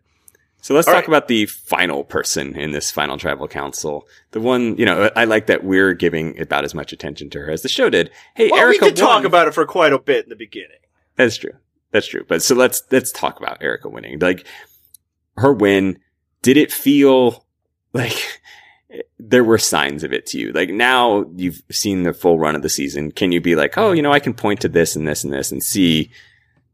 So 0.62 0.74
let's 0.74 0.88
talk 0.88 0.96
right. 0.96 1.08
about 1.08 1.28
the 1.28 1.46
final 1.46 2.04
person 2.04 2.56
in 2.56 2.72
this 2.72 2.90
final 2.90 3.20
tribal 3.20 3.48
council. 3.48 4.08
The 4.32 4.40
one, 4.42 4.76
you 4.78 4.86
know, 4.86 5.12
I 5.16 5.26
like 5.26 5.46
that 5.46 5.64
we're 5.64 5.94
giving 5.94 6.40
about 6.42 6.64
as 6.64 6.74
much 6.74 6.92
attention 6.92 7.30
to 7.30 7.40
her 7.42 7.52
as 7.52 7.62
the 7.62 7.70
show 7.70 7.88
did. 7.92 8.10
Hey, 8.34 8.50
Well, 8.52 8.62
Erika 8.62 8.86
we 8.86 8.90
did 8.90 8.98
talk 8.98 9.26
about 9.26 9.48
it 9.48 9.54
for 9.54 9.68
quite 9.68 9.94
a 9.94 10.00
bit 10.00 10.24
in 10.26 10.30
the 10.32 10.36
beginning. 10.36 10.80
That's 11.18 11.38
true. 11.38 11.52
That's 11.96 12.08
true. 12.08 12.26
But 12.28 12.44
so 12.44 12.56
let's 12.56 12.84
let's 12.92 13.14
talk 13.14 13.40
about 13.40 13.64
Erika 13.64 13.88
winning. 13.88 14.20
Like 14.20 14.46
her 15.38 15.54
win, 15.54 15.98
did 16.42 16.58
it 16.58 16.70
feel 16.70 17.46
like 17.94 18.42
there 19.18 19.46
were 19.46 19.58
signs 19.58 20.04
of 20.04 20.12
it 20.12 20.26
to 20.26 20.38
you? 20.38 20.52
Like 20.52 20.72
now 20.72 21.24
you've 21.38 21.62
seen 21.72 22.04
the 22.04 22.12
full 22.12 22.38
run 22.38 22.54
of 22.54 22.64
the 22.64 22.70
season. 22.70 23.14
Can 23.14 23.32
you 23.32 23.40
be 23.40 23.56
like, 23.56 23.78
oh, 23.78 23.94
you 23.94 24.02
know, 24.02 24.12
I 24.12 24.20
can 24.20 24.34
point 24.34 24.60
to 24.60 24.68
this 24.68 24.98
and 24.98 25.08
this 25.08 25.24
and 25.24 25.32
this 25.32 25.54
and 25.54 25.64
see, 25.64 26.12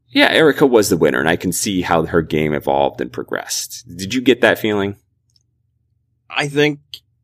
yeah, 0.07 0.32
Erika 0.32 0.65
was 0.65 0.89
the 0.89 0.97
winner, 0.97 1.19
and 1.19 1.30
I 1.30 1.36
can 1.36 1.51
see 1.51 1.84
how 1.84 2.03
her 2.07 2.24
game 2.24 2.55
evolved 2.55 2.99
and 2.99 3.13
progressed. 3.13 3.86
Did 3.95 4.15
you 4.15 4.22
get 4.22 4.41
that 4.41 4.57
feeling? 4.57 4.95
I 6.32 6.47
think 6.47 6.80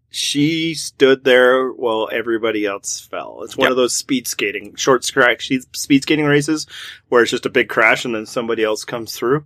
she 0.10 0.74
stood 0.74 1.24
there 1.24 1.70
while 1.70 2.10
everybody 2.12 2.66
else 2.66 3.00
fell. 3.00 3.42
It's 3.44 3.58
one 3.58 3.66
Yep. 3.66 3.72
of 3.72 3.78
those 3.78 3.96
speed 3.96 4.28
skating, 4.28 4.76
short 4.76 5.04
scratch 5.04 5.52
speed 5.76 6.02
skating 6.04 6.26
races 6.26 6.66
where 7.10 7.22
it's 7.22 7.32
just 7.32 7.46
a 7.46 7.50
big 7.50 7.68
crash 7.70 8.06
and 8.06 8.16
then 8.16 8.26
somebody 8.26 8.64
else 8.64 8.84
comes 8.86 9.14
through. 9.16 9.46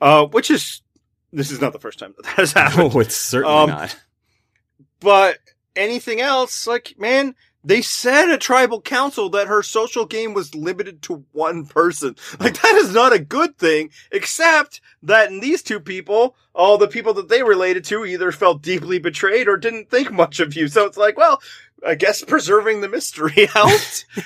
Uh, 0.00 0.26
which 0.26 0.50
is, 0.50 0.82
this 1.32 1.50
is 1.50 1.60
not 1.60 1.72
the 1.72 1.78
first 1.78 1.98
time 1.98 2.12
that 2.16 2.24
that 2.24 2.32
has 2.36 2.52
happened. 2.54 2.92
No, 2.94 3.00
it's 3.00 3.16
certainly 3.16 3.54
Um, 3.56 3.70
not. 3.70 3.96
But 5.00 5.38
anything 5.76 6.20
else, 6.20 6.66
like, 6.66 6.94
man, 6.98 7.34
they 7.62 7.82
said 7.82 8.30
at 8.30 8.40
tribal 8.40 8.80
council 8.80 9.28
that 9.30 9.48
her 9.48 9.62
social 9.62 10.06
game 10.06 10.34
was 10.34 10.54
limited 10.54 11.02
to 11.02 11.24
one 11.32 11.66
person. 11.66 12.16
Like, 12.38 12.60
that 12.60 12.74
is 12.76 12.92
not 12.92 13.12
a 13.12 13.18
good 13.18 13.58
thing, 13.58 13.90
except 14.10 14.80
that 15.02 15.30
in 15.30 15.40
these 15.40 15.62
two 15.62 15.80
people, 15.80 16.36
all 16.54 16.78
the 16.78 16.88
people 16.88 17.14
that 17.14 17.28
they 17.28 17.42
related 17.42 17.84
to 17.84 18.04
either 18.04 18.32
felt 18.32 18.62
deeply 18.62 18.98
betrayed 18.98 19.48
or 19.48 19.56
didn't 19.56 19.90
think 19.90 20.10
much 20.12 20.40
of 20.40 20.54
you. 20.56 20.68
So 20.68 20.86
it's 20.86 20.96
like, 20.96 21.16
well, 21.16 21.40
I 21.86 21.94
guess 21.94 22.24
preserving 22.24 22.80
the 22.80 22.88
mystery 22.88 23.46
helped. 23.52 24.06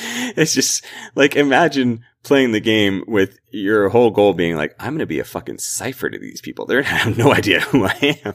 It's 0.00 0.54
just 0.54 0.84
like 1.16 1.34
imagine 1.34 2.04
playing 2.22 2.52
the 2.52 2.60
game 2.60 3.04
with 3.06 3.38
your 3.50 3.88
whole 3.88 4.10
goal 4.10 4.34
being 4.34 4.56
like, 4.56 4.74
I'm 4.78 4.92
going 4.92 5.00
to 5.00 5.06
be 5.06 5.18
a 5.18 5.24
fucking 5.24 5.58
cipher 5.58 6.10
to 6.10 6.18
these 6.18 6.40
people. 6.40 6.66
They're 6.66 6.82
going 6.82 6.94
to 6.94 7.00
have 7.00 7.18
no 7.18 7.32
idea 7.34 7.60
who 7.60 7.84
I 7.84 8.20
am. 8.24 8.34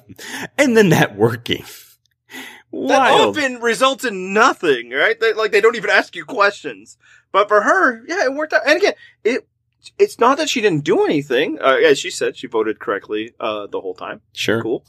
And 0.58 0.76
then 0.76 0.90
that 0.90 1.16
working. 1.16 1.64
That 2.74 3.12
often 3.12 3.62
results 3.62 4.04
in 4.04 4.34
nothing, 4.34 4.90
right? 4.90 5.20
They, 5.20 5.34
like, 5.34 5.52
they 5.52 5.62
don't 5.62 5.76
even 5.76 5.92
ask 5.92 6.16
you 6.16 6.26
questions. 6.26 6.98
But 7.32 7.48
for 7.48 7.62
her, 7.62 8.04
yeah, 8.08 8.26
it 8.26 8.34
worked 8.34 8.54
out. 8.54 8.62
And 8.66 8.78
again, 8.78 8.94
it, 9.24 9.48
it's 10.00 10.20
not 10.20 10.38
that 10.38 10.50
she 10.50 10.62
didn't 10.62 10.84
do 10.84 11.06
anything. 11.06 11.60
Uh, 11.62 11.78
as 11.86 12.00
she 12.00 12.10
said, 12.10 12.36
she 12.36 12.48
voted 12.48 12.80
correctly, 12.80 13.34
uh, 13.40 13.68
the 13.68 13.80
whole 13.80 13.94
time. 13.94 14.22
Sure. 14.34 14.62
cool. 14.62 14.86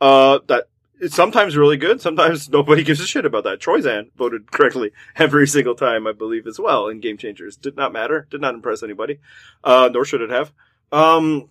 Uh, 0.00 0.40
that 0.48 0.66
it's 1.00 1.14
sometimes 1.14 1.56
really 1.56 1.76
good. 1.76 2.00
Sometimes 2.00 2.48
nobody 2.50 2.82
gives 2.82 3.00
a 3.00 3.06
shit 3.06 3.24
about 3.24 3.44
that. 3.44 3.60
Troyzan 3.60 4.10
voted 4.16 4.50
correctly 4.50 4.92
every 5.16 5.46
single 5.46 5.74
time, 5.74 6.06
I 6.06 6.12
believe, 6.12 6.46
as 6.46 6.58
well 6.58 6.88
in 6.88 7.00
Game 7.00 7.16
Changers. 7.16 7.56
Did 7.56 7.76
not 7.76 7.92
matter. 7.92 8.26
Did 8.30 8.40
not 8.40 8.54
impress 8.54 8.82
anybody. 8.82 9.18
Uh, 9.64 9.88
nor 9.92 10.04
should 10.04 10.20
it 10.20 10.30
have. 10.30 10.52
Um, 10.92 11.48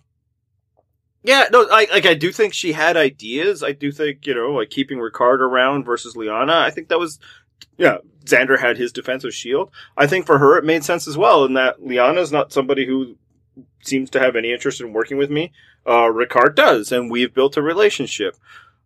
yeah, 1.22 1.44
no, 1.52 1.66
I, 1.70 1.86
like, 1.90 2.06
I 2.06 2.14
do 2.14 2.32
think 2.32 2.54
she 2.54 2.72
had 2.72 2.96
ideas. 2.96 3.62
I 3.62 3.72
do 3.72 3.92
think, 3.92 4.26
you 4.26 4.34
know, 4.34 4.52
like 4.52 4.70
keeping 4.70 4.98
Ricard 4.98 5.40
around 5.40 5.84
versus 5.84 6.16
Liana. 6.16 6.54
I 6.54 6.70
think 6.70 6.88
that 6.88 6.98
was, 6.98 7.18
yeah, 7.76 7.98
Xander 8.24 8.58
had 8.58 8.78
his 8.78 8.92
defensive 8.92 9.34
shield. 9.34 9.70
I 9.96 10.06
think 10.06 10.26
for 10.26 10.38
her 10.38 10.56
it 10.56 10.64
made 10.64 10.84
sense 10.84 11.06
as 11.06 11.18
well 11.18 11.44
in 11.44 11.54
that 11.54 11.84
Liana's 11.84 12.32
not 12.32 12.52
somebody 12.52 12.86
who 12.86 13.16
seems 13.82 14.10
to 14.10 14.20
have 14.20 14.36
any 14.36 14.52
interest 14.52 14.80
in 14.80 14.92
working 14.92 15.18
with 15.18 15.30
me. 15.30 15.52
Uh, 15.86 16.08
Ricard 16.08 16.54
does, 16.54 16.92
and 16.92 17.10
we've 17.10 17.34
built 17.34 17.56
a 17.56 17.62
relationship. 17.62 18.36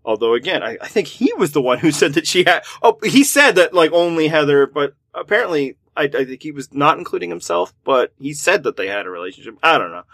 Although 0.04 0.34
again, 0.34 0.62
I, 0.62 0.76
I 0.80 0.88
think 0.88 1.08
he 1.08 1.32
was 1.34 1.52
the 1.52 1.62
one 1.62 1.78
who 1.78 1.90
said 1.92 2.14
that 2.14 2.26
she 2.26 2.44
had, 2.44 2.64
oh, 2.82 2.98
he 3.02 3.24
said 3.24 3.52
that 3.56 3.74
like 3.74 3.92
only 3.92 4.28
Heather, 4.28 4.66
but 4.66 4.94
apparently 5.14 5.76
I, 5.96 6.04
I 6.04 6.24
think 6.24 6.42
he 6.42 6.52
was 6.52 6.72
not 6.72 6.98
including 6.98 7.30
himself, 7.30 7.72
but 7.84 8.12
he 8.18 8.34
said 8.34 8.64
that 8.64 8.76
they 8.76 8.88
had 8.88 9.06
a 9.06 9.10
relationship. 9.10 9.56
I 9.62 9.78
don't 9.78 9.92
know. 9.92 10.04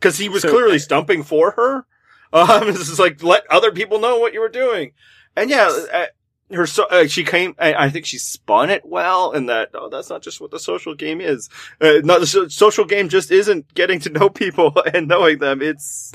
Cause 0.00 0.18
he 0.18 0.28
was 0.28 0.42
So- 0.42 0.50
clearly 0.50 0.78
stumping 0.78 1.22
for 1.22 1.52
her. 1.52 1.86
Um, 2.30 2.66
this 2.66 2.90
is 2.90 2.98
like, 2.98 3.22
let 3.22 3.50
other 3.50 3.72
people 3.72 4.00
know 4.00 4.18
what 4.18 4.34
you 4.34 4.40
were 4.40 4.50
doing. 4.50 4.92
And 5.34 5.48
yeah, 5.48 5.68
uh, 5.90 6.06
her, 6.54 6.66
so, 6.66 6.84
uh, 6.84 7.06
she 7.06 7.24
came, 7.24 7.54
I, 7.58 7.72
I 7.86 7.88
think 7.88 8.04
she 8.04 8.18
spun 8.18 8.68
it 8.68 8.84
well 8.84 9.32
and 9.32 9.48
that, 9.48 9.70
oh, 9.72 9.88
that's 9.88 10.10
not 10.10 10.20
just 10.20 10.38
what 10.38 10.50
the 10.50 10.58
social 10.58 10.94
game 10.94 11.22
is. 11.22 11.48
Uh, 11.80 12.00
not 12.04 12.20
the 12.20 12.26
so- 12.26 12.48
social 12.48 12.84
game 12.84 13.08
just 13.08 13.30
isn't 13.30 13.72
getting 13.72 13.98
to 14.00 14.10
know 14.12 14.28
people 14.28 14.74
and 14.92 15.08
knowing 15.08 15.38
them. 15.38 15.62
It's 15.62 16.12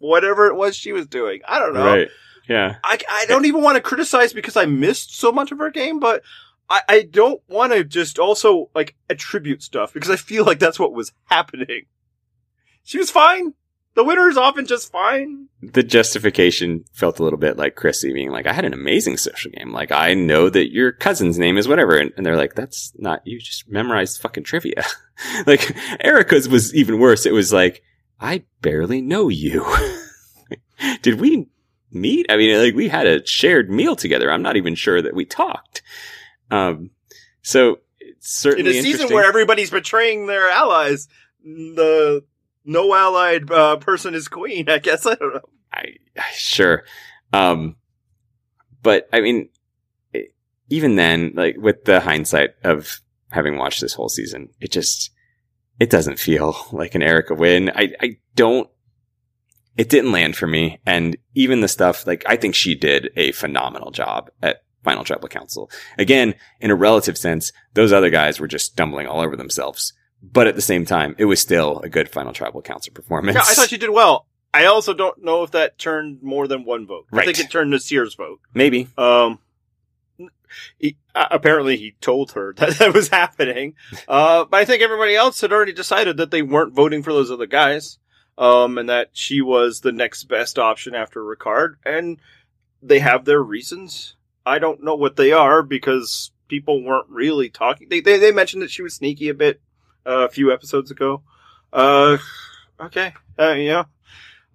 whatever 0.00 0.48
it 0.48 0.54
was 0.54 0.76
she 0.76 0.92
was 0.92 1.06
doing. 1.06 1.40
I 1.48 1.58
don't 1.58 1.72
know. 1.72 1.86
Right. 1.86 2.08
Yeah. 2.46 2.76
I, 2.84 2.98
I 3.10 3.24
don't 3.24 3.46
even 3.46 3.62
want 3.62 3.76
to 3.76 3.80
criticize 3.80 4.34
because 4.34 4.58
I 4.58 4.66
missed 4.66 5.16
so 5.18 5.32
much 5.32 5.50
of 5.50 5.56
her 5.60 5.70
game, 5.70 5.98
but 5.98 6.22
I, 6.68 6.82
I 6.86 7.02
don't 7.10 7.40
want 7.48 7.72
to 7.72 7.84
just 7.84 8.18
also 8.18 8.68
like 8.74 8.96
attribute 9.08 9.62
stuff 9.62 9.94
because 9.94 10.10
I 10.10 10.16
feel 10.16 10.44
like 10.44 10.58
that's 10.58 10.78
what 10.78 10.92
was 10.92 11.12
happening. 11.24 11.86
She 12.84 12.98
was 12.98 13.10
fine. 13.10 13.54
The 13.94 14.04
winner 14.04 14.28
is 14.28 14.36
often 14.36 14.66
just 14.66 14.90
fine. 14.90 15.48
The 15.62 15.84
justification 15.84 16.84
felt 16.92 17.20
a 17.20 17.22
little 17.22 17.38
bit 17.38 17.56
like 17.56 17.76
Chrissy 17.76 18.12
being 18.12 18.30
like, 18.30 18.46
I 18.46 18.52
had 18.52 18.64
an 18.64 18.74
amazing 18.74 19.16
social 19.16 19.52
game. 19.52 19.72
Like, 19.72 19.92
I 19.92 20.14
know 20.14 20.50
that 20.50 20.72
your 20.72 20.90
cousin's 20.90 21.38
name 21.38 21.56
is 21.56 21.68
whatever. 21.68 21.96
And, 21.96 22.12
and 22.16 22.26
they're 22.26 22.36
like, 22.36 22.54
that's 22.54 22.92
not, 22.96 23.24
you 23.24 23.38
just 23.38 23.68
memorized 23.68 24.20
fucking 24.20 24.44
trivia. 24.44 24.84
like, 25.46 25.74
Erika's 26.00 26.48
was 26.48 26.74
even 26.74 26.98
worse. 26.98 27.24
It 27.24 27.32
was 27.32 27.52
like, 27.52 27.82
I 28.20 28.44
barely 28.62 29.00
know 29.00 29.28
you. 29.28 29.64
Did 31.02 31.20
we 31.20 31.48
meet? 31.92 32.26
I 32.28 32.36
mean, 32.36 32.58
like, 32.58 32.74
we 32.74 32.88
had 32.88 33.06
a 33.06 33.24
shared 33.24 33.70
meal 33.70 33.94
together. 33.94 34.30
I'm 34.30 34.42
not 34.42 34.56
even 34.56 34.74
sure 34.74 35.00
that 35.00 35.14
we 35.14 35.24
talked. 35.24 35.82
Um, 36.50 36.90
so 37.42 37.78
it's 38.00 38.32
certainly 38.32 38.72
In 38.72 38.78
a 38.78 38.82
season 38.82 39.14
where 39.14 39.24
everybody's 39.24 39.70
betraying 39.70 40.26
their 40.26 40.48
allies, 40.48 41.06
the 41.44 42.24
no 42.64 42.94
allied 42.94 43.50
uh, 43.50 43.76
person 43.76 44.14
is 44.14 44.28
queen. 44.28 44.68
I 44.68 44.78
guess 44.78 45.06
I 45.06 45.14
don't 45.14 45.34
know. 45.34 45.40
I, 45.72 45.94
sure. 46.34 46.84
Um, 47.32 47.76
but 48.82 49.08
I 49.12 49.20
mean, 49.20 49.48
even 50.68 50.96
then, 50.96 51.32
like 51.34 51.56
with 51.58 51.84
the 51.84 52.00
hindsight 52.00 52.50
of 52.62 53.00
having 53.30 53.56
watched 53.56 53.80
this 53.80 53.94
whole 53.94 54.08
season, 54.08 54.50
it 54.60 54.70
just, 54.70 55.10
it 55.80 55.90
doesn't 55.90 56.18
feel 56.18 56.56
like 56.72 56.94
an 56.94 57.02
Erika 57.02 57.34
win. 57.34 57.70
I, 57.70 57.92
I 58.00 58.16
don't, 58.34 58.68
it 59.76 59.88
didn't 59.88 60.12
land 60.12 60.36
for 60.36 60.46
me. 60.46 60.78
And 60.86 61.16
even 61.34 61.60
the 61.60 61.68
stuff, 61.68 62.06
like, 62.06 62.22
I 62.28 62.36
think 62.36 62.54
she 62.54 62.76
did 62.76 63.10
a 63.16 63.32
phenomenal 63.32 63.90
job 63.90 64.30
at 64.40 64.62
Final 64.84 65.02
Tribal 65.02 65.28
Council. 65.28 65.68
Again, 65.98 66.34
in 66.60 66.70
a 66.70 66.76
relative 66.76 67.18
sense, 67.18 67.50
those 67.72 67.92
other 67.92 68.10
guys 68.10 68.38
were 68.38 68.46
just 68.46 68.66
stumbling 68.66 69.08
all 69.08 69.20
over 69.20 69.36
themselves. 69.36 69.92
But 70.32 70.46
at 70.46 70.54
the 70.54 70.62
same 70.62 70.86
time, 70.86 71.14
it 71.18 71.26
was 71.26 71.40
still 71.40 71.80
a 71.80 71.88
good 71.88 72.08
Final 72.08 72.32
Tribal 72.32 72.62
Council 72.62 72.92
performance. 72.92 73.36
Yeah, 73.36 73.42
I 73.42 73.54
thought 73.54 73.68
she 73.68 73.78
did 73.78 73.90
well. 73.90 74.26
I 74.54 74.66
also 74.66 74.94
don't 74.94 75.22
know 75.22 75.42
if 75.42 75.50
that 75.50 75.78
turned 75.78 76.22
more 76.22 76.46
than 76.46 76.64
one 76.64 76.86
vote. 76.86 77.06
I 77.12 77.24
think 77.24 77.40
it 77.40 77.50
turned 77.50 77.72
Naseer's 77.72 78.14
vote. 78.14 78.40
Maybe. 78.54 78.88
Um, 78.96 79.40
he, 80.78 80.96
uh, 81.14 81.26
apparently 81.30 81.76
he 81.76 81.96
told 82.00 82.32
her 82.32 82.52
that 82.58 82.78
that 82.78 82.94
was 82.94 83.08
happening. 83.08 83.74
Uh, 84.06 84.44
but 84.44 84.60
I 84.60 84.64
think 84.64 84.82
everybody 84.82 85.16
else 85.16 85.40
had 85.40 85.52
already 85.52 85.72
decided 85.72 86.16
that 86.18 86.30
they 86.30 86.42
weren't 86.42 86.72
voting 86.72 87.02
for 87.02 87.12
those 87.12 87.30
other 87.30 87.46
guys. 87.46 87.98
Um, 88.36 88.78
and 88.78 88.88
that 88.88 89.10
she 89.12 89.40
was 89.40 89.80
the 89.80 89.92
next 89.92 90.24
best 90.24 90.58
option 90.58 90.94
after 90.94 91.20
Ricard. 91.20 91.74
And 91.84 92.18
they 92.82 92.98
have 92.98 93.24
their 93.24 93.40
reasons. 93.40 94.16
I 94.44 94.58
don't 94.58 94.82
know 94.82 94.96
what 94.96 95.14
they 95.14 95.30
are 95.30 95.62
because 95.62 96.32
people 96.48 96.82
weren't 96.82 97.08
really 97.08 97.48
talking. 97.48 97.88
They, 97.88 98.00
they, 98.00 98.18
they 98.18 98.32
mentioned 98.32 98.62
that 98.62 98.72
she 98.72 98.82
was 98.82 98.94
sneaky 98.94 99.28
a 99.28 99.34
bit, 99.34 99.60
a 100.04 100.28
few 100.28 100.52
episodes 100.52 100.90
ago. 100.90 101.22
Uh, 101.72 102.18
okay. 102.80 103.12
Uh, 103.38 103.52
yeah. 103.52 103.84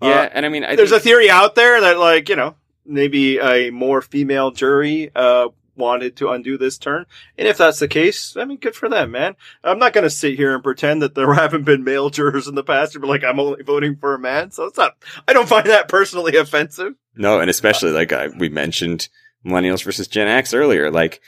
Yeah, 0.02 0.10
Uh, 0.10 0.30
and 0.32 0.46
I 0.46 0.50
mean, 0.50 0.64
I 0.64 0.76
there's 0.76 0.94
a 0.94 1.00
theory 1.00 1.30
out 1.30 1.56
there 1.56 1.82
that 1.82 2.00
like 2.00 2.30
you 2.30 2.36
know 2.36 2.56
maybe 2.86 3.38
a 3.38 3.70
more 3.70 4.02
female 4.02 4.52
jury 4.52 5.12
uh 5.14 5.50
wanted 5.76 6.16
to 6.18 6.30
undo 6.30 6.58
this 6.58 6.78
turn 6.78 7.06
and 7.38 7.48
if 7.48 7.58
that's 7.58 7.80
the 7.80 7.88
case 7.88 8.36
i 8.36 8.44
mean 8.44 8.58
good 8.58 8.76
for 8.76 8.90
them 8.90 9.12
man 9.12 9.34
i'm 9.64 9.80
not 9.80 9.94
going 9.94 10.04
to 10.04 10.10
sit 10.10 10.36
here 10.36 10.54
and 10.54 10.62
pretend 10.62 11.02
that 11.02 11.16
there 11.16 11.34
haven't 11.34 11.64
been 11.64 11.86
male 11.86 12.10
jurors 12.10 12.48
in 12.48 12.56
the 12.56 12.64
past 12.64 12.94
who 12.94 13.00
be 13.00 13.08
like 13.08 13.24
i'm 13.24 13.40
only 13.40 13.64
voting 13.64 13.96
for 13.96 14.14
a 14.14 14.20
man 14.20 14.52
so 14.52 14.66
it's 14.66 14.78
not 14.78 14.98
i 15.26 15.32
don't 15.32 15.48
find 15.48 15.68
that 15.68 15.88
personally 15.88 16.36
offensive 16.38 16.96
no, 17.20 17.42
and 17.42 17.50
especially 17.50 17.92
like 17.92 18.14
I, 18.14 18.30
we 18.30 18.48
mentioned 18.48 19.10
Millennials 19.46 19.84
versus 19.84 20.08
Gen 20.08 20.30
X 20.30 20.54
earlier. 20.54 20.90
Like 20.90 21.22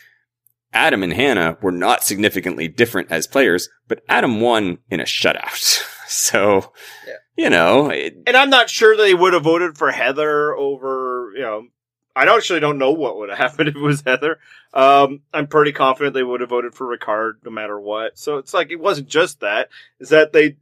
Adam 0.73 1.03
and 1.03 1.13
Hannah 1.13 1.57
were 1.61 1.71
not 1.71 2.03
significantly 2.03 2.67
different 2.67 3.11
as 3.11 3.27
players, 3.27 3.69
but 3.87 4.01
Adam 4.07 4.39
won 4.41 4.77
in 4.89 4.99
a 4.99 5.03
shutout. 5.05 5.83
so, 6.07 6.71
Yeah. 7.07 7.13
you 7.35 7.49
know, 7.49 7.89
it, 7.89 8.15
And 8.27 8.37
I'm 8.37 8.49
not 8.49 8.69
sure 8.69 8.95
they 8.95 9.13
would 9.13 9.33
have 9.33 9.43
voted 9.43 9.77
for 9.77 9.91
Heather 9.91 10.55
over, 10.55 11.31
you 11.35 11.41
know, 11.41 11.67
I 12.15 12.25
actually 12.25 12.59
don't 12.59 12.77
know 12.77 12.91
what 12.91 13.17
would 13.17 13.29
have 13.29 13.37
happened 13.51 13.69
if 13.69 13.75
it 13.75 13.81
was 13.81 14.01
Heather. 14.05 14.39
Um, 14.73 15.21
I'm 15.33 15.47
pretty 15.47 15.71
confident 15.71 16.13
they 16.13 16.23
would 16.23 16.41
have 16.41 16.49
voted 16.49 16.73
for 16.75 16.85
Ricard 16.85 17.33
no 17.43 17.51
matter 17.51 17.79
what. 17.79 18.17
So 18.17 18.37
it's 18.37 18.53
like, 18.53 18.69
it 18.71 18.79
wasn't 18.79 19.07
just 19.07 19.39
that, 19.41 19.69
is 19.99 20.09
that 20.09 20.33
they 20.33 20.57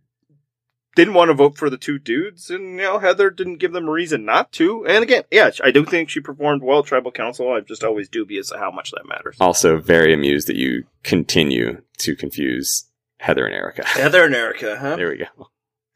didn't 1.00 1.14
want 1.14 1.30
to 1.30 1.34
vote 1.34 1.58
for 1.58 1.70
the 1.70 1.78
two 1.78 1.98
dudes 1.98 2.50
and, 2.50 2.72
you 2.72 2.82
know, 2.82 3.00
Heather 3.00 3.30
didn't 3.30 3.58
give 3.58 3.72
them 3.72 3.88
a 3.88 3.92
reason 3.92 4.26
not 4.26 4.52
to. 4.54 4.86
And 4.86 5.02
again, 5.02 5.24
yeah, 5.32 5.50
I 5.64 5.72
do 5.72 5.86
think 5.86 6.10
she 6.10 6.20
performed 6.20 6.62
well 6.62 6.80
at 6.80 6.86
Tribal 6.86 7.12
Council. 7.12 7.54
I'm 7.54 7.66
just 7.66 7.86
always 7.86 8.10
dubious 8.10 8.52
of 8.52 8.60
how 8.60 8.70
much 8.70 8.92
that 8.92 9.08
matters. 9.08 9.38
also 9.40 9.78
very 9.78 10.14
amused 10.14 10.48
that 10.48 10.58
you 10.58 10.84
continue 11.04 11.82
to 12.00 12.16
confuse 12.18 12.86
Heather 13.18 13.46
and 13.46 13.56
Erika. 13.56 13.84
Heather 13.88 14.26
and 14.26 14.36
Erika, 14.36 14.78
huh? 14.78 14.98
There 14.98 15.10
we 15.10 15.18
go. 15.18 15.48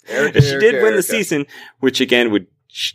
Erika, 0.08 0.42
she 0.42 0.52
did 0.52 0.76
Erika, 0.76 0.84
win 0.84 0.96
the 0.96 1.04
season, 1.04 1.48
which 1.80 2.00
again 2.00 2.32
would 2.32 2.48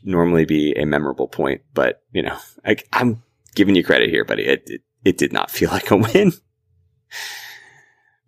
normally 0.02 0.46
be 0.46 0.72
a 0.76 0.86
memorable 0.86 1.28
point, 1.28 1.60
but 1.74 2.02
you 2.12 2.22
know, 2.22 2.38
I, 2.64 2.76
I'm 2.92 3.22
giving 3.54 3.74
you 3.74 3.84
credit 3.84 4.10
here, 4.10 4.24
buddy. 4.24 4.44
It, 4.44 4.62
it 4.66 4.82
it 5.04 5.18
did 5.18 5.32
not 5.32 5.50
feel 5.50 5.70
like 5.76 5.90
a 5.90 5.96
win. 5.96 6.32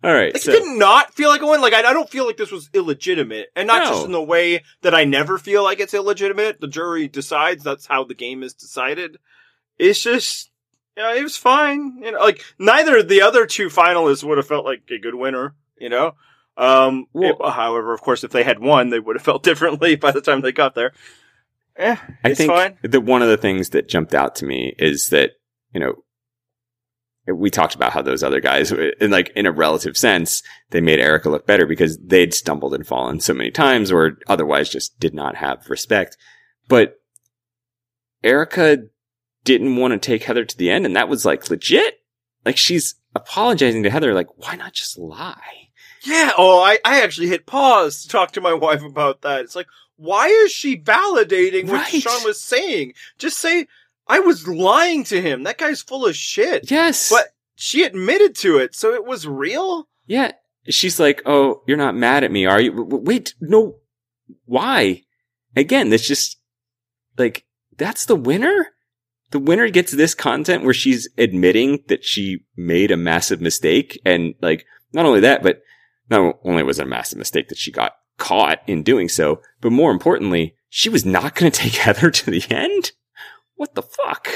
All 0.03 0.11
right, 0.13 0.33
Like, 0.33 0.41
so 0.41 0.51
it 0.51 0.63
did 0.63 0.77
not 0.79 1.13
feel 1.13 1.29
like 1.29 1.41
a 1.41 1.45
win. 1.47 1.61
Like, 1.61 1.73
I, 1.73 1.79
I 1.89 1.93
don't 1.93 2.09
feel 2.09 2.25
like 2.25 2.37
this 2.37 2.51
was 2.51 2.69
illegitimate. 2.73 3.49
And 3.55 3.67
not 3.67 3.83
No. 3.83 3.89
just 3.91 4.05
in 4.05 4.11
the 4.11 4.21
way 4.23 4.63
that 4.81 4.95
I 4.95 5.03
never 5.03 5.37
feel 5.37 5.63
like 5.63 5.79
it's 5.79 5.93
illegitimate. 5.93 6.59
The 6.59 6.67
jury 6.67 7.07
decides 7.07 7.63
that's 7.63 7.85
how 7.85 8.03
the 8.03 8.15
game 8.15 8.41
is 8.41 8.53
decided. 8.55 9.17
It's 9.77 10.01
just, 10.01 10.49
know, 10.97 11.13
it 11.13 11.21
was 11.21 11.37
fine. 11.37 11.99
You 12.03 12.11
know, 12.13 12.19
like, 12.19 12.43
neither 12.57 12.97
of 12.97 13.09
the 13.09 13.21
other 13.21 13.45
two 13.45 13.67
finalists 13.67 14.23
would 14.23 14.37
have 14.39 14.47
felt 14.47 14.65
like 14.65 14.81
a 14.89 14.97
good 14.97 15.15
winner, 15.15 15.53
you 15.77 15.89
know? 15.89 16.13
Um, 16.57 17.05
Well- 17.13 17.37
it- 17.39 17.51
however, 17.53 17.93
of 17.93 18.01
course, 18.01 18.23
if 18.23 18.31
they 18.31 18.43
had 18.43 18.57
won, 18.59 18.89
they 18.89 18.99
would 18.99 19.15
have 19.15 19.23
felt 19.25 19.43
differently 19.51 19.95
by 19.95 20.11
the 20.11 20.21
time 20.21 20.41
they 20.41 20.51
got 20.51 20.73
there. 20.73 20.93
Eh, 21.77 21.95
I 22.23 22.29
it's 22.29 22.37
think 22.37 22.51
fine. 22.51 22.77
that 22.83 23.01
one 23.01 23.21
of 23.21 23.29
the 23.29 23.37
things 23.37 23.69
that 23.69 23.87
jumped 23.87 24.13
out 24.13 24.35
to 24.37 24.45
me 24.45 24.75
is 24.77 25.09
that 25.09 25.31
you 25.73 25.79
know 25.79 26.03
we 27.35 27.49
talked 27.49 27.75
about 27.75 27.91
how 27.91 28.01
those 28.01 28.23
other 28.23 28.39
guys, 28.39 28.71
in 28.71 29.11
like 29.11 29.29
in 29.35 29.45
a 29.45 29.51
relative 29.51 29.97
sense, 29.97 30.43
they 30.69 30.81
made 30.81 30.99
Erika 30.99 31.29
look 31.29 31.45
better 31.45 31.65
because 31.65 31.97
they'd 31.97 32.33
stumbled 32.33 32.73
and 32.73 32.85
fallen 32.85 33.19
so 33.19 33.33
many 33.33 33.51
times, 33.51 33.91
or 33.91 34.17
otherwise 34.27 34.69
just 34.69 34.99
did 34.99 35.13
not 35.13 35.35
have 35.35 35.69
respect. 35.69 36.17
But 36.67 36.99
Erika 38.23 38.85
didn't 39.43 39.75
want 39.75 39.93
to 39.93 39.99
take 39.99 40.23
Heather 40.23 40.45
to 40.45 40.57
the 40.57 40.69
end, 40.69 40.85
and 40.85 40.95
that 40.95 41.09
was 41.09 41.25
like 41.25 41.49
legit. 41.49 41.99
Like 42.45 42.57
she's 42.57 42.95
apologizing 43.15 43.83
to 43.83 43.89
Heather, 43.89 44.13
like 44.13 44.27
why 44.37 44.55
not 44.55 44.73
just 44.73 44.97
lie? 44.97 45.69
Yeah. 46.03 46.31
Oh, 46.37 46.61
I, 46.61 46.79
I 46.83 47.01
actually 47.01 47.27
hit 47.27 47.45
pause 47.45 48.01
to 48.03 48.09
talk 48.09 48.31
to 48.33 48.41
my 48.41 48.53
wife 48.53 48.83
about 48.83 49.21
that. 49.21 49.41
It's 49.41 49.55
like, 49.55 49.67
why 49.97 50.27
is 50.27 50.51
she 50.51 50.77
validating 50.77 51.65
what 51.65 51.73
Right. 51.73 52.01
Sean 52.01 52.23
was 52.23 52.41
saying? 52.41 52.93
Just 53.19 53.37
say, 53.37 53.67
I 54.07 54.19
was 54.19 54.47
lying 54.47 55.03
to 55.05 55.21
him. 55.21 55.43
That 55.43 55.57
guy's 55.57 55.81
full 55.81 56.05
of 56.05 56.15
shit. 56.15 56.69
Yes, 56.69 57.09
But 57.09 57.27
she 57.55 57.83
admitted 57.83 58.35
to 58.37 58.57
it, 58.57 58.75
so 58.75 58.93
it 58.93 59.05
was 59.05 59.27
real? 59.27 59.87
Yeah. 60.07 60.31
She's 60.69 60.99
like, 60.99 61.21
Oh, 61.25 61.61
you're 61.67 61.77
not 61.77 61.95
mad 61.95 62.23
at 62.23 62.31
me, 62.31 62.45
are 62.45 62.61
you? 62.61 62.71
Wait, 62.83 63.33
no. 63.39 63.77
Why? 64.45 65.03
Again, 65.55 65.89
that's 65.89 66.07
just 66.07 66.37
like, 67.17 67.45
that's 67.77 68.05
the 68.05 68.15
winner? 68.15 68.67
The 69.31 69.39
winner 69.39 69.69
gets 69.69 69.91
this 69.91 70.13
content 70.13 70.63
where 70.63 70.73
she's 70.73 71.07
admitting 71.17 71.83
that 71.87 72.03
she 72.03 72.45
made 72.57 72.91
a 72.91 72.97
massive 72.97 73.41
mistake. 73.41 73.99
And 74.05 74.35
like, 74.41 74.65
not 74.93 75.05
only 75.05 75.21
that, 75.21 75.41
but 75.41 75.61
not 76.09 76.39
only 76.43 76.63
was 76.63 76.79
it 76.79 76.85
a 76.85 76.89
massive 76.89 77.17
mistake 77.17 77.47
that 77.49 77.57
she 77.57 77.71
got 77.71 77.93
caught 78.17 78.59
in 78.67 78.83
doing 78.83 79.07
so, 79.07 79.41
but 79.61 79.71
more 79.71 79.91
importantly, 79.91 80.55
she 80.69 80.89
was 80.89 81.05
not 81.05 81.35
going 81.35 81.51
to 81.51 81.59
take 81.59 81.73
Heather 81.75 82.11
to 82.11 82.31
the 82.31 82.43
end? 82.49 82.91
What 83.61 83.75
the 83.75 83.83
fuck? 83.83 84.27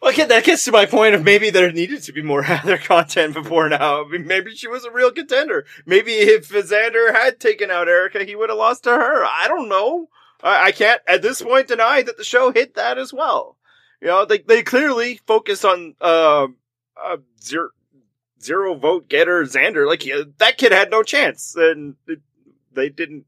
Well, 0.00 0.10
again, 0.10 0.28
that 0.28 0.44
gets 0.44 0.64
to 0.64 0.72
my 0.72 0.86
point 0.86 1.14
of 1.14 1.22
maybe 1.22 1.50
there 1.50 1.70
needed 1.70 2.02
to 2.04 2.14
be 2.14 2.22
more 2.22 2.40
Heather 2.44 2.78
content 2.78 3.34
before 3.34 3.68
now. 3.68 4.02
I 4.02 4.08
mean, 4.08 4.26
maybe 4.26 4.54
she 4.54 4.66
was 4.66 4.86
a 4.86 4.90
real 4.90 5.10
contender. 5.10 5.66
Maybe 5.84 6.12
if 6.12 6.48
Xander 6.48 7.12
had 7.12 7.40
taken 7.40 7.70
out 7.70 7.88
Erika, 7.88 8.24
he 8.24 8.34
would 8.34 8.48
have 8.48 8.58
lost 8.58 8.84
to 8.84 8.90
her. 8.90 9.22
I 9.22 9.48
don't 9.48 9.68
know. 9.68 10.08
I, 10.42 10.68
I 10.68 10.72
can't 10.72 11.02
at 11.06 11.20
this 11.20 11.42
point 11.42 11.68
deny 11.68 12.00
that 12.00 12.16
the 12.16 12.24
show 12.24 12.50
hit 12.50 12.74
that 12.76 12.96
as 12.96 13.12
well. 13.12 13.58
You 14.00 14.08
know, 14.08 14.24
they 14.24 14.38
they 14.38 14.62
clearly 14.62 15.20
focus 15.26 15.62
on 15.62 15.94
uh, 16.00 16.46
uh 16.96 17.16
zero 17.42 17.68
zero 18.40 18.76
vote 18.76 19.10
getter 19.10 19.44
Xander. 19.44 19.86
Like 19.86 20.06
yeah, 20.06 20.22
that 20.38 20.56
kid 20.56 20.72
had 20.72 20.90
no 20.90 21.02
chance, 21.02 21.54
and 21.54 21.96
it, 22.06 22.20
they 22.72 22.88
didn't. 22.88 23.26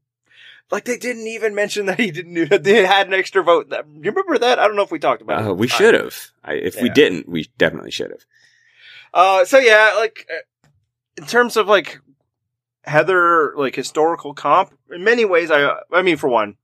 Like 0.71 0.85
they 0.85 0.97
didn't 0.97 1.27
even 1.27 1.53
mention 1.53 1.85
that 1.87 1.99
he 1.99 2.11
didn't. 2.11 2.49
That 2.49 2.63
they 2.63 2.85
had 2.85 3.07
an 3.07 3.13
extra 3.13 3.43
vote. 3.43 3.69
That, 3.69 3.85
you 3.87 4.09
remember 4.11 4.37
that? 4.39 4.57
I 4.57 4.67
don't 4.67 4.75
know 4.77 4.83
if 4.83 4.91
we 4.91 4.99
talked 4.99 5.21
about 5.21 5.41
it. 5.41 5.47
Uh, 5.49 5.53
we 5.53 5.67
should 5.67 5.93
have. 5.93 6.15
I, 6.43 6.53
if 6.53 6.81
we 6.81 6.89
didn't, 6.89 7.27
we 7.27 7.49
definitely 7.57 7.91
should 7.91 8.11
have. 8.11 8.25
Uh, 9.13 9.45
so 9.45 9.57
yeah, 9.57 9.95
like 9.97 10.25
uh, 10.31 10.69
in 11.17 11.25
terms 11.25 11.57
of 11.57 11.67
like 11.67 11.99
Heather, 12.83 13.53
like 13.57 13.75
historical 13.75 14.33
comp, 14.33 14.73
in 14.89 15.03
many 15.03 15.25
ways, 15.25 15.51
I 15.51 15.79
I 15.91 16.01
mean, 16.01 16.15
for 16.17 16.29
one, 16.29 16.55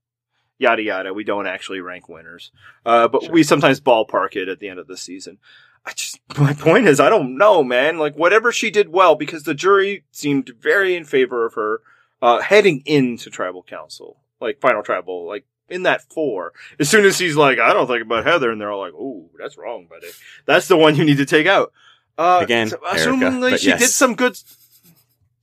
yada 0.58 0.82
yada, 0.82 1.12
we 1.12 1.22
don't 1.24 1.46
actually 1.46 1.80
rank 1.80 2.08
winners, 2.08 2.50
uh, 2.86 3.08
but 3.08 3.24
Sure. 3.24 3.32
we 3.32 3.42
sometimes 3.42 3.80
ballpark 3.80 4.36
it 4.36 4.48
at 4.48 4.58
the 4.58 4.68
end 4.68 4.78
of 4.80 4.86
the 4.86 4.96
season. 4.96 5.38
I 5.84 5.92
just 5.92 6.18
my 6.38 6.54
point 6.54 6.88
is, 6.88 6.98
I 6.98 7.10
don't 7.10 7.36
know, 7.36 7.62
man. 7.62 7.98
Like 7.98 8.16
whatever 8.16 8.52
she 8.52 8.70
did 8.70 8.88
well, 8.88 9.14
because 9.14 9.42
the 9.42 9.54
jury 9.54 10.04
seemed 10.10 10.50
very 10.58 10.96
in 10.96 11.04
favor 11.04 11.44
of 11.46 11.54
her 11.54 11.82
uh, 12.22 12.40
heading 12.40 12.82
into 12.86 13.30
tribal 13.30 13.62
council, 13.62 14.18
like 14.40 14.60
final 14.60 14.82
tribal, 14.82 15.26
like. 15.26 15.44
In 15.70 15.82
that 15.82 16.00
four, 16.10 16.54
as 16.80 16.88
soon 16.88 17.04
as 17.04 17.18
he's 17.18 17.36
like, 17.36 17.58
I 17.58 17.74
don't 17.74 17.86
think 17.86 18.00
about 18.00 18.24
Heather, 18.24 18.50
and 18.50 18.58
they're 18.58 18.72
all 18.72 18.80
like, 18.80 18.94
"Oh, 18.98 19.28
that's 19.38 19.58
wrong, 19.58 19.86
buddy. 19.86 20.06
That's 20.46 20.66
the 20.66 20.78
one 20.78 20.96
you 20.96 21.04
need 21.04 21.18
to 21.18 21.26
take 21.26 21.46
out." 21.46 21.74
Uh, 22.16 22.40
Again, 22.42 22.68
so, 22.70 22.78
Erika, 22.84 23.38
but 23.38 23.60
she 23.60 23.68
yes. 23.68 23.78
did 23.78 23.90
some 23.90 24.14
good. 24.14 24.36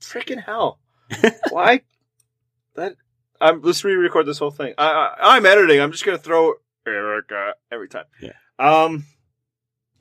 Freaking 0.00 0.42
hell! 0.42 0.80
Why? 1.50 1.82
That 2.74 2.96
I'm. 3.40 3.62
Let's 3.62 3.84
re-record 3.84 4.26
this 4.26 4.38
whole 4.38 4.50
thing. 4.50 4.74
I, 4.76 4.88
I, 4.88 5.36
I'm 5.36 5.46
editing. 5.46 5.80
I'm 5.80 5.92
just 5.92 6.04
gonna 6.04 6.18
throw 6.18 6.54
Erika 6.86 7.54
every 7.70 7.88
time. 7.88 8.06
Yeah. 8.20 8.32
Um. 8.58 9.04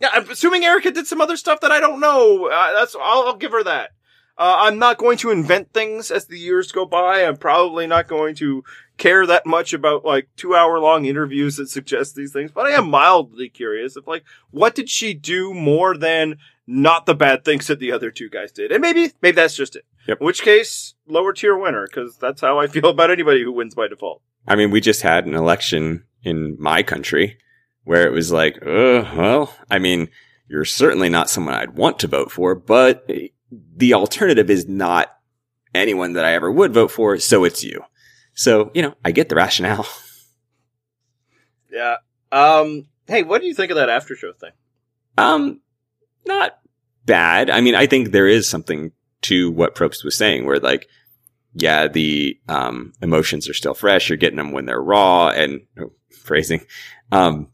Yeah, 0.02 0.10
I'm 0.12 0.30
assuming 0.30 0.66
Erika 0.66 0.92
did 0.92 1.08
some 1.08 1.22
other 1.22 1.38
stuff 1.38 1.62
that 1.62 1.72
I 1.72 1.80
don't 1.80 2.00
know. 2.00 2.48
Uh, 2.48 2.74
that's 2.74 2.96
I'll, 2.96 3.28
I'll 3.28 3.38
give 3.38 3.52
her 3.52 3.64
that. 3.64 3.92
Uh, 4.38 4.56
I'm 4.60 4.78
not 4.80 4.98
going 4.98 5.18
to 5.20 5.32
invent 5.32 5.72
things 5.74 6.12
as 6.12 6.26
the 6.26 6.38
years 6.38 6.72
go 6.72 6.86
by. 6.86 7.24
I'm 7.24 7.38
probably 7.38 7.88
not 7.88 8.08
going 8.08 8.36
to 8.36 8.64
care 8.98 9.26
that 9.26 9.46
much 9.46 9.74
about 9.74 10.04
like 10.04 10.28
two 10.36 10.56
hour 10.56 10.80
long 10.80 11.06
interviews 11.06 11.56
that 11.56 11.70
suggest 11.70 12.16
these 12.16 12.34
things, 12.34 12.52
but 12.52 12.66
I 12.66 12.72
am 12.72 12.90
mildly 12.90 13.50
curious 13.50 13.96
of 13.96 14.08
like, 14.08 14.24
what 14.52 14.76
did 14.76 14.90
she 14.90 15.14
do 15.14 15.54
more 15.54 15.98
than 15.98 16.38
not 16.68 17.06
the 17.06 17.16
bad 17.16 17.46
things 17.46 17.68
that 17.68 17.80
the 17.80 17.92
other 17.92 18.12
two 18.12 18.30
guys 18.30 18.52
did? 18.52 18.72
And 18.72 18.82
maybe, 18.82 19.12
maybe 19.22 19.36
that's 19.36 19.56
just 19.56 19.78
it. 19.78 19.86
Yep. 20.08 20.20
In 20.20 20.26
which 20.26 20.42
case, 20.42 20.96
lower 21.08 21.34
tier 21.34 21.58
winner, 21.58 21.88
because 21.88 22.18
that's 22.18 22.42
how 22.42 22.60
I 22.60 22.68
feel 22.68 22.90
about 22.90 23.12
anybody 23.12 23.42
who 23.44 23.52
wins 23.52 23.76
by 23.76 23.88
default. 23.88 24.22
I 24.48 24.56
mean, 24.56 24.70
we 24.70 24.82
just 24.82 25.02
had 25.02 25.26
an 25.26 25.34
election 25.34 26.04
in 26.24 26.58
my 26.60 26.84
country 26.84 27.38
where 27.84 28.06
it 28.06 28.12
was 28.12 28.32
like, 28.32 28.58
uh, 28.62 29.06
well, 29.16 29.56
I 29.70 29.80
mean, 29.80 30.10
you're 30.48 30.66
certainly 30.66 31.10
not 31.10 31.30
someone 31.30 31.54
I'd 31.56 31.76
want 31.76 32.00
to 32.00 32.08
vote 32.08 32.32
for, 32.32 32.54
but 32.54 33.10
the 33.52 33.94
alternative 33.94 34.50
is 34.50 34.68
not 34.68 35.10
anyone 35.74 36.14
that 36.14 36.26
I 36.26 36.34
ever 36.34 36.52
would 36.52 36.74
vote 36.74 36.92
for, 36.92 37.18
so 37.18 37.44
it's 37.44 37.64
you. 37.64 37.84
So, 38.34 38.72
you 38.74 38.82
know, 38.82 38.96
I 39.04 39.12
get 39.12 39.30
the 39.30 39.36
rationale. 39.36 39.88
Yeah. 41.72 41.98
Um, 42.32 42.86
hey, 43.06 43.24
what 43.24 43.42
do 43.42 43.48
you 43.48 43.54
think 43.54 43.70
of 43.70 43.76
that 43.76 43.90
after 43.90 44.16
show 44.16 44.32
thing? 44.32 44.52
Um, 45.18 45.60
not 46.26 46.58
bad. 47.06 47.50
I 47.50 47.60
mean, 47.60 47.76
I 47.76 47.86
think 47.86 48.12
there 48.12 48.30
is 48.30 48.48
something 48.48 48.94
to 49.24 49.52
what 49.52 49.76
Probst 49.76 50.06
was 50.06 50.16
saying 50.16 50.46
where 50.46 50.60
like, 50.60 50.88
yeah, 51.54 51.90
the, 51.90 52.40
um, 52.48 52.94
emotions 53.02 53.50
are 53.50 53.54
still 53.54 53.74
fresh. 53.74 54.10
You're 54.10 54.18
getting 54.18 54.38
them 54.38 54.54
when 54.54 54.66
they're 54.66 54.82
raw 54.82 55.30
and 55.30 55.62
oh, 55.78 55.92
phrasing. 56.12 56.66
Um, 57.12 57.50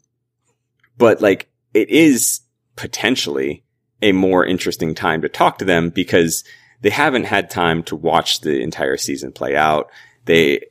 but 0.99 1.19
like 1.19 1.49
it 1.73 1.89
is 1.89 2.41
potentially 2.75 3.63
a 4.01 4.11
more 4.11 4.45
interesting 4.45 4.95
time 4.95 5.21
to 5.21 5.29
talk 5.29 5.57
to 5.59 5.65
them 5.65 5.89
because 5.89 6.43
they 6.81 6.89
haven't 6.89 7.25
had 7.25 7.49
time 7.49 7.83
to 7.83 7.95
watch 7.95 8.41
the 8.41 8.61
entire 8.61 8.97
season 8.97 9.31
play 9.31 9.55
out. 9.55 9.89
They, 10.25 10.61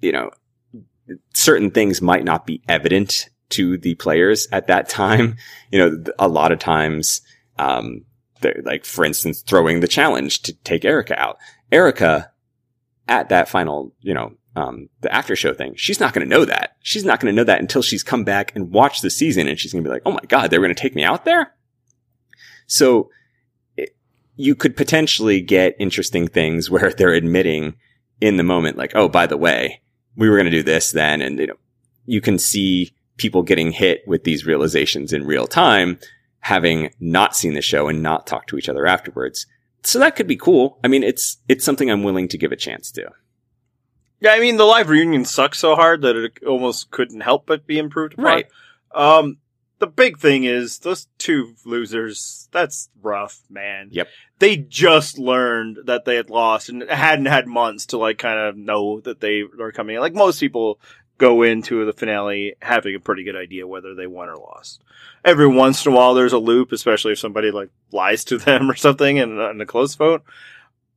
you 0.00 0.12
know, 0.12 0.30
certain 1.32 1.70
things 1.70 2.02
might 2.02 2.24
not 2.24 2.46
be 2.46 2.62
evident 2.68 3.28
to 3.50 3.78
the 3.78 3.94
players 3.94 4.48
at 4.52 4.66
that 4.66 4.88
time. 4.88 5.36
You 5.70 5.78
know, 5.78 6.04
a 6.18 6.28
lot 6.28 6.52
of 6.52 6.58
times, 6.58 7.22
um, 7.58 8.04
like, 8.62 8.84
for 8.84 9.04
instance, 9.04 9.42
throwing 9.42 9.80
the 9.80 9.88
challenge 9.88 10.42
to 10.42 10.52
take 10.52 10.84
Erika 10.84 11.18
out. 11.20 11.38
Erika 11.70 12.30
at 13.08 13.28
that 13.28 13.48
final, 13.48 13.94
you 14.00 14.14
know, 14.14 14.32
um, 14.56 14.88
the 15.00 15.12
after 15.12 15.34
show 15.34 15.52
thing. 15.52 15.74
She's 15.76 16.00
not 16.00 16.12
going 16.12 16.28
to 16.28 16.32
know 16.32 16.44
that. 16.44 16.76
She's 16.80 17.04
not 17.04 17.20
going 17.20 17.34
to 17.34 17.36
know 17.36 17.44
that 17.44 17.60
until 17.60 17.82
she's 17.82 18.02
come 18.02 18.24
back 18.24 18.54
and 18.54 18.70
watched 18.70 19.02
the 19.02 19.10
season 19.10 19.48
and 19.48 19.58
she's 19.58 19.72
going 19.72 19.82
to 19.82 19.88
be 19.88 19.92
like, 19.92 20.02
Oh 20.06 20.12
my 20.12 20.24
God, 20.28 20.50
they 20.50 20.58
were 20.58 20.64
going 20.64 20.74
to 20.74 20.80
take 20.80 20.94
me 20.94 21.02
out 21.04 21.24
there. 21.24 21.53
So 22.66 23.10
it, 23.76 23.96
you 24.36 24.54
could 24.54 24.76
potentially 24.76 25.40
get 25.40 25.76
interesting 25.78 26.28
things 26.28 26.70
where 26.70 26.92
they're 26.96 27.12
admitting 27.12 27.74
in 28.20 28.36
the 28.36 28.42
moment, 28.42 28.76
like, 28.76 28.92
Oh, 28.94 29.08
by 29.08 29.26
the 29.26 29.36
way, 29.36 29.82
we 30.16 30.28
were 30.28 30.36
going 30.36 30.50
to 30.50 30.50
do 30.50 30.62
this 30.62 30.92
then. 30.92 31.20
And 31.20 31.38
you 31.38 31.46
know, 31.48 31.58
you 32.06 32.20
can 32.20 32.38
see 32.38 32.94
people 33.16 33.42
getting 33.42 33.72
hit 33.72 34.02
with 34.06 34.24
these 34.24 34.46
realizations 34.46 35.12
in 35.12 35.26
real 35.26 35.46
time, 35.46 35.98
having 36.40 36.90
not 37.00 37.36
seen 37.36 37.54
the 37.54 37.62
show 37.62 37.88
and 37.88 38.02
not 38.02 38.26
talked 38.26 38.48
to 38.50 38.58
each 38.58 38.68
other 38.68 38.86
afterwards. 38.86 39.46
So 39.82 39.98
that 39.98 40.16
could 40.16 40.26
be 40.26 40.36
cool. 40.36 40.78
I 40.82 40.88
mean, 40.88 41.02
it's, 41.02 41.38
it's 41.48 41.64
something 41.64 41.90
I'm 41.90 42.02
willing 42.02 42.28
to 42.28 42.38
give 42.38 42.52
a 42.52 42.56
chance 42.56 42.90
to. 42.92 43.10
Yeah, 44.20 44.32
I 44.32 44.40
mean 44.40 44.56
the 44.56 44.64
live 44.64 44.88
reunion 44.88 45.26
sucks 45.26 45.58
so 45.58 45.74
hard 45.74 46.00
that 46.00 46.16
it 46.16 46.38
almost 46.46 46.90
couldn't 46.90 47.20
help 47.20 47.44
but 47.44 47.66
be 47.66 47.78
improved 47.78 48.14
upon. 48.14 48.24
Right. 48.24 48.46
Um, 48.94 49.36
the 49.84 49.90
big 49.90 50.18
thing 50.18 50.44
is 50.44 50.78
those 50.78 51.08
two 51.18 51.54
losers. 51.66 52.48
That's 52.52 52.88
rough, 53.02 53.42
man. 53.50 53.88
Yep. 53.92 54.08
They 54.38 54.56
just 54.56 55.18
learned 55.18 55.80
that 55.84 56.06
they 56.06 56.16
had 56.16 56.30
lost 56.30 56.70
and 56.70 56.82
hadn't 56.88 57.26
had 57.26 57.46
months 57.46 57.86
to 57.86 57.98
like 57.98 58.16
kind 58.18 58.38
of 58.38 58.56
know 58.56 59.00
that 59.00 59.20
they 59.20 59.42
are 59.60 59.72
coming. 59.72 59.98
Like 59.98 60.14
most 60.14 60.40
people 60.40 60.80
go 61.18 61.42
into 61.42 61.84
the 61.84 61.92
finale 61.92 62.54
having 62.62 62.94
a 62.94 63.00
pretty 63.00 63.24
good 63.24 63.36
idea 63.36 63.66
whether 63.66 63.94
they 63.94 64.06
won 64.06 64.30
or 64.30 64.36
lost. 64.36 64.82
Every 65.22 65.46
once 65.46 65.84
in 65.84 65.92
a 65.92 65.94
while, 65.94 66.14
there's 66.14 66.32
a 66.32 66.38
loop, 66.38 66.72
especially 66.72 67.12
if 67.12 67.18
somebody 67.18 67.50
like 67.50 67.68
lies 67.92 68.24
to 68.24 68.38
them 68.38 68.70
or 68.70 68.74
something 68.74 69.18
in, 69.18 69.38
in 69.38 69.60
a 69.60 69.66
close 69.66 69.94
vote 69.94 70.22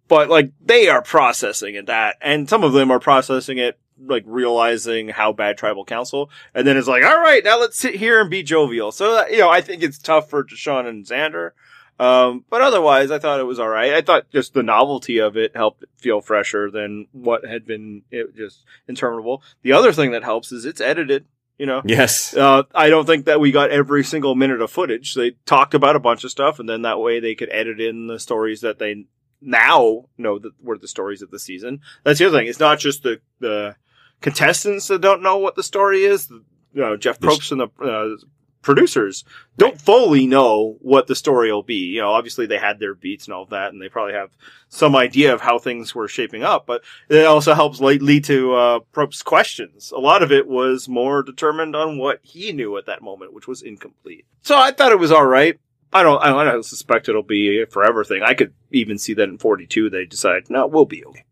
but 0.07 0.29
like 0.29 0.51
they 0.63 0.89
are 0.89 1.01
processing 1.01 1.75
it 1.75 1.88
that, 1.88 2.17
and 2.21 2.49
some 2.49 2.63
of 2.63 2.73
them 2.73 2.91
are 2.91 2.99
processing 2.99 3.57
it 3.57 3.79
like 3.99 4.23
realizing 4.27 5.09
how 5.09 5.34
bad 5.34 5.57
tribal 5.57 5.84
council, 5.84 6.29
and 6.53 6.67
then 6.67 6.77
it's 6.77 6.88
like, 6.88 7.03
all 7.03 7.19
right, 7.19 7.43
now 7.43 7.59
let's 7.59 7.79
sit 7.79 7.95
here 7.95 8.21
and 8.21 8.29
be 8.29 8.43
jovial. 8.43 8.91
So 8.91 9.13
that, 9.15 9.31
you 9.31 9.39
know, 9.39 9.49
I 9.49 9.61
think 9.61 9.81
it's 9.81 9.97
tough 9.97 10.29
for 10.29 10.43
Deshawn 10.43 10.85
and 10.88 11.05
Xander. 11.05 11.51
Um, 11.99 12.45
but 12.51 12.61
otherwise, 12.61 13.09
I 13.09 13.17
thought 13.17 13.39
it 13.39 13.45
was 13.47 13.57
all 13.59 13.69
right. 13.69 13.93
I 13.93 14.01
thought 14.01 14.29
just 14.29 14.53
the 14.53 14.61
novelty 14.61 15.17
of 15.17 15.35
it 15.35 15.55
helped 15.55 15.81
it 15.81 15.89
feel 15.97 16.21
fresher 16.21 16.69
than 16.69 17.07
what 17.11 17.43
had 17.43 17.65
been 17.65 18.03
it 18.11 18.35
just 18.35 18.65
interminable. 18.88 19.41
The 19.63 19.73
other 19.73 19.91
thing 19.91 20.11
that 20.11 20.23
helps 20.23 20.51
is 20.51 20.63
it's 20.63 20.79
edited. 20.79 21.25
You 21.57 21.65
know, 21.65 21.81
Yes. 21.84 22.38
uh, 22.38 22.63
I 22.75 22.89
don't 22.89 23.07
think 23.07 23.25
that 23.25 23.39
we 23.39 23.51
got 23.51 23.71
every 23.71 24.03
single 24.03 24.35
minute 24.35 24.61
of 24.61 24.69
footage. 24.69 25.15
They 25.15 25.31
talked 25.47 25.73
about 25.73 25.95
a 25.95 25.99
bunch 25.99 26.23
of 26.23 26.29
stuff, 26.29 26.59
and 26.59 26.69
then 26.69 26.84
that 26.84 26.99
way 26.99 27.19
they 27.19 27.34
could 27.34 27.49
edit 27.51 27.81
in 27.81 28.05
the 28.05 28.19
stories 28.19 28.61
that 28.61 28.77
they 28.77 29.07
now 29.41 30.05
know 30.18 30.39
that 30.39 30.51
were 30.61 30.77
the 30.77 30.88
stories 30.88 31.22
of 31.22 31.31
the 31.31 31.39
season. 31.39 31.81
That's 32.03 32.19
the 32.19 32.27
other 32.27 32.38
thing. 32.38 32.47
It's 32.47 32.59
not 32.59 32.80
just 32.80 33.03
the 33.03 33.22
the 33.39 33.76
contestants 34.22 34.88
that 34.88 35.01
don't 35.01 35.23
know 35.23 35.38
what 35.38 35.55
the 35.55 35.64
story 35.64 36.03
is. 36.03 36.30
You 36.30 36.81
know, 36.81 36.97
Jeff 36.97 37.19
Probst 37.19 37.51
and 37.51 37.61
the 37.61 37.69
uh, 37.84 38.26
producers 38.61 39.23
don't 39.57 39.80
fully 39.80 40.27
know 40.27 40.77
what 40.81 41.07
the 41.07 41.15
story 41.15 41.51
will 41.51 41.64
be. 41.64 41.85
You 41.85 42.01
know, 42.01 42.09
obviously 42.09 42.45
they 42.45 42.57
had 42.57 42.80
their 42.80 42.93
beats 42.93 43.26
and 43.26 43.34
all 43.34 43.43
of 43.43 43.49
that, 43.51 43.72
and 43.72 43.81
they 43.81 43.89
probably 43.89 44.14
have 44.14 44.31
some 44.68 44.95
idea 44.95 45.34
of 45.34 45.41
how 45.41 45.57
things 45.57 45.95
were 45.95 46.07
shaping 46.07 46.43
up. 46.43 46.65
But 46.65 46.84
it 47.09 47.26
also 47.26 47.53
helps 47.53 47.80
lead, 47.80 48.01
lead 48.01 48.26
to 48.26 48.53
uh, 48.53 48.80
Probst's 48.93 49.23
questions. 49.23 49.91
A 49.95 49.99
lot 49.99 50.22
of 50.22 50.31
it 50.31 50.47
was 50.47 50.89
more 50.89 51.23
determined 51.23 51.76
on 51.76 51.97
what 51.97 52.19
he 52.23 52.51
knew 52.51 52.77
at 52.77 52.85
that 52.88 53.01
moment, 53.01 53.34
which 53.34 53.47
was 53.47 53.61
incomplete. 53.61 54.26
So 54.41 54.57
I 54.57 54.72
thought 54.72 54.91
it 54.91 54.99
was 54.99 55.11
all 55.11 55.26
right. 55.26 55.57
I 55.93 56.03
don't. 56.03 56.22
I 56.22 56.43
don't 56.43 56.65
suspect 56.65 57.07
it'll 57.09 57.23
be 57.23 57.61
a 57.61 57.65
forever 57.65 58.03
thing. 58.03 58.22
I 58.23 58.34
could 58.34 58.53
even 58.72 58.97
see 58.97 59.14
that 59.15 59.30
in 59.30 59.38
42 59.38 59.89
they 59.89 60.05
decide, 60.05 60.49
no, 60.49 60.68
we'll 60.68 60.85
be 60.85 61.05
okay 61.05 61.23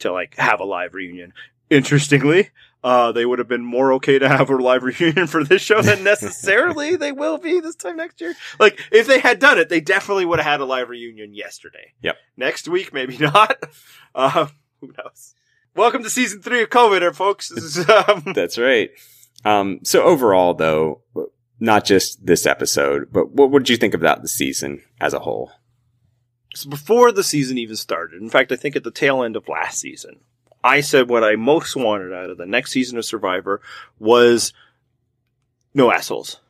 to 0.00 0.12
like 0.12 0.36
have 0.36 0.60
a 0.60 0.64
live 0.64 0.94
reunion. 0.94 1.32
Interestingly, 1.68 2.50
uh, 2.82 3.12
they 3.12 3.24
would 3.24 3.38
have 3.38 3.48
been 3.48 3.64
more 3.64 3.92
okay 3.94 4.18
to 4.18 4.28
have 4.28 4.50
a 4.50 4.56
live 4.56 4.82
reunion 5.00 5.26
for 5.26 5.44
this 5.44 5.62
show 5.62 5.82
than 5.82 6.02
necessarily 6.02 6.96
they 6.96 7.12
will 7.12 7.38
be 7.38 7.60
this 7.60 7.76
time 7.76 7.96
next 7.96 8.20
year. 8.20 8.34
Like, 8.58 8.80
if 8.90 9.06
they 9.06 9.20
had 9.20 9.38
done 9.38 9.58
it, 9.58 9.68
they 9.68 9.80
definitely 9.80 10.24
would 10.24 10.38
have 10.40 10.50
had 10.50 10.60
a 10.60 10.64
live 10.64 10.88
reunion 10.88 11.34
yesterday. 11.34 11.92
Yep. 12.02 12.16
Next 12.36 12.68
week, 12.68 12.92
maybe 12.92 13.18
not. 13.20 13.62
Uh, 14.14 14.48
who 14.80 14.92
knows? 14.98 15.34
Welcome 15.76 16.02
to 16.02 16.10
season 16.10 16.42
three 16.42 16.62
of 16.62 16.70
COVID, 16.70 17.14
folks. 17.14 17.50
Is, 17.50 17.88
um, 17.88 18.32
That's 18.34 18.58
right. 18.58 18.90
Um, 19.44 19.80
so 19.84 20.02
overall 20.02 20.54
though, 20.54 21.02
not 21.60 21.84
just 21.84 22.24
this 22.24 22.46
episode, 22.46 23.12
but 23.12 23.30
what 23.32 23.50
would 23.50 23.68
you 23.68 23.76
think 23.76 23.94
about 23.94 24.22
the 24.22 24.28
season 24.28 24.82
as 25.00 25.12
a 25.12 25.20
whole? 25.20 25.52
So 26.54 26.68
before 26.68 27.12
the 27.12 27.22
season 27.22 27.58
even 27.58 27.76
started, 27.76 28.20
in 28.20 28.30
fact, 28.30 28.50
I 28.50 28.56
think 28.56 28.74
at 28.74 28.82
the 28.82 28.90
tail 28.90 29.22
end 29.22 29.36
of 29.36 29.46
last 29.46 29.78
season, 29.78 30.20
I 30.64 30.80
said 30.80 31.08
what 31.08 31.22
I 31.22 31.36
most 31.36 31.76
wanted 31.76 32.12
out 32.12 32.30
of 32.30 32.38
the 32.38 32.46
next 32.46 32.72
season 32.72 32.98
of 32.98 33.04
Survivor 33.04 33.60
was 33.98 34.52
no 35.74 35.92
assholes. 35.92 36.40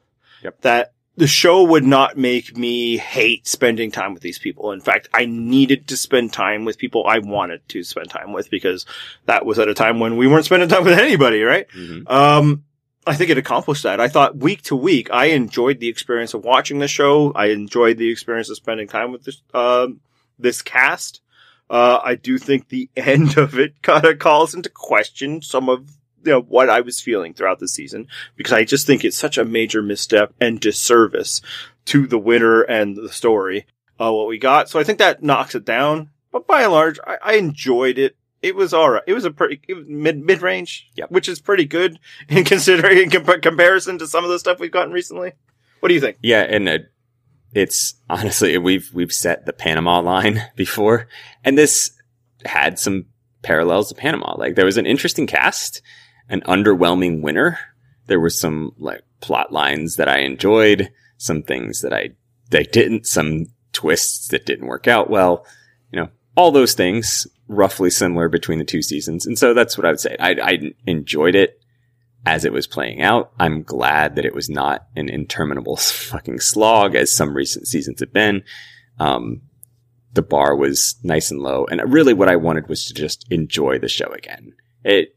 Yep. 0.43 0.63
That 0.63 0.93
the 1.17 1.27
show 1.27 1.65
would 1.65 1.85
not 1.85 2.17
make 2.17 2.57
me 2.57 2.97
hate 2.97 3.47
spending 3.47 3.91
time 3.91 4.15
with 4.15 4.23
these 4.23 4.39
people. 4.39 4.73
In 4.73 4.81
fact, 4.81 5.09
I 5.13 5.27
needed 5.27 5.89
to 5.89 5.97
spend 5.97 6.33
time 6.33 6.65
with 6.65 6.79
people 6.79 7.05
I 7.07 7.19
wanted 7.19 7.69
to 7.69 7.83
spend 7.83 8.09
time 8.09 8.33
with 8.33 8.49
because 8.49 8.87
that 9.27 9.45
was 9.45 9.59
at 9.59 9.69
a 9.69 9.75
time 9.75 10.01
when 10.01 10.17
we 10.17 10.27
weren't 10.27 10.47
spending 10.47 10.69
time 10.69 10.85
with 10.85 10.99
anybody, 10.99 11.43
right? 11.43 11.69
Mhm. 11.77 12.11
Um, 12.11 12.65
I 13.07 13.15
think 13.15 13.31
it 13.31 13.39
accomplished 13.39 13.85
that. 13.85 14.01
I 14.01 14.09
thought 14.09 14.37
week 14.37 14.63
to 14.63 14.77
week, 14.77 15.11
I 15.11 15.27
enjoyed 15.27 15.81
the 15.81 15.89
experience 15.89 16.35
of 16.35 16.45
watching 16.45 16.79
the 16.79 16.89
show. 16.89 17.33
I 17.33 17.47
enjoyed 17.47 17.97
the 17.97 18.11
experience 18.11 18.51
of 18.51 18.57
spending 18.57 18.89
time 18.89 19.11
with 19.11 19.25
this, 19.25 19.41
um, 19.55 20.01
this 20.39 20.61
cast. 20.61 21.23
Uh, 21.71 22.01
I 22.03 22.17
do 22.17 22.37
think 22.37 22.69
the 22.69 22.91
end 22.97 23.39
of 23.39 23.59
it 23.59 23.81
kind 23.83 24.05
of 24.05 24.19
calls 24.19 24.55
into 24.55 24.69
question 24.69 25.41
some 25.41 25.69
of 25.69 25.89
you 26.25 26.33
know, 26.33 26.43
what 26.43 26.69
I 26.69 26.81
was 26.81 27.01
feeling 27.01 27.33
throughout 27.33 27.61
the 27.61 27.69
season 27.69 28.09
because 28.37 28.53
I 28.53 28.65
just 28.65 28.87
think 28.87 29.05
it's 29.05 29.17
such 29.17 29.39
a 29.39 29.45
major 29.45 29.83
misstep 29.83 30.35
and 30.41 30.61
disservice 30.61 31.41
to 31.87 32.07
the 32.07 32.19
winner 32.19 32.63
and 32.63 32.97
the 32.97 33.09
story, 33.09 33.67
uh, 33.99 34.13
what 34.13 34.29
we 34.29 34.39
got. 34.39 34.69
So 34.69 34.79
I 34.79 34.85
think 34.85 34.99
that 34.99 35.23
knocks 35.23 35.55
it 35.55 35.65
down. 35.65 36.11
But 36.31 36.47
by 36.47 36.63
and 36.63 36.73
large, 36.73 36.99
I, 37.07 37.17
I 37.23 37.33
enjoyed 37.35 37.99
it. 37.99 38.17
It 38.43 38.57
was 38.57 38.73
alright. 38.73 39.03
It 39.07 39.13
was 39.13 39.25
a 39.25 39.31
pretty 39.31 39.61
mid 39.87 40.19
mid 40.25 40.41
range, 40.43 40.89
Yep. 40.97 41.11
which 41.11 41.29
is 41.29 41.41
pretty 41.41 41.65
good 41.67 41.99
in 42.29 42.45
considering 42.45 42.99
in 42.99 43.11
compa- 43.11 43.43
comparison 43.43 43.99
to 43.99 44.07
some 44.07 44.25
of 44.25 44.31
the 44.31 44.39
stuff 44.39 44.59
we've 44.61 44.71
gotten 44.71 44.93
recently. 44.93 45.33
What 45.81 45.89
do 45.89 45.95
you 45.95 46.01
think? 46.01 46.17
Yeah, 46.23 46.43
and 46.43 46.69
uh, 46.69 46.79
it's 47.53 47.95
honestly 48.09 48.57
we've 48.59 48.91
we've 48.95 49.13
set 49.13 49.47
the 49.47 49.53
Panama 49.53 50.01
line 50.01 50.43
before, 50.57 51.07
and 51.45 51.57
this 51.59 51.91
had 52.45 52.79
some 52.79 53.07
parallels 53.43 53.89
to 53.89 53.95
Panama. 53.95 54.35
Like 54.37 54.55
there 54.55 54.65
was 54.67 54.79
an 54.79 54.87
interesting 54.87 55.27
cast, 55.27 55.83
an 56.29 56.41
underwhelming 56.43 57.23
winner. 57.23 57.59
There 58.07 58.21
were 58.21 58.31
some 58.31 58.73
like 58.79 59.03
plot 59.21 59.53
lines 59.53 59.97
that 59.97 60.09
I 60.09 60.21
enjoyed, 60.21 60.91
some 61.19 61.43
things 61.43 61.81
that 61.83 61.93
I 61.93 62.11
that 62.51 62.73
didn't, 62.73 63.07
some 63.07 63.47
twists 63.73 64.29
that 64.29 64.47
didn't 64.47 64.67
work 64.67 64.89
out 64.89 65.11
well. 65.11 65.47
All 66.37 66.53
those 66.53 66.75
things 66.75 67.27
roughly 67.49 67.91
similar 67.91 68.29
between 68.29 68.59
the 68.59 68.65
two 68.65 68.83
seasons, 68.83 69.27
and 69.27 69.39
so 69.39 69.55
that's 69.55 69.77
what 69.77 69.85
I 69.85 69.91
would 69.91 70.01
say. 70.01 70.17
I, 70.19 70.37
I 70.41 70.59
enjoyed 70.87 71.35
it 71.35 71.61
as 72.27 72.45
it 72.45 72.53
was 72.53 72.67
playing 72.67 73.03
out. 73.03 73.33
I'm 73.39 73.63
glad 73.63 74.17
that 74.17 74.25
it 74.25 74.35
was 74.35 74.49
not 74.49 74.87
an 74.97 75.09
interminable 75.09 75.77
fucking 75.77 76.41
slog 76.41 76.95
as 76.95 77.15
some 77.15 77.35
recent 77.35 77.67
seasons 77.67 78.01
have 78.01 78.13
been. 78.13 78.43
Um, 78.99 79.43
the 80.13 80.23
bar 80.23 80.57
was 80.57 80.97
nice 81.03 81.31
and 81.31 81.41
low. 81.41 81.67
And 81.71 81.81
really 81.93 82.15
what 82.15 82.29
I 82.29 82.37
wanted 82.37 82.69
was 82.69 82.85
to 82.87 82.95
just 82.95 83.27
enjoy 83.31 83.79
the 83.79 83.89
show 83.89 84.09
again. 84.09 84.53
It, 84.85 85.17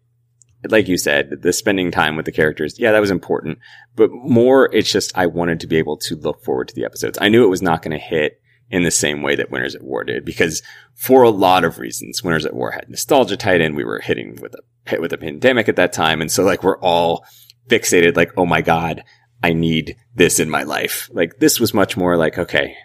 like 0.69 0.87
you 0.87 0.97
said, 0.97 1.41
the 1.41 1.51
spending 1.51 1.91
time 1.91 2.15
with 2.15 2.25
the 2.25 2.31
characters, 2.31 2.79
yeah, 2.79 2.91
that 2.91 3.01
was 3.01 3.11
important, 3.11 3.59
but 3.95 4.11
more 4.11 4.73
it's 4.73 4.91
just 4.91 5.17
I 5.17 5.25
wanted 5.25 5.59
to 5.61 5.67
be 5.67 5.77
able 5.77 5.97
to 5.97 6.15
look 6.15 6.43
forward 6.43 6.69
to 6.69 6.75
the 6.75 6.85
episodes. 6.85 7.17
I 7.19 7.29
knew 7.29 7.43
it 7.43 7.49
was 7.49 7.61
not 7.61 7.81
going 7.81 7.97
to 7.97 8.03
hit 8.03 8.39
in 8.73 8.81
the 8.81 8.89
same 8.89 9.21
way 9.21 9.35
that 9.35 9.51
Winners 9.51 9.75
at 9.75 9.83
War 9.83 10.03
did 10.03 10.25
because 10.25 10.63
for 10.95 11.21
a 11.21 11.29
lot 11.29 11.63
of 11.63 11.77
reasons, 11.77 12.23
Winners 12.23 12.43
at 12.43 12.55
War 12.55 12.71
had 12.71 12.89
nostalgia 12.89 13.37
tied 13.37 13.61
in. 13.61 13.75
We 13.75 13.83
were 13.83 13.99
hitting 13.99 14.39
with 14.41 14.55
a 14.55 14.63
hit 14.89 14.99
with 14.99 15.13
a 15.13 15.17
pandemic 15.19 15.69
at 15.69 15.75
that 15.75 15.93
time. 15.93 16.21
And 16.21 16.31
so 16.31 16.43
like 16.43 16.63
we're 16.63 16.79
all 16.79 17.23
fixated 17.67 18.17
like, 18.17 18.31
oh 18.35 18.47
my 18.47 18.61
God, 18.61 19.03
I 19.43 19.53
need 19.53 19.95
this 20.15 20.39
in 20.39 20.49
my 20.49 20.63
life. 20.63 21.07
Like 21.13 21.37
this 21.37 21.59
was 21.59 21.75
much 21.75 21.95
more 21.95 22.17
like, 22.17 22.39
okay, 22.39 22.75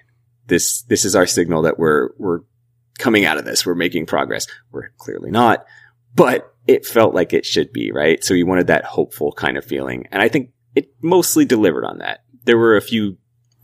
this, 0.47 0.83
this 0.83 1.07
is 1.07 1.17
our 1.17 1.27
signal 1.27 1.63
that 1.63 1.79
we're, 1.79 2.11
we're 2.19 2.41
coming 2.99 3.25
out 3.25 3.39
of 3.39 3.47
this. 3.47 3.65
We're 3.65 3.75
making 3.75 4.05
progress. 4.05 4.47
We're 4.71 4.91
clearly 4.99 5.31
not, 5.31 5.65
but 6.15 6.55
it 6.67 6.85
felt 6.85 7.15
like 7.15 7.33
it 7.33 7.47
should 7.47 7.73
be, 7.73 7.93
right? 7.93 8.23
So 8.23 8.35
you 8.35 8.45
wanted 8.45 8.67
that 8.67 8.85
hopeful 8.85 9.33
kind 9.33 9.57
of 9.57 9.65
feeling. 9.65 10.07
And 10.13 10.21
I 10.21 10.29
think 10.29 10.51
it 10.75 10.91
mostly 11.01 11.47
delivered 11.47 11.87
on 11.87 12.01
that. 12.01 12.25
There 12.45 12.59
were 12.59 12.77
a 12.77 12.83
few 12.83 13.17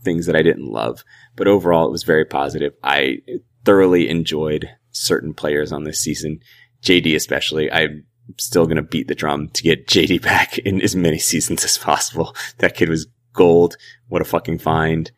things 0.03 0.25
that 0.25 0.35
I 0.35 0.41
didn't 0.41 0.71
love, 0.71 1.03
but 1.35 1.47
overall 1.47 1.87
it 1.87 1.91
was 1.91 2.03
very 2.03 2.25
positive. 2.25 2.73
I 2.83 3.19
thoroughly 3.63 4.09
enjoyed 4.09 4.69
certain 4.91 5.33
players 5.33 5.71
on 5.71 5.83
this 5.83 5.99
season. 5.99 6.39
JD 6.81 7.15
especially. 7.15 7.71
I'm 7.71 8.05
still 8.37 8.65
going 8.65 8.77
to 8.77 8.83
beat 8.83 9.07
the 9.07 9.15
drum 9.15 9.49
to 9.49 9.63
get 9.63 9.87
JD 9.89 10.21
back 10.21 10.57
in 10.59 10.81
as 10.81 10.95
many 10.95 11.19
seasons 11.19 11.63
as 11.63 11.77
possible. 11.77 12.35
That 12.59 12.75
kid 12.75 12.89
was 12.89 13.07
gold. 13.33 13.75
What 14.07 14.21
a 14.21 14.25
fucking 14.25 14.59
find. 14.59 15.11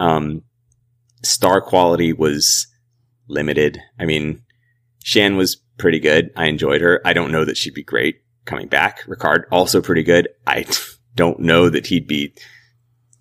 Um, 0.00 0.42
star 1.22 1.60
quality 1.60 2.12
was 2.12 2.66
limited. 3.28 3.80
I 3.98 4.04
mean, 4.04 4.42
Shan 5.04 5.36
was 5.36 5.56
pretty 5.78 6.00
good. 6.00 6.30
I 6.36 6.46
enjoyed 6.46 6.80
her. 6.80 7.00
I 7.04 7.12
don't 7.12 7.32
know 7.32 7.44
that 7.44 7.56
she'd 7.56 7.74
be 7.74 7.84
great 7.84 8.16
coming 8.44 8.68
back. 8.68 9.02
Ricard 9.04 9.44
also 9.50 9.80
pretty 9.80 10.02
good. 10.02 10.28
I 10.46 10.66
don't 11.14 11.40
know 11.40 11.68
that 11.68 11.86
he'd 11.86 12.06
be 12.06 12.34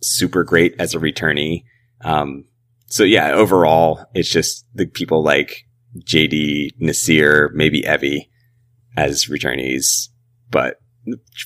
super 0.01 0.43
great 0.43 0.75
as 0.79 0.93
a 0.93 0.99
returnee. 0.99 1.63
Um, 2.01 2.45
so 2.87 3.03
yeah, 3.03 3.31
overall, 3.31 4.05
it's 4.13 4.29
just 4.29 4.65
the 4.73 4.85
people 4.85 5.23
like 5.23 5.65
JD, 5.97 6.79
Naseer, 6.79 7.51
maybe 7.53 7.85
Evie 7.85 8.29
as 8.95 9.25
returnees. 9.25 10.09
But 10.49 10.79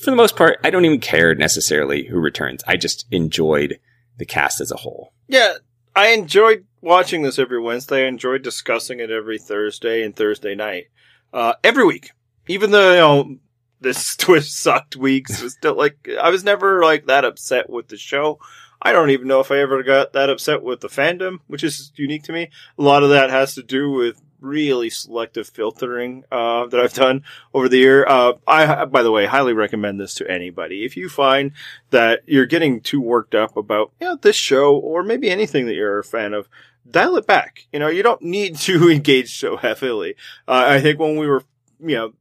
for 0.01 0.11
the 0.11 0.15
most 0.15 0.35
part, 0.35 0.59
I 0.63 0.69
don't 0.69 0.85
even 0.85 0.99
care 0.99 1.35
necessarily 1.35 2.05
who 2.05 2.19
returns. 2.19 2.63
I 2.67 2.77
just 2.77 3.05
enjoyed 3.11 3.79
the 4.17 4.25
cast 4.25 4.61
as 4.61 4.71
a 4.71 4.77
whole. 4.77 5.13
Yeah, 5.27 5.55
I 5.95 6.09
enjoyed 6.09 6.65
watching 6.81 7.21
this 7.21 7.39
every 7.39 7.59
Wednesday. 7.59 8.05
I 8.05 8.07
enjoyed 8.07 8.43
discussing 8.43 8.99
it 8.99 9.11
every 9.11 9.39
Thursday 9.39 10.03
and 10.03 10.15
Thursday 10.15 10.55
night. 10.55 10.85
Uh, 11.33 11.53
every 11.63 11.85
week. 11.85 12.11
Even 12.47 12.71
though, 12.71 12.91
you 12.91 12.97
know, 12.97 13.37
this 13.79 14.15
twist 14.17 14.57
sucked 14.57 14.95
weeks 14.95 15.41
was 15.41 15.53
still 15.53 15.75
like, 15.75 16.09
I 16.21 16.29
was 16.29 16.43
never 16.43 16.83
like 16.83 17.05
that 17.05 17.25
upset 17.25 17.69
with 17.69 17.87
the 17.87 17.97
show. 17.97 18.39
I 18.81 18.91
don't 18.91 19.11
even 19.11 19.27
know 19.27 19.39
if 19.39 19.51
I 19.51 19.59
ever 19.59 19.83
got 19.83 20.13
that 20.13 20.29
upset 20.29 20.63
with 20.63 20.81
the 20.81 20.87
fandom, 20.87 21.39
which 21.47 21.63
is 21.63 21.91
unique 21.95 22.23
to 22.23 22.33
me. 22.33 22.49
A 22.77 22.81
lot 22.81 23.03
of 23.03 23.09
that 23.09 23.29
has 23.29 23.53
to 23.55 23.63
do 23.63 23.91
with 23.91 24.21
really 24.39 24.89
selective 24.89 25.47
filtering 25.47 26.23
uh, 26.31 26.65
that 26.65 26.79
I've 26.79 26.93
done 26.93 27.23
over 27.53 27.69
the 27.69 27.77
year. 27.77 28.05
Uh, 28.07 28.33
I, 28.47 28.85
by 28.85 29.03
the 29.03 29.11
way, 29.11 29.27
highly 29.27 29.53
recommend 29.53 29.99
this 29.99 30.15
to 30.15 30.29
anybody. 30.29 30.83
If 30.83 30.97
you 30.97 31.09
find 31.09 31.51
that 31.91 32.21
you're 32.25 32.47
getting 32.47 32.81
too 32.81 33.01
worked 33.01 33.35
up 33.35 33.55
about 33.55 33.91
you 34.01 34.07
know, 34.07 34.15
this 34.15 34.35
show 34.35 34.75
or 34.75 35.03
maybe 35.03 35.29
anything 35.29 35.67
that 35.67 35.75
you're 35.75 35.99
a 35.99 36.03
fan 36.03 36.33
of, 36.33 36.49
dial 36.89 37.15
it 37.17 37.27
back. 37.27 37.67
You 37.71 37.79
know, 37.79 37.87
you 37.87 38.03
don't 38.03 38.21
need 38.23 38.57
to 38.57 38.89
engage 38.91 39.39
so 39.39 39.57
heavily. 39.57 40.15
Uh, 40.47 40.65
I 40.67 40.81
think 40.81 40.99
when 40.99 41.17
we 41.17 41.27
were, 41.27 41.43
you 41.79 41.95
know, 41.95 42.13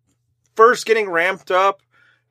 first 0.55 0.87
getting 0.87 1.09
ramped 1.09 1.51
up, 1.51 1.81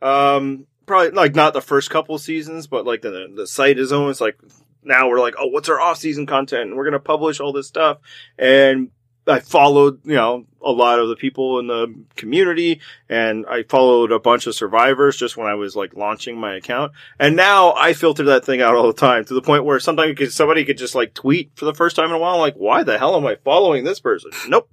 um, 0.01 0.67
probably 0.89 1.11
like 1.11 1.35
not 1.35 1.53
the 1.53 1.61
first 1.61 1.91
couple 1.91 2.17
seasons, 2.17 2.67
but 2.67 2.85
like 2.85 3.01
the 3.01 3.31
the 3.33 3.47
site 3.47 3.77
is 3.77 3.93
almost 3.93 4.19
like 4.19 4.37
now 4.83 5.07
we're 5.07 5.19
like, 5.19 5.35
oh, 5.37 5.47
what's 5.47 5.69
our 5.69 5.79
off 5.79 5.99
season 5.99 6.25
content? 6.25 6.63
And 6.63 6.75
we're 6.75 6.83
gonna 6.83 6.99
publish 6.99 7.39
all 7.39 7.53
this 7.53 7.67
stuff. 7.67 7.99
And 8.37 8.89
I 9.27 9.39
followed, 9.39 9.99
you 10.03 10.15
know, 10.15 10.45
a 10.63 10.71
lot 10.71 10.97
of 10.97 11.07
the 11.07 11.15
people 11.15 11.59
in 11.59 11.67
the 11.67 11.93
community 12.15 12.81
and 13.07 13.45
I 13.45 13.63
followed 13.63 14.11
a 14.11 14.19
bunch 14.19 14.47
of 14.47 14.55
survivors 14.55 15.15
just 15.15 15.37
when 15.37 15.45
I 15.45 15.53
was 15.53 15.75
like 15.75 15.93
launching 15.95 16.39
my 16.39 16.55
account. 16.55 16.93
And 17.19 17.35
now 17.35 17.73
I 17.73 17.93
filter 17.93 18.23
that 18.23 18.43
thing 18.43 18.59
out 18.59 18.73
all 18.73 18.87
the 18.87 18.93
time 18.93 19.25
to 19.25 19.33
the 19.35 19.43
point 19.43 19.65
where 19.65 19.79
sometimes 19.79 20.33
somebody 20.33 20.65
could 20.65 20.79
just 20.79 20.95
like 20.95 21.13
tweet 21.13 21.51
for 21.53 21.65
the 21.65 21.75
first 21.75 21.95
time 21.95 22.09
in 22.09 22.15
a 22.15 22.17
while. 22.17 22.39
Like, 22.39 22.55
why 22.55 22.81
the 22.81 22.97
hell 22.97 23.15
am 23.15 23.27
I 23.27 23.35
following 23.35 23.83
this 23.83 23.99
person? 23.99 24.31
Nope. 24.47 24.69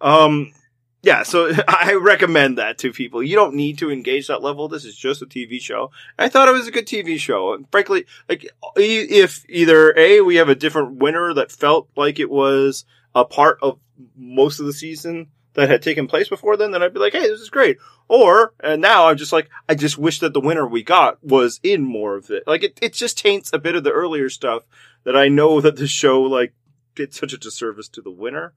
Um, 0.00 0.52
yeah, 1.02 1.22
so 1.22 1.52
I 1.68 1.94
recommend 1.94 2.58
that 2.58 2.78
to 2.78 2.92
people. 2.92 3.22
You 3.22 3.36
don't 3.36 3.54
need 3.54 3.78
to 3.78 3.90
engage 3.90 4.28
that 4.28 4.42
level. 4.42 4.68
This 4.68 4.84
is 4.84 4.96
just 4.96 5.22
a 5.22 5.26
TV 5.26 5.60
show. 5.60 5.90
I 6.18 6.28
thought 6.28 6.48
it 6.48 6.52
was 6.52 6.66
a 6.66 6.72
good 6.72 6.86
TV 6.86 7.18
show. 7.18 7.54
And 7.54 7.70
frankly, 7.70 8.06
like, 8.28 8.50
if 8.76 9.44
either 9.48 9.96
A, 9.96 10.20
we 10.20 10.36
have 10.36 10.48
a 10.48 10.54
different 10.54 10.96
winner 10.96 11.34
that 11.34 11.52
felt 11.52 11.88
like 11.96 12.18
it 12.18 12.30
was 12.30 12.84
a 13.14 13.24
part 13.24 13.58
of 13.62 13.78
most 14.16 14.60
of 14.60 14.66
the 14.66 14.72
season 14.72 15.28
that 15.54 15.68
had 15.68 15.82
taken 15.82 16.06
place 16.06 16.28
before 16.28 16.56
then, 16.56 16.70
then 16.70 16.82
I'd 16.82 16.94
be 16.94 17.00
like, 17.00 17.12
hey, 17.12 17.26
this 17.26 17.40
is 17.40 17.50
great. 17.50 17.78
Or, 18.06 18.54
and 18.60 18.80
now 18.80 19.08
I'm 19.08 19.16
just 19.16 19.32
like, 19.32 19.50
I 19.68 19.74
just 19.74 19.98
wish 19.98 20.20
that 20.20 20.32
the 20.32 20.40
winner 20.40 20.66
we 20.66 20.82
got 20.82 21.22
was 21.22 21.58
in 21.62 21.82
more 21.82 22.16
of 22.16 22.30
it. 22.30 22.44
Like, 22.46 22.62
it, 22.62 22.78
it 22.80 22.92
just 22.92 23.18
taints 23.18 23.50
a 23.52 23.58
bit 23.58 23.74
of 23.74 23.84
the 23.84 23.90
earlier 23.90 24.30
stuff 24.30 24.64
that 25.04 25.16
I 25.16 25.28
know 25.28 25.60
that 25.60 25.76
the 25.76 25.86
show, 25.86 26.22
like, 26.22 26.54
did 26.94 27.12
such 27.12 27.32
a 27.32 27.38
disservice 27.38 27.88
to 27.90 28.00
the 28.00 28.10
winner. 28.10 28.54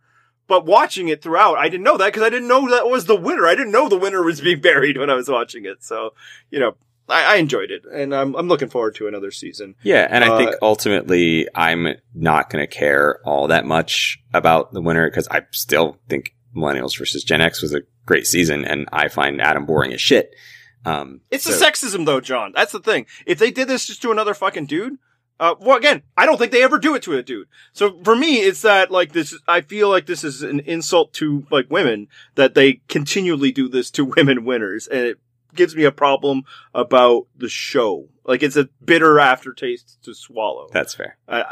But 0.51 0.65
watching 0.65 1.07
it 1.07 1.21
throughout, 1.21 1.57
I 1.57 1.69
didn't 1.69 1.85
know 1.85 1.95
that 1.95 2.07
because 2.07 2.23
I 2.23 2.29
didn't 2.29 2.49
know 2.49 2.69
that 2.71 2.89
was 2.89 3.05
the 3.05 3.15
winner. 3.15 3.47
I 3.47 3.55
didn't 3.55 3.71
know 3.71 3.87
the 3.87 3.97
winner 3.97 4.21
was 4.21 4.41
being 4.41 4.59
buried 4.59 4.97
when 4.97 5.09
I 5.09 5.13
was 5.13 5.29
watching 5.29 5.63
it. 5.63 5.81
So, 5.81 6.13
you 6.49 6.59
know, 6.59 6.75
I, 7.07 7.35
I 7.35 7.35
enjoyed 7.37 7.71
it 7.71 7.85
and 7.85 8.13
I'm, 8.13 8.35
I'm 8.35 8.49
looking 8.49 8.67
forward 8.67 8.95
to 8.95 9.07
another 9.07 9.31
season. 9.31 9.75
Yeah. 9.81 10.05
And 10.09 10.25
I 10.25 10.37
think 10.37 10.51
uh, 10.51 10.57
ultimately 10.61 11.47
I'm 11.55 11.95
not 12.13 12.49
going 12.49 12.61
to 12.61 12.67
care 12.67 13.21
all 13.23 13.47
that 13.47 13.65
much 13.65 14.19
about 14.33 14.73
the 14.73 14.81
winner 14.81 15.09
because 15.09 15.29
I 15.29 15.43
still 15.51 15.97
think 16.09 16.35
Millennials 16.53 16.97
versus 16.97 17.23
Gen 17.23 17.39
X 17.39 17.61
was 17.61 17.73
a 17.73 17.83
great 18.05 18.27
season 18.27 18.65
and 18.65 18.89
I 18.91 19.07
find 19.07 19.41
Adam 19.41 19.65
boring 19.65 19.93
as 19.93 20.01
shit. 20.01 20.35
Um, 20.83 21.21
it's 21.31 21.45
so. 21.45 21.51
the 21.51 21.65
sexism 21.65 22.05
though, 22.05 22.19
John. 22.19 22.51
That's 22.53 22.73
the 22.73 22.81
thing. 22.81 23.05
If 23.25 23.39
they 23.39 23.51
did 23.51 23.69
this 23.69 23.87
just 23.87 24.01
to 24.01 24.11
another 24.11 24.33
fucking 24.33 24.65
dude, 24.65 24.97
uh, 25.41 25.55
well, 25.59 25.75
again, 25.75 26.03
I 26.15 26.27
don't 26.27 26.37
think 26.37 26.51
they 26.51 26.61
ever 26.61 26.77
do 26.77 26.93
it 26.93 27.01
to 27.01 27.15
a 27.15 27.23
dude. 27.23 27.47
So 27.73 27.99
for 28.03 28.15
me, 28.15 28.41
it's 28.41 28.61
that 28.61 28.91
like 28.91 29.11
this. 29.11 29.35
I 29.47 29.61
feel 29.61 29.89
like 29.89 30.05
this 30.05 30.23
is 30.23 30.43
an 30.43 30.59
insult 30.59 31.13
to 31.13 31.47
like 31.49 31.65
women 31.67 32.09
that 32.35 32.53
they 32.53 32.81
continually 32.87 33.51
do 33.51 33.67
this 33.67 33.89
to 33.91 34.05
women 34.17 34.45
winners, 34.45 34.85
and 34.85 35.01
it 35.01 35.19
gives 35.55 35.75
me 35.75 35.83
a 35.83 35.91
problem 35.91 36.43
about 36.75 37.25
the 37.35 37.49
show. 37.49 38.07
Like 38.23 38.43
it's 38.43 38.55
a 38.55 38.69
bitter 38.85 39.19
aftertaste 39.19 39.97
to 40.03 40.13
swallow. 40.13 40.69
That's 40.71 40.93
fair. 40.93 41.17
Uh, 41.27 41.45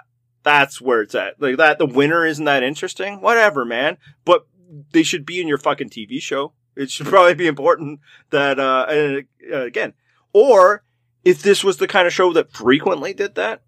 that's 0.44 0.80
where 0.80 1.02
it's 1.02 1.16
at. 1.16 1.42
Like 1.42 1.58
that, 1.58 1.80
the 1.80 1.88
winner 1.88 2.24
isn't 2.24 2.46
that 2.46 2.62
interesting. 2.62 3.22
Whatever, 3.22 3.66
man. 3.66 3.98
But 4.24 4.46
they 4.92 5.02
should 5.02 5.26
be 5.26 5.42
in 5.42 5.48
your 5.48 5.58
fucking 5.58 5.90
TV 5.90 6.22
show. 6.22 6.54
It 6.76 6.92
should 6.92 7.08
probably 7.08 7.34
be 7.34 7.48
important 7.48 8.02
that, 8.30 8.60
uh, 8.60 8.86
and, 8.88 9.26
uh, 9.52 9.66
again, 9.66 9.96
or 10.32 10.84
if 11.24 11.42
this 11.42 11.64
was 11.64 11.78
the 11.78 11.88
kind 11.88 12.06
of 12.06 12.14
show 12.14 12.32
that 12.34 12.52
frequently 12.52 13.16
did 13.16 13.34
that, 13.34 13.64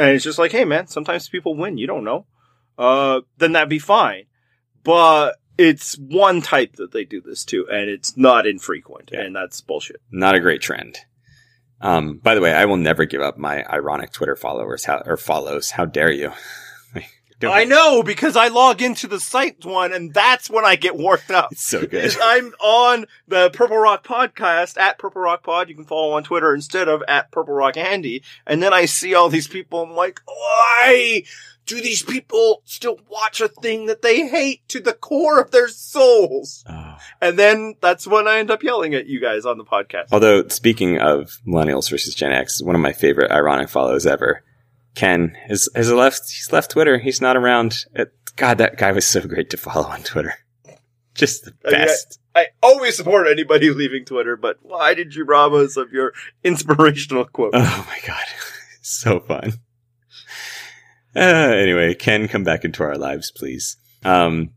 and 0.00 0.10
it's 0.14 0.24
just 0.24 0.38
like, 0.38 0.52
hey 0.52 0.64
man, 0.64 0.86
sometimes 0.86 1.28
people 1.28 1.54
win, 1.54 1.76
you 1.76 1.86
don't 1.86 2.04
know, 2.04 2.26
uh, 2.78 3.20
then 3.36 3.52
that'd 3.52 3.68
be 3.68 3.78
fine. 3.78 4.24
But 4.82 5.36
it's 5.58 5.98
one 5.98 6.40
type 6.40 6.76
that 6.76 6.92
they 6.92 7.04
do 7.04 7.20
this 7.20 7.44
to, 7.46 7.68
and 7.68 7.90
it's 7.90 8.16
not 8.16 8.46
infrequent, 8.46 9.10
yeah. 9.12 9.20
and 9.20 9.36
that's 9.36 9.60
bullshit. 9.60 10.00
Not 10.10 10.34
a 10.34 10.40
great 10.40 10.62
trend. 10.62 10.98
Um, 11.82 12.18
by 12.18 12.34
the 12.34 12.40
way, 12.40 12.52
I 12.52 12.64
will 12.64 12.78
never 12.78 13.04
give 13.04 13.20
up 13.20 13.36
my 13.36 13.62
ironic 13.64 14.12
Twitter 14.12 14.36
followers 14.36 14.84
how, 14.86 15.02
or 15.04 15.18
follows. 15.18 15.70
How 15.70 15.84
dare 15.84 16.10
you? 16.10 16.32
I 17.42 17.64
know 17.64 18.02
because 18.02 18.36
I 18.36 18.48
log 18.48 18.82
into 18.82 19.06
the 19.06 19.20
site 19.20 19.64
one 19.64 19.92
and 19.92 20.12
that's 20.12 20.50
when 20.50 20.64
I 20.64 20.76
get 20.76 20.96
worked 20.96 21.30
up. 21.30 21.52
It's 21.52 21.64
so 21.64 21.86
good. 21.86 22.14
I'm 22.22 22.52
on 22.60 23.06
the 23.28 23.50
Purple 23.50 23.78
Rock 23.78 24.04
podcast 24.04 24.78
at 24.78 24.98
Purple 24.98 25.22
Rock 25.22 25.42
Pod. 25.42 25.68
You 25.68 25.74
can 25.74 25.84
follow 25.84 26.12
on 26.12 26.24
Twitter 26.24 26.54
instead 26.54 26.88
of 26.88 27.02
at 27.08 27.30
Purple 27.30 27.54
Rock 27.54 27.76
Andy. 27.76 28.22
And 28.46 28.62
then 28.62 28.72
I 28.72 28.84
see 28.84 29.14
all 29.14 29.28
these 29.28 29.48
people. 29.48 29.82
I'm 29.82 29.92
like, 29.92 30.20
why 30.24 31.22
do 31.66 31.80
these 31.80 32.02
people 32.02 32.62
still 32.64 32.98
watch 33.08 33.40
a 33.40 33.48
thing 33.48 33.86
that 33.86 34.02
they 34.02 34.28
hate 34.28 34.66
to 34.68 34.80
the 34.80 34.92
core 34.92 35.40
of 35.40 35.50
their 35.50 35.68
souls? 35.68 36.64
Oh. 36.68 36.96
And 37.20 37.38
then 37.38 37.76
that's 37.80 38.06
when 38.06 38.26
I 38.26 38.38
end 38.38 38.50
up 38.50 38.62
yelling 38.62 38.94
at 38.94 39.06
you 39.06 39.20
guys 39.20 39.46
on 39.46 39.56
the 39.56 39.64
podcast. 39.64 40.08
Although 40.12 40.48
speaking 40.48 40.98
of 40.98 41.38
millennials 41.46 41.88
versus 41.88 42.14
Gen 42.14 42.32
X, 42.32 42.62
one 42.62 42.74
of 42.74 42.80
my 42.80 42.92
favorite 42.92 43.30
ironic 43.30 43.68
follows 43.68 44.06
ever 44.06 44.42
Ken 44.94 45.36
has 45.46 45.68
has 45.74 45.92
left. 45.92 46.30
He's 46.30 46.52
left 46.52 46.70
Twitter. 46.70 46.98
He's 46.98 47.20
not 47.20 47.36
around. 47.36 47.84
God, 48.36 48.58
that 48.58 48.76
guy 48.76 48.92
was 48.92 49.06
so 49.06 49.20
great 49.26 49.50
to 49.50 49.56
follow 49.56 49.88
on 49.88 50.02
Twitter. 50.02 50.34
Just 51.14 51.44
the 51.44 51.52
best. 51.70 52.18
I, 52.34 52.40
mean, 52.40 52.46
I, 52.46 52.66
I, 52.66 52.66
always 52.66 52.96
support 52.96 53.26
anybody 53.26 53.70
leaving 53.70 54.04
Twitter, 54.04 54.36
but 54.36 54.58
why 54.62 54.94
did 54.94 55.14
you 55.14 55.24
rob 55.24 55.52
us 55.52 55.76
of 55.76 55.92
your 55.92 56.12
inspirational 56.44 57.24
quote? 57.24 57.50
Oh 57.54 57.86
my 57.88 57.98
god, 58.06 58.24
so 58.80 59.20
fun. 59.20 59.54
Uh, 61.14 61.18
anyway, 61.20 61.94
Ken, 61.94 62.28
come 62.28 62.44
back 62.44 62.64
into 62.64 62.84
our 62.84 62.96
lives, 62.96 63.32
please. 63.32 63.76
Um, 64.04 64.50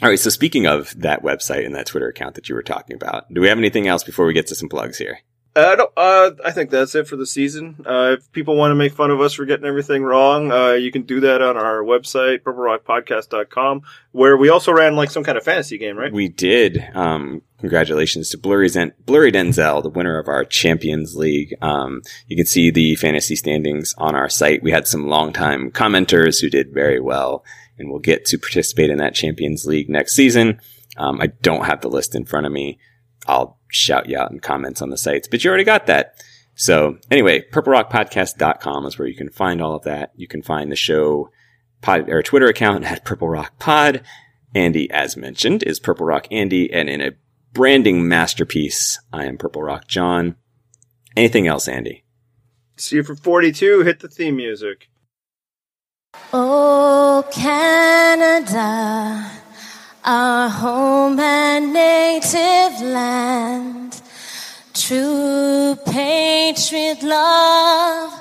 all 0.00 0.08
right. 0.08 0.18
So 0.18 0.30
speaking 0.30 0.66
of 0.66 0.94
that 1.00 1.22
website 1.22 1.66
and 1.66 1.74
that 1.74 1.86
Twitter 1.86 2.08
account 2.08 2.36
that 2.36 2.48
you 2.48 2.54
were 2.54 2.62
talking 2.62 2.94
about, 2.94 3.24
do 3.32 3.40
we 3.40 3.48
have 3.48 3.58
anything 3.58 3.88
else 3.88 4.04
before 4.04 4.26
we 4.26 4.32
get 4.32 4.46
to 4.48 4.54
some 4.54 4.68
plugs 4.68 4.98
here? 4.98 5.18
Uh, 5.58 5.74
no, 5.74 5.88
uh, 5.96 6.30
I 6.44 6.52
think 6.52 6.70
that's 6.70 6.94
it 6.94 7.08
for 7.08 7.16
the 7.16 7.26
season. 7.26 7.84
Uh, 7.84 8.14
if 8.16 8.30
people 8.30 8.54
want 8.54 8.70
to 8.70 8.76
make 8.76 8.92
fun 8.92 9.10
of 9.10 9.20
us 9.20 9.32
for 9.32 9.44
getting 9.44 9.66
everything 9.66 10.04
wrong, 10.04 10.52
uh, 10.52 10.74
you 10.74 10.92
can 10.92 11.02
do 11.02 11.18
that 11.18 11.42
on 11.42 11.56
our 11.56 11.82
website, 11.82 12.42
purplerockpodcast.com, 12.42 13.82
where 14.12 14.36
we 14.36 14.50
also 14.50 14.70
ran 14.72 14.94
like 14.94 15.10
some 15.10 15.24
kind 15.24 15.36
of 15.36 15.42
fantasy 15.42 15.76
game, 15.76 15.96
right? 15.96 16.12
We 16.12 16.28
did. 16.28 16.88
Um, 16.94 17.42
congratulations 17.58 18.30
to 18.30 18.38
Blurry, 18.38 18.68
Zen- 18.68 18.94
Blurry 19.04 19.32
Denzel, 19.32 19.82
the 19.82 19.88
winner 19.88 20.20
of 20.20 20.28
our 20.28 20.44
Champions 20.44 21.16
League. 21.16 21.56
Um, 21.60 22.02
you 22.28 22.36
can 22.36 22.46
see 22.46 22.70
the 22.70 22.94
fantasy 22.94 23.34
standings 23.34 23.96
on 23.98 24.14
our 24.14 24.28
site. 24.28 24.62
We 24.62 24.70
had 24.70 24.86
some 24.86 25.08
longtime 25.08 25.72
commenters 25.72 26.40
who 26.40 26.50
did 26.50 26.72
very 26.72 27.00
well, 27.00 27.44
and 27.76 27.90
we'll 27.90 27.98
get 27.98 28.24
to 28.26 28.38
participate 28.38 28.90
in 28.90 28.98
that 28.98 29.16
Champions 29.16 29.66
League 29.66 29.88
next 29.88 30.12
season. 30.14 30.60
Um, 30.96 31.20
I 31.20 31.28
don't 31.42 31.64
have 31.64 31.80
the 31.80 31.90
list 31.90 32.14
in 32.14 32.26
front 32.26 32.46
of 32.46 32.52
me. 32.52 32.78
I'll 33.28 33.58
shout 33.70 34.08
you 34.08 34.18
out 34.18 34.32
in 34.32 34.40
comments 34.40 34.82
on 34.82 34.90
the 34.90 34.96
sites, 34.96 35.28
but 35.28 35.44
you 35.44 35.50
already 35.50 35.64
got 35.64 35.86
that. 35.86 36.14
So 36.54 36.98
anyway, 37.10 37.44
purplerockpodcast.com 37.52 38.86
is 38.86 38.98
where 38.98 39.06
you 39.06 39.14
can 39.14 39.30
find 39.30 39.62
all 39.62 39.76
of 39.76 39.84
that. 39.84 40.10
You 40.16 40.26
can 40.26 40.42
find 40.42 40.72
the 40.72 40.76
show 40.76 41.30
pod 41.82 42.08
or 42.08 42.22
Twitter 42.22 42.46
account 42.46 42.84
at 42.84 43.04
Purple 43.04 43.28
Rock 43.28 43.58
Pod. 43.58 44.02
Andy, 44.54 44.90
as 44.90 45.16
mentioned, 45.16 45.62
is 45.62 45.78
Purple 45.78 46.06
Rock 46.06 46.26
Andy, 46.30 46.72
and 46.72 46.88
in 46.88 47.02
a 47.02 47.12
branding 47.52 48.08
masterpiece, 48.08 48.98
I 49.12 49.26
am 49.26 49.36
Purple 49.36 49.62
Rock 49.62 49.86
John. 49.86 50.36
Anything 51.16 51.46
else, 51.46 51.68
Andy? 51.68 52.04
See 52.76 52.96
you 52.96 53.02
for 53.02 53.14
42. 53.14 53.82
Hit 53.82 54.00
the 54.00 54.08
theme 54.08 54.36
music. 54.36 54.88
Oh, 56.32 57.28
Canada. 57.30 59.30
Our 60.08 60.48
home 60.48 61.20
and 61.20 61.74
native 61.74 62.80
land. 62.80 64.00
True 64.72 65.76
patriot 65.84 67.02
love 67.02 68.12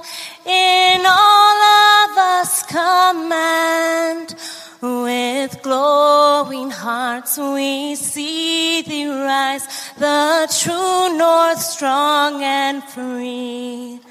in 0.45 1.01
all 1.05 1.59
of 1.95 2.17
us 2.35 2.63
command. 2.63 4.35
With 4.81 5.61
glowing 5.63 6.71
hearts 6.71 7.37
we 7.37 7.95
see 7.95 8.81
thee 8.81 9.07
rise, 9.07 9.65
the 9.97 10.45
true 10.59 11.17
north 11.17 11.61
strong 11.61 12.43
and 12.43 12.83
free. 12.83 14.01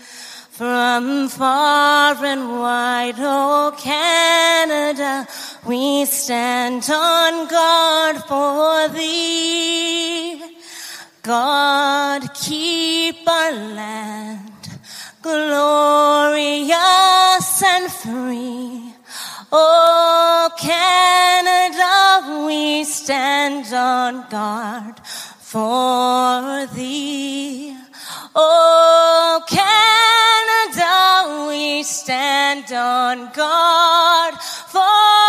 From 0.56 1.28
far 1.28 2.14
and 2.24 2.58
wide, 2.58 3.16
oh 3.18 3.76
Canada, 3.76 5.28
we 5.66 6.06
stand 6.06 6.88
on 6.90 7.46
guard 7.46 8.16
for 8.24 8.88
thee. 8.88 10.40
God, 11.22 12.32
keep 12.34 13.28
our 13.28 13.52
land 13.52 14.80
glorious 15.20 16.72
and 17.62 17.92
free. 17.92 18.94
Oh 19.52 20.48
Canada, 20.58 22.46
we 22.46 22.84
stand 22.84 23.74
on 23.74 24.26
guard 24.30 25.00
for 25.04 26.66
thee. 26.74 27.76
Oh, 28.34 29.42
Canada, 29.48 31.46
we 31.48 31.82
stand 31.82 32.72
on 32.72 33.30
guard 33.32 34.34
for 34.66 35.25